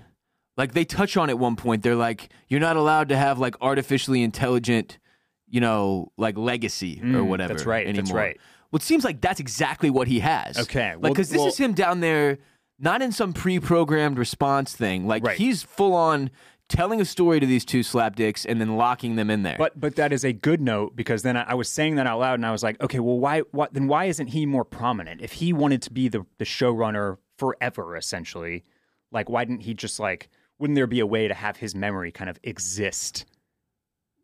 like 0.56 0.72
they 0.72 0.84
touch 0.84 1.16
on 1.16 1.28
at 1.28 1.38
one 1.38 1.56
point, 1.56 1.82
they're 1.82 1.94
like, 1.96 2.30
you're 2.48 2.60
not 2.60 2.76
allowed 2.76 3.08
to 3.10 3.16
have 3.16 3.38
like 3.38 3.56
artificially 3.60 4.22
intelligent, 4.22 4.98
you 5.48 5.60
know, 5.60 6.12
like 6.16 6.38
legacy 6.38 7.00
or 7.02 7.06
Mm, 7.22 7.26
whatever. 7.26 7.52
that's 7.54 7.66
right, 7.66 7.94
that's 7.94 8.12
right. 8.12 8.38
Well, 8.70 8.78
it 8.78 8.82
seems 8.82 9.02
like 9.04 9.20
that's 9.20 9.40
exactly 9.40 9.90
what 9.90 10.08
he 10.08 10.20
has. 10.20 10.58
Okay, 10.58 10.92
Like, 10.94 11.02
well- 11.02 11.12
because 11.12 11.30
this 11.30 11.38
well- 11.38 11.48
is 11.48 11.56
him 11.58 11.72
down 11.74 12.00
there, 12.00 12.38
not 12.78 13.02
in 13.02 13.10
some 13.12 13.32
pre-programmed 13.32 14.18
response 14.18 14.74
thing. 14.76 15.06
Like 15.06 15.24
Right. 15.24 15.36
he's 15.38 15.62
full 15.64 15.94
on 15.94 16.30
telling 16.68 17.00
a 17.00 17.04
story 17.04 17.40
to 17.40 17.46
these 17.46 17.64
two 17.64 17.80
slapdicks 17.80 18.46
and 18.48 18.60
then 18.60 18.76
locking 18.76 19.16
them 19.16 19.30
in 19.30 19.42
there. 19.42 19.56
But 19.58 19.78
but 19.78 19.96
that 19.96 20.12
is 20.12 20.24
a 20.24 20.32
good 20.32 20.60
note 20.60 20.94
because 20.94 21.22
then 21.22 21.36
I, 21.36 21.42
I 21.48 21.54
was 21.54 21.68
saying 21.68 21.96
that 21.96 22.06
out 22.06 22.20
loud 22.20 22.34
and 22.34 22.46
I 22.46 22.52
was 22.52 22.62
like, 22.62 22.80
okay, 22.80 23.00
well, 23.00 23.18
why 23.18 23.40
what 23.50 23.74
then 23.74 23.88
why 23.88 24.06
isn't 24.06 24.28
he 24.28 24.46
more 24.46 24.64
prominent? 24.64 25.20
If 25.20 25.32
he 25.32 25.52
wanted 25.52 25.82
to 25.82 25.92
be 25.92 26.08
the 26.08 26.24
the 26.38 26.44
showrunner 26.44 27.18
forever, 27.36 27.96
essentially, 27.96 28.64
like 29.10 29.28
why 29.28 29.44
didn't 29.44 29.62
he 29.62 29.74
just 29.74 29.98
like 29.98 30.28
wouldn't 30.58 30.76
there 30.76 30.86
be 30.86 31.00
a 31.00 31.06
way 31.06 31.28
to 31.28 31.34
have 31.34 31.56
his 31.56 31.74
memory 31.74 32.10
kind 32.10 32.28
of 32.28 32.38
exist 32.42 33.26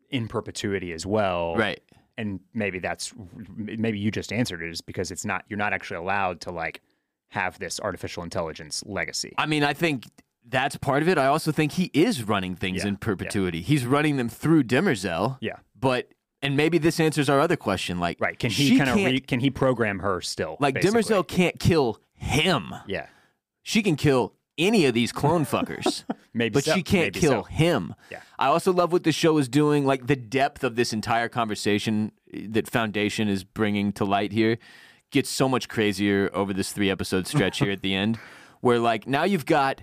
in 0.09 0.27
perpetuity 0.27 0.93
as 0.93 1.05
well? 1.05 1.55
right. 1.55 1.81
And 2.17 2.39
maybe 2.53 2.79
that's 2.79 3.13
maybe 3.57 3.99
you 3.99 4.09
just 4.09 4.31
answered 4.31 4.61
it 4.61 4.69
is 4.69 4.79
because 4.79 5.11
it's 5.11 5.25
not 5.25 5.43
you're 5.49 5.59
not 5.59 5.73
actually 5.73 5.97
allowed 5.97 6.39
to 6.41 6.51
like 6.51 6.81
have 7.29 7.59
this 7.59 7.79
artificial 7.81 8.23
intelligence 8.23 8.83
legacy. 8.85 9.33
I 9.37 9.45
mean, 9.45 9.63
I 9.63 9.73
think 9.73 10.05
that's 10.47 10.77
part 10.77 11.01
of 11.01 11.09
it. 11.09 11.17
I 11.17 11.25
also 11.27 11.51
think 11.51 11.73
he 11.73 11.89
is 11.93 12.23
running 12.23 12.55
things 12.55 12.83
Yeah, 12.83 12.89
in 12.89 12.97
perpetuity. 12.97 13.61
He's 13.61 13.85
running 13.85 14.17
them 14.17 14.29
through 14.29 14.63
Demerzel. 14.63 15.37
yeah. 15.41 15.57
But 15.79 16.09
and 16.41 16.55
maybe 16.55 16.77
this 16.77 16.99
answers 16.99 17.29
our 17.29 17.39
other 17.39 17.55
question. 17.55 17.99
Like, 17.99 18.19
Right. 18.21 18.37
Can 18.37 18.51
he 18.51 18.77
kind 18.77 18.89
of 18.89 18.95
re- 18.97 19.19
can 19.19 19.39
he 19.39 19.49
program 19.49 19.99
her 19.99 20.21
still? 20.21 20.57
like 20.59 20.75
basically? 20.75 21.01
Demerzel 21.01 21.27
can't 21.27 21.59
kill 21.59 21.99
him. 22.13 22.73
Yeah. 22.87 23.07
She 23.63 23.81
can 23.81 23.95
kill 23.95 24.33
any 24.57 24.85
of 24.85 24.93
these 24.93 25.11
clone 25.11 25.45
fuckers, 25.45 26.03
Maybe 26.33 26.53
but 26.53 26.63
so. 26.63 26.75
she 26.75 26.83
can't 26.83 27.07
Maybe 27.15 27.19
kill 27.19 27.43
so. 27.43 27.43
him. 27.43 27.93
Yeah. 28.11 28.21
I 28.39 28.47
also 28.47 28.71
love 28.71 28.91
what 28.93 29.03
the 29.03 29.11
show 29.11 29.37
is 29.37 29.49
doing. 29.49 29.85
Like 29.85 30.07
the 30.07 30.15
depth 30.15 30.63
of 30.63 30.75
this 30.75 30.93
entire 30.93 31.27
conversation 31.27 32.11
eh, 32.33 32.45
that 32.51 32.69
Foundation 32.69 33.27
is 33.27 33.43
bringing 33.43 33.91
to 33.93 34.05
light 34.05 34.31
here 34.31 34.57
gets 35.11 35.29
so 35.29 35.49
much 35.49 35.67
crazier 35.67 36.29
over 36.33 36.53
this 36.53 36.71
three 36.71 36.89
episode 36.89 37.25
stretch 37.27 37.59
here 37.59 37.71
at 37.71 37.81
the 37.81 37.93
end, 37.95 38.17
where 38.61 38.79
like 38.79 39.07
now 39.07 39.23
you've 39.23 39.45
got. 39.45 39.81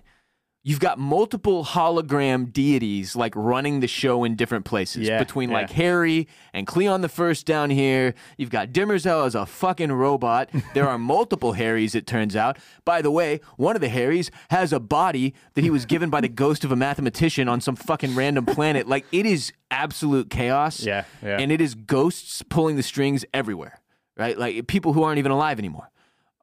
You've 0.64 0.78
got 0.78 0.96
multiple 0.96 1.64
hologram 1.64 2.52
deities 2.52 3.16
like 3.16 3.34
running 3.34 3.80
the 3.80 3.88
show 3.88 4.22
in 4.22 4.36
different 4.36 4.64
places 4.64 5.08
Yeah, 5.08 5.18
between 5.18 5.50
yeah. 5.50 5.56
like 5.56 5.72
Hari 5.72 6.28
and 6.52 6.68
Cleon 6.68 7.00
the 7.00 7.08
First 7.08 7.46
down 7.46 7.70
here. 7.70 8.14
You've 8.36 8.50
got 8.50 8.68
Demerzel 8.68 9.26
as 9.26 9.34
a 9.34 9.44
fucking 9.44 9.90
robot. 9.90 10.50
There 10.74 10.88
are 10.88 10.98
multiple 10.98 11.54
Haris, 11.54 11.96
it 11.96 12.06
turns 12.06 12.36
out. 12.36 12.58
By 12.84 13.02
the 13.02 13.10
way, 13.10 13.40
one 13.56 13.74
of 13.74 13.80
the 13.82 13.88
Haris 13.88 14.30
has 14.50 14.72
a 14.72 14.78
body 14.78 15.34
that 15.54 15.64
he 15.64 15.70
was 15.70 15.84
given 15.84 16.10
by 16.10 16.20
the 16.20 16.28
ghost 16.42 16.64
of 16.64 16.70
a 16.70 16.76
mathematician 16.76 17.48
on 17.48 17.60
some 17.60 17.74
fucking 17.74 18.14
random 18.14 18.46
planet. 18.46 18.86
Like 18.86 19.04
it 19.10 19.26
is 19.26 19.52
absolute 19.70 20.30
chaos. 20.30 20.80
Yeah, 20.84 21.04
yeah. 21.22 21.38
And 21.40 21.50
it 21.50 21.60
is 21.60 21.74
ghosts 21.74 22.40
pulling 22.48 22.76
the 22.76 22.82
strings 22.84 23.24
everywhere. 23.34 23.80
Right? 24.16 24.38
Like 24.38 24.68
people 24.68 24.92
who 24.92 25.02
aren't 25.02 25.18
even 25.18 25.32
alive 25.32 25.58
anymore 25.58 25.90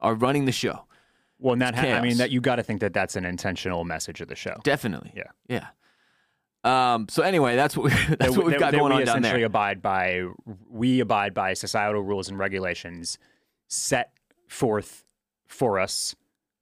are 0.02 0.14
running 0.14 0.44
the 0.44 0.52
show. 0.52 0.86
Well, 1.40 1.54
and 1.54 1.62
that 1.62 1.74
ha- 1.76 1.88
I 1.94 2.02
mean 2.02 2.18
that 2.18 2.32
you 2.32 2.42
got 2.42 2.58
to 2.58 2.64
think 2.64 2.82
that 2.82 2.94
that's 2.94 3.16
an 3.16 3.26
intentional 3.26 3.86
message 3.86 4.20
of 4.22 4.28
the 4.28 4.36
show. 4.36 4.58
Definitely. 4.64 5.14
Yeah. 5.16 5.24
Yeah. 5.48 5.68
Um, 6.64 7.08
so 7.10 7.24
anyway, 7.24 7.56
that's 7.56 7.78
what 7.78 7.86
we, 7.86 7.90
that's 8.10 8.18
That- 8.18 8.32
what 8.32 8.46
we've 8.46 8.52
that- 8.52 8.60
got 8.60 8.72
that 8.72 8.80
going 8.80 8.94
we 8.94 9.00
on 9.02 9.06
down 9.06 9.20
essentially 9.20 9.40
there. 9.42 9.46
abide 9.48 9.82
by 9.82 10.24
we 10.70 11.00
abide 11.00 11.34
by 11.34 11.54
societal 11.54 12.02
rules 12.02 12.28
and 12.30 12.38
regulations 12.38 13.18
set 13.68 14.12
forth 14.48 15.04
for 15.48 15.80
us 15.80 16.16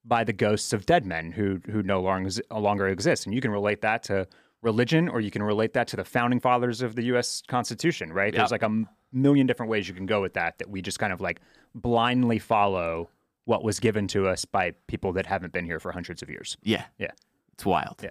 by 0.06 0.24
the 0.24 0.34
ghosts 0.34 0.72
of 0.74 0.86
dead 0.86 1.06
men 1.06 1.32
who 1.32 1.60
who 1.72 1.82
no 1.84 2.00
longer 2.02 2.30
no 2.52 2.60
longer 2.60 2.88
exist, 2.88 3.26
and 3.26 3.34
you 3.34 3.42
can 3.42 3.52
relate 3.52 3.82
that 3.82 4.04
to 4.04 4.28
religion, 4.62 5.10
or 5.10 5.20
you 5.20 5.32
can 5.32 5.42
relate 5.44 5.74
that 5.74 5.88
to 5.88 5.96
the 5.96 6.06
founding 6.06 6.40
fathers 6.40 6.82
of 6.82 6.96
the 6.96 7.04
U.S. 7.06 7.42
Constitution. 7.48 8.14
Right? 8.14 8.34
Yep. 8.34 8.40
There's 8.40 8.52
like 8.52 8.64
a 8.64 8.84
million 9.12 9.48
different 9.48 9.70
ways 9.72 9.88
you 9.88 9.96
can 9.96 10.06
go 10.06 10.22
with 10.22 10.34
that. 10.36 10.60
That 10.60 10.70
we 10.70 10.82
just 10.84 11.00
kind 11.00 11.12
of 11.12 11.20
like 11.22 11.40
blindly 11.74 12.38
follow 12.40 13.10
what 13.48 13.64
was 13.64 13.80
given 13.80 14.08
to 14.10 14.28
us 14.28 14.44
by 14.44 14.74
people 14.88 15.14
that 15.14 15.26
haven't 15.26 15.54
been 15.54 15.64
here 15.64 15.80
for 15.80 15.94
hundreds 15.94 16.22
of 16.22 16.30
years. 16.30 16.58
Yeah. 16.64 16.84
Yeah. 16.98 17.12
It's 17.54 17.66
wild. 17.66 18.02
Yeah. 18.04 18.10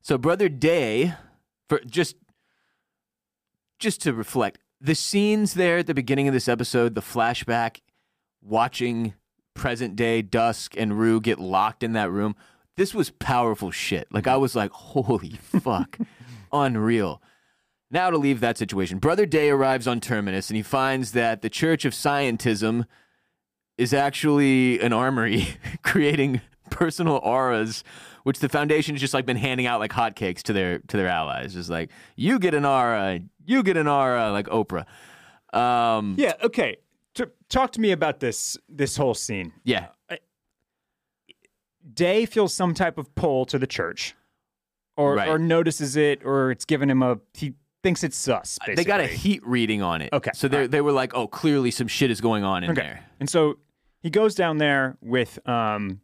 So 0.00 0.18
brother 0.18 0.48
Day, 0.48 1.14
for 1.68 1.78
just 1.86 2.16
just 3.78 4.02
to 4.02 4.12
reflect, 4.12 4.58
the 4.80 4.96
scenes 4.96 5.54
there 5.54 5.78
at 5.78 5.86
the 5.86 5.94
beginning 5.94 6.26
of 6.26 6.34
this 6.34 6.48
episode, 6.48 6.96
the 6.96 7.00
flashback, 7.00 7.78
watching 8.42 9.14
present 9.54 9.94
day 9.94 10.20
Dusk 10.20 10.74
and 10.76 10.98
Rue 10.98 11.20
get 11.20 11.38
locked 11.38 11.84
in 11.84 11.92
that 11.92 12.10
room, 12.10 12.34
this 12.76 12.92
was 12.92 13.10
powerful 13.10 13.70
shit. 13.70 14.08
Like 14.10 14.26
I 14.26 14.36
was 14.36 14.56
like, 14.56 14.72
holy 14.72 15.38
fuck. 15.40 15.96
Unreal. 16.52 17.22
Now 17.88 18.10
to 18.10 18.18
leave 18.18 18.40
that 18.40 18.58
situation. 18.58 18.98
Brother 18.98 19.26
Day 19.26 19.48
arrives 19.48 19.86
on 19.86 20.00
Terminus 20.00 20.50
and 20.50 20.56
he 20.56 20.62
finds 20.64 21.12
that 21.12 21.40
the 21.40 21.50
Church 21.50 21.84
of 21.84 21.92
Scientism 21.92 22.86
is 23.78 23.92
actually 23.92 24.80
an 24.80 24.92
armory 24.92 25.46
creating 25.82 26.40
personal 26.70 27.16
auras 27.22 27.84
which 28.24 28.38
the 28.38 28.48
foundation 28.48 28.94
has 28.94 29.00
just 29.00 29.12
like 29.14 29.26
been 29.26 29.36
handing 29.36 29.66
out 29.66 29.80
like 29.80 29.92
hotcakes 29.92 30.42
to 30.42 30.52
their 30.52 30.78
to 30.80 30.96
their 30.96 31.08
allies 31.08 31.52
just 31.54 31.68
like 31.70 31.90
you 32.16 32.38
get 32.38 32.54
an 32.54 32.64
aura 32.64 33.20
you 33.44 33.62
get 33.62 33.76
an 33.76 33.86
aura 33.86 34.30
like 34.32 34.46
oprah 34.46 34.84
um 35.52 36.14
Yeah. 36.18 36.32
Okay. 36.42 36.76
t- 37.14 37.24
talk 37.48 37.72
to 37.72 37.80
me 37.80 37.92
about 37.92 38.18
this 38.20 38.56
this 38.68 38.96
whole 38.96 39.14
scene. 39.14 39.52
Yeah. 39.62 39.86
Day 41.92 42.24
feels 42.26 42.54
some 42.54 42.72
type 42.74 42.96
of 42.98 43.14
pull 43.14 43.44
to 43.46 43.58
the 43.58 43.66
church, 43.66 44.14
or 44.96 45.14
Right. 45.16 45.28
or 45.28 45.38
notices 45.38 45.96
it, 45.96 46.24
or 46.24 46.50
it's 46.50 46.64
given 46.64 46.88
him 46.90 47.02
a 47.02 47.18
he 47.34 47.54
thinks 47.82 48.02
it's 48.02 48.16
sus. 48.16 48.58
Basically. 48.60 48.74
They 48.76 48.84
got 48.84 49.00
a 49.00 49.06
heat 49.06 49.46
reading 49.46 49.82
on 49.82 50.00
it. 50.00 50.10
Okay, 50.12 50.30
So 50.34 50.48
they 50.48 50.56
alright. 50.56 50.70
they 50.70 50.80
were 50.80 50.92
like, 50.92 51.14
oh, 51.14 51.26
clearly 51.28 51.70
some 51.70 51.86
shit 51.86 52.10
is 52.10 52.20
going 52.22 52.42
on 52.42 52.64
in 52.64 52.70
Okay. 52.70 52.80
there. 52.80 53.04
And 53.20 53.28
so 53.28 53.58
he 54.04 54.10
goes 54.10 54.36
down 54.36 54.58
there 54.58 54.96
with, 55.00 55.38
um, 55.48 56.00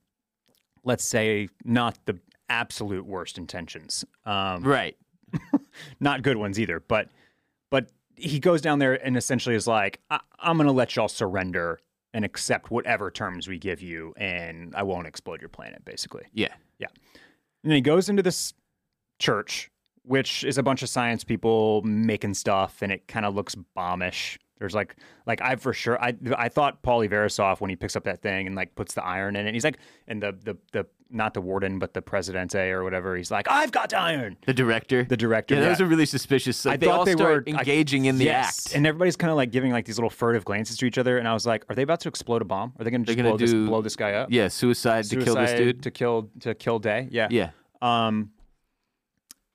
let's 0.83 1.05
say, 1.05 1.49
not 1.65 1.97
the 2.07 2.19
absolute 2.49 3.07
worst 3.07 3.39
intentions, 3.39 4.05
um, 4.27 4.65
Right. 4.65 4.97
not 6.01 6.23
good 6.23 6.37
ones 6.37 6.59
either. 6.59 6.81
But 6.81 7.09
but 7.71 7.89
he 8.17 8.41
goes 8.41 8.61
down 8.61 8.81
there 8.81 8.95
and 8.95 9.17
essentially 9.17 9.55
is 9.55 9.69
like, 9.69 10.01
I- 10.11 10.19
I'm 10.41 10.57
going 10.57 10.67
to 10.67 10.73
let 10.73 10.97
y'all 10.97 11.07
surrender 11.09 11.79
and 12.13 12.25
accept 12.25 12.71
whatever 12.73 13.09
terms 13.11 13.47
we 13.47 13.57
give 13.59 13.81
you, 13.81 14.13
and 14.17 14.75
I 14.75 14.83
won't 14.83 15.07
explode 15.07 15.41
your 15.41 15.49
planet, 15.49 15.85
basically. 15.85 16.25
Yeah. 16.33 16.53
Yeah. 16.81 16.89
And 17.63 17.71
then 17.71 17.77
he 17.77 17.81
goes 17.81 18.09
into 18.09 18.23
this 18.25 18.53
church, 19.21 19.71
which 20.03 20.43
is 20.43 20.59
a 20.59 20.63
bunch 20.65 20.83
of 20.83 20.89
science 20.89 21.23
people 21.23 21.83
making 21.83 22.35
stuff, 22.35 22.83
and 22.83 22.91
it 22.91 23.07
kind 23.07 23.25
of 23.25 23.35
looks 23.37 23.55
bombish. 23.77 24.39
There's 24.61 24.75
like, 24.75 24.95
like 25.27 25.41
I 25.41 25.57
for 25.57 25.73
sure, 25.73 26.01
I 26.01 26.15
I 26.37 26.49
thought 26.49 26.83
Poly 26.83 27.09
Verisof 27.09 27.61
when 27.61 27.71
he 27.71 27.77
picks 27.77 27.97
up 27.97 28.05
that 28.05 28.23
thing 28.23 28.47
and 28.47 28.55
like 28.55 28.75
puts 28.77 28.95
the 28.95 29.05
iron 29.05 29.35
in 29.35 29.47
it. 29.47 29.55
He's 29.55 29.65
like, 29.65 29.79
and 30.07 30.23
the 30.23 30.37
the 30.45 30.57
the 30.73 30.87
not 31.11 31.35
the 31.35 31.41
warden, 31.41 31.81
but 31.81 31.93
the 31.93 32.01
presidente 32.03 32.71
or 32.71 32.85
whatever. 32.85 33.17
He's 33.17 33.33
like, 33.33 33.49
I've 33.51 33.73
got 33.73 33.93
iron. 33.93 34.37
The 34.47 34.55
director. 34.55 35.03
The 35.03 35.17
director. 35.17 35.57
yeah, 35.57 35.63
yeah. 35.63 35.69
those 35.71 35.81
are 35.81 35.87
really 35.87 36.07
suspicious. 36.07 36.65
Like, 36.65 36.75
I 36.75 36.77
they 36.77 36.87
thought 36.87 36.99
all 37.01 37.05
they 37.05 37.13
start 37.15 37.49
were 37.49 37.57
I- 37.57 37.59
engaging 37.59 38.05
in 38.05 38.19
the 38.19 38.27
yes. 38.27 38.67
act. 38.67 38.77
and 38.77 38.87
everybody's 38.87 39.17
kind 39.17 39.31
of 39.33 39.37
like 39.37 39.51
giving 39.51 39.73
like 39.73 39.87
these 39.87 39.97
little 39.97 40.11
furtive 40.11 40.45
glances 40.45 40.77
to 40.77 40.87
each 40.87 40.99
other. 40.99 41.19
And 41.19 41.27
I 41.27 41.33
was 41.35 41.47
like, 41.47 41.65
are 41.69 41.75
they 41.75 41.83
about 41.83 41.99
to 42.01 42.09
explode 42.09 42.43
a 42.43 42.45
bomb? 42.45 42.75
Are 42.79 42.85
they 42.85 42.91
going 42.91 43.05
to 43.05 43.07
They're 43.13 43.17
just 43.17 43.53
gonna 43.53 43.57
blow 43.57 43.61
this 43.63 43.69
blow 43.69 43.83
this 43.83 43.97
guy 43.97 44.13
up? 44.13 44.29
yeah, 44.31 44.47
suicide, 44.47 45.05
to 45.07 45.17
kill 45.17 45.35
this 45.35 45.53
dude. 45.55 45.83
to 45.83 45.91
kill 45.91 46.31
to 46.41 46.55
kill 46.55 46.79
Day. 46.79 47.09
Yeah. 47.11 47.27
yeah. 47.31 47.51
Um, 47.83 48.31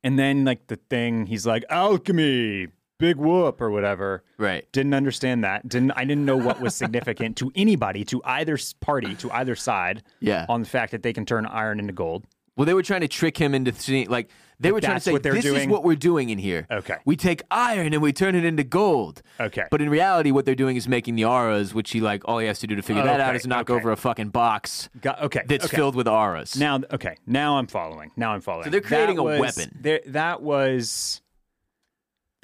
and 0.04 0.20
then 0.20 0.44
like 0.46 0.68
the 0.68 0.76
thing, 0.76 1.26
he's 1.26 1.48
like 1.48 1.64
alchemy, 1.70 2.68
big 2.98 3.18
whoop 3.18 3.62
or 3.62 3.70
whatever. 3.70 4.24
Right. 4.38 4.66
Didn't 4.72 4.94
understand 4.94 5.44
that. 5.44 5.68
Didn't 5.68 5.92
I 5.92 6.06
didn't 6.06 6.26
know 6.26 6.38
what 6.38 6.62
was 6.62 6.76
significant 6.84 7.38
to 7.38 7.52
anybody, 7.56 8.04
to 8.06 8.22
either 8.26 8.58
party, 8.80 9.16
to 9.16 9.32
either 9.32 9.56
side, 9.56 10.04
Yeah. 10.20 10.46
on 10.50 10.62
the 10.62 10.68
fact 10.68 10.92
that 10.92 11.04
they 11.04 11.14
can 11.14 11.26
turn 11.26 11.46
iron 11.46 11.80
into 11.80 11.94
gold. 11.94 12.26
Well, 12.58 12.66
they 12.66 12.74
were 12.74 12.84
trying 12.84 13.02
to 13.02 13.10
trick 13.10 13.38
him 13.38 13.54
into 13.54 13.74
seeing, 13.74 14.08
like, 14.10 14.30
they 14.62 14.72
were 14.72 14.80
trying 14.80 14.96
to 14.96 15.02
say, 15.02 15.18
this 15.18 15.44
is 15.44 15.68
what 15.68 15.84
we're 15.84 15.98
doing 15.98 16.30
in 16.30 16.38
here. 16.38 16.66
Okay. 16.72 16.96
We 17.04 17.18
take 17.18 17.42
iron 17.52 17.92
and 17.92 18.02
we 18.02 18.14
turn 18.14 18.34
it 18.34 18.46
into 18.46 18.64
gold. 18.64 19.22
Okay. 19.42 19.66
But 19.70 19.82
in 19.82 19.90
reality, 19.90 20.32
what 20.32 20.46
they're 20.46 20.56
doing 20.56 20.78
is 20.78 20.88
making 20.88 21.16
the 21.16 21.26
auras, 21.26 21.74
which 21.74 21.92
he, 21.92 22.00
like, 22.00 22.22
all 22.24 22.40
he 22.40 22.48
has 22.48 22.60
to 22.60 22.68
do 22.68 22.78
to 22.78 22.82
figure 22.82 23.04
that 23.04 23.20
out 23.20 23.36
is 23.36 23.46
knock 23.46 23.70
okay. 23.70 23.78
over 23.78 23.92
a 23.92 23.98
fucking 23.98 24.30
box 24.30 24.88
Got, 25.02 25.22
okay. 25.24 25.42
that's 25.46 25.66
okay. 25.66 25.76
filled 25.76 25.96
with 25.96 26.08
auras. 26.08 26.56
Now, 26.58 26.80
okay. 26.94 27.18
Now 27.28 27.58
I'm 27.58 27.68
following. 27.68 28.12
Now 28.16 28.32
I'm 28.32 28.40
following. 28.40 28.64
So 28.64 28.70
they're 28.70 28.80
creating 28.80 29.18
That 29.18 29.22
a 29.22 29.26
was- 29.26 29.40
weapon. 29.58 29.78
there- 29.82 30.02
That 30.06 30.42
was. 30.42 31.22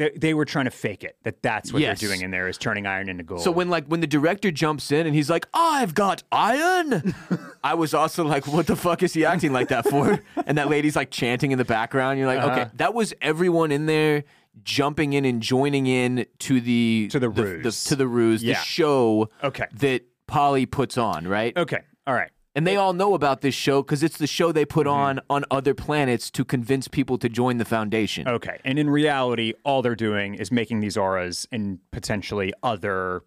They, 0.01 0.09
they 0.17 0.33
were 0.33 0.45
trying 0.45 0.65
to 0.65 0.71
fake 0.71 1.03
it. 1.03 1.15
That 1.23 1.43
that's 1.43 1.71
what 1.71 1.81
Yes. 1.83 1.99
they're 1.99 2.09
doing 2.09 2.21
in 2.21 2.31
there 2.31 2.47
is 2.47 2.57
turning 2.57 2.87
iron 2.87 3.07
into 3.07 3.23
gold. 3.23 3.41
So 3.41 3.51
when 3.51 3.69
like 3.69 3.85
when 3.85 3.99
the 3.99 4.07
director 4.07 4.49
jumps 4.49 4.91
in 4.91 5.05
and 5.05 5.13
he's 5.15 5.29
like, 5.29 5.45
"I've 5.53 5.93
got 5.93 6.23
iron," 6.31 7.13
I 7.63 7.75
was 7.75 7.93
also 7.93 8.23
like, 8.25 8.47
"What 8.47 8.65
the 8.65 8.75
fuck 8.75 9.03
is 9.03 9.13
he 9.13 9.25
acting 9.25 9.53
like 9.53 9.67
that 9.67 9.87
for?" 9.87 10.19
and 10.47 10.57
that 10.57 10.69
lady's 10.69 10.95
like 10.95 11.11
chanting 11.11 11.51
in 11.51 11.59
the 11.59 11.65
background. 11.65 12.17
You're 12.17 12.27
like, 12.27 12.39
Uh-huh. 12.39 12.61
"Okay, 12.61 12.69
that 12.77 12.93
was 12.95 13.13
everyone 13.21 13.71
in 13.71 13.85
there 13.85 14.23
jumping 14.63 15.13
in 15.13 15.23
and 15.25 15.41
joining 15.41 15.85
in 15.87 16.25
to 16.39 16.59
the 16.59 17.07
To 17.11 17.19
the 17.19 17.29
the, 17.29 17.43
ruse. 17.43 17.83
to 17.85 17.95
the 17.95 18.07
ruse, 18.07 18.43
Yeah. 18.43 18.55
the 18.55 18.59
show 18.65 19.29
Okay. 19.43 19.65
that 19.73 20.01
Poly 20.27 20.65
puts 20.65 20.97
on, 20.97 21.27
right?" 21.27 21.55
okay. 21.55 21.81
All 22.07 22.13
right. 22.15 22.31
And 22.53 22.67
they 22.67 22.75
all 22.75 22.91
know 22.93 23.13
about 23.13 23.39
this 23.41 23.55
show 23.55 23.81
because 23.81 24.03
it's 24.03 24.17
the 24.17 24.27
show 24.27 24.51
they 24.51 24.63
Mm-hmm. 24.65 24.73
put 24.73 24.87
on 24.87 25.19
on 25.29 25.45
other 25.49 25.73
planets 25.73 26.29
to 26.31 26.43
convince 26.43 26.87
people 26.87 27.17
to 27.17 27.29
join 27.29 27.57
the 27.57 27.65
Foundation. 27.65 28.27
Okay. 28.27 28.59
And 28.65 28.77
in 28.77 28.89
reality, 28.89 29.53
all 29.63 29.81
they're 29.81 29.95
doing 29.95 30.35
is 30.35 30.51
making 30.51 30.81
these 30.81 30.97
auras 30.97 31.47
and 31.51 31.79
potentially 31.91 32.53
other 32.61 33.23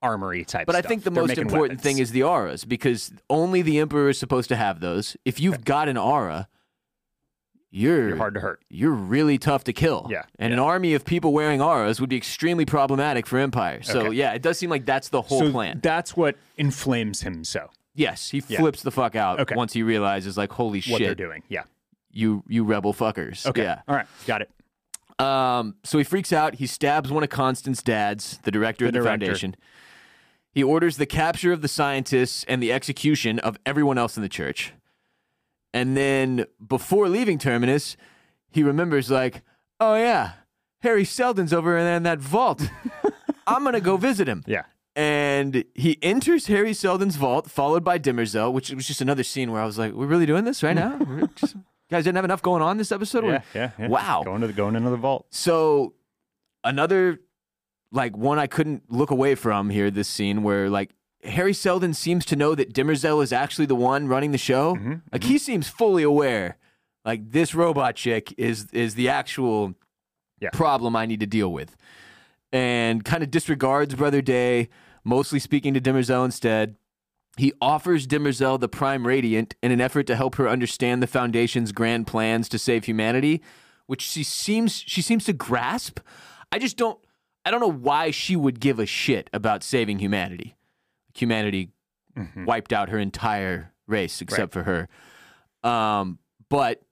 armory 0.00 0.44
type 0.44 0.66
But 0.66 0.74
I 0.74 0.82
think 0.82 1.04
the 1.04 1.10
They're 1.10 1.22
most 1.22 1.38
important 1.38 1.78
weapons. 1.78 1.82
thing 1.82 1.98
is 1.98 2.10
the 2.12 2.22
auras 2.24 2.64
because 2.64 3.12
only 3.30 3.62
the 3.62 3.78
Emperor 3.78 4.08
is 4.08 4.18
supposed 4.18 4.48
to 4.48 4.56
have 4.56 4.80
those. 4.80 5.16
If 5.24 5.38
you've 5.38 5.64
got 5.64 5.88
an 5.88 5.96
aura, 5.96 6.48
you're, 7.70 8.08
you're 8.08 8.16
hard 8.16 8.34
to 8.34 8.40
hurt. 8.40 8.60
you're 8.68 8.90
really 8.90 9.38
tough 9.38 9.64
to 9.64 9.72
kill. 9.72 10.06
Yeah, 10.10 10.24
And 10.38 10.52
an 10.52 10.58
army 10.58 10.94
of 10.94 11.04
people 11.04 11.32
wearing 11.32 11.62
auras 11.62 12.00
would 12.00 12.10
be 12.10 12.16
extremely 12.16 12.64
problematic 12.66 13.26
for 13.26 13.38
Empire. 13.38 13.82
So 13.82 14.00
Okay. 14.06 14.16
yeah, 14.16 14.32
it 14.32 14.42
does 14.42 14.58
seem 14.58 14.68
like 14.70 14.84
that's 14.84 15.08
the 15.08 15.22
whole 15.22 15.38
so 15.40 15.50
plan. 15.52 15.80
that's 15.82 16.16
what 16.16 16.36
inflames 16.58 17.22
him 17.22 17.44
so 17.44 17.70
yes, 17.94 18.30
he 18.30 18.42
Yeah. 18.48 18.58
flips 18.58 18.82
the 18.82 18.90
fuck 18.90 19.14
out 19.16 19.40
Okay. 19.40 19.54
once 19.54 19.72
he 19.72 19.82
realizes 19.82 20.36
like, 20.36 20.52
holy 20.52 20.80
shit 20.80 20.92
what 20.92 20.98
they're 21.00 21.14
doing. 21.14 21.42
Yeah. 21.48 21.64
you 22.10 22.42
you 22.48 22.64
rebel 22.64 22.92
fuckers. 22.92 23.46
Okay. 23.46 23.62
Yeah. 23.62 23.80
All 23.88 23.94
right. 23.96 24.06
Got 24.26 24.42
it. 24.42 24.50
Um, 25.24 25.76
so 25.84 25.98
he 25.98 26.04
freaks 26.04 26.32
out. 26.32 26.56
He 26.56 26.66
stabs 26.66 27.10
one 27.10 27.22
of 27.22 27.28
Constant's 27.28 27.82
dads, 27.82 28.38
the 28.42 28.50
director 28.50 28.84
The 28.84 28.88
of 28.88 28.92
the 28.94 28.98
director. 29.00 29.26
foundation. 29.26 29.56
He 30.52 30.62
orders 30.62 30.96
the 30.98 31.06
capture 31.06 31.52
of 31.52 31.62
the 31.62 31.68
scientists 31.68 32.44
and 32.48 32.62
the 32.62 32.72
execution 32.72 33.38
of 33.38 33.56
everyone 33.64 33.96
else 33.98 34.16
in 34.16 34.22
the 34.22 34.28
church. 34.28 34.72
And 35.72 35.96
then 35.96 36.44
before 36.66 37.08
leaving 37.08 37.38
Terminus, 37.38 37.96
he 38.50 38.62
remembers, 38.62 39.10
like, 39.10 39.42
oh 39.80 39.94
yeah, 39.94 40.32
Hari 40.82 41.04
Seldon's 41.06 41.52
over 41.54 41.82
there 41.82 41.96
in 41.96 42.02
that 42.02 42.18
vault. 42.18 42.68
I'm 43.46 43.64
gonna 43.64 43.80
go 43.80 43.96
visit 43.96 44.28
him. 44.28 44.44
Yeah. 44.46 44.64
And 44.94 45.64
he 45.74 45.98
enters 46.02 46.48
Hari 46.48 46.74
Seldon's 46.74 47.16
vault, 47.16 47.50
followed 47.50 47.82
by 47.82 47.98
Demerzel, 47.98 48.52
which 48.52 48.70
was 48.70 48.86
just 48.86 49.00
another 49.00 49.22
scene 49.24 49.50
where 49.50 49.62
I 49.62 49.64
was 49.64 49.78
like, 49.78 49.92
"We're 49.92 50.06
really 50.06 50.26
doing 50.26 50.44
this 50.44 50.62
right 50.62 50.76
now? 50.76 50.98
Just- 51.36 51.56
guys 51.90 52.04
didn't 52.04 52.16
have 52.16 52.24
enough 52.26 52.42
going 52.42 52.62
on 52.62 52.76
this 52.76 52.92
episode." 52.92 53.24
Yeah. 53.24 53.40
Yeah. 53.54 53.70
yeah. 53.78 53.88
Wow. 53.88 54.22
Going 54.24 54.42
to 54.42 54.46
the 54.46 54.52
going 54.52 54.76
into 54.76 54.90
the 54.90 54.96
vault. 54.98 55.26
so 55.30 55.94
another 56.64 57.18
like 57.90 58.16
one 58.16 58.38
I 58.38 58.46
couldn't 58.46 58.84
look 58.90 59.10
away 59.10 59.34
from 59.34 59.70
here, 59.70 59.90
this 59.90 60.08
scene 60.08 60.42
where 60.42 60.68
like 60.70 60.90
Harry 61.24 61.52
Seldon 61.54 61.94
seems 61.94 62.24
to 62.26 62.36
know 62.36 62.54
that 62.54 62.72
Demerzel 62.72 63.22
is 63.22 63.32
actually 63.32 63.66
the 63.66 63.74
one 63.74 64.08
running 64.08 64.32
the 64.32 64.38
show. 64.38 64.74
Mm-hmm, 64.76 64.94
Like 65.12 65.24
he 65.24 65.38
seems 65.38 65.68
fully 65.68 66.02
aware. 66.02 66.56
Like 67.04 67.30
this 67.32 67.54
robot 67.54 67.96
chick 67.96 68.34
is 68.38 68.66
is 68.72 68.94
the 68.94 69.08
actual 69.08 69.74
Yeah. 70.40 70.50
problem 70.52 70.96
I 70.96 71.06
need 71.06 71.20
to 71.20 71.26
deal 71.26 71.52
with. 71.52 71.76
And 72.52 73.04
kind 73.04 73.22
of 73.22 73.30
disregards 73.30 73.94
Brother 73.94 74.20
Day, 74.20 74.68
mostly 75.04 75.38
speaking 75.38 75.72
to 75.74 75.80
Demerzel 75.80 76.24
instead. 76.24 76.76
He 77.38 77.52
offers 77.62 78.06
Demerzel 78.06 78.60
the 78.60 78.68
Prime 78.68 79.06
Radiant 79.06 79.54
in 79.62 79.72
an 79.72 79.80
effort 79.80 80.06
to 80.08 80.16
help 80.16 80.34
her 80.34 80.48
understand 80.48 81.02
the 81.02 81.06
Foundation's 81.06 81.72
grand 81.72 82.06
plans 82.06 82.48
to 82.50 82.58
save 82.58 82.84
humanity, 82.84 83.40
which 83.86 84.02
she 84.02 84.22
seems 84.22 84.74
she 84.86 85.00
seems 85.00 85.24
to 85.24 85.32
grasp. 85.32 86.00
I 86.50 86.58
just 86.58 86.76
don't 86.76 86.98
I 87.44 87.50
don't 87.50 87.60
know 87.60 87.70
why 87.70 88.10
she 88.10 88.36
would 88.36 88.60
give 88.60 88.78
a 88.78 88.86
shit 88.86 89.30
about 89.32 89.62
saving 89.62 89.98
humanity. 89.98 90.56
Humanity 91.14 91.70
wiped 92.46 92.72
out 92.72 92.90
her 92.90 92.98
entire 92.98 93.72
race 93.86 94.20
except 94.20 94.52
for 94.52 94.62
her. 94.64 94.88
Um, 95.68 96.18
but 96.50 96.82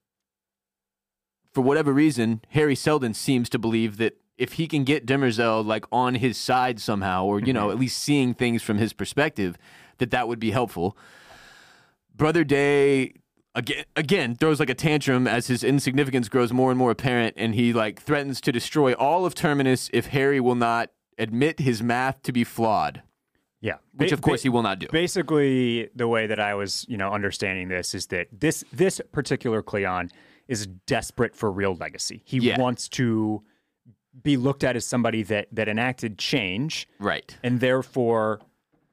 for 1.53 1.61
whatever 1.61 1.93
reason, 1.93 2.41
Hari 2.55 2.75
Seldon 2.75 3.13
seems 3.13 3.49
to 3.51 3.59
believe 3.59 3.99
that 3.99 4.17
if 4.41 4.55
he 4.55 4.67
can 4.67 4.85
get 4.85 5.07
Demerzel 5.07 5.65
like 5.65 5.85
on 5.93 6.17
his 6.17 6.37
side 6.37 6.81
somehow, 6.81 7.25
or 7.25 7.41
you 7.41 7.53
know, 7.53 7.65
mm-hmm. 7.65 7.73
at 7.73 7.79
least 7.79 7.99
seeing 7.99 8.35
things 8.35 8.63
from 8.63 8.79
his 8.79 8.93
perspective, 8.93 9.57
that 9.99 10.11
that 10.11 10.27
would 10.27 10.41
be 10.41 10.51
helpful. 10.51 10.97
Brother 12.17 12.43
Day 12.43 13.13
again 13.55 13.85
again 13.97 14.35
throws 14.35 14.59
like 14.59 14.71
a 14.71 14.75
tantrum 14.75 15.27
as 15.27 15.49
his 15.49 15.63
insignificance 15.63 16.29
grows 16.29 16.53
more 16.53 16.71
and 16.71 16.79
more 16.79 16.91
apparent, 16.91 17.35
and 17.37 17.55
he 17.55 17.73
like 17.73 18.01
threatens 18.01 18.41
to 18.41 18.51
destroy 18.51 18.95
all 18.95 19.27
of 19.27 19.35
Terminus 19.35 19.91
if 19.93 20.09
Hari 20.09 20.41
will 20.41 20.55
not 20.55 20.91
admit 21.19 21.61
his 21.61 21.83
math 21.83 22.23
to 22.23 22.33
be 22.33 22.45
flawed, 22.45 23.03
Yeah. 23.61 23.77
which 23.93 24.11
of 24.11 24.23
course 24.23 24.43
he 24.43 24.49
will 24.49 24.63
not 24.63 24.79
do. 24.79 24.87
Basically, 24.91 25.91
the 25.95 26.09
way 26.09 26.27
that 26.27 26.41
I 26.41 26.55
was, 26.55 26.87
you 26.89 26.97
know, 26.97 27.13
understanding 27.13 27.69
this 27.69 27.95
is 27.95 28.07
that 28.07 28.29
this 28.33 28.65
this 28.73 29.03
particular 29.13 29.63
Cleon 29.63 30.09
is 30.49 30.67
desperate 30.87 31.37
for 31.37 31.53
real 31.53 31.75
legacy. 31.77 32.23
He 32.25 32.39
Yeah. 32.39 32.59
wants 32.59 32.89
to 32.91 33.43
be 34.23 34.37
looked 34.37 34.65
at 34.65 34.77
as 34.77 34.85
somebody 34.87 35.23
that 35.25 35.49
that 35.53 35.69
enacted 35.69 36.19
change 36.19 36.89
Right. 36.99 37.37
and 37.43 37.61
therefore 37.61 38.41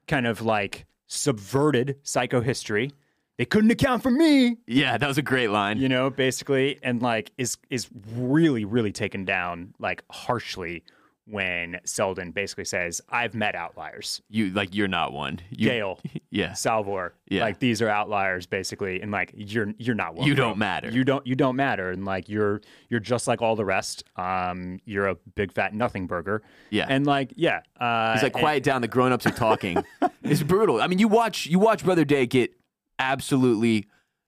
kind 0.07 0.25
of 0.27 0.41
like 0.41 0.85
subverted 1.07 1.97
psychohistory. 2.03 2.91
They 3.37 3.45
couldn't 3.45 3.69
account 3.71 4.01
for 4.01 4.09
me, 4.09 4.57
Yeah, 4.65 4.97
that 4.97 5.07
was 5.07 5.17
a 5.19 5.21
great 5.21 5.49
line. 5.49 5.77
you 5.77 5.87
know, 5.89 6.09
basically, 6.09 6.79
and 6.81 7.01
like 7.01 7.31
is 7.37 7.57
is 7.69 7.87
really 8.15 8.65
really 8.65 8.91
taken 8.91 9.25
down 9.25 9.73
like 9.79 10.03
harshly 10.11 10.83
when 11.29 11.79
Seldon 11.83 12.31
basically 12.31 12.65
says, 12.65 13.01
"I've 13.09 13.35
met 13.35 13.53
outliers." 13.55 14.21
You 14.29 14.51
like 14.51 14.73
you're 14.73 14.87
not 14.87 15.11
one. 15.13 15.39
You, 15.49 15.69
Gaal, 15.69 15.99
Yeah. 16.29 16.53
Salvor, 16.53 17.13
Yeah. 17.29 17.41
like 17.41 17.59
these 17.59 17.81
are 17.81 17.89
outliers 17.89 18.45
basically, 18.45 19.01
and 19.01 19.11
like 19.11 19.31
you're 19.35 19.73
you're 19.77 19.95
not 19.95 20.15
one. 20.15 20.27
You 20.27 20.35
bro. 20.35 20.45
don't 20.45 20.57
matter. 20.57 20.89
You 20.89 21.03
don't 21.03 21.25
you 21.27 21.35
don't 21.35 21.55
matter, 21.55 21.91
and 21.91 22.05
like 22.05 22.29
you're 22.29 22.61
you're 22.89 22.99
just 22.99 23.27
like 23.27 23.41
all 23.41 23.55
the 23.55 23.65
rest. 23.65 24.03
Um, 24.15 24.79
you're 24.85 25.07
a 25.07 25.15
big 25.35 25.51
fat 25.51 25.73
nothing 25.73 26.07
burger. 26.07 26.43
Yeah. 26.69 26.85
and 26.89 27.05
like 27.05 27.33
yeah, 27.35 27.61
uh, 27.79 28.13
He's 28.13 28.23
like, 28.23 28.33
and- 28.33 28.41
quiet 28.41 28.63
down. 28.63 28.81
The 28.81 28.87
grown-ups 28.87 29.25
are 29.25 29.31
talking. 29.31 29.83
it's 30.23 30.43
brutal. 30.43 30.81
I 30.81 30.87
mean, 30.87 30.99
you 30.99 31.07
watch 31.07 31.45
you 31.45 31.59
watch 31.59 31.83
Brother 31.83 32.05
Day 32.05 32.25
get 32.25 32.53
absolutely 32.99 33.85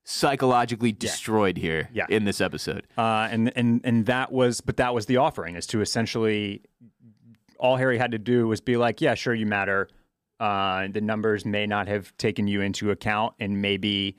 psychologically 0.10 0.92
destroyed 0.92 1.56
here 1.58 1.88
Yeah. 1.94 2.06
in 2.10 2.26
this 2.26 2.42
episode. 2.42 2.88
Uh, 2.98 3.28
and 3.32 3.52
and 3.56 3.82
and 3.84 4.06
that 4.08 4.32
was, 4.32 4.60
but 4.60 4.78
that 4.78 4.94
was 4.94 5.06
the 5.06 5.18
offering 5.18 5.56
is 5.56 5.68
to 5.68 5.82
essentially 5.82 6.64
all 7.60 7.78
Hari 7.78 7.98
had 8.00 8.12
to 8.12 8.18
do 8.18 8.48
was 8.48 8.60
be 8.60 8.76
like, 8.76 9.02
yeah, 9.02 9.14
sure, 9.14 9.34
you 9.36 9.46
matter. 9.46 9.88
Uh, 10.40 10.88
the 10.92 11.02
numbers 11.02 11.46
may 11.46 11.68
not 11.68 11.88
have 11.88 12.16
taken 12.18 12.48
you 12.48 12.62
into 12.62 12.90
account, 12.92 13.34
and 13.40 13.62
maybe 13.62 14.16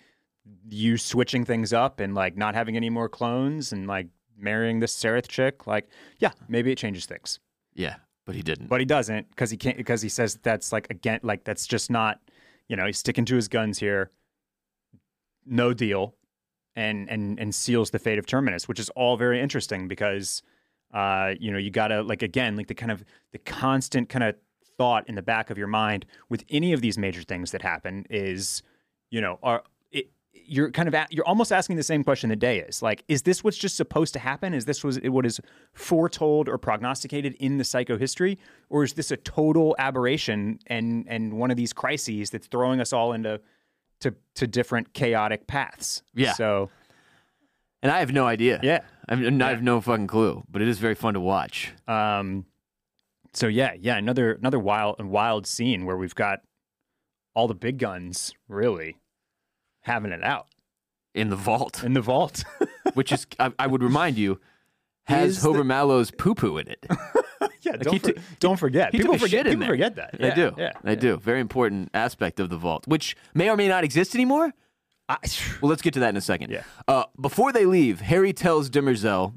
you 0.69 0.97
switching 0.97 1.45
things 1.45 1.73
up 1.73 1.99
and 1.99 2.15
like 2.15 2.37
not 2.37 2.55
having 2.55 2.77
any 2.77 2.91
more 2.91 3.09
clones 3.09 3.73
and 3.73 3.87
like 3.89 4.07
marrying 4.39 4.79
this 4.81 4.95
Sareth 4.95 5.27
chick, 5.29 5.67
like 5.67 5.89
yeah, 6.19 6.31
maybe 6.49 6.71
it 6.71 6.79
changes 6.79 7.07
things. 7.07 7.41
Yeah, 7.75 7.97
but 8.27 8.37
he 8.37 8.43
didn't. 8.43 8.69
But 8.69 8.81
he 8.81 8.87
doesn't 8.87 9.29
because 9.31 9.51
he 9.51 9.57
can't 9.57 9.77
because 9.77 10.03
he 10.03 10.09
says 10.09 10.39
that's 10.43 10.71
like 10.73 10.89
again 10.91 11.19
like 11.25 11.43
that's 11.45 11.67
just 11.67 11.91
not 11.91 12.21
you 12.69 12.77
know 12.77 12.87
he's 12.87 12.99
sticking 12.99 13.25
to 13.25 13.35
his 13.35 13.49
guns 13.49 13.79
here. 13.79 14.11
No 15.47 15.73
deal, 15.73 16.15
and 16.77 17.09
and 17.11 17.39
and 17.39 17.55
seals 17.55 17.91
the 17.91 17.99
fate 17.99 18.19
of 18.19 18.27
Terminus, 18.27 18.69
which 18.69 18.81
is 18.81 18.89
all 18.91 19.17
very 19.17 19.41
interesting 19.41 19.89
because 19.89 20.43
uh 20.93 21.35
you 21.39 21.53
know 21.53 21.59
you 21.59 21.71
gotta 21.71 22.03
like 22.03 22.23
again 22.23 22.57
like 22.57 22.67
the 22.67 22.75
kind 22.75 22.91
of 22.91 23.05
the 23.33 23.39
constant 23.39 24.09
kind 24.09 24.25
of 24.25 24.35
thought 24.77 25.09
in 25.09 25.15
the 25.15 25.23
back 25.23 25.51
of 25.51 25.59
your 25.59 25.69
mind 25.69 26.05
with 26.29 26.45
any 26.49 26.73
of 26.73 26.81
these 26.81 26.99
major 26.99 27.23
things 27.23 27.53
that 27.53 27.63
happen 27.63 28.05
is 28.11 28.63
you 29.11 29.21
know 29.21 29.39
are 29.43 29.63
you're 30.33 30.71
kind 30.71 30.89
of 30.89 30.95
a, 30.95 31.07
you're 31.11 31.27
almost 31.27 31.53
asking 31.53 31.77
the 31.77 31.83
same 31.83 32.05
question 32.05 32.31
the 32.31 32.37
day 32.37 32.59
is. 32.61 32.83
Like 32.83 33.05
is 33.09 33.23
this 33.23 33.43
what's 33.43 33.57
just 33.57 33.77
supposed 33.77 34.13
to 34.15 34.19
happen? 34.19 34.55
Is 34.55 34.65
this 34.65 34.83
was 34.83 34.99
what 35.05 35.27
is 35.27 35.41
foretold 35.73 36.49
or 36.49 36.59
prognosticated 36.59 37.35
in 37.39 37.59
the 37.59 37.65
psycho 37.65 37.97
history? 37.99 38.39
Or 38.69 38.85
is 38.85 38.95
this 38.95 39.11
a 39.11 39.17
total 39.17 39.75
aberration 39.79 40.59
and 40.67 41.05
and 41.09 41.35
one 41.35 41.51
of 41.51 41.57
these 41.57 41.73
crises 41.73 42.31
that's 42.31 42.47
throwing 42.47 42.81
us 42.81 42.93
all 42.93 43.13
into 43.13 43.41
to 44.01 44.15
to 44.35 44.47
different 44.47 44.93
chaotic 44.95 45.47
paths 45.47 46.03
Yeah. 46.15 46.33
so 46.35 46.71
and 47.83 47.91
I 47.91 48.01
have 48.01 48.13
no 48.13 48.27
idea. 48.27 48.61
yeah 48.63 48.81
I, 49.09 49.15
mean, 49.17 49.41
I 49.43 49.49
have 49.51 49.63
no 49.63 49.81
fucking 49.81 50.07
clue. 50.07 50.45
But 50.49 50.63
it 50.63 50.69
is 50.69 50.79
very 50.79 50.95
fun 50.95 51.15
to 51.15 51.21
watch. 51.21 51.73
Um, 51.89 52.45
so 53.33 53.47
yeah, 53.49 53.73
yeah, 53.81 53.97
another 53.97 54.33
another 54.35 54.59
wild 54.59 55.03
wild 55.05 55.47
scene 55.47 55.85
where 55.87 55.97
we've 55.97 56.15
got 56.15 56.41
all 57.35 57.49
the 57.49 57.55
big 57.55 57.79
guns 57.79 58.33
really 58.49 58.99
having 59.83 60.13
it 60.13 60.23
out 60.23 60.47
In 61.15 61.31
the 61.31 61.37
vault, 61.37 61.83
in 61.83 61.95
the 61.95 62.01
vault. 62.03 62.45
which 62.95 63.11
is, 63.13 63.27
I, 63.39 63.53
I 63.59 63.67
would 63.67 63.83
remind 63.83 64.19
you, 64.19 64.41
has 65.05 65.39
Is 65.39 65.43
the- 65.43 65.65
Mallow's 65.65 66.11
poo 66.11 66.35
poo 66.35 66.59
in 66.59 66.69
it. 66.69 66.85
yeah, 67.73 67.91
he 67.93 67.99
don't, 67.99 68.01
for- 68.01 68.13
took- 68.13 68.39
don't 68.41 68.57
forget. 68.59 68.93
he 68.93 68.99
people 68.99 69.19
forget. 69.19 69.45
people 69.47 69.61
there. 69.61 69.69
forget 69.69 69.97
that. 69.97 70.17
They 70.19 70.31
do. 70.35 70.55
Yeah, 70.59 70.73
They 70.83 70.97
do. 70.97 71.17
Very 71.19 71.41
important 71.41 71.91
aspect 71.95 72.41
of 72.41 72.49
the 72.51 72.57
vault, 72.57 72.87
which 72.87 73.17
may 73.35 73.49
or 73.51 73.57
may 73.57 73.69
not 73.69 73.85
exist 73.85 74.15
anymore. 74.15 74.53
I, 75.09 75.17
Well, 75.61 75.69
let's 75.71 75.83
get 75.83 75.93
to 75.95 76.01
that 76.01 76.11
in 76.11 76.17
a 76.17 76.21
second. 76.21 76.51
Yeah. 76.53 76.63
Uh, 76.87 77.05
before 77.21 77.53
they 77.53 77.67
leave, 77.67 78.01
Hari 78.03 78.33
tells 78.33 78.71
Demerzel 78.71 79.37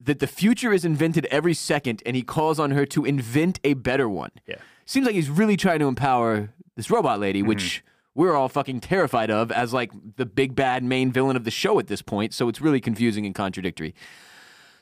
that 0.00 0.20
the 0.20 0.26
future 0.26 0.72
is 0.72 0.84
invented 0.84 1.26
every 1.26 1.54
second, 1.54 2.02
and 2.06 2.14
he 2.16 2.22
calls 2.22 2.58
on 2.58 2.70
her 2.70 2.86
to 2.86 3.04
invent 3.04 3.58
a 3.64 3.74
better 3.74 4.08
one. 4.08 4.30
Yeah. 4.46 4.56
Seems 4.86 5.04
like 5.06 5.14
he's 5.14 5.28
really 5.28 5.56
trying 5.56 5.80
to 5.80 5.86
empower 5.88 6.50
this 6.76 6.90
robot 6.90 7.20
lady, 7.20 7.40
Mm-hmm. 7.40 7.48
which 7.48 7.84
we're 8.14 8.34
all 8.34 8.48
fucking 8.48 8.80
terrified 8.80 9.30
of 9.30 9.52
as 9.52 9.72
like 9.72 9.92
the 10.16 10.26
big 10.26 10.54
bad 10.56 10.82
main 10.82 11.12
villain 11.12 11.36
of 11.36 11.44
the 11.44 11.50
show 11.52 11.78
at 11.78 11.86
this 11.86 12.02
point. 12.02 12.32
So 12.34 12.48
it's 12.48 12.60
really 12.60 12.80
confusing 12.80 13.26
and 13.26 13.34
contradictory. 13.34 13.94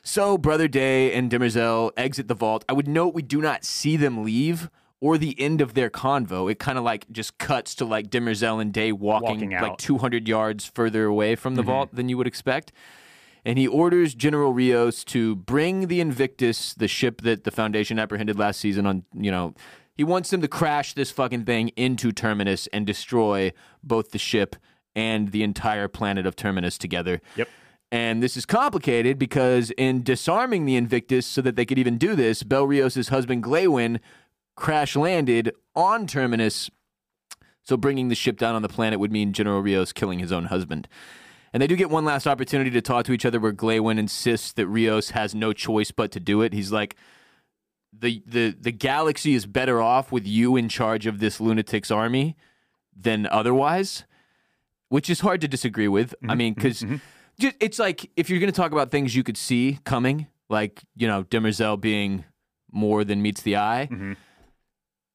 So 0.07 0.37
Brother 0.37 0.69
Day 0.69 1.11
and 1.11 1.29
Demerzel 1.29 1.91
exit 1.97 2.29
the 2.29 2.33
vault. 2.33 2.63
I 2.69 2.73
would 2.73 2.87
note 2.87 3.13
we 3.13 3.21
do 3.21 3.41
not 3.41 3.65
see 3.65 3.97
them 3.97 4.23
leave 4.23 4.69
or 5.01 5.17
the 5.17 5.37
end 5.37 5.59
of 5.59 5.73
their 5.73 5.89
convo. 5.89 6.49
It 6.49 6.59
kind 6.59 6.77
of 6.77 6.85
like 6.85 7.11
just 7.11 7.37
cuts 7.39 7.75
to 7.75 7.85
like 7.85 8.09
Demerzel 8.09 8.61
and 8.61 8.71
Day 8.71 8.93
walking, 8.93 9.27
Walking 9.27 9.51
like. 9.51 9.63
Mm-hmm. 9.63 9.75
200 9.75 10.25
yards 10.29 10.65
further 10.65 11.03
away 11.03 11.35
from 11.35 11.55
the 11.55 11.61
vault 11.61 11.93
than 11.93 12.07
you 12.07 12.15
would 12.15 12.25
expect. 12.25 12.71
And 13.43 13.59
he 13.59 13.67
orders 13.67 14.15
General 14.15 14.53
Riose 14.53 15.03
to 15.07 15.35
bring 15.35 15.87
the 15.87 15.99
Invictus, 15.99 16.73
the 16.73 16.87
ship 16.87 17.19
that 17.23 17.43
the 17.43 17.51
Foundation 17.51 17.99
apprehended 17.99 18.39
last 18.39 18.61
season 18.61 18.85
on, 18.85 19.03
you 19.13 19.29
know, 19.29 19.55
he 19.93 20.05
wants 20.05 20.29
them 20.29 20.39
to 20.39 20.47
crash 20.47 20.93
this 20.93 21.11
fucking 21.11 21.43
thing 21.43 21.67
into 21.75 22.13
Terminus 22.13 22.67
and 22.67 22.87
destroy 22.87 23.51
both 23.83 24.11
the 24.11 24.19
ship 24.19 24.55
and 24.95 25.33
the 25.33 25.43
entire 25.43 25.89
planet 25.89 26.25
of 26.25 26.37
Terminus 26.37 26.77
together. 26.77 27.19
Yep. 27.35 27.49
And 27.91 28.21
this 28.21 28.35
is 28.35 28.45
complicated 28.45 29.17
because 29.17 29.71
in 29.71 30.03
disarming 30.03 30.65
the 30.65 30.75
Invictus 30.75 31.25
so 31.25 31.41
that 31.41 31.55
they 31.55 31.65
could 31.65 31.79
even 31.79 31.97
do 31.97 32.15
this, 32.15 32.43
Bel 32.43 32.67
Riose' 32.67 33.09
husband 33.09 33.43
Glawen 33.43 33.99
crash 34.55 34.95
landed 34.95 35.53
on 35.75 36.05
Terminus. 36.05 36.69
So 37.63 37.77
bringing 37.77 38.09
the 38.09 38.15
ship 38.15 38.37
down 38.37 38.55
on 38.55 38.61
the 38.61 38.69
planet 38.69 38.99
would 38.99 39.11
mean 39.11 39.31
General 39.31 39.61
Riose 39.61 39.93
killing 39.93 40.19
his 40.19 40.31
own 40.31 40.45
husband. 40.45 40.87
And 41.53 41.63
they 41.63 41.67
do 41.67 41.77
get 41.77 41.89
one 41.89 42.03
last 42.03 42.27
opportunity 42.27 42.69
to 42.71 42.81
talk 42.81 43.05
to 43.05 43.13
each 43.13 43.25
other 43.25 43.39
where 43.39 43.53
Glawen 43.53 43.97
insists 43.97 44.51
that 44.53 44.67
Riose 44.67 45.11
has 45.11 45.33
no 45.33 45.53
choice 45.53 45.91
but 45.91 46.11
to 46.11 46.19
do 46.19 46.41
it. 46.41 46.53
He's 46.53 46.71
like, 46.73 46.97
the, 47.97 48.21
the, 48.25 48.55
the 48.59 48.71
galaxy 48.71 49.33
is 49.33 49.45
better 49.45 49.81
off 49.81 50.11
with 50.11 50.27
you 50.27 50.57
in 50.57 50.67
charge 50.67 51.07
of 51.07 51.19
this 51.19 51.39
lunatic's 51.39 51.89
army 51.89 52.35
than 52.95 53.27
otherwise, 53.27 54.03
which 54.89 55.09
is 55.09 55.21
hard 55.21 55.39
to 55.41 55.47
disagree 55.47 55.87
with. 55.87 56.13
I 56.21 56.27
mm-hmm. 56.27 56.37
mean, 56.37 56.53
because 56.53 56.81
mm-hmm. 56.81 56.97
It's 57.39 57.77
like 57.77 58.09
if 58.15 58.29
you're 58.29 58.39
going 58.39 58.51
to 58.51 58.55
talk 58.55 58.71
about 58.71 58.89
things 58.89 59.15
you 59.15 59.23
could 59.23 59.37
see 59.37 59.79
coming, 59.83 60.27
like, 60.49 60.83
you 60.95 61.07
know, 61.07 61.23
Demerzel 61.23 61.79
being 61.79 62.25
more 62.71 63.03
than 63.03 63.21
meets 63.21 63.41
the 63.41 63.57
eye, 63.57 63.87
mm-hmm. 63.91 64.13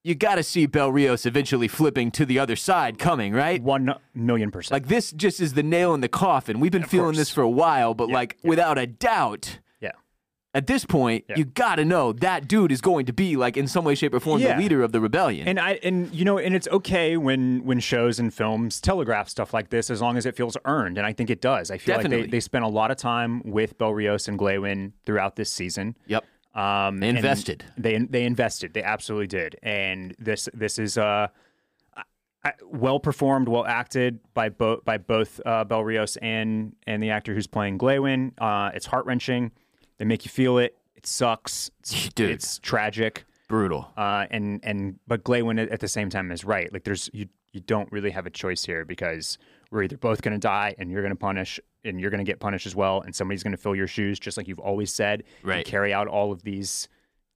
you 0.05 0.15
got 0.15 0.37
to 0.37 0.43
see 0.43 0.67
Bel 0.67 0.93
Riose 0.93 1.27
eventually 1.27 1.69
flipping 1.69 2.11
to 2.13 2.25
the 2.25 2.39
other 2.39 2.55
side 2.55 2.99
coming, 2.99 3.33
right? 3.33 3.63
one 3.63 3.95
million 4.15 4.51
percent. 4.51 4.73
Like 4.73 4.89
this 4.89 5.11
just 5.13 5.41
is 5.41 5.55
the 5.55 5.63
nail 5.63 5.95
in 5.95 6.01
the 6.01 6.09
coffin. 6.09 6.61
We've 6.61 6.71
been 6.73 6.85
feeling 6.85 7.07
course. 7.07 7.17
this 7.17 7.31
for 7.31 7.43
a 7.43 7.51
while, 7.51 7.95
but 7.95 8.09
like 8.09 8.39
without 8.45 8.79
a 8.79 8.87
doubt, 8.87 9.47
yeah, 9.47 9.59
at 10.55 10.67
this 10.67 10.85
point, 10.85 11.25
you 11.35 11.47
got 11.47 11.77
to 11.77 11.85
know 11.85 12.13
that 12.13 12.47
dude 12.47 12.73
is 12.73 12.81
going 12.83 13.07
to 13.07 13.13
be 13.13 13.37
like 13.37 13.57
in 13.57 13.67
some 13.67 13.85
way, 13.87 13.95
shape, 13.95 14.13
or 14.13 14.21
form 14.21 14.41
Yeah. 14.41 14.55
the 14.57 14.63
leader 14.63 14.83
of 14.83 14.93
the 14.93 15.01
rebellion. 15.01 15.49
and 15.49 15.59
I 15.59 15.81
and 15.83 16.13
you 16.15 16.25
know, 16.27 16.37
and 16.39 16.55
it's 16.55 16.69
okay 16.69 17.17
when 17.17 17.65
when 17.65 17.81
shows 17.81 18.19
and 18.19 18.33
films 18.35 18.81
telegraph 18.81 19.29
stuff 19.31 19.55
like 19.55 19.71
this 19.71 19.89
as 19.91 20.03
long 20.03 20.17
as 20.19 20.27
it 20.27 20.37
feels 20.37 20.57
earned, 20.67 20.99
and 20.99 21.07
I 21.07 21.13
think 21.15 21.31
it 21.31 21.41
does. 21.41 21.71
I 21.71 21.79
feel 21.79 21.97
like 21.97 22.09
they, 22.11 22.27
they 22.27 22.41
spent 22.41 22.65
a 22.65 22.69
lot 22.69 22.91
of 22.91 22.99
time 22.99 23.41
with 23.45 23.79
Bel 23.79 23.93
Riose 23.93 24.29
and 24.29 24.39
Glawen 24.39 24.93
throughout 25.07 25.37
this 25.37 25.51
season. 25.51 25.97
yep. 26.07 26.25
Um, 26.55 27.01
They 27.01 27.09
invested. 27.09 27.65
They 27.79 27.97
they 27.97 28.25
invested. 28.25 28.75
They 28.75 28.83
absolutely 28.83 29.29
did. 29.29 29.57
And 29.63 30.15
this 30.19 30.51
this 30.53 30.79
is 30.79 30.99
uh, 30.99 31.29
well 32.65 32.99
performed, 32.99 33.49
well 33.49 33.65
acted 33.65 34.19
by 34.35 34.49
both 34.49 34.85
by 34.85 34.99
both 34.99 35.41
uh, 35.47 35.65
Bel 35.65 35.83
Riose 35.83 36.19
and 36.21 36.75
and 36.87 37.03
the 37.03 37.11
actor 37.11 37.33
who's 37.35 37.47
playing 37.47 37.79
Glawen. 37.79 38.33
Uh, 38.39 38.71
it's 38.75 38.85
heart 38.87 39.07
wrenching. 39.07 39.53
They 40.03 40.07
make 40.07 40.25
you 40.25 40.33
feel 40.33 40.59
it. 40.59 40.77
It 40.97 41.07
sucks. 41.07 41.71
It's, 41.79 42.09
Dude. 42.17 42.33
it's 42.33 42.59
tragic. 42.59 43.25
Brutal. 43.47 43.89
Uh, 43.97 44.27
and 44.33 44.59
and 44.65 44.99
but 45.07 45.23
Glawen 45.23 45.71
at, 45.71 45.79
the 45.79 45.87
same 45.87 46.11
time 46.11 46.33
is 46.33 46.45
right. 46.45 46.73
Like 46.73 46.83
there's 46.83 47.09
you 47.13 47.29
you 47.53 47.61
don't 47.61 47.91
really 47.93 48.11
have 48.11 48.27
a 48.27 48.31
choice 48.31 48.65
here 48.65 48.85
because 48.85 49.39
we're 49.71 49.85
either 49.85 49.97
both 49.97 50.21
going 50.21 50.33
to 50.33 50.41
die 50.41 50.75
and 50.77 50.91
you're 50.91 51.03
going 51.03 51.13
to 51.15 51.19
punish 51.19 51.61
and 51.85 52.01
you're 52.01 52.11
going 52.11 52.19
to 52.19 52.29
get 52.29 52.41
punished 52.41 52.67
as 52.67 52.75
well, 52.75 53.01
and 53.03 53.15
somebody's 53.15 53.45
going 53.45 53.53
to 53.53 53.57
fill 53.57 53.77
your 53.77 53.87
shoes 53.87 54.19
just 54.19 54.37
like 54.37 54.49
you've 54.49 54.59
always 54.59 54.93
said. 54.93 55.23
and 55.43 55.49
Right. 55.49 55.65
carry 55.65 55.95
out 55.95 56.09
all 56.09 56.33
of 56.33 56.43
these 56.43 56.89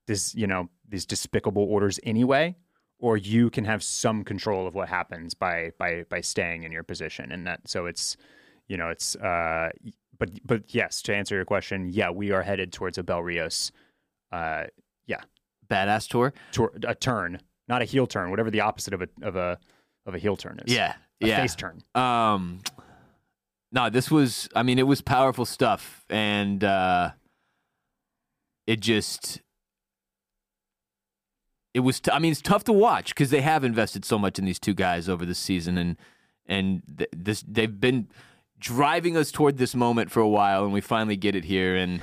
this 0.09 0.35
you 0.35 0.49
know 0.49 0.69
these 0.89 1.07
despicable 1.07 1.63
orders 1.63 2.01
anyway, 2.03 2.57
or 2.99 3.17
you 3.17 3.49
can 3.49 3.65
have 3.65 3.85
some 3.85 4.25
control 4.25 4.67
of 4.67 4.75
what 4.75 4.89
happens 4.89 5.35
by 5.35 5.71
by 5.79 6.05
by 6.11 6.21
staying 6.21 6.65
in 6.65 6.73
your 6.73 6.83
position, 6.83 7.31
and 7.31 7.47
that 7.47 7.69
so 7.69 7.87
it's 7.87 8.17
you 8.67 8.77
know 8.77 8.89
it's 8.89 9.15
uh 9.15 9.69
but 10.19 10.31
but 10.45 10.75
yes 10.75 11.03
to 11.03 11.15
answer 11.15 11.35
your 11.35 11.45
question, 11.45 11.91
yeah, 11.91 12.11
we 12.11 12.31
are 12.33 12.43
headed 12.43 12.73
towards 12.73 12.99
a 12.99 13.03
Bel 13.03 13.23
Riose. 13.23 13.71
Uh, 14.33 14.65
yeah, 15.07 15.21
Badass 15.69 16.09
tour. 16.09 16.33
tor- 16.53 16.73
a 16.87 16.95
turn, 16.95 17.41
not 17.69 17.83
a 17.83 17.85
heel 17.85 18.07
turn, 18.07 18.31
whatever 18.31 18.51
the 18.51 18.61
opposite 18.61 18.95
of 18.95 19.03
a 19.03 19.09
of 19.23 19.37
a 19.37 19.59
of 20.07 20.15
a 20.15 20.19
heel 20.19 20.37
turn 20.37 20.61
is. 20.65 20.73
Yeah. 20.73 20.95
a 21.23 21.27
yeah. 21.27 21.41
face 21.41 21.55
turn. 21.55 21.83
Um, 21.95 22.61
no, 23.73 23.91
this 23.91 24.11
was. 24.11 24.49
I 24.55 24.63
mean, 24.63 24.79
it 24.79 24.87
was 24.87 25.01
powerful 25.01 25.45
stuff, 25.45 26.05
and 26.09 26.63
uh, 26.63 27.11
it 28.67 28.81
just. 28.81 29.43
It 31.75 31.81
was. 31.81 32.01
T- 32.01 32.11
I 32.11 32.19
mean, 32.19 32.33
it's 32.33 32.41
tough 32.41 32.65
to 32.65 32.73
watch 32.73 33.11
because 33.11 33.31
they 33.31 33.43
have 33.43 33.65
invested 33.65 34.05
so 34.05 34.19
much 34.19 34.39
in 34.39 34.45
these 34.45 34.59
two 34.59 34.73
guys 34.73 35.09
over 35.09 35.27
the 35.27 35.35
season, 35.35 35.77
and 35.77 35.97
and 36.47 36.83
th- 36.97 37.11
this 37.15 37.45
they've 37.47 37.79
been 37.81 38.09
driving 38.59 39.17
us 39.17 39.31
toward 39.31 39.59
this 39.59 39.75
moment 39.75 40.11
for 40.11 40.21
a 40.21 40.29
while, 40.29 40.65
and 40.65 40.73
we 40.73 40.81
finally 40.81 41.17
get 41.17 41.35
it 41.35 41.45
here. 41.45 41.77
And 41.77 42.01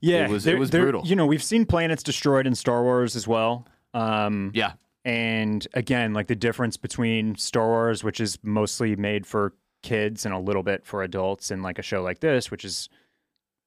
Yeah, 0.00 0.24
it 0.26 0.30
was 0.30 0.44
there- 0.44 0.56
it 0.56 0.58
was 0.58 0.70
there- 0.70 0.82
brutal. 0.82 1.02
You 1.06 1.16
know, 1.16 1.26
we've 1.26 1.42
seen 1.42 1.66
planets 1.66 2.02
destroyed 2.02 2.46
in 2.46 2.54
Star 2.54 2.82
Wars 2.82 3.16
as 3.16 3.26
well. 3.26 3.66
Um, 3.94 4.50
yeah, 4.54 4.72
and 5.04 5.66
again, 5.74 6.12
like 6.12 6.26
the 6.26 6.36
difference 6.36 6.76
between 6.76 7.36
Star 7.36 7.66
Wars, 7.66 8.04
which 8.04 8.20
is 8.20 8.38
mostly 8.42 8.94
made 8.96 9.26
for 9.26 9.54
kids 9.82 10.26
and 10.26 10.34
a 10.34 10.38
little 10.38 10.62
bit 10.62 10.84
for 10.84 11.02
adults, 11.02 11.50
and 11.50 11.62
like 11.62 11.78
a 11.78 11.82
show 11.82 12.02
like 12.02 12.20
this, 12.20 12.50
which 12.50 12.64
is 12.64 12.88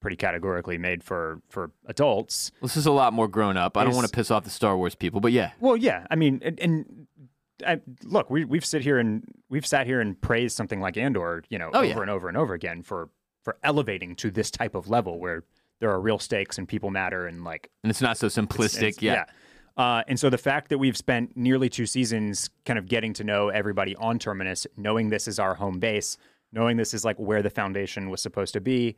pretty 0.02 0.16
categorically 0.16 0.78
made 0.78 1.04
for 1.04 1.42
for 1.50 1.72
adults. 1.88 2.52
this 2.62 2.78
is 2.78 2.86
a 2.86 2.92
lot 2.92 3.12
more 3.12 3.28
grown 3.28 3.58
up. 3.58 3.76
I 3.76 3.84
don't 3.84 3.96
want 3.96 4.08
to 4.08 4.14
piss 4.14 4.30
off 4.32 4.44
the 4.44 4.50
Star 4.50 4.78
Wars 4.78 4.96
people, 4.96 5.20
but 5.20 5.32
yeah, 5.32 5.52
Well, 5.60 5.76
yeah, 5.76 6.06
I 6.12 6.16
mean, 6.16 6.40
and, 6.44 6.60
and 6.60 7.08
I, 7.66 7.80
look, 8.04 8.30
we 8.30 8.46
we've 8.46 8.66
sit 8.66 8.82
here 8.82 9.00
and 9.00 9.24
we've 9.50 9.66
sat 9.66 9.86
here 9.88 10.02
and 10.02 10.20
praised 10.20 10.56
something 10.56 10.80
like 10.82 10.98
Andor, 10.98 11.44
you 11.50 11.58
know, 11.60 11.70
Oh, 11.74 11.80
over 11.80 11.86
yeah. 11.88 12.02
and 12.02 12.10
over 12.10 12.28
and 12.28 12.38
over 12.38 12.54
again 12.54 12.82
for 12.84 13.10
for 13.44 13.58
elevating 13.64 14.16
to 14.18 14.32
this 14.32 14.52
type 14.52 14.76
of 14.76 14.90
level 14.90 15.20
where 15.20 15.44
there 15.80 15.90
are 15.90 16.00
real 16.02 16.20
stakes 16.20 16.58
and 16.58 16.68
people 16.68 16.90
matter 16.90 17.26
and 17.28 17.44
like 17.44 17.70
and 17.84 17.90
it's 17.90 18.02
not 18.02 18.18
so 18.18 18.28
simplistic. 18.28 18.78
It's- 18.90 19.02
yeah. 19.02 19.26
Uh, 19.78 20.04
and 20.10 20.20
so 20.20 20.30
the 20.30 20.38
fact 20.38 20.68
that 20.70 20.78
we've 20.78 20.98
spent 20.98 21.38
nearly 21.38 21.70
two 21.70 21.86
seasons 21.86 22.50
kind 22.66 22.78
of 22.78 22.86
getting 22.90 23.14
to 23.14 23.24
know 23.24 23.48
everybody 23.48 23.96
on 23.96 24.20
Terminus, 24.20 24.68
knowing 24.76 25.08
this 25.10 25.26
is 25.26 25.40
our 25.40 25.56
home 25.56 25.80
base, 25.80 26.18
knowing 26.52 26.76
this 26.76 26.94
is 26.94 27.06
like 27.06 27.16
where 27.18 27.42
the 27.42 27.50
foundation 27.50 28.10
was 28.10 28.22
supposed 28.22 28.52
to 28.54 28.60
be, 28.60 28.98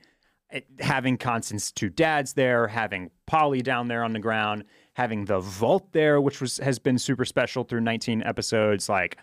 it- 0.50 0.66
having 0.80 1.18
Constant's 1.18 1.72
two 1.72 1.90
dads 1.90 2.34
there, 2.34 2.68
having 2.68 3.12
Poly 3.28 3.62
down 3.62 3.90
there 3.90 4.04
on 4.04 4.12
the 4.14 4.20
ground, 4.20 4.64
having 4.94 5.26
the 5.26 5.40
vault 5.40 5.92
there, 5.94 6.20
which 6.20 6.42
was 6.42 6.58
has 6.58 6.80
been 6.80 6.98
super 6.98 7.26
special 7.26 7.64
through 7.64 7.82
19 7.82 8.24
episodes, 8.24 8.90
like 8.90 9.18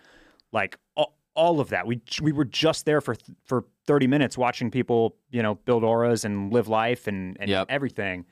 like 0.51 0.77
all, 0.95 1.17
all 1.35 1.59
of 1.59 1.69
that. 1.69 1.85
We 1.85 2.01
we 2.21 2.31
were 2.31 2.45
just 2.45 2.85
there 2.85 3.01
for 3.01 3.15
for 3.45 3.65
30 3.85 4.07
minutes 4.07 4.37
watching 4.37 4.71
people, 4.71 5.15
you 5.31 5.43
know, 5.43 5.55
build 5.55 5.83
auras 5.83 6.25
and 6.25 6.51
live 6.51 6.67
life 6.67 7.07
and 7.07 7.37
and 7.39 7.49
Yep. 7.49 7.67
everything. 7.69 8.25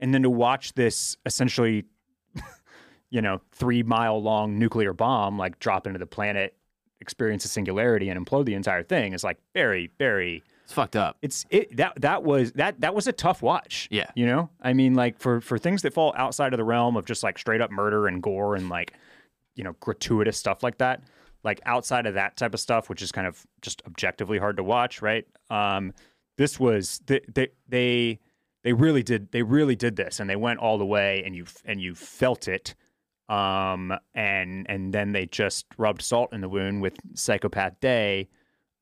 And 0.00 0.12
then 0.12 0.22
to 0.22 0.30
watch 0.30 0.74
this 0.74 1.16
essentially 1.24 1.84
you 3.10 3.22
know, 3.22 3.40
three 3.52 3.82
mile 3.82 4.22
long 4.22 4.58
nuclear 4.58 4.92
bomb 4.92 5.38
like 5.38 5.58
drop 5.58 5.86
into 5.86 5.98
the 5.98 6.06
planet, 6.06 6.56
experience 7.00 7.44
a 7.44 7.48
singularity, 7.48 8.08
and 8.08 8.24
implode 8.24 8.44
the 8.46 8.54
entire 8.54 8.82
thing 8.82 9.12
is 9.12 9.24
like 9.24 9.38
very, 9.54 9.90
very. 9.98 10.42
It's 10.72 10.76
fucked 10.76 10.96
up. 10.96 11.18
It's 11.20 11.44
it 11.50 11.76
that 11.76 12.00
that 12.00 12.22
was 12.22 12.52
that 12.52 12.80
that 12.80 12.94
was 12.94 13.06
a 13.06 13.12
tough 13.12 13.42
watch. 13.42 13.88
Yeah. 13.90 14.10
you 14.14 14.24
know, 14.24 14.48
I 14.62 14.72
mean, 14.72 14.94
like 14.94 15.18
for 15.18 15.42
for 15.42 15.58
things 15.58 15.82
that 15.82 15.92
fall 15.92 16.14
outside 16.16 16.54
of 16.54 16.56
the 16.56 16.64
realm 16.64 16.96
of 16.96 17.04
just 17.04 17.22
like 17.22 17.38
straight 17.38 17.60
up 17.60 17.70
murder 17.70 18.06
and 18.06 18.22
gore 18.22 18.56
and 18.56 18.70
like 18.70 18.94
you 19.54 19.64
know 19.64 19.74
gratuitous 19.80 20.38
stuff 20.38 20.62
like 20.62 20.78
that. 20.78 21.02
Like 21.44 21.60
outside 21.66 22.06
of 22.06 22.14
that 22.14 22.36
type 22.36 22.54
of 22.54 22.60
stuff, 22.60 22.88
which 22.88 23.02
is 23.02 23.12
kind 23.12 23.26
of 23.26 23.44
just 23.60 23.82
objectively 23.86 24.38
hard 24.38 24.56
to 24.56 24.62
watch, 24.62 25.02
right? 25.02 25.26
Um, 25.50 25.92
this 26.38 26.58
was 26.58 27.02
they 27.06 27.20
they 27.34 27.48
they 27.68 28.18
they 28.62 28.72
really 28.72 29.02
did 29.02 29.30
they 29.32 29.42
really 29.42 29.76
did 29.76 29.96
this, 29.96 30.20
and 30.20 30.30
they 30.30 30.36
went 30.36 30.58
all 30.58 30.78
the 30.78 30.86
way, 30.86 31.22
and 31.26 31.36
you 31.36 31.44
and 31.66 31.82
you 31.82 31.94
felt 31.94 32.48
it 32.48 32.74
um, 33.28 33.94
and 34.14 34.66
and 34.68 34.92
then 34.92 35.12
they 35.12 35.26
just 35.26 35.66
rubbed 35.78 36.02
salt 36.02 36.32
in 36.32 36.40
the 36.40 36.48
wound 36.48 36.82
with 36.82 36.98
Psychopath 37.14 37.80
Day, 37.80 38.28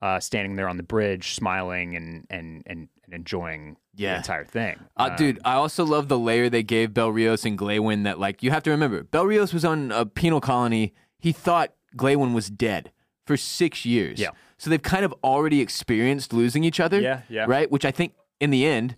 uh, 0.03 0.19
standing 0.21 0.57
there 0.57 0.69
on 0.69 0.77
the 0.77 0.83
bridge, 0.83 1.35
smiling 1.35 1.97
and 1.97 2.27
and 2.31 2.63
and, 2.67 2.89
and 3.05 3.15
enjoying 3.15 3.77
Yeah. 3.97 4.13
the 4.13 4.17
entire 4.19 4.45
thing. 4.45 4.79
Uh, 4.97 5.09
Um, 5.11 5.17
dude, 5.17 5.39
I 5.45 5.55
also 5.55 5.85
love 5.85 6.09
the 6.09 6.19
layer 6.19 6.49
they 6.49 6.63
gave 6.63 6.95
Bel 6.95 7.11
Riose 7.13 7.45
and 7.45 7.59
Glawen 7.59 8.05
that, 8.05 8.19
like, 8.21 8.43
you 8.43 8.51
have 8.51 8.63
to 8.63 8.71
remember, 8.71 9.03
Bel 9.03 9.25
Riose 9.25 9.53
was 9.53 9.65
on 9.65 9.91
a 9.93 10.07
penal 10.07 10.41
colony. 10.41 10.95
He 11.19 11.33
thought 11.33 11.73
Glawen 11.97 12.33
was 12.35 12.49
dead 12.49 12.93
for 13.27 13.37
six 13.37 13.85
years. 13.85 14.19
Yeah. 14.21 14.31
So 14.59 14.71
they've 14.71 14.81
kind 14.81 15.05
of 15.05 15.13
already 15.25 15.61
experienced 15.61 16.33
losing 16.33 16.65
each 16.65 16.79
other. 16.81 17.01
Yeah, 17.01 17.23
yeah. 17.29 17.47
Right? 17.49 17.71
Which 17.71 17.85
I 17.85 17.91
think, 17.91 18.15
in 18.41 18.51
the 18.51 18.65
end, 18.67 18.97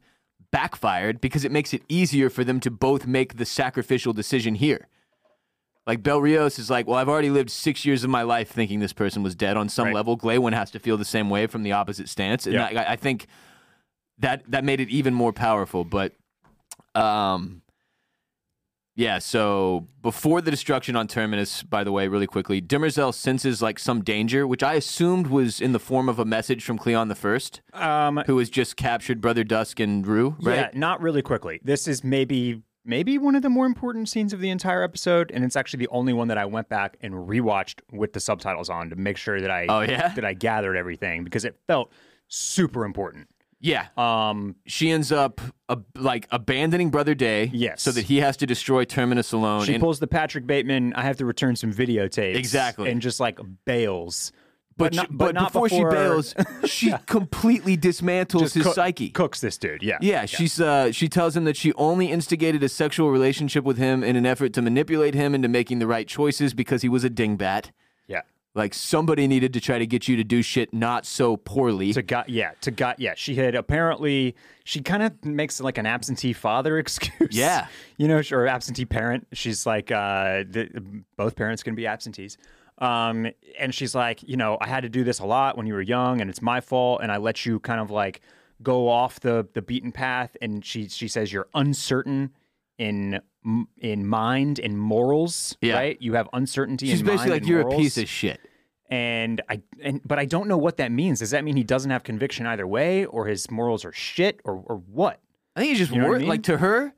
backfired 0.51 1.21
because 1.21 1.45
it 1.45 1.51
makes 1.53 1.73
it 1.73 1.83
easier 1.89 2.29
for 2.29 2.45
them 2.45 2.61
to 2.61 2.71
both 2.71 3.07
make 3.07 3.37
the 3.37 3.45
sacrificial 3.47 4.13
decision 4.13 4.57
here. 4.57 4.89
Like, 5.87 6.03
Bel 6.03 6.21
Riose 6.21 6.59
is 6.61 6.71
like, 6.71 6.87
well, 6.87 6.97
I've 6.97 7.09
already 7.09 7.31
lived 7.31 7.51
six 7.51 7.85
years 7.85 8.05
of 8.05 8.11
my 8.11 8.23
life 8.23 8.49
thinking 8.51 8.79
this 8.81 8.93
person 8.93 9.23
was 9.23 9.35
dead 9.35 9.57
on 9.57 9.69
some 9.69 9.87
Right. 9.87 9.95
level. 9.95 10.17
Glawen 10.17 10.53
has 10.53 10.71
to 10.73 10.79
feel 10.79 10.97
the 10.97 11.05
same 11.05 11.29
way 11.29 11.47
from 11.49 11.65
the 11.65 11.73
opposite 11.73 12.09
stance. 12.09 12.47
And 12.47 12.55
Yeah. 12.55 12.67
I, 12.67 12.93
I 12.93 12.97
think 12.97 13.27
that 14.19 14.43
that 14.51 14.63
made 14.65 14.81
it 14.81 14.89
even 14.91 15.13
more 15.13 15.33
powerful. 15.33 15.83
But 15.85 16.13
um, 16.95 17.63
yeah. 18.95 19.19
So 19.19 19.89
before 20.03 20.41
the 20.41 20.51
destruction 20.51 20.95
on 20.95 21.09
Terminus, 21.09 21.63
by 21.65 21.83
the 21.83 21.91
way, 21.91 22.07
really 22.07 22.27
quickly, 22.27 22.61
Demerzel 22.61 23.13
senses 23.13 23.61
like 23.63 23.79
some 23.79 24.03
danger, 24.05 24.47
which 24.47 24.63
I 24.63 24.75
assumed 24.75 25.29
was 25.29 25.61
in 25.61 25.73
the 25.73 25.81
form 25.81 26.09
of 26.09 26.19
a 26.19 26.25
message 26.25 26.63
from 26.65 26.79
Cleon 26.79 27.09
the 27.09 27.15
First, 27.15 27.63
um, 27.73 28.19
who 28.27 28.39
has 28.39 28.51
just 28.51 28.77
captured 28.77 29.21
Brother 29.21 29.43
Dusk 29.45 29.81
and 29.81 30.07
Rue. 30.07 30.37
Right? 30.41 30.57
yeah, 30.57 30.71
not 30.75 31.01
really 31.01 31.23
quickly. 31.23 31.59
This 31.65 31.89
is 31.89 32.05
maybe 32.05 32.63
maybe 32.85 33.19
one 33.19 33.35
of 33.35 33.43
the 33.43 33.51
more 33.51 33.67
important 33.67 34.09
scenes 34.09 34.33
of 34.33 34.41
the 34.41 34.51
entire 34.51 34.83
episode, 34.83 35.31
and 35.33 35.45
it's 35.45 35.57
actually 35.57 35.79
the 35.79 35.89
only 35.89 36.13
one 36.13 36.29
that 36.29 36.39
I 36.39 36.45
went 36.45 36.69
back 36.69 36.97
and 37.03 37.15
rewatched 37.15 37.81
with 37.93 38.13
the 38.13 38.21
subtitles 38.21 38.69
on 38.71 38.91
to 38.91 38.97
make 38.97 39.17
sure 39.17 39.41
that 39.41 39.51
I 39.51 39.67
Oh, 39.69 39.81
yeah? 39.81 40.09
that 40.15 40.25
I 40.25 40.35
gathered 40.35 40.77
everything 40.77 41.25
because 41.25 41.45
it 41.45 41.57
felt 41.67 41.93
super 42.29 42.85
important. 42.85 43.29
Yeah. 43.61 43.87
Um, 43.97 44.57
She 44.67 44.91
ends 44.91 45.13
up 45.13 45.41
uh, 45.69 45.77
like 45.97 46.27
abandoning 46.33 46.91
Brother 46.91 47.15
Day, 47.15 47.49
Yes. 47.53 47.81
so 47.81 47.93
that 47.93 48.07
he 48.07 48.17
has 48.19 48.37
to 48.39 48.47
destroy 48.47 48.85
Terminus 48.85 49.31
alone. 49.33 49.65
She 49.65 49.75
and- 49.75 49.81
pulls 49.81 50.01
the 50.01 50.09
Patrick 50.09 50.49
Bateman. 50.49 50.95
I 50.95 51.03
have 51.03 51.17
to 51.19 51.25
return 51.25 51.55
some 51.55 51.73
videotapes. 51.73 52.35
Exactly. 52.35 52.91
and 52.91 53.01
just 53.01 53.21
like 53.21 53.39
bails. 53.65 54.33
But, 54.77 54.95
not, 54.95 55.09
she- 55.09 55.15
but, 55.15 55.35
not 55.35 55.53
before, 55.53 55.69
she 55.69 55.83
bails, 55.85 56.35
she 56.65 56.93
completely 57.07 57.77
dismantles 57.77 58.41
just 58.41 58.55
his 58.55 58.65
cook- 58.65 58.75
psyche. 58.75 59.11
Cooks 59.11 59.41
this 59.41 59.59
dude. 59.59 59.83
Yeah. 59.83 59.99
Yeah, 60.01 60.25
she's 60.27 60.61
uh, 60.61 60.93
she 60.93 61.09
tells 61.09 61.37
him 61.37 61.45
that 61.45 61.57
she 61.57 61.73
only 61.75 62.11
instigated 62.11 62.63
a 62.63 62.69
sexual 62.69 63.11
relationship 63.11 63.65
with 63.65 63.79
him 63.79 64.03
in 64.03 64.17
an 64.17 64.27
effort 64.27 64.53
to 64.55 64.63
manipulate 64.63 65.15
him 65.15 65.35
into 65.35 65.49
making 65.49 65.79
the 65.79 65.87
right 65.87 66.07
choices 66.09 66.55
because 66.55 66.83
he 66.83 66.89
was 66.89 67.05
a 67.05 67.11
dingbat. 67.11 67.71
Yeah. 68.07 68.23
Like 68.55 68.75
somebody 68.75 69.27
needed 69.27 69.55
to 69.55 69.61
try 69.61 69.79
to 69.79 69.87
get 69.87 70.09
you 70.09 70.17
to 70.17 70.25
do 70.25 70.43
shit 70.43 70.75
not 70.75 71.07
so 71.07 71.37
poorly. 71.39 71.93
To 71.95 72.03
got 72.03 72.29
yeah 72.29 72.51
to 72.61 72.71
got 72.71 73.01
yeah 73.01 73.15
she 73.17 73.35
had 73.35 73.55
apparently 73.55 74.35
she 74.65 74.81
kind 74.83 75.03
of 75.03 75.25
makes 75.25 75.59
like 75.61 75.79
an 75.79 75.87
absentee 75.87 76.35
father 76.35 76.79
excuse 76.79 77.31
Yeah. 77.35 77.67
you 77.97 78.09
know 78.09 78.21
or 78.31 78.47
absentee 78.47 78.85
parent 78.85 79.27
she's 79.33 79.65
like 79.65 79.91
uh 79.91 80.45
the, 80.49 80.69
both 81.17 81.35
parents 81.35 81.63
can 81.63 81.75
be 81.75 81.87
absentees 81.87 82.37
um 82.79 83.27
and 83.59 83.75
she's 83.75 83.95
like 83.95 84.23
you 84.23 84.37
know 84.37 84.59
I 84.61 84.67
had 84.67 84.83
to 84.83 84.89
do 84.89 85.05
this 85.05 85.19
a 85.21 85.27
lot 85.27 85.57
when 85.57 85.67
you 85.67 85.75
were 85.75 85.83
young 85.83 86.21
and 86.21 86.29
it's 86.31 86.43
my 86.43 86.61
fault 86.61 87.01
and 87.03 87.13
I 87.13 87.19
let 87.19 87.45
you 87.47 87.61
kind 87.61 87.81
of 87.81 87.91
like 87.91 88.21
go 88.63 88.89
off 88.89 89.21
the 89.21 89.47
the 89.55 89.63
beaten 89.63 89.93
path 89.93 90.37
and 90.41 90.65
she 90.65 90.89
she 90.89 91.09
says 91.09 91.33
you're 91.33 91.49
uncertain 91.55 92.31
in 92.79 93.21
in 93.79 94.07
mind 94.07 94.59
and 94.59 94.79
morals 94.79 95.57
Yeah. 95.61 95.75
right 95.75 96.01
you 96.01 96.15
have 96.15 96.29
uncertainty 96.33 96.87
She's 96.89 97.03
basically 97.03 97.31
like 97.33 97.41
and 97.43 97.49
you're 97.49 97.61
a 97.69 97.77
piece 97.77 97.99
of 97.99 98.09
shit. 98.09 98.41
and 98.89 99.41
I 99.49 99.61
and 99.83 100.01
but 100.05 100.19
I 100.19 100.25
don't 100.25 100.49
know 100.49 100.59
what 100.59 100.77
that 100.79 100.91
means. 100.93 101.19
Does 101.21 101.31
that 101.31 101.45
mean 101.45 101.57
he 101.57 101.65
doesn't 101.65 101.91
have 101.91 102.03
conviction 102.05 102.47
either 102.47 102.67
way, 102.67 103.05
or 103.05 103.27
his 103.27 103.51
morals 103.51 103.85
are 103.85 103.93
shit, 103.93 104.41
or 104.45 104.63
or 104.67 104.77
what? 104.77 105.21
I 105.57 105.61
think 105.61 105.71
he's 105.71 105.79
just 105.79 105.93
You 105.93 106.01
know 106.01 106.09
what 106.09 106.17
I 106.17 106.19
mean? 106.21 106.29
like 106.29 106.43
to 106.45 106.59
her, 106.59 106.95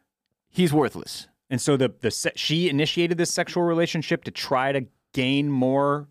he's 0.50 0.72
worthless. 0.72 1.28
And 1.50 1.60
so 1.60 1.76
the 1.76 1.92
the 2.00 2.10
she 2.36 2.68
initiated 2.68 3.16
this 3.18 3.30
sexual 3.32 3.62
relationship 3.64 4.24
to 4.24 4.30
try 4.30 4.72
to 4.72 4.84
gain 5.14 5.50
more, 5.50 6.06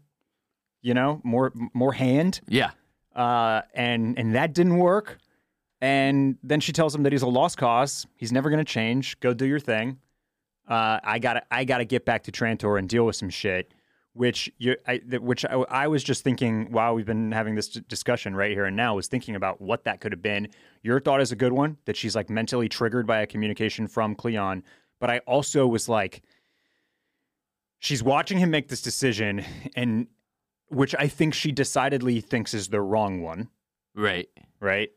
you 0.82 0.96
know, 0.96 1.22
more 1.24 1.54
more 1.76 1.94
hand, 1.94 2.42
Yeah. 2.48 2.72
uh, 3.16 3.62
and 3.76 4.18
and 4.18 4.34
that 4.34 4.54
didn't 4.54 4.78
work. 4.78 5.20
And 5.82 6.38
then 6.42 6.60
she 6.62 6.72
tells 6.72 6.96
him 6.96 7.04
that 7.04 7.12
he's 7.12 7.22
a 7.22 7.28
lost 7.28 7.58
cause. 7.58 8.08
He's 8.16 8.32
never 8.32 8.50
going 8.50 8.64
to 8.66 8.72
change. 8.80 9.20
Go 9.20 9.34
do 9.34 9.46
your 9.46 9.60
thing. 9.60 10.00
Uh, 10.68 11.00
I 11.04 11.20
got 11.20 11.46
I 11.52 11.66
got 11.66 11.78
to 11.80 11.86
get 11.86 12.06
back 12.06 12.24
to 12.24 12.32
Trantor 12.32 12.80
and 12.80 12.90
deal 12.90 13.06
with 13.06 13.16
some 13.16 13.30
shit. 13.30 13.74
Which 14.16 14.48
you, 14.60 14.76
I, 14.88 14.98
which 15.20 15.44
I, 15.44 15.54
I 15.70 15.88
was 15.88 16.04
just 16.04 16.24
thinking 16.24 16.72
while 16.72 16.94
we've 16.94 17.06
been 17.06 17.32
having 17.32 17.56
this 17.56 17.68
discussion 17.70 18.36
right 18.36 18.52
here 18.52 18.66
and 18.66 18.76
now, 18.76 18.94
was 18.96 19.08
thinking 19.08 19.36
about 19.36 19.60
what 19.60 19.86
that 19.86 20.02
could 20.02 20.12
have 20.12 20.22
been. 20.22 20.50
Your 20.84 21.00
thought 21.00 21.20
is 21.20 21.32
a 21.32 21.36
good 21.36 21.52
one 21.52 21.78
that 21.86 21.98
she's 21.98 22.16
like 22.16 22.30
mentally 22.30 22.70
triggered 22.70 23.08
by 23.08 23.22
a 23.22 23.26
communication 23.26 23.88
from 23.88 24.14
Cleon, 24.14 24.64
but 25.00 25.10
I 25.10 25.18
also 25.26 25.66
was 25.66 25.90
like, 25.90 26.22
she's 27.84 28.02
watching 28.02 28.38
him 28.40 28.50
make 28.50 28.70
this 28.70 28.82
decision, 28.82 29.44
and 29.76 30.08
which 30.70 30.96
I 30.98 31.08
think 31.08 31.34
she 31.34 31.52
decidedly 31.52 32.22
thinks 32.22 32.54
is 32.54 32.70
the 32.70 32.82
wrong 32.82 33.22
one, 33.22 33.50
Right. 33.94 34.30
right? 34.60 34.90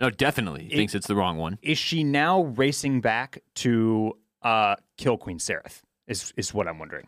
No, 0.00 0.10
definitely 0.10 0.68
thinks 0.68 0.94
it's 0.94 1.06
the 1.06 1.16
wrong 1.16 1.38
one. 1.38 1.58
Is 1.62 1.78
she 1.78 2.04
now 2.04 2.42
racing 2.42 3.00
back 3.00 3.38
to 3.56 4.18
uh, 4.42 4.76
kill 4.98 5.16
Queen 5.16 5.38
Sareth? 5.38 5.80
Is 6.06 6.32
is 6.36 6.52
what 6.52 6.68
I'm 6.68 6.78
wondering. 6.78 7.06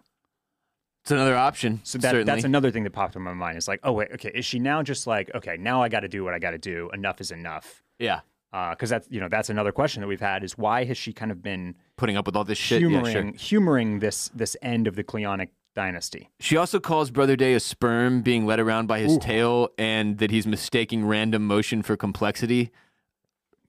It's 1.02 1.10
another 1.10 1.36
option. 1.36 1.80
So 1.84 1.98
that, 1.98 2.26
that's 2.26 2.44
another 2.44 2.70
thing 2.70 2.84
that 2.84 2.90
popped 2.92 3.16
in 3.16 3.22
my 3.22 3.32
mind. 3.34 3.56
It's 3.58 3.68
like, 3.68 3.80
oh 3.82 3.92
wait, 3.92 4.08
okay, 4.14 4.30
is 4.34 4.44
she 4.46 4.58
now 4.58 4.82
just 4.82 5.06
like, 5.06 5.30
okay, 5.34 5.56
now 5.58 5.82
I 5.82 5.88
got 5.90 6.00
to 6.00 6.08
do 6.08 6.24
what 6.24 6.32
I 6.34 6.38
got 6.38 6.50
to 6.52 6.58
do. 6.58 6.90
Enough 6.92 7.20
is 7.20 7.30
enough. 7.30 7.82
yeah. 7.98 8.20
Uh, 8.52 8.70
because 8.70 8.90
that's 8.90 9.06
you 9.10 9.20
know 9.20 9.28
that's 9.28 9.48
another 9.48 9.70
question 9.70 10.00
that 10.00 10.08
we've 10.08 10.20
had 10.20 10.42
is 10.42 10.58
why 10.58 10.84
has 10.84 10.98
she 10.98 11.12
kind 11.12 11.30
of 11.30 11.40
been 11.42 11.74
Putting 11.96 12.16
up 12.16 12.26
with 12.26 12.34
all 12.34 12.42
this 12.44 12.58
shit. 12.58 12.80
humoring 12.80 13.04
Yeah, 13.06 13.12
sure. 13.12 13.32
humoring 13.36 13.98
this 14.00 14.28
this 14.34 14.56
end 14.60 14.86
of 14.88 14.96
the 14.96 15.04
Cleonic 15.04 15.50
dynasty? 15.76 16.30
She 16.40 16.56
also 16.56 16.80
calls 16.80 17.12
Brother 17.12 17.36
Day 17.36 17.54
a 17.54 17.60
sperm 17.60 18.22
being 18.22 18.46
led 18.46 18.58
around 18.58 18.86
by 18.88 18.98
his 19.00 19.18
tail 19.18 19.68
and 19.78 20.18
that 20.18 20.32
he's 20.32 20.46
mistaking 20.48 21.06
random 21.06 21.46
motion 21.46 21.82
for 21.82 21.96
complexity. 21.96 22.70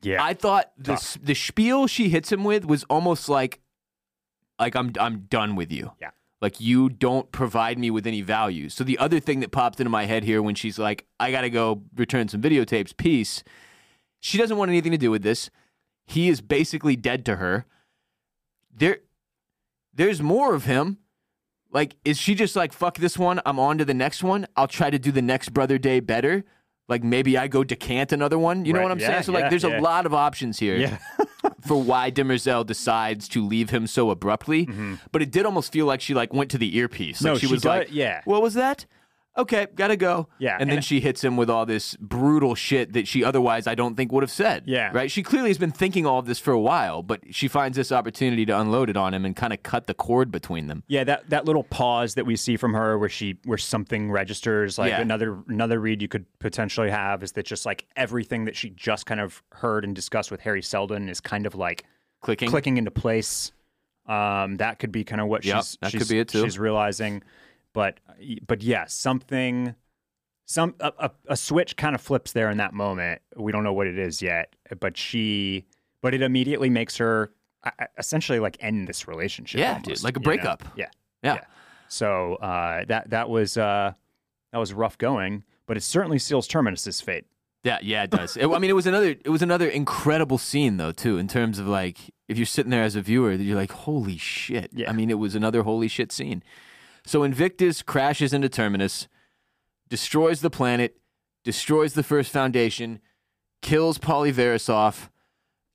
Yeah. 0.02 0.24
I 0.24 0.34
thought 0.34 0.72
the 0.80 0.94
s- 0.94 1.20
the 1.22 1.36
spiel 1.36 1.86
she 1.86 2.10
hits 2.10 2.32
him 2.32 2.44
with 2.44 2.66
was 2.66 2.84
almost 2.86 3.30
like 3.30 3.60
like 4.60 4.76
I'm 4.76 4.92
I'm 5.00 5.28
done 5.30 5.56
with 5.56 5.72
you. 5.72 5.92
Yeah. 6.02 6.10
Like 6.42 6.60
you 6.60 6.90
don't 6.90 7.32
provide 7.32 7.78
me 7.78 7.92
with 7.92 8.08
any 8.08 8.22
value. 8.22 8.70
So 8.70 8.84
the 8.84 8.98
other 8.98 9.20
thing 9.20 9.42
that 9.42 9.52
popped 9.52 9.80
into 9.80 9.92
my 9.92 10.06
head 10.06 10.24
here 10.24 10.42
when 10.42 10.56
she's 10.56 10.80
like, 10.80 11.06
I 11.20 11.30
gotta 11.32 11.52
go 11.52 11.84
return 11.96 12.30
some 12.30 12.42
videotapes, 12.42 12.98
peace. 12.98 13.44
She 14.22 14.38
doesn't 14.38 14.56
want 14.56 14.70
anything 14.70 14.94
to 14.94 14.98
do 14.98 15.12
with 15.12 15.24
this. 15.24 15.50
He 16.06 16.30
is 16.30 16.40
basically 16.40 16.96
dead 16.96 17.26
to 17.26 17.36
her. 17.36 17.66
There 18.74 19.00
there's 19.94 20.22
more 20.22 20.54
of 20.56 20.64
him. 20.66 20.98
Like, 21.74 21.96
is 22.04 22.18
she 22.18 22.36
just 22.36 22.56
like, 22.56 22.74
fuck 22.74 22.98
this 22.98 23.18
one, 23.18 23.40
I'm 23.46 23.58
on 23.60 23.78
to 23.78 23.86
the 23.86 23.94
next 23.94 24.24
one. 24.24 24.46
I'll 24.58 24.68
try 24.68 24.90
to 24.90 25.00
do 25.00 25.12
the 25.12 25.22
next 25.22 25.50
brother 25.54 25.78
day 25.78 26.00
better. 26.02 26.44
Like 26.90 27.02
maybe 27.04 27.38
I 27.38 27.48
go 27.48 27.64
decant 27.64 28.12
another 28.12 28.38
one. 28.38 28.66
You 28.66 28.74
know 28.74 28.80
Right. 28.80 28.84
what 28.86 28.92
I'm 28.92 29.00
Yeah, 29.00 29.08
saying? 29.08 29.24
So 29.24 29.32
like 29.32 29.50
there's 29.50 29.64
yeah. 29.64 29.80
a 29.80 29.82
lot 29.82 30.06
of 30.06 30.14
options 30.14 30.60
here 30.60 30.76
Yeah. 30.76 30.98
for 31.66 31.82
why 31.82 32.12
Demerzel 32.12 32.66
decides 32.66 33.30
to 33.30 33.46
leave 33.46 33.70
him 33.70 33.88
so 33.88 34.10
abruptly. 34.12 34.68
But 35.14 35.22
it 35.22 35.32
did 35.32 35.46
almost 35.46 35.72
feel 35.72 35.86
like 35.86 36.02
she 36.02 36.14
like 36.14 36.34
went 36.34 36.52
to 36.52 36.58
the 36.58 36.76
earpiece. 36.78 37.22
Like 37.22 37.32
Mm-hmm. 37.32 37.34
No, 37.36 37.40
she, 37.40 37.48
she 37.48 37.54
was 37.54 37.62
does- 37.62 37.70
like, 37.80 37.88
yeah. 37.92 38.22
what 38.26 38.42
was 38.42 38.54
that? 38.56 38.86
Okay, 39.38 39.68
gotta 39.76 39.96
go. 39.96 40.28
Yeah, 40.40 40.58
and 40.60 40.70
then 40.70 40.80
and- 40.80 40.86
she 40.86 41.00
hits 41.00 41.24
him 41.24 41.38
with 41.38 41.50
all 41.50 41.66
this 41.66 41.96
brutal 42.02 42.54
shit 42.54 42.92
that 42.94 43.08
she 43.08 43.24
otherwise 43.24 43.66
I 43.66 43.76
don't 43.76 43.96
think 43.96 44.12
would 44.12 44.24
have 44.24 44.32
said. 44.32 44.64
Yeah. 44.66 44.92
right. 44.94 45.10
She 45.10 45.24
clearly 45.24 45.50
has 45.50 45.58
been 45.58 45.72
thinking 45.72 46.06
all 46.06 46.20
of 46.20 46.26
this 46.26 46.38
for 46.38 46.52
a 46.52 46.60
while, 46.60 47.02
but 47.02 47.22
she 47.34 47.48
finds 47.48 47.78
this 47.78 47.94
opportunity 47.94 48.46
to 48.48 48.60
unload 48.60 48.90
it 48.90 48.98
on 48.98 49.14
him 49.14 49.24
and 49.24 49.34
kind 49.34 49.54
of 49.54 49.64
cut 49.64 49.88
the 49.88 49.94
cord 49.94 50.32
between 50.32 50.68
them. 50.68 50.84
Yeah, 50.88 51.06
that, 51.06 51.30
that 51.30 51.46
little 51.46 51.64
pause 51.64 52.16
that 52.16 52.26
we 52.26 52.36
see 52.36 52.58
from 52.58 52.74
her 52.74 52.98
where 52.98 53.08
she 53.08 53.38
where 53.46 53.58
something 53.58 54.12
registers, 54.12 54.78
like 54.78 54.90
Yeah. 54.90 55.00
another 55.02 55.38
another 55.48 55.80
read 55.80 56.02
you 56.02 56.10
could 56.10 56.26
potentially 56.40 56.90
have 56.90 57.24
is 57.24 57.32
that 57.32 57.46
just 57.46 57.66
like 57.66 57.88
everything 57.96 58.44
that 58.46 58.56
she 58.58 58.70
just 58.72 59.06
kind 59.06 59.22
of 59.22 59.42
heard 59.54 59.86
and 59.86 59.96
discussed 59.96 60.30
with 60.30 60.42
Hari 60.42 60.62
Seldon 60.62 61.08
is 61.08 61.22
kind 61.22 61.46
of 61.46 61.56
like 61.56 61.86
Clicking. 62.22 62.50
clicking 62.50 62.76
into 62.78 62.92
place. 62.92 63.54
Um, 64.08 64.58
that 64.58 64.80
could 64.80 64.92
be 64.92 65.04
kind 65.06 65.22
of 65.22 65.28
what 65.28 65.46
Yep, 65.46 65.56
she's 65.58 65.78
that 65.82 65.92
could 65.94 66.08
be 66.10 66.20
it 66.20 66.28
too. 66.28 66.44
She's 66.44 66.60
realizing, 66.60 67.24
but 67.74 68.00
but 68.48 68.62
yeah, 68.62 68.86
something, 68.88 69.76
some 70.46 70.76
a, 70.80 70.92
a, 71.00 71.12
a 71.30 71.38
switch 71.38 71.76
kind 71.78 71.96
of 71.96 72.02
flips 72.02 72.32
there 72.34 72.50
in 72.50 72.58
that 72.58 72.74
moment. 72.74 73.22
We 73.36 73.52
don't 73.52 73.64
know 73.64 73.74
what 73.74 73.88
it 73.88 73.98
is 73.98 74.22
yet, 74.22 74.56
but 74.80 74.98
she, 74.98 75.66
but 76.02 76.14
it 76.14 76.22
immediately 76.22 76.70
makes 76.70 76.98
her 76.98 77.32
uh, 77.64 77.72
essentially 77.98 78.40
like 78.40 78.58
end 78.60 78.88
this 78.88 79.08
relationship. 79.08 79.60
Yeah, 79.60 79.70
almost, 79.74 79.86
dude, 79.86 80.04
like 80.04 80.18
a 80.18 80.20
breakup. 80.20 80.64
Yeah, 80.76 80.88
Yeah. 81.24 81.36
yeah. 81.36 81.42
So 81.88 82.36
uh, 82.36 82.86
that 82.86 83.10
that 83.10 83.30
was 83.30 83.58
uh, 83.58 83.94
that 84.52 84.58
was 84.58 84.74
rough 84.74 84.98
going, 84.98 85.44
but 85.68 85.78
it 85.78 85.82
certainly 85.82 86.20
seals 86.20 86.48
Terminus's 86.48 87.02
fate. 87.02 87.26
Yeah, 87.64 87.78
yeah, 87.84 88.04
it 88.04 88.10
does. 88.10 88.36
It- 88.38 88.48
I 88.48 88.58
mean, 88.60 88.70
it 88.72 88.74
was 88.74 88.88
another 88.88 89.10
it 89.24 89.30
was 89.30 89.42
another 89.42 89.68
incredible 89.70 90.38
scene 90.38 90.78
though 90.78 90.92
too, 90.92 91.18
in 91.18 91.28
terms 91.28 91.60
of 91.60 91.68
like 91.68 91.98
if 92.28 92.38
you're 92.38 92.46
sitting 92.46 92.70
there 92.72 92.84
as 92.84 92.96
a 92.96 93.02
viewer, 93.02 93.34
you're 93.34 93.58
like, 93.58 93.72
holy 93.72 94.18
shit. 94.18 94.72
Yeah. 94.74 94.90
I 94.90 94.94
mean, 94.94 95.10
it 95.10 95.20
was 95.20 95.36
another 95.36 95.64
holy 95.64 95.90
shit 95.90 96.12
scene. 96.14 96.44
So 97.06 97.24
Invictus 97.24 97.82
crashes 97.82 98.34
into 98.34 98.50
Terminus, 98.50 99.08
destroys 99.90 100.42
the 100.42 100.50
planet, 100.50 100.98
destroys 101.44 101.94
the 101.94 102.04
first 102.04 102.32
foundation, 102.32 103.00
kills 103.62 103.98
Poly 103.98 104.32
Verisof 104.32 105.10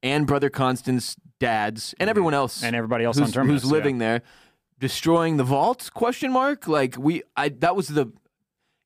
and 0.02 0.26
Brother 0.26 0.50
Constant's 0.50 1.16
dads 1.38 1.94
and 2.00 2.08
everyone 2.08 2.32
else 2.34 2.62
And 2.62 2.74
everybody 2.74 3.04
else 3.04 3.18
on 3.18 3.30
Terminus, 3.30 3.62
who's 3.62 3.70
yeah. 3.70 3.76
living 3.76 3.98
there, 3.98 4.22
destroying 4.78 5.36
the 5.36 5.44
vault? 5.44 5.90
Question 5.94 6.32
mark. 6.32 6.66
Like 6.68 6.96
we, 6.98 7.22
I 7.36 7.48
that 7.48 7.76
was 7.76 7.88
the, 7.88 8.12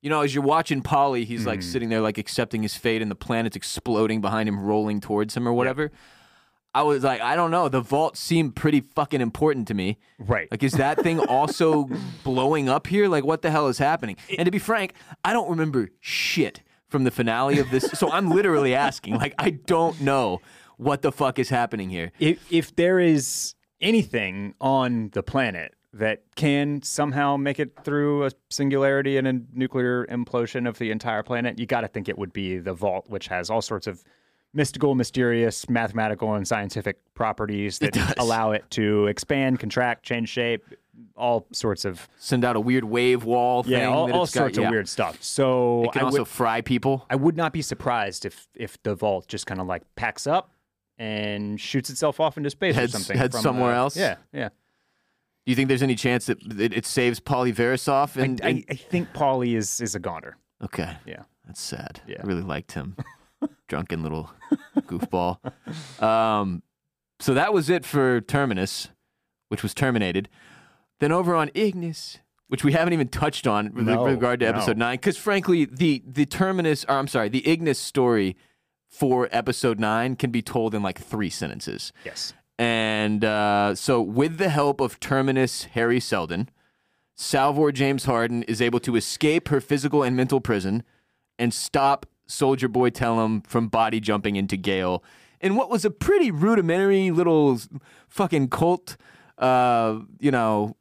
you 0.01 0.09
know, 0.09 0.21
as 0.21 0.33
you're 0.33 0.43
watching 0.43 0.81
Poly, 0.81 1.25
he's 1.25 1.45
like 1.45 1.59
Mhm. 1.59 1.63
sitting 1.71 1.89
there 1.89 2.01
like 2.01 2.17
accepting 2.17 2.63
his 2.63 2.75
fate, 2.75 3.01
and 3.01 3.11
the 3.11 3.15
planet's 3.15 3.55
exploding 3.55 4.19
behind 4.19 4.49
him, 4.49 4.59
rolling 4.59 4.99
towards 4.99 5.37
him 5.37 5.47
or 5.47 5.53
whatever. 5.53 5.91
I 6.73 6.83
was 6.83 7.03
like, 7.03 7.19
I 7.21 7.35
don't 7.35 7.51
know. 7.51 7.67
The 7.69 7.81
vault 7.81 8.15
seemed 8.15 8.55
pretty 8.55 8.79
fucking 8.81 9.19
important 9.21 9.67
to 9.67 9.73
me. 9.73 9.97
Right. 10.19 10.47
Like, 10.51 10.63
is 10.63 10.73
that 10.73 10.99
thing 11.01 11.19
also 11.19 11.89
blowing 12.23 12.69
up 12.69 12.87
here? 12.87 13.07
Like, 13.09 13.25
what 13.25 13.41
the 13.41 13.51
hell 13.51 13.67
is 13.67 13.77
happening? 13.77 14.15
And 14.37 14.45
to 14.45 14.51
be 14.51 14.59
frank, 14.59 14.93
I 15.25 15.33
don't 15.33 15.49
remember 15.49 15.89
shit 15.99 16.61
from 16.87 17.03
the 17.03 17.11
finale 17.11 17.59
of 17.59 17.69
this. 17.71 17.89
so 17.93 18.09
I'm 18.11 18.29
literally 18.29 18.73
asking. 18.87 19.15
Like, 19.15 19.33
I 19.37 19.49
don't 19.51 19.99
know 20.01 20.39
what 20.77 21.01
the 21.01 21.11
fuck 21.11 21.39
is 21.39 21.49
happening 21.49 21.89
here. 21.89 22.11
if 22.19 22.39
if 22.51 22.75
there 22.75 22.99
is 22.99 23.53
anything 23.81 24.53
on 24.61 25.09
the 25.13 25.23
planet 25.23 25.73
that 25.93 26.23
can 26.35 26.81
somehow 26.83 27.35
make 27.35 27.59
it 27.59 27.75
through 27.83 28.25
a 28.25 28.31
singularity 28.49 29.17
and 29.17 29.27
a 29.27 29.33
nuclear 29.53 30.05
implosion 30.05 30.67
of 30.67 30.77
the 30.79 30.89
entire 30.89 31.21
planet, 31.21 31.59
you 31.59 31.65
got 31.65 31.81
to 31.81 31.87
think 31.87 32.07
it 32.07 32.17
would 32.17 32.31
be 32.31 32.57
the 32.57 32.73
vault, 32.73 33.05
which 33.09 33.27
has 33.27 33.49
all 33.49 33.61
sorts 33.61 33.87
of 33.87 34.03
mystical, 34.53 34.95
mysterious, 34.95 35.69
mathematical, 35.69 36.33
and 36.33 36.47
scientific 36.47 36.97
properties 37.13 37.79
that 37.79 37.93
does. 37.93 38.13
allow 38.17 38.51
it 38.51 38.63
to 38.71 39.07
expand, 39.07 39.59
contract, 39.59 40.03
change 40.03 40.29
shape, 40.29 40.63
all 41.15 41.47
sorts 41.53 41.85
of 41.85 42.07
Send 42.17 42.43
out 42.45 42.55
a 42.55 42.59
weird 42.59 42.83
wave 42.83 43.23
wall 43.23 43.63
thing. 43.63 43.73
yeah, 43.73 43.85
all, 43.87 44.11
all 44.11 44.23
it's 44.23 44.33
got- 44.33 44.41
sorts 44.41 44.57
yeah. 44.57 44.65
of 44.65 44.71
weird 44.71 44.89
stuff. 44.89 45.21
So 45.23 45.83
It 45.83 45.93
can 45.93 46.01
I 46.01 46.05
also 46.05 46.19
would 46.19 46.27
fry 46.27 46.61
people. 46.61 47.05
I 47.09 47.15
would 47.15 47.37
not 47.37 47.53
be 47.53 47.61
surprised 47.61 48.25
if 48.25 48.47
if 48.55 48.81
the 48.83 48.93
vault 48.95 49.27
just 49.27 49.45
kind 49.47 49.61
of 49.61 49.67
like 49.67 49.83
packs 49.95 50.27
up 50.27 50.51
and 50.97 51.59
shoots 51.59 51.89
itself 51.89 52.19
off 52.19 52.37
into 52.37 52.49
space 52.49 52.75
Heads- 52.75 52.93
or 52.93 52.97
something. 52.99 53.17
heads 53.17 53.35
from, 53.35 53.41
somewhere 53.43 53.73
uh, 53.73 53.77
else? 53.77 53.95
Yeah, 53.97 54.17
yeah. 54.33 54.49
Do 54.49 55.51
you 55.51 55.55
think 55.55 55.69
there's 55.69 55.81
any 55.81 55.95
chance 55.95 56.27
that 56.27 56.37
it, 56.59 56.73
it 56.73 56.85
saves 56.85 57.19
Poly 57.19 57.51
Verisof? 57.51 58.15
And, 58.21 58.39
I, 58.43 58.49
and- 58.49 58.65
I 58.69 58.75
think 58.75 59.11
Poly 59.13 59.55
is 59.55 59.81
is 59.81 59.95
a 59.95 59.99
goner. 59.99 60.37
okay, 60.63 60.97
Yeah. 61.05 61.23
that's 61.47 61.61
sad. 61.61 62.01
Yeah. 62.05 62.17
I 62.23 62.27
really 62.27 62.43
liked 62.43 62.73
him. 62.73 62.95
Drunken 63.67 64.03
little 64.03 64.31
goofball. 64.79 65.37
Um, 66.01 66.61
so 67.19 67.33
that 67.33 67.53
was 67.53 67.69
it 67.69 67.85
for 67.85 68.21
Terminus, 68.21 68.89
which 69.49 69.63
was 69.63 69.73
terminated. 69.73 70.27
Then 70.99 71.11
over 71.11 71.35
on 71.35 71.49
Ignis, 71.53 72.19
which 72.47 72.63
we 72.63 72.73
haven't 72.73 72.93
even 72.93 73.07
touched 73.07 73.47
on 73.47 73.73
with 73.73 73.85
No, 73.85 74.05
regard 74.05 74.39
to 74.41 74.45
no. 74.45 74.51
episode 74.51 74.77
nine, 74.77 74.95
because 74.97 75.17
frankly, 75.17 75.65
the 75.65 76.03
the 76.05 76.25
Terminus, 76.25 76.83
or 76.85 76.95
I'm 76.95 77.07
sorry, 77.07 77.29
the 77.29 77.47
Ignis 77.47 77.79
story 77.79 78.35
for 78.89 79.29
episode 79.31 79.79
nine 79.79 80.15
can 80.15 80.31
be 80.31 80.41
told 80.41 80.75
in 80.75 80.83
like 80.83 80.99
three 80.99 81.29
sentences. 81.29 81.93
Yes. 82.03 82.33
And 82.59 83.23
uh, 83.25 83.73
so, 83.73 84.01
with 84.01 84.37
the 84.37 84.49
help 84.49 84.81
of 84.81 84.99
Terminus 84.99 85.67
Hari 85.73 85.99
Seldon, 85.99 86.49
Salvor 87.15 87.71
James 87.71 88.05
Harden 88.05 88.43
is 88.43 88.61
able 88.61 88.79
to 88.81 88.95
escape 88.95 89.47
her 89.47 89.61
physical 89.61 90.03
and 90.03 90.15
mental 90.15 90.41
prison 90.41 90.83
and 91.39 91.53
stop 91.53 92.05
Soldier 92.31 92.67
Boy 92.67 92.89
Tellem 92.89 93.41
from 93.41 93.67
body 93.67 93.99
jumping 93.99 94.35
into 94.35 94.57
Gaal 94.57 95.01
in 95.39 95.55
what 95.55 95.69
was 95.69 95.85
a 95.85 95.91
pretty 95.91 96.31
rudimentary 96.31 97.11
little 97.11 97.59
fucking 98.07 98.49
cult, 98.49 98.95
uh, 99.37 99.99
you 100.19 100.31
know, 100.31 100.75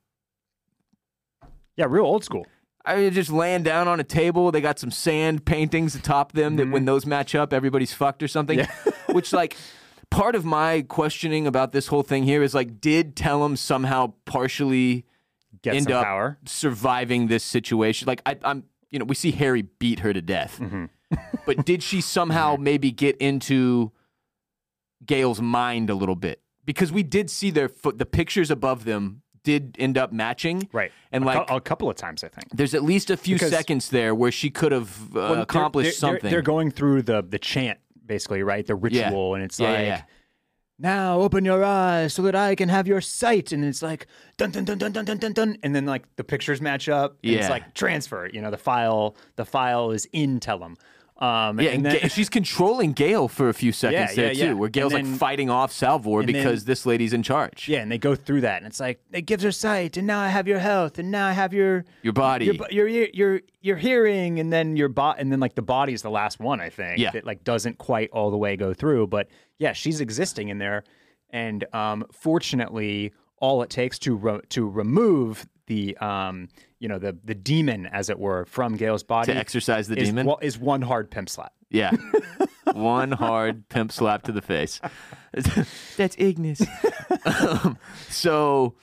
Yeah, 1.76 1.86
real 1.88 2.04
old 2.04 2.24
school. 2.24 2.46
I 2.84 2.96
mean, 2.96 3.12
just 3.12 3.30
laying 3.30 3.62
down 3.62 3.88
on 3.88 4.00
a 4.00 4.04
table. 4.04 4.50
They 4.50 4.60
got 4.60 4.78
some 4.78 4.90
sand 4.90 5.44
paintings 5.44 5.94
atop 5.94 6.32
them 6.32 6.56
that 6.56 6.70
when 6.70 6.86
those 6.86 7.04
match 7.06 7.34
up, 7.34 7.52
everybody's 7.52 7.92
fucked 7.92 8.22
or 8.22 8.28
something. 8.28 8.58
Mm-hmm. 8.58 8.88
Yeah. 9.08 9.14
Which, 9.14 9.32
like, 9.32 9.56
part 10.10 10.34
of 10.34 10.44
my 10.44 10.82
questioning 10.88 11.46
about 11.46 11.72
this 11.72 11.88
whole 11.88 12.02
thing 12.02 12.24
here 12.24 12.42
is 12.42 12.54
like, 12.54 12.80
did 12.80 13.16
Tellem 13.16 13.56
somehow 13.56 14.14
partially 14.24 15.04
Get 15.62 15.74
end 15.74 15.84
some 15.84 15.92
up 15.94 16.04
power. 16.04 16.38
surviving 16.46 17.26
this 17.26 17.44
situation? 17.44 18.06
Like, 18.06 18.22
I, 18.24 18.36
I'm, 18.42 18.64
you 18.90 18.98
know, 18.98 19.04
we 19.04 19.14
see 19.14 19.30
Hari 19.30 19.62
beat 19.62 20.00
her 20.00 20.12
to 20.12 20.22
death, 20.22 20.58
Mm-hmm. 20.60 20.86
But 21.46 21.64
did 21.64 21.82
she 21.82 22.00
somehow 22.00 22.56
maybe 22.58 22.90
get 22.92 23.16
into 23.18 23.92
Gaal's 25.04 25.40
mind 25.40 25.90
a 25.90 25.94
little 25.94 26.14
bit? 26.16 26.40
Because 26.64 26.92
we 26.92 27.02
did 27.02 27.30
see 27.30 27.50
their 27.50 27.70
the 27.94 28.06
pictures 28.06 28.50
above 28.50 28.84
them 28.84 29.22
did 29.42 29.74
end 29.78 29.96
up 29.96 30.12
matching, 30.12 30.68
Right. 30.70 30.92
And 31.10 31.24
a, 31.24 31.26
like, 31.26 31.46
cou- 31.48 31.56
a 31.56 31.60
couple 31.62 31.88
of 31.88 31.96
times, 31.96 32.22
I 32.22 32.28
think. 32.28 32.48
there's 32.52 32.74
at 32.74 32.82
least 32.84 33.10
a 33.10 33.16
few 33.16 33.36
Because- 33.36 33.50
seconds 33.50 33.88
there 33.88 34.14
where 34.14 34.30
she 34.30 34.50
could 34.50 34.70
have 34.70 35.00
uh, 35.08 35.08
Well, 35.14 35.32
they're- 35.34 35.42
accomplished 35.42 36.00
they're, 36.00 36.10
they're- 36.10 36.18
something. 36.18 36.30
They're, 36.30 36.42
going 36.42 36.70
through 36.70 37.02
the 37.02 37.22
the 37.22 37.38
chant, 37.38 37.78
basically, 38.04 38.42
right? 38.42 38.66
The 38.66 38.74
ritual, 38.74 39.34
and 39.34 39.42
it's 39.42 39.58
Yeah, 39.58 39.70
yeah, 39.72 39.76
like. 39.78 39.86
yeah. 39.86 40.02
Now 40.78 41.20
open 41.20 41.44
your 41.44 41.64
eyes 41.64 42.12
so 42.14 42.22
that 42.22 42.34
I 42.34 42.54
can 42.54 42.68
have 42.68 42.86
your 42.86 43.00
sight, 43.00 43.50
and 43.52 43.64
it's 43.64 43.82
like 43.82 44.06
dun 44.36 44.50
dun 44.50 44.64
dun 44.64 44.78
dun 44.78 44.92
dun 44.92 45.04
dun 45.06 45.18
dun 45.18 45.32
dun, 45.32 45.56
and 45.62 45.74
then 45.74 45.86
like 45.86 46.04
the 46.16 46.24
pictures 46.24 46.60
match 46.60 46.88
up. 46.88 47.18
And 47.22 47.32
Yeah. 47.32 47.38
it's 47.40 47.50
like 47.50 47.74
transfer. 47.74 48.28
You 48.32 48.40
know, 48.42 48.50
the 48.50 48.56
file 48.58 49.16
the 49.36 49.44
file 49.46 49.90
is 49.90 50.06
in 50.12 50.38
Tellem. 50.40 50.76
Um, 51.20 51.60
yeah, 51.60 51.70
and, 51.72 51.84
then, 51.84 52.08
she's 52.08 52.30
controlling 52.30 52.94
Gaal 52.94 53.28
for 53.28 53.50
a 53.50 53.54
few 53.54 53.72
seconds 53.72 54.16
Yeah, 54.16 54.22
there 54.22 54.32
yeah, 54.32 54.46
too, 54.48 54.56
where 54.56 54.70
Gaal's 54.70 54.94
And 54.94 55.10
like 55.10 55.18
fighting 55.18 55.50
off 55.50 55.70
Salvor 55.70 56.22
because 56.22 56.64
then- 56.64 56.70
this 56.72 56.86
lady's 56.86 57.12
in 57.12 57.22
charge. 57.22 57.68
Yeah, 57.68 57.80
and 57.80 57.92
they 57.92 57.98
go 57.98 58.14
through 58.14 58.40
that, 58.40 58.56
and 58.56 58.66
it's 58.66 58.80
like 58.80 59.00
it 59.12 59.22
gives 59.22 59.42
her 59.44 59.52
sight, 59.52 59.98
and 59.98 60.06
now 60.06 60.18
I 60.20 60.28
have 60.28 60.48
your 60.48 60.58
health, 60.60 60.98
and 60.98 61.10
now 61.10 61.26
I 61.28 61.32
have 61.32 61.52
your 61.52 61.84
Your 62.02 62.14
body. 62.14 62.46
your 62.46 62.54
your 62.70 62.88
your 62.88 63.08
your, 63.12 63.40
your 63.60 63.76
hearing, 63.76 64.40
and 64.40 64.50
then 64.50 64.76
your 64.76 64.88
bot, 64.88 65.16
and 65.18 65.30
then 65.30 65.40
like 65.40 65.54
the 65.56 65.62
body's 65.62 66.00
the 66.00 66.10
last 66.10 66.40
one, 66.40 66.58
I 66.58 66.70
think. 66.70 66.98
Yeah. 66.98 67.10
that 67.10 67.26
like 67.26 67.44
doesn't 67.44 67.76
quite 67.76 68.08
all 68.12 68.30
the 68.30 68.38
way 68.38 68.56
go 68.56 68.72
through, 68.72 69.08
but 69.08 69.28
yeah, 69.58 69.74
she's 69.74 70.00
existing 70.00 70.48
in 70.48 70.56
there, 70.56 70.84
and 71.28 71.66
um, 71.74 72.06
fortunately, 72.12 73.12
all 73.36 73.62
it 73.62 73.68
takes 73.68 73.98
to 73.98 74.14
re- 74.14 74.40
to 74.50 74.66
remove 74.66 75.46
the 75.66 75.96
um 75.98 76.48
you 76.80 76.88
know 76.88 76.98
the 76.98 77.16
the 77.22 77.34
demon, 77.34 77.86
as 77.86 78.10
it 78.10 78.18
were, 78.18 78.44
from 78.46 78.76
Gaal's 78.76 79.02
body 79.04 79.32
to 79.32 79.38
exorcise 79.38 79.86
the 79.86 79.98
is, 79.98 80.08
demon. 80.08 80.26
wa- 80.26 80.38
is 80.42 80.58
one 80.58 80.82
hard 80.82 81.10
pimp 81.10 81.28
slap. 81.28 81.52
Yeah. 81.70 81.92
One 82.72 83.10
hard 83.10 83.68
pimp 83.68 83.90
slap 83.90 84.22
to 84.24 84.32
the 84.32 84.42
face. 84.42 84.80
That's 85.96 86.14
Ignis. 86.18 86.62
um, 87.24 87.78
so 88.08 88.74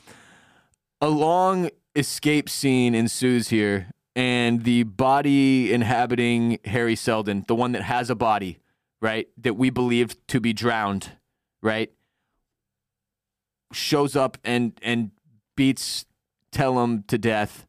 a 1.00 1.08
long 1.08 1.70
escape 1.96 2.50
scene 2.50 2.94
ensues 2.96 3.48
here, 3.48 3.92
and 4.16 4.64
the 4.64 4.84
body 4.84 5.72
inhabiting 5.72 6.60
Hari 6.66 6.96
Seldon, 6.98 7.46
the 7.48 7.56
one 7.56 7.72
that 7.74 7.84
has 7.84 8.10
a 8.10 8.16
body, 8.16 8.60
right, 9.02 9.28
that 9.38 9.54
we 9.54 9.70
believed 9.70 10.18
to 10.30 10.42
be 10.42 10.52
drowned, 10.52 11.12
right, 11.62 11.92
shows 13.72 14.16
up 14.18 14.38
and 14.44 14.78
and 14.82 15.12
beats 15.56 16.06
Tellem 16.52 17.04
to 17.08 17.18
death 17.18 17.67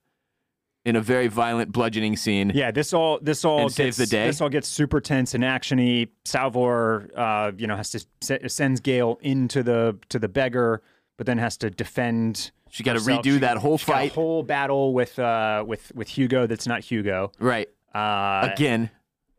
in 0.89 0.97
a 0.97 1.01
very 1.01 1.29
violent 1.29 1.71
bludgeoning 1.71 2.17
scene. 2.17 2.51
Yeah, 2.55 2.71
this 2.71 2.93
all 2.95 3.19
this 3.21 3.45
all 3.45 3.65
gets, 3.65 3.75
saves 3.75 3.97
the 3.99 4.07
day? 4.07 4.27
This 4.27 4.41
all 4.41 4.49
gets 4.49 4.67
super 4.69 5.01
tense 5.01 5.35
and 5.35 5.45
actiony. 5.45 6.09
Salvor, 6.25 7.09
uh, 7.17 7.53
you 7.57 7.67
know, 7.67 7.77
has 7.77 7.91
to 7.91 8.05
se- 8.23 8.49
sends 8.49 8.81
Gaal 8.81 9.19
into 9.21 9.63
the 9.63 9.99
to 10.09 10.19
the 10.19 10.29
beggar, 10.29 10.83
but 11.17 11.27
then 11.27 11.39
has 11.39 11.57
to 11.59 11.71
defend. 11.71 12.51
She 12.71 12.83
got 12.83 12.95
to 12.95 13.01
redo 13.01 13.25
She- 13.35 13.39
that 13.39 13.59
whole 13.59 13.79
she's 13.79 13.87
got 13.87 13.93
a 13.93 13.97
fight. 14.01 14.13
whole 14.13 14.43
battle 14.43 14.93
with 14.95 15.19
uh 15.19 15.65
with 15.67 15.93
with 15.95 16.09
Hugo. 16.09 16.47
That's 16.47 16.67
not 16.67 16.81
Hugo. 16.83 17.33
right. 17.39 17.69
Uh, 17.95 18.51
Again. 18.53 18.91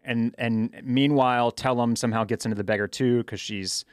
and 0.03 0.33
and 0.37 0.75
meanwhile, 0.83 1.51
Tellem 1.51 1.95
somehow 1.95 2.23
gets 2.23 2.45
into 2.45 2.55
the 2.55 2.63
beggar 2.63 2.87
too 2.87 3.19
because 3.19 3.39
she's 3.39 3.85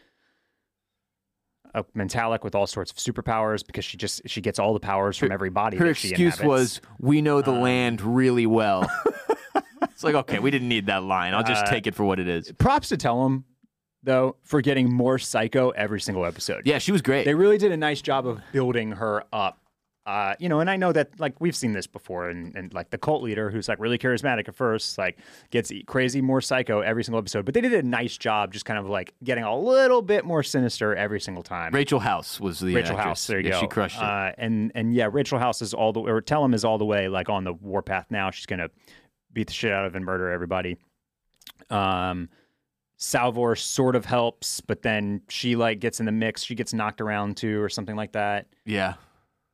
a 1.77 1.85
mentalic 1.97 2.43
with 2.43 2.55
all 2.55 2.67
sorts 2.67 2.91
of 2.91 2.97
superpowers 2.97 3.65
because 3.65 3.85
she 3.85 3.97
just 3.97 4.23
she 4.27 4.41
gets 4.41 4.59
all 4.59 4.73
the 4.73 4.81
powers 4.81 5.17
from 5.17 5.31
every 5.31 5.51
body. 5.51 5.77
Her 5.77 5.85
that 5.85 5.91
excuse 5.91 6.41
was, 6.41 6.81
"We 6.99 7.23
know 7.23 7.37
Um, 7.39 7.43
the 7.45 7.53
land 7.53 8.01
really 8.01 8.47
well." 8.47 8.91
it's 9.83 10.03
like, 10.03 10.15
okay, 10.15 10.39
we 10.39 10.51
didn't 10.51 10.69
need 10.69 10.87
that 10.87 11.03
line. 11.05 11.35
I'll 11.35 11.45
just 11.45 11.67
Uh, 11.67 11.71
take 11.71 11.87
it 11.87 11.95
for 11.95 12.05
what 12.05 12.19
it 12.19 12.29
is. 12.29 12.51
props 12.53 12.89
to 12.89 12.97
tell 12.97 13.15
Tellem 13.17 13.45
though 14.03 14.37
for 14.45 14.61
getting 14.61 14.93
more 14.93 15.19
psycho 15.19 15.71
every 15.71 16.01
single 16.01 16.25
episode. 16.25 16.63
Yeah, 16.65 16.79
she 16.79 16.93
was 16.93 17.03
great. 17.03 17.25
They 17.25 17.35
really 17.35 17.59
did 17.59 17.73
a 17.73 17.77
nice 17.77 18.01
job 18.01 18.27
of 18.27 18.41
building 18.53 18.93
her 18.93 19.25
up. 19.33 19.59
Uh, 20.07 20.37
you 20.39 20.49
know, 20.49 20.61
and 20.61 20.71
I 20.71 20.77
know 20.77 20.93
that 20.93 21.19
like 21.19 21.41
we've 21.41 21.57
seen 21.57 21.73
this 21.73 21.89
before, 21.89 22.29
and, 22.29 22.55
and 22.55 22.73
like 22.73 22.91
the 22.91 22.99
cult 22.99 23.25
leader 23.25 23.51
who's 23.51 23.69
like 23.69 23.81
really 23.81 23.99
charismatic 23.99 24.49
at 24.49 24.55
first, 24.55 24.99
like 24.99 25.19
gets 25.51 25.73
crazy 25.87 26.21
more 26.21 26.41
psycho 26.41 26.81
every 26.81 27.03
single 27.03 27.19
episode. 27.19 27.45
But 27.45 27.55
they 27.55 27.61
did 27.61 27.75
a 27.75 27.83
nice 27.83 28.17
job, 28.17 28.53
just 28.53 28.65
kind 28.65 28.79
of 28.79 28.89
like 28.89 29.15
getting 29.25 29.43
a 29.43 29.59
little 29.59 30.03
bit 30.03 30.25
more 30.25 30.45
sinister 30.45 30.95
every 30.95 31.21
single 31.21 31.43
time. 31.43 31.75
Rachel 31.75 31.99
House 31.99 32.41
was 32.41 32.61
the 32.61 32.73
Rachel 32.73 32.93
actress. 32.93 33.05
House, 33.05 33.27
there 33.27 33.41
you 33.41 33.49
yeah, 33.49 33.55
go. 33.55 33.61
She 33.61 33.67
crushed 33.67 33.97
it. 33.97 34.05
Uh, 34.05 34.31
and 34.39 34.71
and 34.77 34.95
yeah, 34.95 35.09
Rachel 35.11 35.41
House 35.41 35.61
is 35.61 35.75
all 35.75 35.93
the 35.93 36.01
or 36.01 36.21
Tellem 36.21 36.55
is 36.55 36.65
all 36.65 36.79
the 36.79 36.85
way 36.85 37.09
like 37.09 37.29
on 37.29 37.43
the 37.43 37.53
warpath 37.53 38.07
now. 38.09 38.31
She's 38.31 38.47
gonna 38.47 38.69
beat 39.33 39.49
the 39.49 39.55
shit 39.55 39.73
out 39.73 39.87
of 39.87 39.97
and 39.97 40.05
murder 40.05 40.31
everybody. 40.31 40.77
Um, 41.69 42.29
Salvor 42.97 43.57
sort 43.57 43.97
of 43.97 44.05
helps, 44.05 44.61
but 44.61 44.83
then 44.83 45.21
she 45.29 45.57
like 45.57 45.81
gets 45.81 45.99
in 45.99 46.07
the 46.07 46.13
mix. 46.13 46.45
She 46.45 46.55
gets 46.55 46.73
knocked 46.73 47.01
around 47.01 47.37
too, 47.37 47.61
or 47.61 47.69
something 47.69 47.97
like 47.97 48.13
that. 48.13 48.47
yeah, 48.65 48.95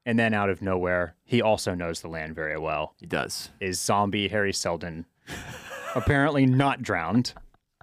And 0.05 0.19
then 0.19 0.35
out 0.35 0.51
of 0.51 0.61
nowhere, 0.61 1.15
he 1.25 1.41
also 1.41 1.75
knows 1.75 2.01
the 2.01 2.09
land 2.09 2.35
very 2.35 2.59
well. 2.59 2.95
he 2.99 3.07
does. 3.07 3.51
Is 3.61 3.81
zombie 3.81 4.29
Hari 4.29 4.53
Seldon, 4.53 5.07
apparently 5.95 6.47
not 6.47 6.83
drowned, 6.83 7.35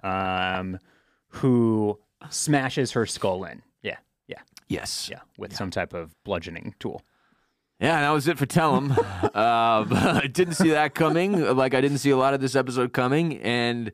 um, 0.02 0.78
who 1.28 1.98
smashes 2.28 2.92
her 2.92 3.06
skull 3.06 3.44
in. 3.44 3.62
Yeah, 3.82 3.96
yeah, 4.28 4.40
Yes. 4.68 5.08
yeah, 5.10 5.20
with 5.38 5.54
some 5.56 5.70
type 5.70 5.94
of 5.94 6.14
bludgeoning 6.24 6.74
tool. 6.78 7.02
Yeah, 7.80 8.02
that 8.02 8.10
was 8.10 8.28
it 8.28 8.36
for 8.36 8.44
Tellem. 8.44 8.92
uh, 8.98 8.98
I 9.34 10.28
didn't 10.30 10.54
see 10.54 10.70
that 10.70 10.94
coming. 10.94 11.40
Like 11.56 11.72
I 11.72 11.80
didn't 11.80 11.98
see 11.98 12.10
a 12.10 12.16
lot 12.18 12.34
of 12.34 12.40
this 12.42 12.54
episode 12.54 12.92
coming, 12.92 13.38
and, 13.38 13.90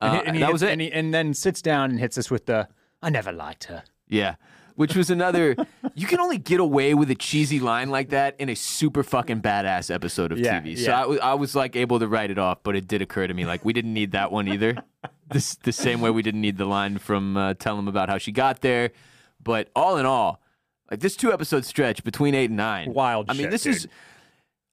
uh, 0.00 0.04
And 0.04 0.14
he- 0.16 0.26
and 0.28 0.36
that 0.36 0.40
hits- 0.46 0.52
was 0.52 0.62
it. 0.62 0.70
And, 0.70 0.80
he, 0.80 0.90
and 0.92 1.12
then 1.12 1.34
sits 1.34 1.60
down 1.60 1.90
and 1.90 2.00
hits 2.00 2.16
us 2.16 2.30
with 2.30 2.46
the 2.46 2.68
"I 3.02 3.10
never 3.10 3.30
liked 3.32 3.64
her." 3.64 3.82
Yeah. 4.08 4.36
Which 4.74 4.96
was 4.96 5.10
another. 5.10 5.56
you 5.94 6.06
can 6.06 6.20
only 6.20 6.38
get 6.38 6.60
away 6.60 6.94
with 6.94 7.10
a 7.10 7.14
cheesy 7.14 7.60
line 7.60 7.90
like 7.90 8.10
that 8.10 8.36
in 8.38 8.48
a 8.48 8.54
super 8.56 9.02
fucking 9.02 9.42
badass 9.42 9.92
episode 9.94 10.32
of 10.32 10.38
Yeah, 10.38 10.60
TV. 10.60 10.76
So 10.78 10.90
yeah. 10.90 11.02
I, 11.02 11.06
wa- 11.06 11.18
I 11.22 11.34
was 11.34 11.54
like 11.54 11.76
able 11.76 11.98
to 11.98 12.08
write 12.08 12.30
it 12.30 12.38
off, 12.38 12.62
but 12.62 12.76
it 12.76 12.86
did 12.88 13.02
occur 13.02 13.26
to 13.26 13.34
me 13.34 13.44
like 13.44 13.64
we 13.64 13.72
didn't 13.72 13.92
need 13.92 14.12
that 14.12 14.32
one 14.32 14.48
either. 14.48 14.82
this 15.30 15.54
the 15.56 15.72
same 15.72 16.00
way 16.00 16.10
we 16.10 16.22
didn't 16.22 16.40
need 16.40 16.58
the 16.58 16.64
line 16.66 16.98
from 16.98 17.36
uh, 17.36 17.54
Tellem 17.54 17.88
about 17.88 18.08
how 18.08 18.18
she 18.18 18.32
got 18.32 18.60
there. 18.60 18.90
But 19.42 19.70
all 19.74 19.96
in 19.96 20.06
all, 20.06 20.40
like 20.90 21.00
this 21.00 21.16
two 21.16 21.32
episode 21.32 21.64
stretch 21.64 22.04
between 22.04 22.34
eight 22.34 22.50
and 22.50 22.56
nine, 22.56 22.92
Wild 22.92 23.26
I 23.28 23.32
mean, 23.34 23.42
shit, 23.42 23.50
this 23.50 23.66
is. 23.66 23.86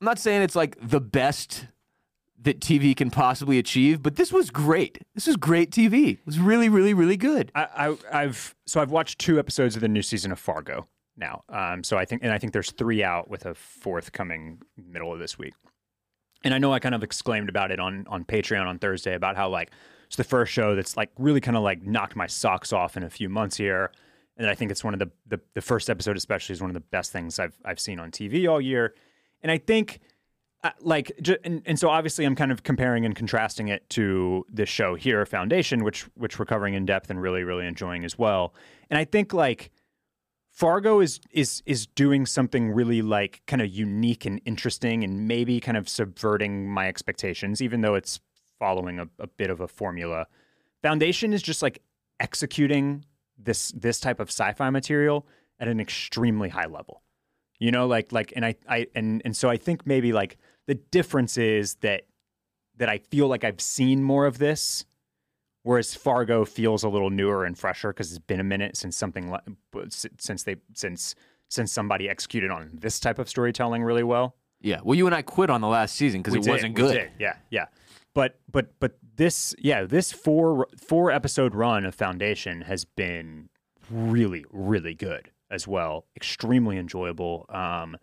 I'm 0.02 0.06
not 0.06 0.20
saying 0.20 0.43
it's 0.43 0.56
like 0.56 0.78
the 0.82 1.02
best 1.02 1.68
that 2.42 2.60
TV 2.60 2.96
can 2.96 3.12
possibly 3.12 3.60
achieve, 3.60 4.02
but 4.02 4.16
this 4.16 4.32
was 4.32 4.50
great. 4.50 5.00
This 5.14 5.28
was 5.28 5.36
great 5.36 5.72
TV. 5.72 6.14
It 6.14 6.26
was 6.26 6.40
really, 6.40 6.70
really, 6.70 6.94
really 6.94 7.18
good. 7.18 7.52
I, 7.54 7.68
I, 8.12 8.24
I've 8.24 8.56
so 8.66 8.82
I've 8.82 8.92
watched 8.92 9.20
two 9.20 9.40
episodes 9.40 9.76
of 9.76 9.82
the 9.82 9.88
new 9.88 10.02
season 10.02 10.32
of 10.32 10.40
Fargo 10.40 10.88
now. 11.18 11.44
Um, 11.50 11.84
so 11.84 11.98
I 11.98 12.06
think, 12.06 12.24
and 12.24 12.32
I 12.32 12.38
think 12.38 12.54
there's 12.54 12.72
three 12.72 13.04
out 13.04 13.30
with 13.30 13.46
a 13.46 13.54
fourth 13.54 14.12
coming 14.14 14.62
middle 14.78 15.12
of 15.12 15.20
this 15.20 15.38
week. 15.38 15.54
And 16.44 16.54
I 16.54 16.58
know 16.58 16.72
I 16.72 16.80
kind 16.80 16.96
of 16.96 17.04
exclaimed 17.04 17.50
about 17.50 17.72
it 17.72 17.80
on 17.80 18.06
on 18.08 18.24
Patreon 18.24 18.66
on 18.66 18.80
Thursday 18.80 19.14
about 19.14 19.36
how 19.36 19.50
like 19.50 19.72
it's 20.08 20.16
the 20.16 20.24
first 20.24 20.54
show 20.54 20.76
that's 20.76 20.96
like 20.96 21.12
really 21.20 21.42
kind 21.42 21.58
of 21.58 21.64
like 21.64 21.84
knocked 21.84 22.16
my 22.16 22.28
socks 22.28 22.72
off 22.72 22.96
in 22.96 23.04
a 23.04 23.10
few 23.10 23.28
months 23.28 23.58
here. 23.58 23.92
And 24.38 24.50
I 24.50 24.56
think 24.56 24.72
it's 24.72 24.84
one 24.84 24.94
of 24.94 25.00
the, 25.00 25.12
the 25.28 25.42
the 25.54 25.62
first 25.62 25.90
episode 25.90 26.16
especially 26.16 26.54
is 26.54 26.62
one 26.62 26.70
of 26.70 26.74
the 26.74 26.80
best 26.80 27.12
things 27.12 27.38
I've 27.38 27.58
I've 27.66 27.80
seen 27.80 28.00
on 28.00 28.12
TV 28.12 28.50
all 28.50 28.62
year. 28.62 28.96
And 29.44 29.52
I 29.52 29.58
think 29.58 30.00
uh, 30.64 30.72
like 30.82 31.12
and, 31.43 31.62
and 31.66 31.80
so 31.80 31.89
obviously 31.89 32.26
I'm 32.26 32.36
kind 32.36 32.51
of 32.51 32.64
comparing 32.64 33.05
and 33.05 33.16
contrasting 33.16 33.70
it 33.70 33.89
to 33.91 34.45
this 34.49 34.68
show 34.68 34.95
here 34.95 35.26
Foundation 35.26 35.84
which 35.84 36.03
which 36.16 36.38
we're 36.38 36.45
covering 36.45 36.74
in 36.74 36.86
depth 36.86 37.10
and 37.10 37.22
really 37.22 37.43
really 37.43 37.66
enjoying 37.66 38.03
as 38.03 38.18
well. 38.18 38.53
And 38.89 38.97
I 38.97 39.05
think 39.05 39.34
like 39.34 39.72
Fargo 40.51 40.99
is 40.99 41.22
is 41.32 41.64
is 41.66 41.88
doing 41.88 42.26
something 42.26 42.72
really 42.72 43.01
like 43.01 43.41
kind 43.47 43.62
of 43.62 43.70
unique 43.70 44.26
and 44.26 44.41
interesting 44.45 45.03
and 45.03 45.28
maybe 45.28 45.62
kind 45.62 45.78
of 45.78 45.88
subverting 45.88 46.70
my 46.70 46.88
expectations 46.88 47.62
even 47.62 47.82
though 47.82 47.95
it's 47.95 48.20
following 48.60 48.99
a, 48.99 49.07
a 49.18 49.28
bit 49.28 49.49
of 49.49 49.62
a 49.62 49.68
formula. 49.68 50.28
Foundation 50.82 51.32
is 51.32 51.41
just 51.41 51.62
like 51.62 51.82
executing 52.20 53.05
this 53.38 53.72
this 53.72 53.99
type 53.99 54.20
of 54.20 54.28
sci-fi 54.28 54.70
material 54.70 55.26
at 55.60 55.68
an 55.68 55.80
extremely 55.80 56.49
high 56.49 56.68
level. 56.68 57.01
You 57.60 57.72
know, 57.72 57.88
like 57.88 58.12
like 58.12 58.34
and 58.36 58.45
I 58.45 58.55
I 58.68 58.88
and 58.95 59.22
and 59.26 59.36
so 59.36 59.49
I 59.49 59.57
think 59.57 59.88
maybe 59.88 60.14
like 60.14 60.38
the 60.70 60.76
difference 60.76 61.36
is 61.36 61.76
that 61.82 62.03
that 62.78 62.89
I 62.89 62.99
feel 62.99 63.28
like 63.28 63.43
I've 63.43 63.59
seen 63.59 64.03
more 64.03 64.28
of 64.28 64.38
this 64.38 64.86
whereas 65.63 65.95
Fargo 65.95 66.45
feels 66.45 66.84
a 66.84 66.89
little 66.89 67.09
newer 67.09 67.43
and 67.43 67.57
fresher 67.57 67.89
because 67.89 68.11
it's 68.11 68.20
been 68.20 68.39
a 68.39 68.43
minute 68.43 68.78
since 68.78 68.95
something 68.95 69.36
since 69.89 70.43
they 70.43 70.57
since 70.76 71.15
since 71.49 71.72
somebody 71.72 72.07
executed 72.07 72.51
on 72.51 72.70
this 72.74 72.99
type 72.99 73.17
of 73.17 73.28
storytelling 73.28 73.84
really 73.84 74.03
well. 74.03 74.36
Yeah. 74.61 74.82
Well, 74.84 74.95
you 74.95 75.07
and 75.07 75.15
I 75.15 75.24
quit 75.24 75.49
on 75.49 75.61
the 75.61 75.67
last 75.67 75.95
season 75.95 76.22
because 76.22 76.36
it 76.36 76.43
did, 76.43 76.51
wasn't 76.51 76.76
good. 76.76 77.09
Yeah, 77.17 77.38
yeah. 77.49 77.65
But 78.13 78.39
but 78.51 78.80
but 78.80 78.97
this 79.15 79.55
yeah 79.57 79.86
this 79.86 80.11
four 80.11 80.67
four 80.78 81.09
episode 81.09 81.55
run 81.55 81.84
of 81.84 81.95
Foundation 81.95 82.61
has 82.61 82.86
been 82.86 83.49
really 83.89 84.45
really 84.51 84.93
good 84.93 85.32
as 85.49 85.67
well. 85.67 86.05
Extremely 86.15 86.78
enjoyable. 86.78 87.47
Um, 87.49 87.97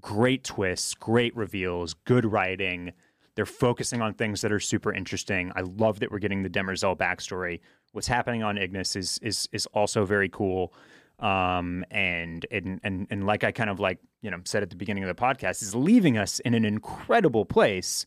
great 0.00 0.44
twists, 0.44 0.94
great 0.94 1.34
reveals, 1.36 1.94
good 2.04 2.24
writing. 2.24 2.92
They're 3.34 3.46
focusing 3.46 4.00
on 4.00 4.14
things 4.14 4.40
that 4.40 4.50
are 4.52 4.60
super 4.60 4.92
interesting. 4.92 5.52
I 5.54 5.60
love 5.60 6.00
that 6.00 6.10
we're 6.10 6.18
getting 6.18 6.42
the 6.42 6.48
Demerzel 6.50 6.96
backstory. 6.96 7.60
What's 7.92 8.06
happening 8.08 8.42
on 8.42 8.56
Ignis 8.58 8.96
is 8.96 9.18
is 9.22 9.48
is 9.52 9.66
also 9.74 10.04
very 10.04 10.28
cool. 10.28 10.72
Um, 11.18 11.84
and 11.90 12.44
and 12.50 12.80
and 12.84 13.06
and 13.10 13.26
like 13.26 13.42
I 13.44 13.52
kind 13.52 13.70
of 13.70 13.80
like 13.80 13.98
you 14.22 14.30
know 14.30 14.38
said 14.44 14.62
at 14.62 14.70
the 14.70 14.76
beginning 14.76 15.04
of 15.04 15.08
the 15.14 15.20
podcast, 15.20 15.62
is 15.62 15.74
leaving 15.74 16.18
us 16.18 16.38
in 16.40 16.54
an 16.54 16.64
incredible 16.64 17.44
place 17.46 18.06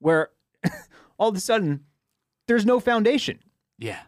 where 0.00 0.30
all 1.18 1.28
of 1.28 1.36
a 1.36 1.40
sudden 1.40 1.84
there's 2.48 2.66
no 2.66 2.78
foundation, 2.80 3.38
Yeah. 3.78 4.00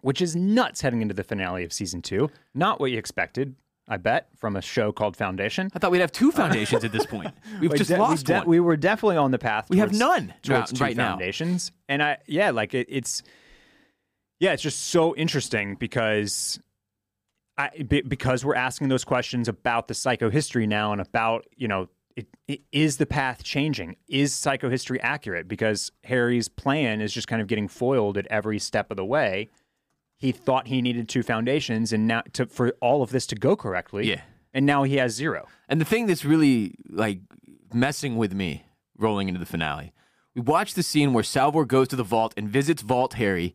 which 0.00 0.22
is 0.22 0.34
nuts 0.36 0.80
heading 0.80 1.02
into 1.02 1.14
the 1.14 1.24
finale 1.24 1.64
of 1.64 1.72
season 1.72 2.02
two. 2.02 2.30
Not 2.54 2.80
what 2.80 2.90
you 2.90 2.98
expected, 2.98 3.54
I 3.88 3.96
bet, 3.98 4.28
from 4.36 4.56
a 4.56 4.62
show 4.62 4.90
called 4.90 5.16
Foundation. 5.16 5.70
I 5.74 5.78
thought 5.78 5.90
we'd 5.92 6.00
have 6.00 6.10
two 6.12 6.32
foundations 6.32 6.82
at 6.84 6.90
this 6.92 7.06
point. 7.06 7.32
We've 7.60 7.70
We 7.70 7.78
just 7.78 7.90
de- 7.90 7.98
lost 7.98 8.26
we, 8.28 8.34
de- 8.34 8.38
one. 8.40 8.48
we 8.48 8.60
were 8.60 8.76
definitely 8.76 9.16
on 9.16 9.30
the 9.30 9.38
path. 9.38 9.70
We 9.70 9.78
have 9.78 9.92
none 9.92 10.34
towards 10.42 10.72
now- 10.72 10.78
two 10.78 10.84
right 10.84 10.96
now. 10.96 11.10
foundations, 11.10 11.70
and 11.88 12.02
I 12.02 12.18
yeah, 12.26 12.50
like 12.50 12.74
it, 12.74 12.86
it's 12.90 13.22
yeah, 14.40 14.52
it's 14.52 14.62
just 14.62 14.86
so 14.88 15.14
interesting 15.14 15.76
because 15.76 16.58
I 17.56 17.70
because 18.08 18.44
we're 18.44 18.56
asking 18.56 18.88
those 18.88 19.04
questions 19.04 19.48
about 19.48 19.88
the 19.88 19.94
psychohistory 19.94 20.66
now 20.68 20.92
and 20.92 21.00
about 21.00 21.46
you 21.56 21.68
know. 21.68 21.88
It, 22.16 22.28
it, 22.48 22.60
is 22.72 22.96
the 22.96 23.04
path 23.04 23.44
changing? 23.44 23.96
Is 24.08 24.32
psychohistory 24.32 24.98
accurate? 25.02 25.48
Because 25.48 25.92
Hari's 26.02 26.48
plan 26.48 27.02
is 27.02 27.12
just 27.12 27.28
kind 27.28 27.42
of 27.42 27.46
getting 27.46 27.68
foiled 27.68 28.16
at 28.16 28.26
every 28.28 28.58
step 28.58 28.90
of 28.90 28.96
the 28.96 29.04
way. 29.04 29.50
He 30.18 30.32
thought 30.32 30.68
he 30.68 30.80
needed 30.82 31.08
two 31.08 31.22
foundations, 31.22 31.92
and 31.92 32.06
now 32.08 32.22
to, 32.32 32.46
for 32.46 32.70
all 32.80 33.02
of 33.02 33.10
this 33.10 33.26
to 33.28 33.34
go 33.36 33.54
correctly, 33.56 34.08
Yeah. 34.08 34.22
and 34.54 34.64
now 34.64 34.82
he 34.84 34.96
has 34.96 35.12
zero. 35.14 35.46
And 35.68 35.80
the 35.80 35.84
thing 35.84 36.06
that's 36.06 36.24
really 36.24 36.74
like 36.88 37.20
messing 37.72 38.16
with 38.16 38.32
me 38.32 38.64
rolling 38.96 39.28
into 39.28 39.38
the 39.40 39.46
finale 39.46 39.92
We 40.34 40.40
watch 40.42 40.72
the 40.74 40.82
scene 40.82 41.12
where 41.12 41.24
Salvor 41.24 41.64
goes 41.66 41.88
to 41.88 41.96
the 41.96 42.02
vault 42.04 42.32
and 42.36 42.48
visits 42.48 42.82
Vault 42.82 43.14
Hari, 43.14 43.54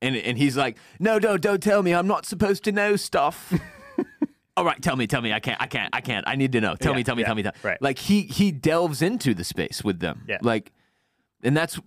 and 0.00 0.16
and 0.16 0.38
he's 0.38 0.56
like, 0.56 0.76
"No, 1.00 1.18
no, 1.18 1.36
don't 1.36 1.62
tell 1.62 1.82
me. 1.82 1.92
I'm 1.92 2.06
not 2.06 2.26
supposed 2.26 2.62
to 2.64 2.72
know 2.72 2.94
stuff." 2.96 3.52
All 4.56 4.64
right, 4.64 4.80
tell 4.82 4.96
me, 4.96 5.06
tell 5.06 5.22
me. 5.22 5.32
I 5.32 5.38
can't, 5.40 5.60
I 5.62 5.66
can't, 5.66 5.90
I 5.94 6.00
can't. 6.00 6.26
I 6.26 6.34
need 6.34 6.50
to 6.52 6.60
know. 6.60 6.74
Tell 6.74 6.90
Yeah, 6.92 6.96
me, 6.96 7.04
tell 7.04 7.14
me, 7.14 7.22
yeah, 7.22 7.26
tell 7.26 7.34
me. 7.36 7.42
Tell. 7.44 7.52
right. 7.62 7.80
Like 7.80 7.98
he 7.98 8.22
he 8.22 8.50
delves 8.52 9.02
into 9.02 9.32
the 9.34 9.44
space 9.44 9.82
with 9.84 10.00
them. 10.00 10.24
Yeah. 10.28 10.38
Like, 10.42 10.72
and 11.42 11.56
that's 11.56 11.78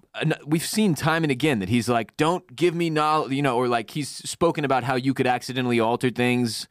we've 0.46 0.66
seen 0.66 0.96
time 0.96 1.24
and 1.24 1.32
again 1.32 1.60
that 1.60 1.70
he's 1.70 1.90
like, 1.90 2.16
"Don't 2.18 2.56
give 2.56 2.74
me 2.76 2.90
knowledge," 2.90 3.32
you 3.32 3.42
know, 3.42 3.58
or 3.58 3.68
like 3.68 3.92
he's 3.92 4.10
spoken 4.10 4.64
about 4.66 4.84
how 4.84 4.96
you 4.96 5.14
could 5.14 5.28
accidentally 5.28 5.80
alter 5.80 6.10
things. 6.10 6.68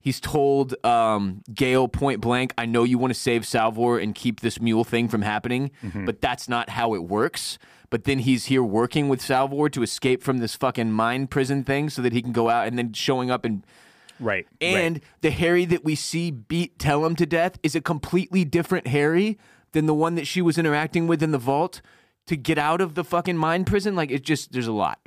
He's 0.00 0.20
told 0.20 0.74
um, 0.84 1.42
Gaal 1.50 1.90
point 1.90 2.20
blank, 2.20 2.52
I 2.58 2.66
know 2.66 2.84
you 2.84 2.98
want 2.98 3.14
to 3.14 3.18
save 3.18 3.46
Salvor 3.46 3.98
and 3.98 4.14
keep 4.14 4.40
this 4.40 4.60
mule 4.60 4.84
thing 4.84 5.08
from 5.08 5.22
happening, 5.22 5.70
Mm-hmm. 5.82 6.04
but 6.04 6.20
that's 6.20 6.46
not 6.46 6.68
how 6.68 6.94
it 6.94 7.04
works. 7.04 7.58
But 7.88 8.04
then 8.04 8.18
he's 8.18 8.46
here 8.46 8.62
working 8.62 9.08
with 9.08 9.22
Salvor 9.22 9.68
to 9.70 9.82
escape 9.82 10.22
from 10.22 10.38
this 10.38 10.54
fucking 10.56 10.90
mind 10.92 11.30
prison 11.30 11.64
thing 11.64 11.88
so 11.88 12.02
that 12.02 12.12
he 12.12 12.20
can 12.20 12.32
go 12.32 12.50
out 12.50 12.66
and 12.66 12.76
then 12.76 12.92
showing 12.92 13.30
up 13.30 13.44
and. 13.46 13.64
Right. 14.20 14.46
And 14.60 15.00
the 15.22 15.30
Hari 15.32 15.64
that 15.66 15.84
we 15.84 15.94
see 15.94 16.30
beat 16.30 16.78
Tellem 16.78 17.16
to 17.16 17.24
death 17.26 17.58
is 17.62 17.74
a 17.74 17.80
completely 17.80 18.44
different 18.44 18.88
Hari 18.88 19.38
than 19.74 19.84
the 19.86 19.94
one 19.94 20.14
that 20.14 20.26
she 20.26 20.40
was 20.40 20.56
interacting 20.56 21.06
with 21.06 21.22
in 21.22 21.30
the 21.30 21.38
vault 21.38 21.82
to 22.26 22.36
get 22.36 22.56
out 22.56 22.80
of 22.80 22.94
the 22.94 23.04
fucking 23.04 23.36
mind 23.36 23.66
prison. 23.66 23.94
Like, 23.94 24.10
it 24.10 24.24
just, 24.24 24.52
there's 24.52 24.66
a 24.66 24.72
lot. 24.72 24.98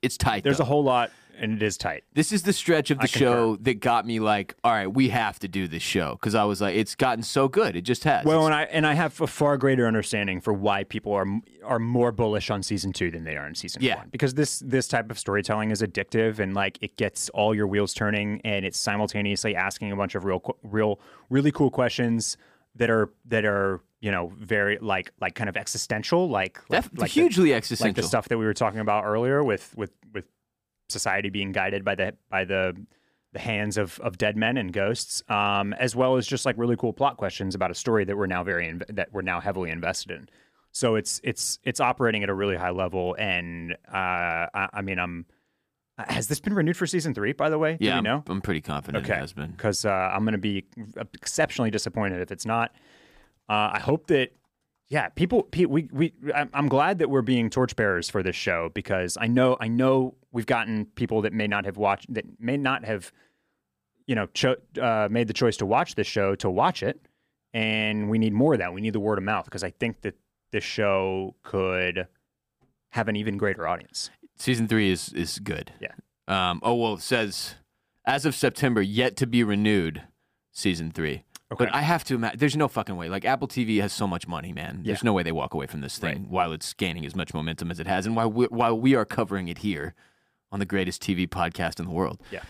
It's 0.00 0.16
tight. 0.16 0.44
There's 0.44 0.58
though. 0.58 0.62
a 0.64 0.66
whole 0.66 0.82
lot, 0.84 1.10
and 1.38 1.52
it 1.52 1.62
is 1.62 1.76
tight. 1.76 2.04
This 2.14 2.32
is 2.32 2.42
the 2.44 2.52
stretch 2.54 2.90
of 2.90 2.98
the 2.98 3.04
I 3.04 3.06
show 3.06 3.56
that 3.56 3.80
got 3.80 4.06
me 4.06 4.18
like, 4.18 4.54
all 4.64 4.72
right, 4.72 4.86
we 4.86 5.08
have 5.10 5.38
to 5.40 5.48
do 5.48 5.68
this 5.68 5.82
show 5.82 6.12
because 6.12 6.34
I 6.34 6.44
was 6.44 6.60
like, 6.62 6.74
it's 6.76 6.94
gotten 6.94 7.22
so 7.22 7.48
good. 7.48 7.76
It 7.76 7.82
just 7.82 8.04
has. 8.04 8.24
Well, 8.24 8.46
It's- 8.46 8.46
and 8.46 8.54
I 8.54 8.62
and 8.76 8.86
I 8.86 8.94
have 8.94 9.20
a 9.20 9.26
far 9.26 9.58
greater 9.58 9.86
understanding 9.86 10.40
for 10.40 10.54
why 10.54 10.84
people 10.84 11.12
are 11.12 11.26
are 11.64 11.78
more 11.78 12.12
bullish 12.12 12.48
on 12.50 12.62
season 12.62 12.92
two 12.94 13.10
than 13.10 13.24
they 13.24 13.36
are 13.36 13.46
in 13.46 13.54
season 13.54 13.82
Yeah. 13.82 13.96
one. 13.96 14.08
Because 14.10 14.32
this 14.34 14.60
this 14.60 14.88
type 14.88 15.10
of 15.10 15.18
storytelling 15.18 15.70
is 15.70 15.82
addictive 15.82 16.38
and 16.38 16.54
like 16.54 16.78
it 16.80 16.96
gets 16.96 17.28
all 17.30 17.54
your 17.54 17.66
wheels 17.66 17.92
turning, 17.92 18.40
and 18.42 18.64
it's 18.64 18.78
simultaneously 18.78 19.54
asking 19.54 19.92
a 19.92 19.96
bunch 19.96 20.14
of 20.14 20.24
real, 20.24 20.42
real, 20.62 20.98
really 21.28 21.52
cool 21.52 21.70
questions 21.70 22.38
that 22.76 22.90
are 22.90 23.10
that 23.26 23.44
are 23.44 23.80
you 24.00 24.10
know 24.10 24.32
very 24.38 24.78
like 24.80 25.12
like 25.20 25.34
kind 25.34 25.48
of 25.48 25.56
existential, 25.56 26.28
like 26.28 26.58
like, 26.70 26.82
Def- 26.84 26.98
like 26.98 27.12
the- 27.12 27.20
hugely 27.20 27.50
like 27.50 27.58
existential. 27.58 28.02
the 28.02 28.06
stuff 28.08 28.28
that 28.28 28.38
we 28.38 28.44
were 28.44 28.54
talking 28.54 28.80
about 28.80 29.04
earlier 29.04 29.42
with 29.44 29.76
with 29.76 29.92
with 30.12 30.24
society 30.88 31.30
being 31.30 31.52
guided 31.52 31.84
by 31.84 31.94
the 31.94 32.14
by 32.30 32.44
the 32.44 32.74
the 33.32 33.38
hands 33.38 33.78
of, 33.78 34.00
of 34.00 34.18
dead 34.18 34.36
men 34.36 34.56
and 34.56 34.72
ghosts, 34.72 35.22
um, 35.28 35.72
as 35.74 35.94
well 35.94 36.16
as 36.16 36.26
just 36.26 36.44
like 36.44 36.56
really 36.58 36.74
cool 36.76 36.92
plot 36.92 37.16
questions 37.16 37.54
about 37.54 37.70
a 37.70 37.74
story 37.76 38.04
that 38.04 38.16
we're 38.16 38.26
now 38.26 38.42
very 38.42 38.66
inv- 38.66 38.92
that 38.96 39.12
we're 39.12 39.22
now 39.22 39.38
heavily 39.40 39.70
invested 39.70 40.10
in. 40.16 40.28
So 40.72 40.96
it's 40.96 41.20
it's 41.22 41.58
it's 41.62 41.78
operating 41.80 42.22
at 42.24 42.28
a 42.28 42.34
really 42.34 42.56
high 42.56 42.70
level, 42.70 43.14
and 43.18 43.72
uh, 43.92 44.46
I, 44.54 44.68
I 44.72 44.82
mean, 44.82 44.98
I'm 44.98 45.26
has 46.08 46.28
this 46.28 46.40
been 46.40 46.54
renewed 46.54 46.76
for 46.76 46.86
season 46.86 47.14
three? 47.14 47.32
By 47.32 47.50
the 47.50 47.58
way, 47.58 47.76
do 47.76 47.86
yeah, 47.86 47.98
I'm, 47.98 48.04
know? 48.04 48.22
I'm 48.28 48.40
pretty 48.40 48.60
confident 48.60 49.04
Okay, 49.04 49.14
it 49.14 49.20
has 49.20 49.32
been. 49.32 49.50
because 49.52 49.84
uh, 49.84 49.90
I'm 49.90 50.24
going 50.24 50.32
to 50.32 50.38
be 50.38 50.64
exceptionally 51.14 51.70
disappointed 51.70 52.20
if 52.20 52.30
it's 52.30 52.46
not. 52.46 52.72
Uh, 53.48 53.70
I 53.74 53.78
hope 53.80 54.06
that, 54.08 54.32
yeah, 54.88 55.08
people, 55.08 55.48
we, 55.52 55.88
we, 55.92 56.12
I'm, 56.34 56.50
I'm 56.54 56.68
glad 56.68 56.98
that 56.98 57.10
we're 57.10 57.22
being 57.22 57.50
torchbearers 57.50 58.08
for 58.08 58.22
this 58.22 58.36
show 58.36 58.70
because 58.74 59.16
I 59.20 59.26
know, 59.26 59.56
I 59.60 59.68
know 59.68 60.14
we've 60.32 60.46
gotten 60.46 60.86
people 60.86 61.22
that 61.22 61.32
may 61.32 61.46
not 61.46 61.64
have 61.64 61.76
watched, 61.76 62.12
that 62.14 62.24
may 62.38 62.56
not 62.56 62.84
have, 62.84 63.12
you 64.06 64.14
know, 64.14 64.26
cho- 64.34 64.56
uh, 64.80 65.08
made 65.10 65.28
the 65.28 65.32
choice 65.34 65.56
to 65.58 65.66
watch 65.66 65.94
this 65.94 66.06
show 66.06 66.34
to 66.36 66.50
watch 66.50 66.82
it, 66.82 67.00
and 67.52 68.08
we 68.08 68.18
need 68.18 68.32
more 68.32 68.52
of 68.54 68.60
that. 68.60 68.72
We 68.72 68.80
need 68.80 68.92
the 68.92 69.00
word 69.00 69.18
of 69.18 69.24
mouth 69.24 69.44
because 69.44 69.64
I 69.64 69.70
think 69.70 70.02
that 70.02 70.14
this 70.52 70.64
show 70.64 71.34
could 71.42 72.06
have 72.90 73.08
an 73.08 73.16
even 73.16 73.36
greater 73.36 73.66
audience. 73.68 74.10
Season 74.40 74.66
three 74.66 74.90
is 74.90 75.12
is 75.12 75.38
good. 75.38 75.72
Yeah. 75.80 75.92
Um, 76.26 76.60
oh 76.62 76.74
well, 76.74 76.94
it 76.94 77.02
says 77.02 77.56
as 78.06 78.24
of 78.24 78.34
September, 78.34 78.80
yet 78.80 79.16
to 79.16 79.26
be 79.26 79.44
renewed. 79.44 80.02
Season 80.52 80.90
three. 80.90 81.24
Okay. 81.52 81.64
But 81.64 81.74
I 81.74 81.82
have 81.82 82.04
to 82.04 82.14
imagine 82.14 82.38
there's 82.38 82.56
no 82.56 82.66
fucking 82.68 82.96
way. 82.96 83.08
Like 83.08 83.24
Apple 83.24 83.48
TV 83.48 83.80
has 83.80 83.92
so 83.92 84.06
much 84.06 84.26
money, 84.26 84.52
man. 84.52 84.82
There's 84.84 85.04
no 85.04 85.12
way 85.12 85.22
they 85.22 85.32
walk 85.32 85.52
away 85.54 85.66
from 85.66 85.80
this 85.80 85.98
thing 85.98 86.26
while 86.28 86.52
it's 86.52 86.72
gaining 86.74 87.04
as 87.04 87.14
much 87.14 87.34
momentum 87.34 87.70
as 87.70 87.78
it 87.78 87.86
has, 87.86 88.06
and 88.06 88.16
while 88.16 88.30
we, 88.30 88.46
while 88.46 88.78
we 88.78 88.94
are 88.94 89.04
covering 89.04 89.48
it 89.48 89.58
here 89.58 89.94
on 90.50 90.58
the 90.58 90.66
greatest 90.66 91.02
TV 91.02 91.28
podcast 91.28 91.78
in 91.78 91.86
the 91.86 91.92
world. 91.92 92.20
Yeah. 92.30 92.42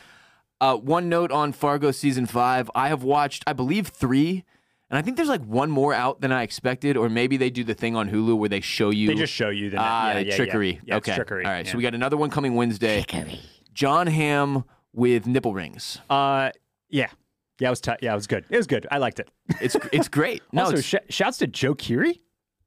Uh, 0.60 0.76
one 0.76 1.08
note 1.08 1.32
on 1.32 1.52
Fargo 1.52 1.90
season 1.90 2.26
five. 2.26 2.70
I 2.74 2.88
have 2.88 3.02
watched, 3.02 3.42
I 3.46 3.52
believe, 3.52 3.88
three, 3.88 4.44
and 4.90 4.98
I 4.98 5.02
think 5.02 5.16
there's 5.16 5.28
like 5.28 5.44
one 5.44 5.70
more 5.70 5.94
out 5.94 6.20
than 6.20 6.32
I 6.32 6.42
expected, 6.42 6.96
or 6.96 7.08
maybe 7.08 7.36
they 7.36 7.50
do 7.50 7.62
the 7.64 7.74
thing 7.74 7.94
on 7.96 8.10
Hulu 8.10 8.36
where 8.36 8.48
they 8.48 8.60
show 8.60 8.90
you 8.90 9.06
They 9.08 9.14
just 9.14 9.32
show 9.32 9.48
you 9.50 9.70
the 9.70 9.76
ah 9.78 10.12
yeah, 10.12 10.18
yeah, 10.20 10.36
trickery. 10.36 10.72
Yeah, 10.72 10.80
yeah 10.84 10.96
it's 10.96 11.08
okay, 11.08 11.16
trickery. 11.16 11.44
All 11.46 11.52
right, 11.52 11.66
so 11.66 11.76
we 11.76 11.82
got 11.82 11.94
another 11.94 12.16
one 12.16 12.30
coming 12.30 12.54
Wednesday. 12.56 13.02
Trickery. 13.02 13.40
John 13.72 14.06
Hamm 14.08 14.64
with 14.92 15.26
nipple 15.26 15.54
rings. 15.54 15.98
Uh, 16.10 16.50
yeah, 16.88 17.08
yeah, 17.60 17.68
it 17.68 17.70
was 17.70 17.80
t- 17.80 17.92
yeah, 18.02 18.12
it 18.12 18.16
was 18.16 18.26
good. 18.26 18.44
It 18.50 18.56
was 18.56 18.66
good. 18.66 18.86
I 18.90 18.98
liked 18.98 19.20
it. 19.20 19.28
It's 19.60 19.76
it's 19.92 20.08
great. 20.08 20.42
No, 20.52 20.62
also, 20.62 20.78
it's- 20.78 20.84
sh- 20.84 21.14
shouts 21.14 21.38
to 21.38 21.46
Joe 21.46 21.74
Keery. 21.74 22.20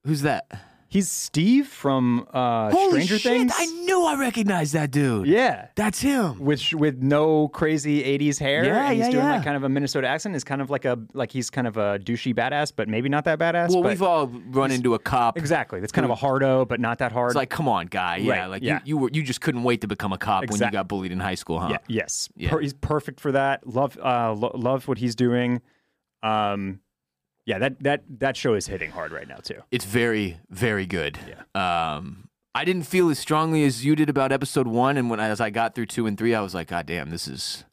who's 0.05 0.21
that? 0.21 0.45
He's 0.93 1.09
Steve 1.09 1.65
from 1.65 2.27
uh, 2.31 2.69
Holy 2.69 3.01
Stranger 3.01 3.17
shit! 3.17 3.31
Things. 3.31 3.53
I 3.57 3.65
knew 3.65 4.05
I 4.05 4.15
recognized 4.15 4.73
that 4.73 4.91
dude. 4.91 5.25
yeah, 5.25 5.69
That's 5.73 5.99
him. 5.99 6.37
with 6.37 6.71
with 6.71 7.01
no 7.01 7.47
crazy 7.47 8.03
'80s 8.03 8.37
hair. 8.37 8.63
Yeah, 8.63 8.85
and 8.85 8.95
he's 8.95 9.05
yeah, 9.05 9.09
doing 9.09 9.25
yeah. 9.25 9.31
like 9.37 9.43
kind 9.43 9.57
of 9.57 9.63
a 9.63 9.69
Minnesota 9.69 10.07
accent. 10.07 10.35
Is 10.35 10.43
kind 10.43 10.61
of 10.61 10.69
like 10.69 10.85
a 10.85 10.99
like 11.13 11.31
he's 11.31 11.49
kind 11.49 11.65
of 11.65 11.77
a 11.77 11.97
douchey 11.97 12.31
badass, 12.35 12.71
but 12.75 12.87
maybe 12.87 13.09
not 13.09 13.25
that 13.25 13.39
badass. 13.39 13.69
Well, 13.69 13.81
we've 13.81 14.03
all 14.03 14.27
run 14.27 14.69
into 14.69 14.93
a 14.93 14.99
cop. 14.99 15.35
exactly. 15.35 15.79
That's 15.79 15.91
kind 15.91 16.05
of 16.05 16.11
a 16.11 16.15
hardo, 16.15 16.63
but 16.63 16.79
not 16.79 16.99
that 16.99 17.11
hard. 17.11 17.31
It's 17.31 17.35
like, 17.37 17.49
come 17.49 17.67
on, 17.67 17.87
guy. 17.87 18.17
Yeah, 18.17 18.41
Right, 18.41 18.45
like 18.45 18.61
yeah. 18.61 18.75
You, 18.85 18.89
you 18.89 18.97
were 18.99 19.09
you 19.11 19.23
just 19.23 19.41
couldn't 19.41 19.63
wait 19.63 19.81
to 19.81 19.87
become 19.87 20.13
a 20.13 20.19
cop 20.19 20.47
when 20.47 20.61
you 20.61 20.69
got 20.69 20.87
bullied 20.87 21.11
in 21.11 21.19
high 21.19 21.33
school, 21.33 21.59
huh? 21.59 21.69
Yeah. 21.71 21.77
Yes. 21.87 22.29
Yeah. 22.35 22.51
Per- 22.51 22.59
he's 22.59 22.73
perfect 22.73 23.19
for 23.19 23.31
that. 23.31 23.65
Love. 23.65 23.97
Uh. 23.97 24.33
Lo- 24.33 24.51
love 24.53 24.87
what 24.87 24.99
he's 24.99 25.15
doing. 25.15 25.59
Um. 26.21 26.81
Yeah. 27.45 27.59
That 27.59 27.83
that 27.83 28.03
that 28.19 28.37
show 28.37 28.53
is 28.53 28.67
hitting 28.67 28.91
hard 28.91 29.11
right 29.11 29.27
now 29.27 29.37
too. 29.37 29.61
It's 29.71 29.85
very, 29.85 30.37
very 30.49 30.85
good. 30.85 31.17
Yeah. 31.27 31.95
Um, 31.95 32.29
I 32.55 32.65
didn't 32.65 32.83
feel 32.83 33.09
as 33.09 33.17
strongly 33.17 33.63
as 33.63 33.83
you 33.83 33.95
did 33.95 34.09
about 34.09 34.31
episode 34.31 34.67
one, 34.67 34.95
and 34.95 35.09
when 35.09 35.19
as 35.19 35.41
I 35.41 35.49
got 35.49 35.73
through 35.73 35.87
two 35.87 36.05
and 36.05 36.17
three, 36.17 36.35
I 36.35 36.41
was 36.41 36.53
like, 36.53 36.67
God 36.67 36.85
damn, 36.85 37.09
this 37.09 37.27
is 37.27 37.65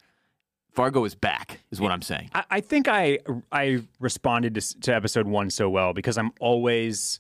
Fargo 0.73 1.05
is 1.05 1.15
back, 1.15 1.61
is 1.71 1.81
what 1.81 1.91
I'm 1.93 2.01
saying. 2.03 2.31
I, 2.35 2.45
I 2.51 2.61
think 2.61 2.89
I 2.89 3.19
I 3.53 3.83
responded 3.99 4.55
to, 4.55 4.81
to 4.81 4.95
episode 4.95 5.27
one 5.27 5.51
so 5.51 5.69
well 5.69 5.93
because 5.93 6.17
I'm 6.17 6.33
always, 6.41 7.19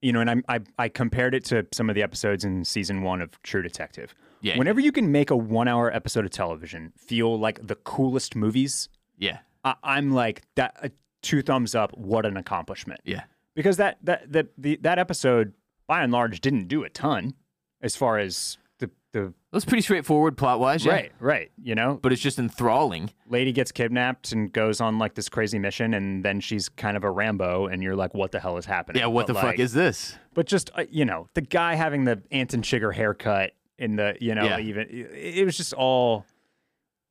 you 0.00 0.12
know, 0.12 0.20
and 0.20 0.30
I'm, 0.30 0.44
I 0.48 0.60
I 0.78 0.88
compared 0.88 1.34
it 1.34 1.44
to 1.46 1.66
some 1.72 1.90
of 1.90 1.94
the 1.94 2.02
episodes 2.02 2.44
in 2.44 2.64
season 2.64 3.02
one 3.02 3.20
of 3.20 3.40
True 3.42 3.62
Detective. 3.62 4.14
Yeah. 4.40 4.56
Whenever 4.58 4.80
you 4.80 4.92
can 4.92 5.12
make 5.12 5.30
a 5.30 5.36
one 5.36 5.68
hour 5.68 5.94
episode 5.94 6.24
of 6.24 6.30
television 6.30 6.92
feel 6.96 7.38
like 7.38 7.64
the 7.64 7.76
coolest 7.76 8.34
movies, 8.34 8.88
Yeah, 9.18 9.38
I, 9.62 9.74
I'm 9.84 10.10
like 10.12 10.42
that. 10.56 10.76
Uh, 10.82 10.88
two 11.22 11.42
thumbs 11.42 11.74
up. 11.74 11.96
What 11.96 12.26
an 12.26 12.36
accomplishment! 12.36 13.00
yeah. 13.04 13.22
Because 13.54 13.76
that 13.78 13.98
that 14.02 14.32
that 14.32 14.46
the, 14.58 14.76
that 14.82 14.98
episode 14.98 15.52
by 15.86 16.02
and 16.02 16.12
large 16.12 16.40
didn't 16.40 16.68
do 16.68 16.84
a 16.84 16.88
ton 16.88 17.34
as 17.82 17.94
far 17.96 18.18
as 18.18 18.56
the 18.78 18.90
the 19.12 19.24
It 19.26 19.32
was 19.52 19.64
pretty 19.66 19.82
straightforward 19.82 20.36
plot 20.38 20.58
wise, 20.58 20.84
yeah. 20.86 20.92
right 20.92 21.12
right. 21.20 21.50
You 21.62 21.74
know, 21.74 21.98
But 22.02 22.12
it's 22.12 22.22
just 22.22 22.38
enthralling. 22.38 23.10
lady 23.28 23.52
gets 23.52 23.70
kidnapped 23.70 24.32
and 24.32 24.50
goes 24.52 24.80
on 24.80 24.98
like 24.98 25.14
this 25.14 25.28
crazy 25.28 25.58
mission 25.58 25.92
and 25.92 26.24
then 26.24 26.40
she's 26.40 26.68
kind 26.70 26.96
of 26.96 27.04
a 27.04 27.10
rambo 27.10 27.66
and 27.66 27.82
you're 27.82 27.94
like 27.96 28.14
what 28.14 28.32
the 28.32 28.40
hell 28.40 28.56
is 28.56 28.64
happening 28.64 29.00
Yeah, 29.00 29.06
what 29.06 29.26
But, 29.26 29.34
the 29.34 29.40
fuck 29.40 29.58
is 29.58 29.72
this? 29.74 30.16
but 30.34 30.46
just 30.46 30.70
uh, 30.74 30.84
you 30.90 31.04
know 31.04 31.28
the 31.34 31.42
guy 31.42 31.74
having 31.74 32.04
the 32.04 32.22
Anton 32.30 32.62
Chigurh 32.62 32.94
haircut 32.94 33.52
in 33.78 33.96
the 33.96 34.16
you 34.20 34.34
know 34.34 34.44
Yeah. 34.44 34.60
even 34.60 34.86
it, 34.88 35.38
it 35.40 35.44
was 35.44 35.56
just 35.58 35.74
all 35.74 36.24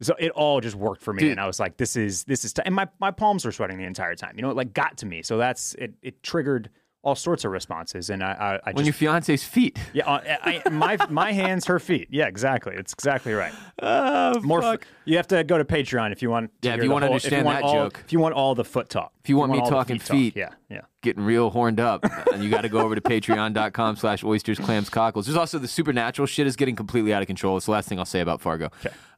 so 0.02 0.15
it 0.19 0.32
all 0.32 0.60
just 0.61 0.76
worked 0.76 1.02
for 1.02 1.14
me 1.14 1.19
Dude. 1.22 1.32
and 1.32 1.40
i 1.40 1.45
was 1.48 1.60
like 1.60 1.78
this 1.78 1.95
is 1.95 2.23
this 2.26 2.44
is 2.45 2.53
t-. 2.53 2.61
and 2.65 2.73
my, 2.76 2.88
my 2.99 3.11
palms 3.11 3.45
were 3.45 3.52
sweating 3.52 3.78
the 3.78 3.84
entire 3.86 4.15
time 4.15 4.34
you 4.36 4.41
know 4.41 4.49
it 4.49 4.56
like 4.57 4.73
got 4.73 4.98
to 4.98 5.06
me 5.06 5.22
so 5.22 5.38
that's 5.38 5.73
it 5.76 5.94
it 6.02 6.22
triggered 6.23 6.69
all 7.03 7.15
sorts 7.15 7.45
of 7.45 7.52
responses 7.52 8.11
and 8.11 8.23
i 8.23 8.60
i, 8.64 8.69
I 8.69 8.73
When 8.73 8.86
just 8.86 9.02
your 9.02 9.10
fiance's 9.11 9.44
feet. 9.44 9.80
yeah, 9.91 10.07
uh, 10.07 10.38
I, 10.44 10.69
my 10.69 10.98
my 11.10 11.32
hands, 11.32 11.65
her 11.65 11.80
feet. 11.80 12.10
Yeah, 12.11 12.28
exactly. 12.28 12.76
It's 12.76 12.94
exactly 12.94 13.34
right. 13.34 13.52
Oh, 13.82 14.40
More. 14.41 14.64
f- 14.64 14.80
you 15.06 15.18
have 15.18 15.26
to 15.30 15.44
go 15.44 15.57
to 15.57 15.65
Patreon 15.65 16.11
if 16.11 16.22
you 16.22 16.30
want. 16.30 16.52
To 16.61 16.68
Yeah, 16.69 16.76
if 16.76 16.84
you 16.84 16.91
wanna 16.91 17.07
whole- 17.07 17.14
understand 17.15 17.45
want 17.48 17.57
that 17.57 17.64
all, 17.65 17.73
joke. 17.73 18.02
If 18.06 18.14
you 18.14 18.19
want 18.19 18.36
all 18.36 18.53
the 18.53 18.64
foot 18.64 18.88
talk. 18.90 19.11
If 19.23 19.30
you 19.30 19.36
want 19.38 19.52
me 19.52 19.57
all 19.57 19.65
the 19.65 19.72
talking 19.72 19.98
talk. 19.98 20.07
feet. 20.15 20.36
Yeah, 20.36 20.49
yeah. 20.69 20.82
getting 21.02 21.23
real 21.23 21.49
horned 21.49 21.80
up. 21.80 22.06
and 22.32 22.44
you 22.44 22.52
got 22.52 22.61
to 22.61 22.69
go 22.69 22.82
over 22.82 22.94
to 22.94 23.02
patreon.com 23.02 23.95
slash 23.95 24.23
oysters, 24.23 24.60
clams, 24.60 24.90
cockles. 24.91 25.26
There's 25.26 25.38
also 25.38 25.57
the 25.57 25.68
supernatural 25.68 26.28
shit 26.28 26.45
is 26.45 26.56
getting 26.56 26.76
completely 26.76 27.15
out 27.15 27.23
of 27.23 27.28
control. 27.28 27.57
It's 27.57 27.65
the 27.65 27.72
last 27.72 27.90
thing 27.90 27.98
I'll 27.98 28.06
say 28.06 28.19
about 28.19 28.41
Fargo. 28.41 28.69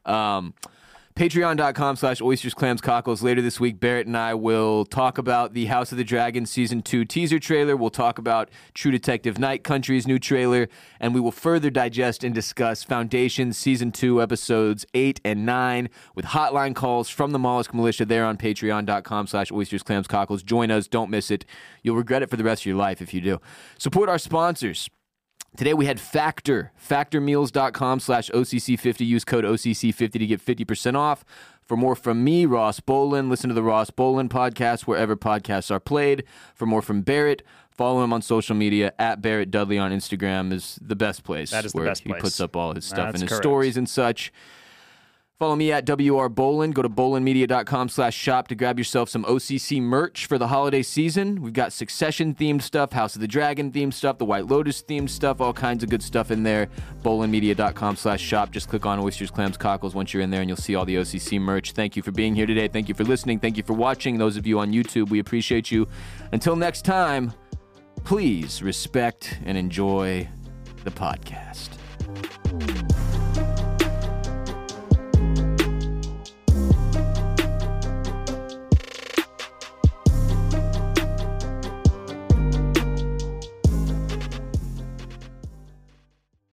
Um, 0.05 0.53
Patreon.com 1.15 1.95
slash 1.95 2.21
oysters, 2.21 2.55
clams, 2.55 2.81
cockles. 2.81 3.21
Later 3.21 3.43
this 3.43 3.59
week, 3.59 3.79
Barrett 3.79 4.07
and 4.07 4.17
I 4.17 4.33
will 4.33 4.83
talk 4.83 5.19
about 5.19 5.53
the 5.53 5.65
House 5.65 5.91
of 5.91 5.99
the 5.99 6.03
Dragon 6.03 6.47
Season 6.47 6.81
2 6.81 7.05
teaser 7.05 7.37
trailer. 7.37 7.77
We'll 7.77 7.91
talk 7.91 8.17
about 8.17 8.49
True 8.73 8.89
Detective 8.89 9.37
Night 9.37 9.63
Country's 9.63 10.07
new 10.07 10.17
trailer, 10.17 10.69
and 10.99 11.13
we 11.13 11.19
will 11.19 11.31
further 11.31 11.69
digest 11.69 12.23
and 12.23 12.33
discuss 12.33 12.83
Foundation 12.83 13.53
Season 13.53 13.91
2 13.91 14.23
episodes 14.23 14.87
8 14.95 15.21
and 15.23 15.45
9 15.45 15.87
with 16.15 16.25
hotline 16.25 16.73
calls 16.73 17.09
from 17.09 17.29
the 17.29 17.37
Mollusk 17.37 17.75
Militia 17.75 18.05
there 18.05 18.25
on 18.25 18.35
patreon.com 18.35 19.27
slash 19.27 19.51
oysters, 19.51 19.83
clams, 19.83 20.07
cockles. 20.07 20.41
Join 20.41 20.71
us. 20.71 20.87
Don't 20.87 21.11
miss 21.11 21.29
it. 21.29 21.45
You'll 21.83 21.97
regret 21.97 22.23
it 22.23 22.31
for 22.31 22.37
the 22.37 22.43
rest 22.43 22.63
of 22.63 22.65
your 22.65 22.77
life 22.77 23.03
if 23.03 23.13
you 23.13 23.21
do. 23.21 23.39
Support 23.77 24.09
our 24.09 24.17
sponsors. 24.17 24.89
Today 25.55 25.73
we 25.75 25.85
had 25.85 25.99
Factor, 25.99 26.71
factormeals.com 26.83 27.99
slash 27.99 28.29
OCC50. 28.31 29.05
Use 29.05 29.23
code 29.23 29.43
OCC50 29.43 30.11
to 30.13 30.25
get 30.25 30.43
50% 30.43 30.95
off. 30.95 31.23
For 31.61 31.77
more 31.77 31.95
from 31.95 32.23
me, 32.23 32.45
Ross 32.45 32.79
Bolen, 32.79 33.29
listen 33.29 33.49
to 33.49 33.53
the 33.53 33.63
Ross 33.63 33.89
Bolen 33.91 34.29
podcast 34.29 34.81
wherever 34.81 35.15
podcasts 35.15 35.69
are 35.71 35.79
played. 35.79 36.23
For 36.55 36.65
more 36.65 36.81
from 36.81 37.01
Barrett, 37.01 37.43
follow 37.69 38.03
him 38.03 38.11
on 38.11 38.21
social 38.21 38.55
media 38.55 38.93
at 38.99 39.21
Barrett 39.21 39.51
Dudley 39.51 39.77
on 39.77 39.91
Instagram 39.91 40.51
is 40.51 40.77
the 40.81 40.95
best 40.95 41.23
place. 41.23 41.51
That 41.51 41.65
is 41.65 41.71
the 41.71 41.77
where 41.77 41.85
best 41.87 42.03
he 42.03 42.09
place. 42.09 42.21
puts 42.21 42.39
up 42.41 42.55
all 42.55 42.73
his 42.73 42.85
stuff 42.85 42.97
That's 42.97 43.13
and 43.15 43.21
his 43.21 43.29
correct. 43.29 43.43
stories 43.43 43.77
and 43.77 43.87
such. 43.87 44.33
Follow 45.43 45.57
me 45.57 45.73
at 45.73 45.85
WR 45.89 46.29
Bolen. 46.29 46.71
Go 46.71 46.81
to 46.81 46.87
bolenmedia.com 46.87 47.89
slash 47.89 48.15
shop 48.15 48.47
to 48.47 48.55
grab 48.55 48.77
yourself 48.77 49.09
some 49.09 49.25
OCC 49.25 49.81
merch 49.81 50.25
for 50.25 50.37
the 50.37 50.47
holiday 50.47 50.81
season. 50.81 51.41
We've 51.41 51.51
got 51.51 51.73
Succession 51.73 52.33
themed 52.33 52.61
stuff, 52.61 52.93
House 52.93 53.15
of 53.15 53.19
the 53.19 53.27
Dragon 53.27 53.69
themed 53.69 53.93
stuff, 53.93 54.19
the 54.19 54.23
White 54.23 54.47
Lotus 54.47 54.81
themed 54.81 55.09
stuff, 55.09 55.41
all 55.41 55.51
kinds 55.51 55.83
of 55.83 55.89
good 55.89 56.01
stuff 56.01 56.31
in 56.31 56.43
there. 56.43 56.69
bolenmedia.com 57.03 57.97
slash 57.97 58.21
shop. 58.21 58.51
Just 58.51 58.69
click 58.69 58.85
on 58.85 59.01
Oysters, 59.01 59.31
Clams, 59.31 59.57
Cockles 59.57 59.93
once 59.93 60.13
you're 60.13 60.23
in 60.23 60.29
there 60.29 60.39
and 60.39 60.49
you'll 60.49 60.55
see 60.55 60.75
all 60.75 60.85
the 60.85 60.95
OCC 60.95 61.41
merch. 61.41 61.73
Thank 61.73 61.97
you 61.97 62.03
for 62.03 62.11
being 62.11 62.35
here 62.35 62.45
today. 62.45 62.69
Thank 62.69 62.87
you 62.87 62.95
for 62.95 63.03
listening. 63.03 63.39
Thank 63.39 63.57
you 63.57 63.63
for 63.63 63.73
watching. 63.73 64.17
Those 64.17 64.37
of 64.37 64.47
you 64.47 64.59
on 64.59 64.71
YouTube, 64.71 65.09
we 65.09 65.19
appreciate 65.19 65.69
you. 65.69 65.89
Until 66.31 66.55
next 66.55 66.85
time, 66.85 67.33
please 68.05 68.63
respect 68.63 69.37
and 69.43 69.57
enjoy 69.57 70.25
the 70.85 70.91
podcast. 70.91 71.71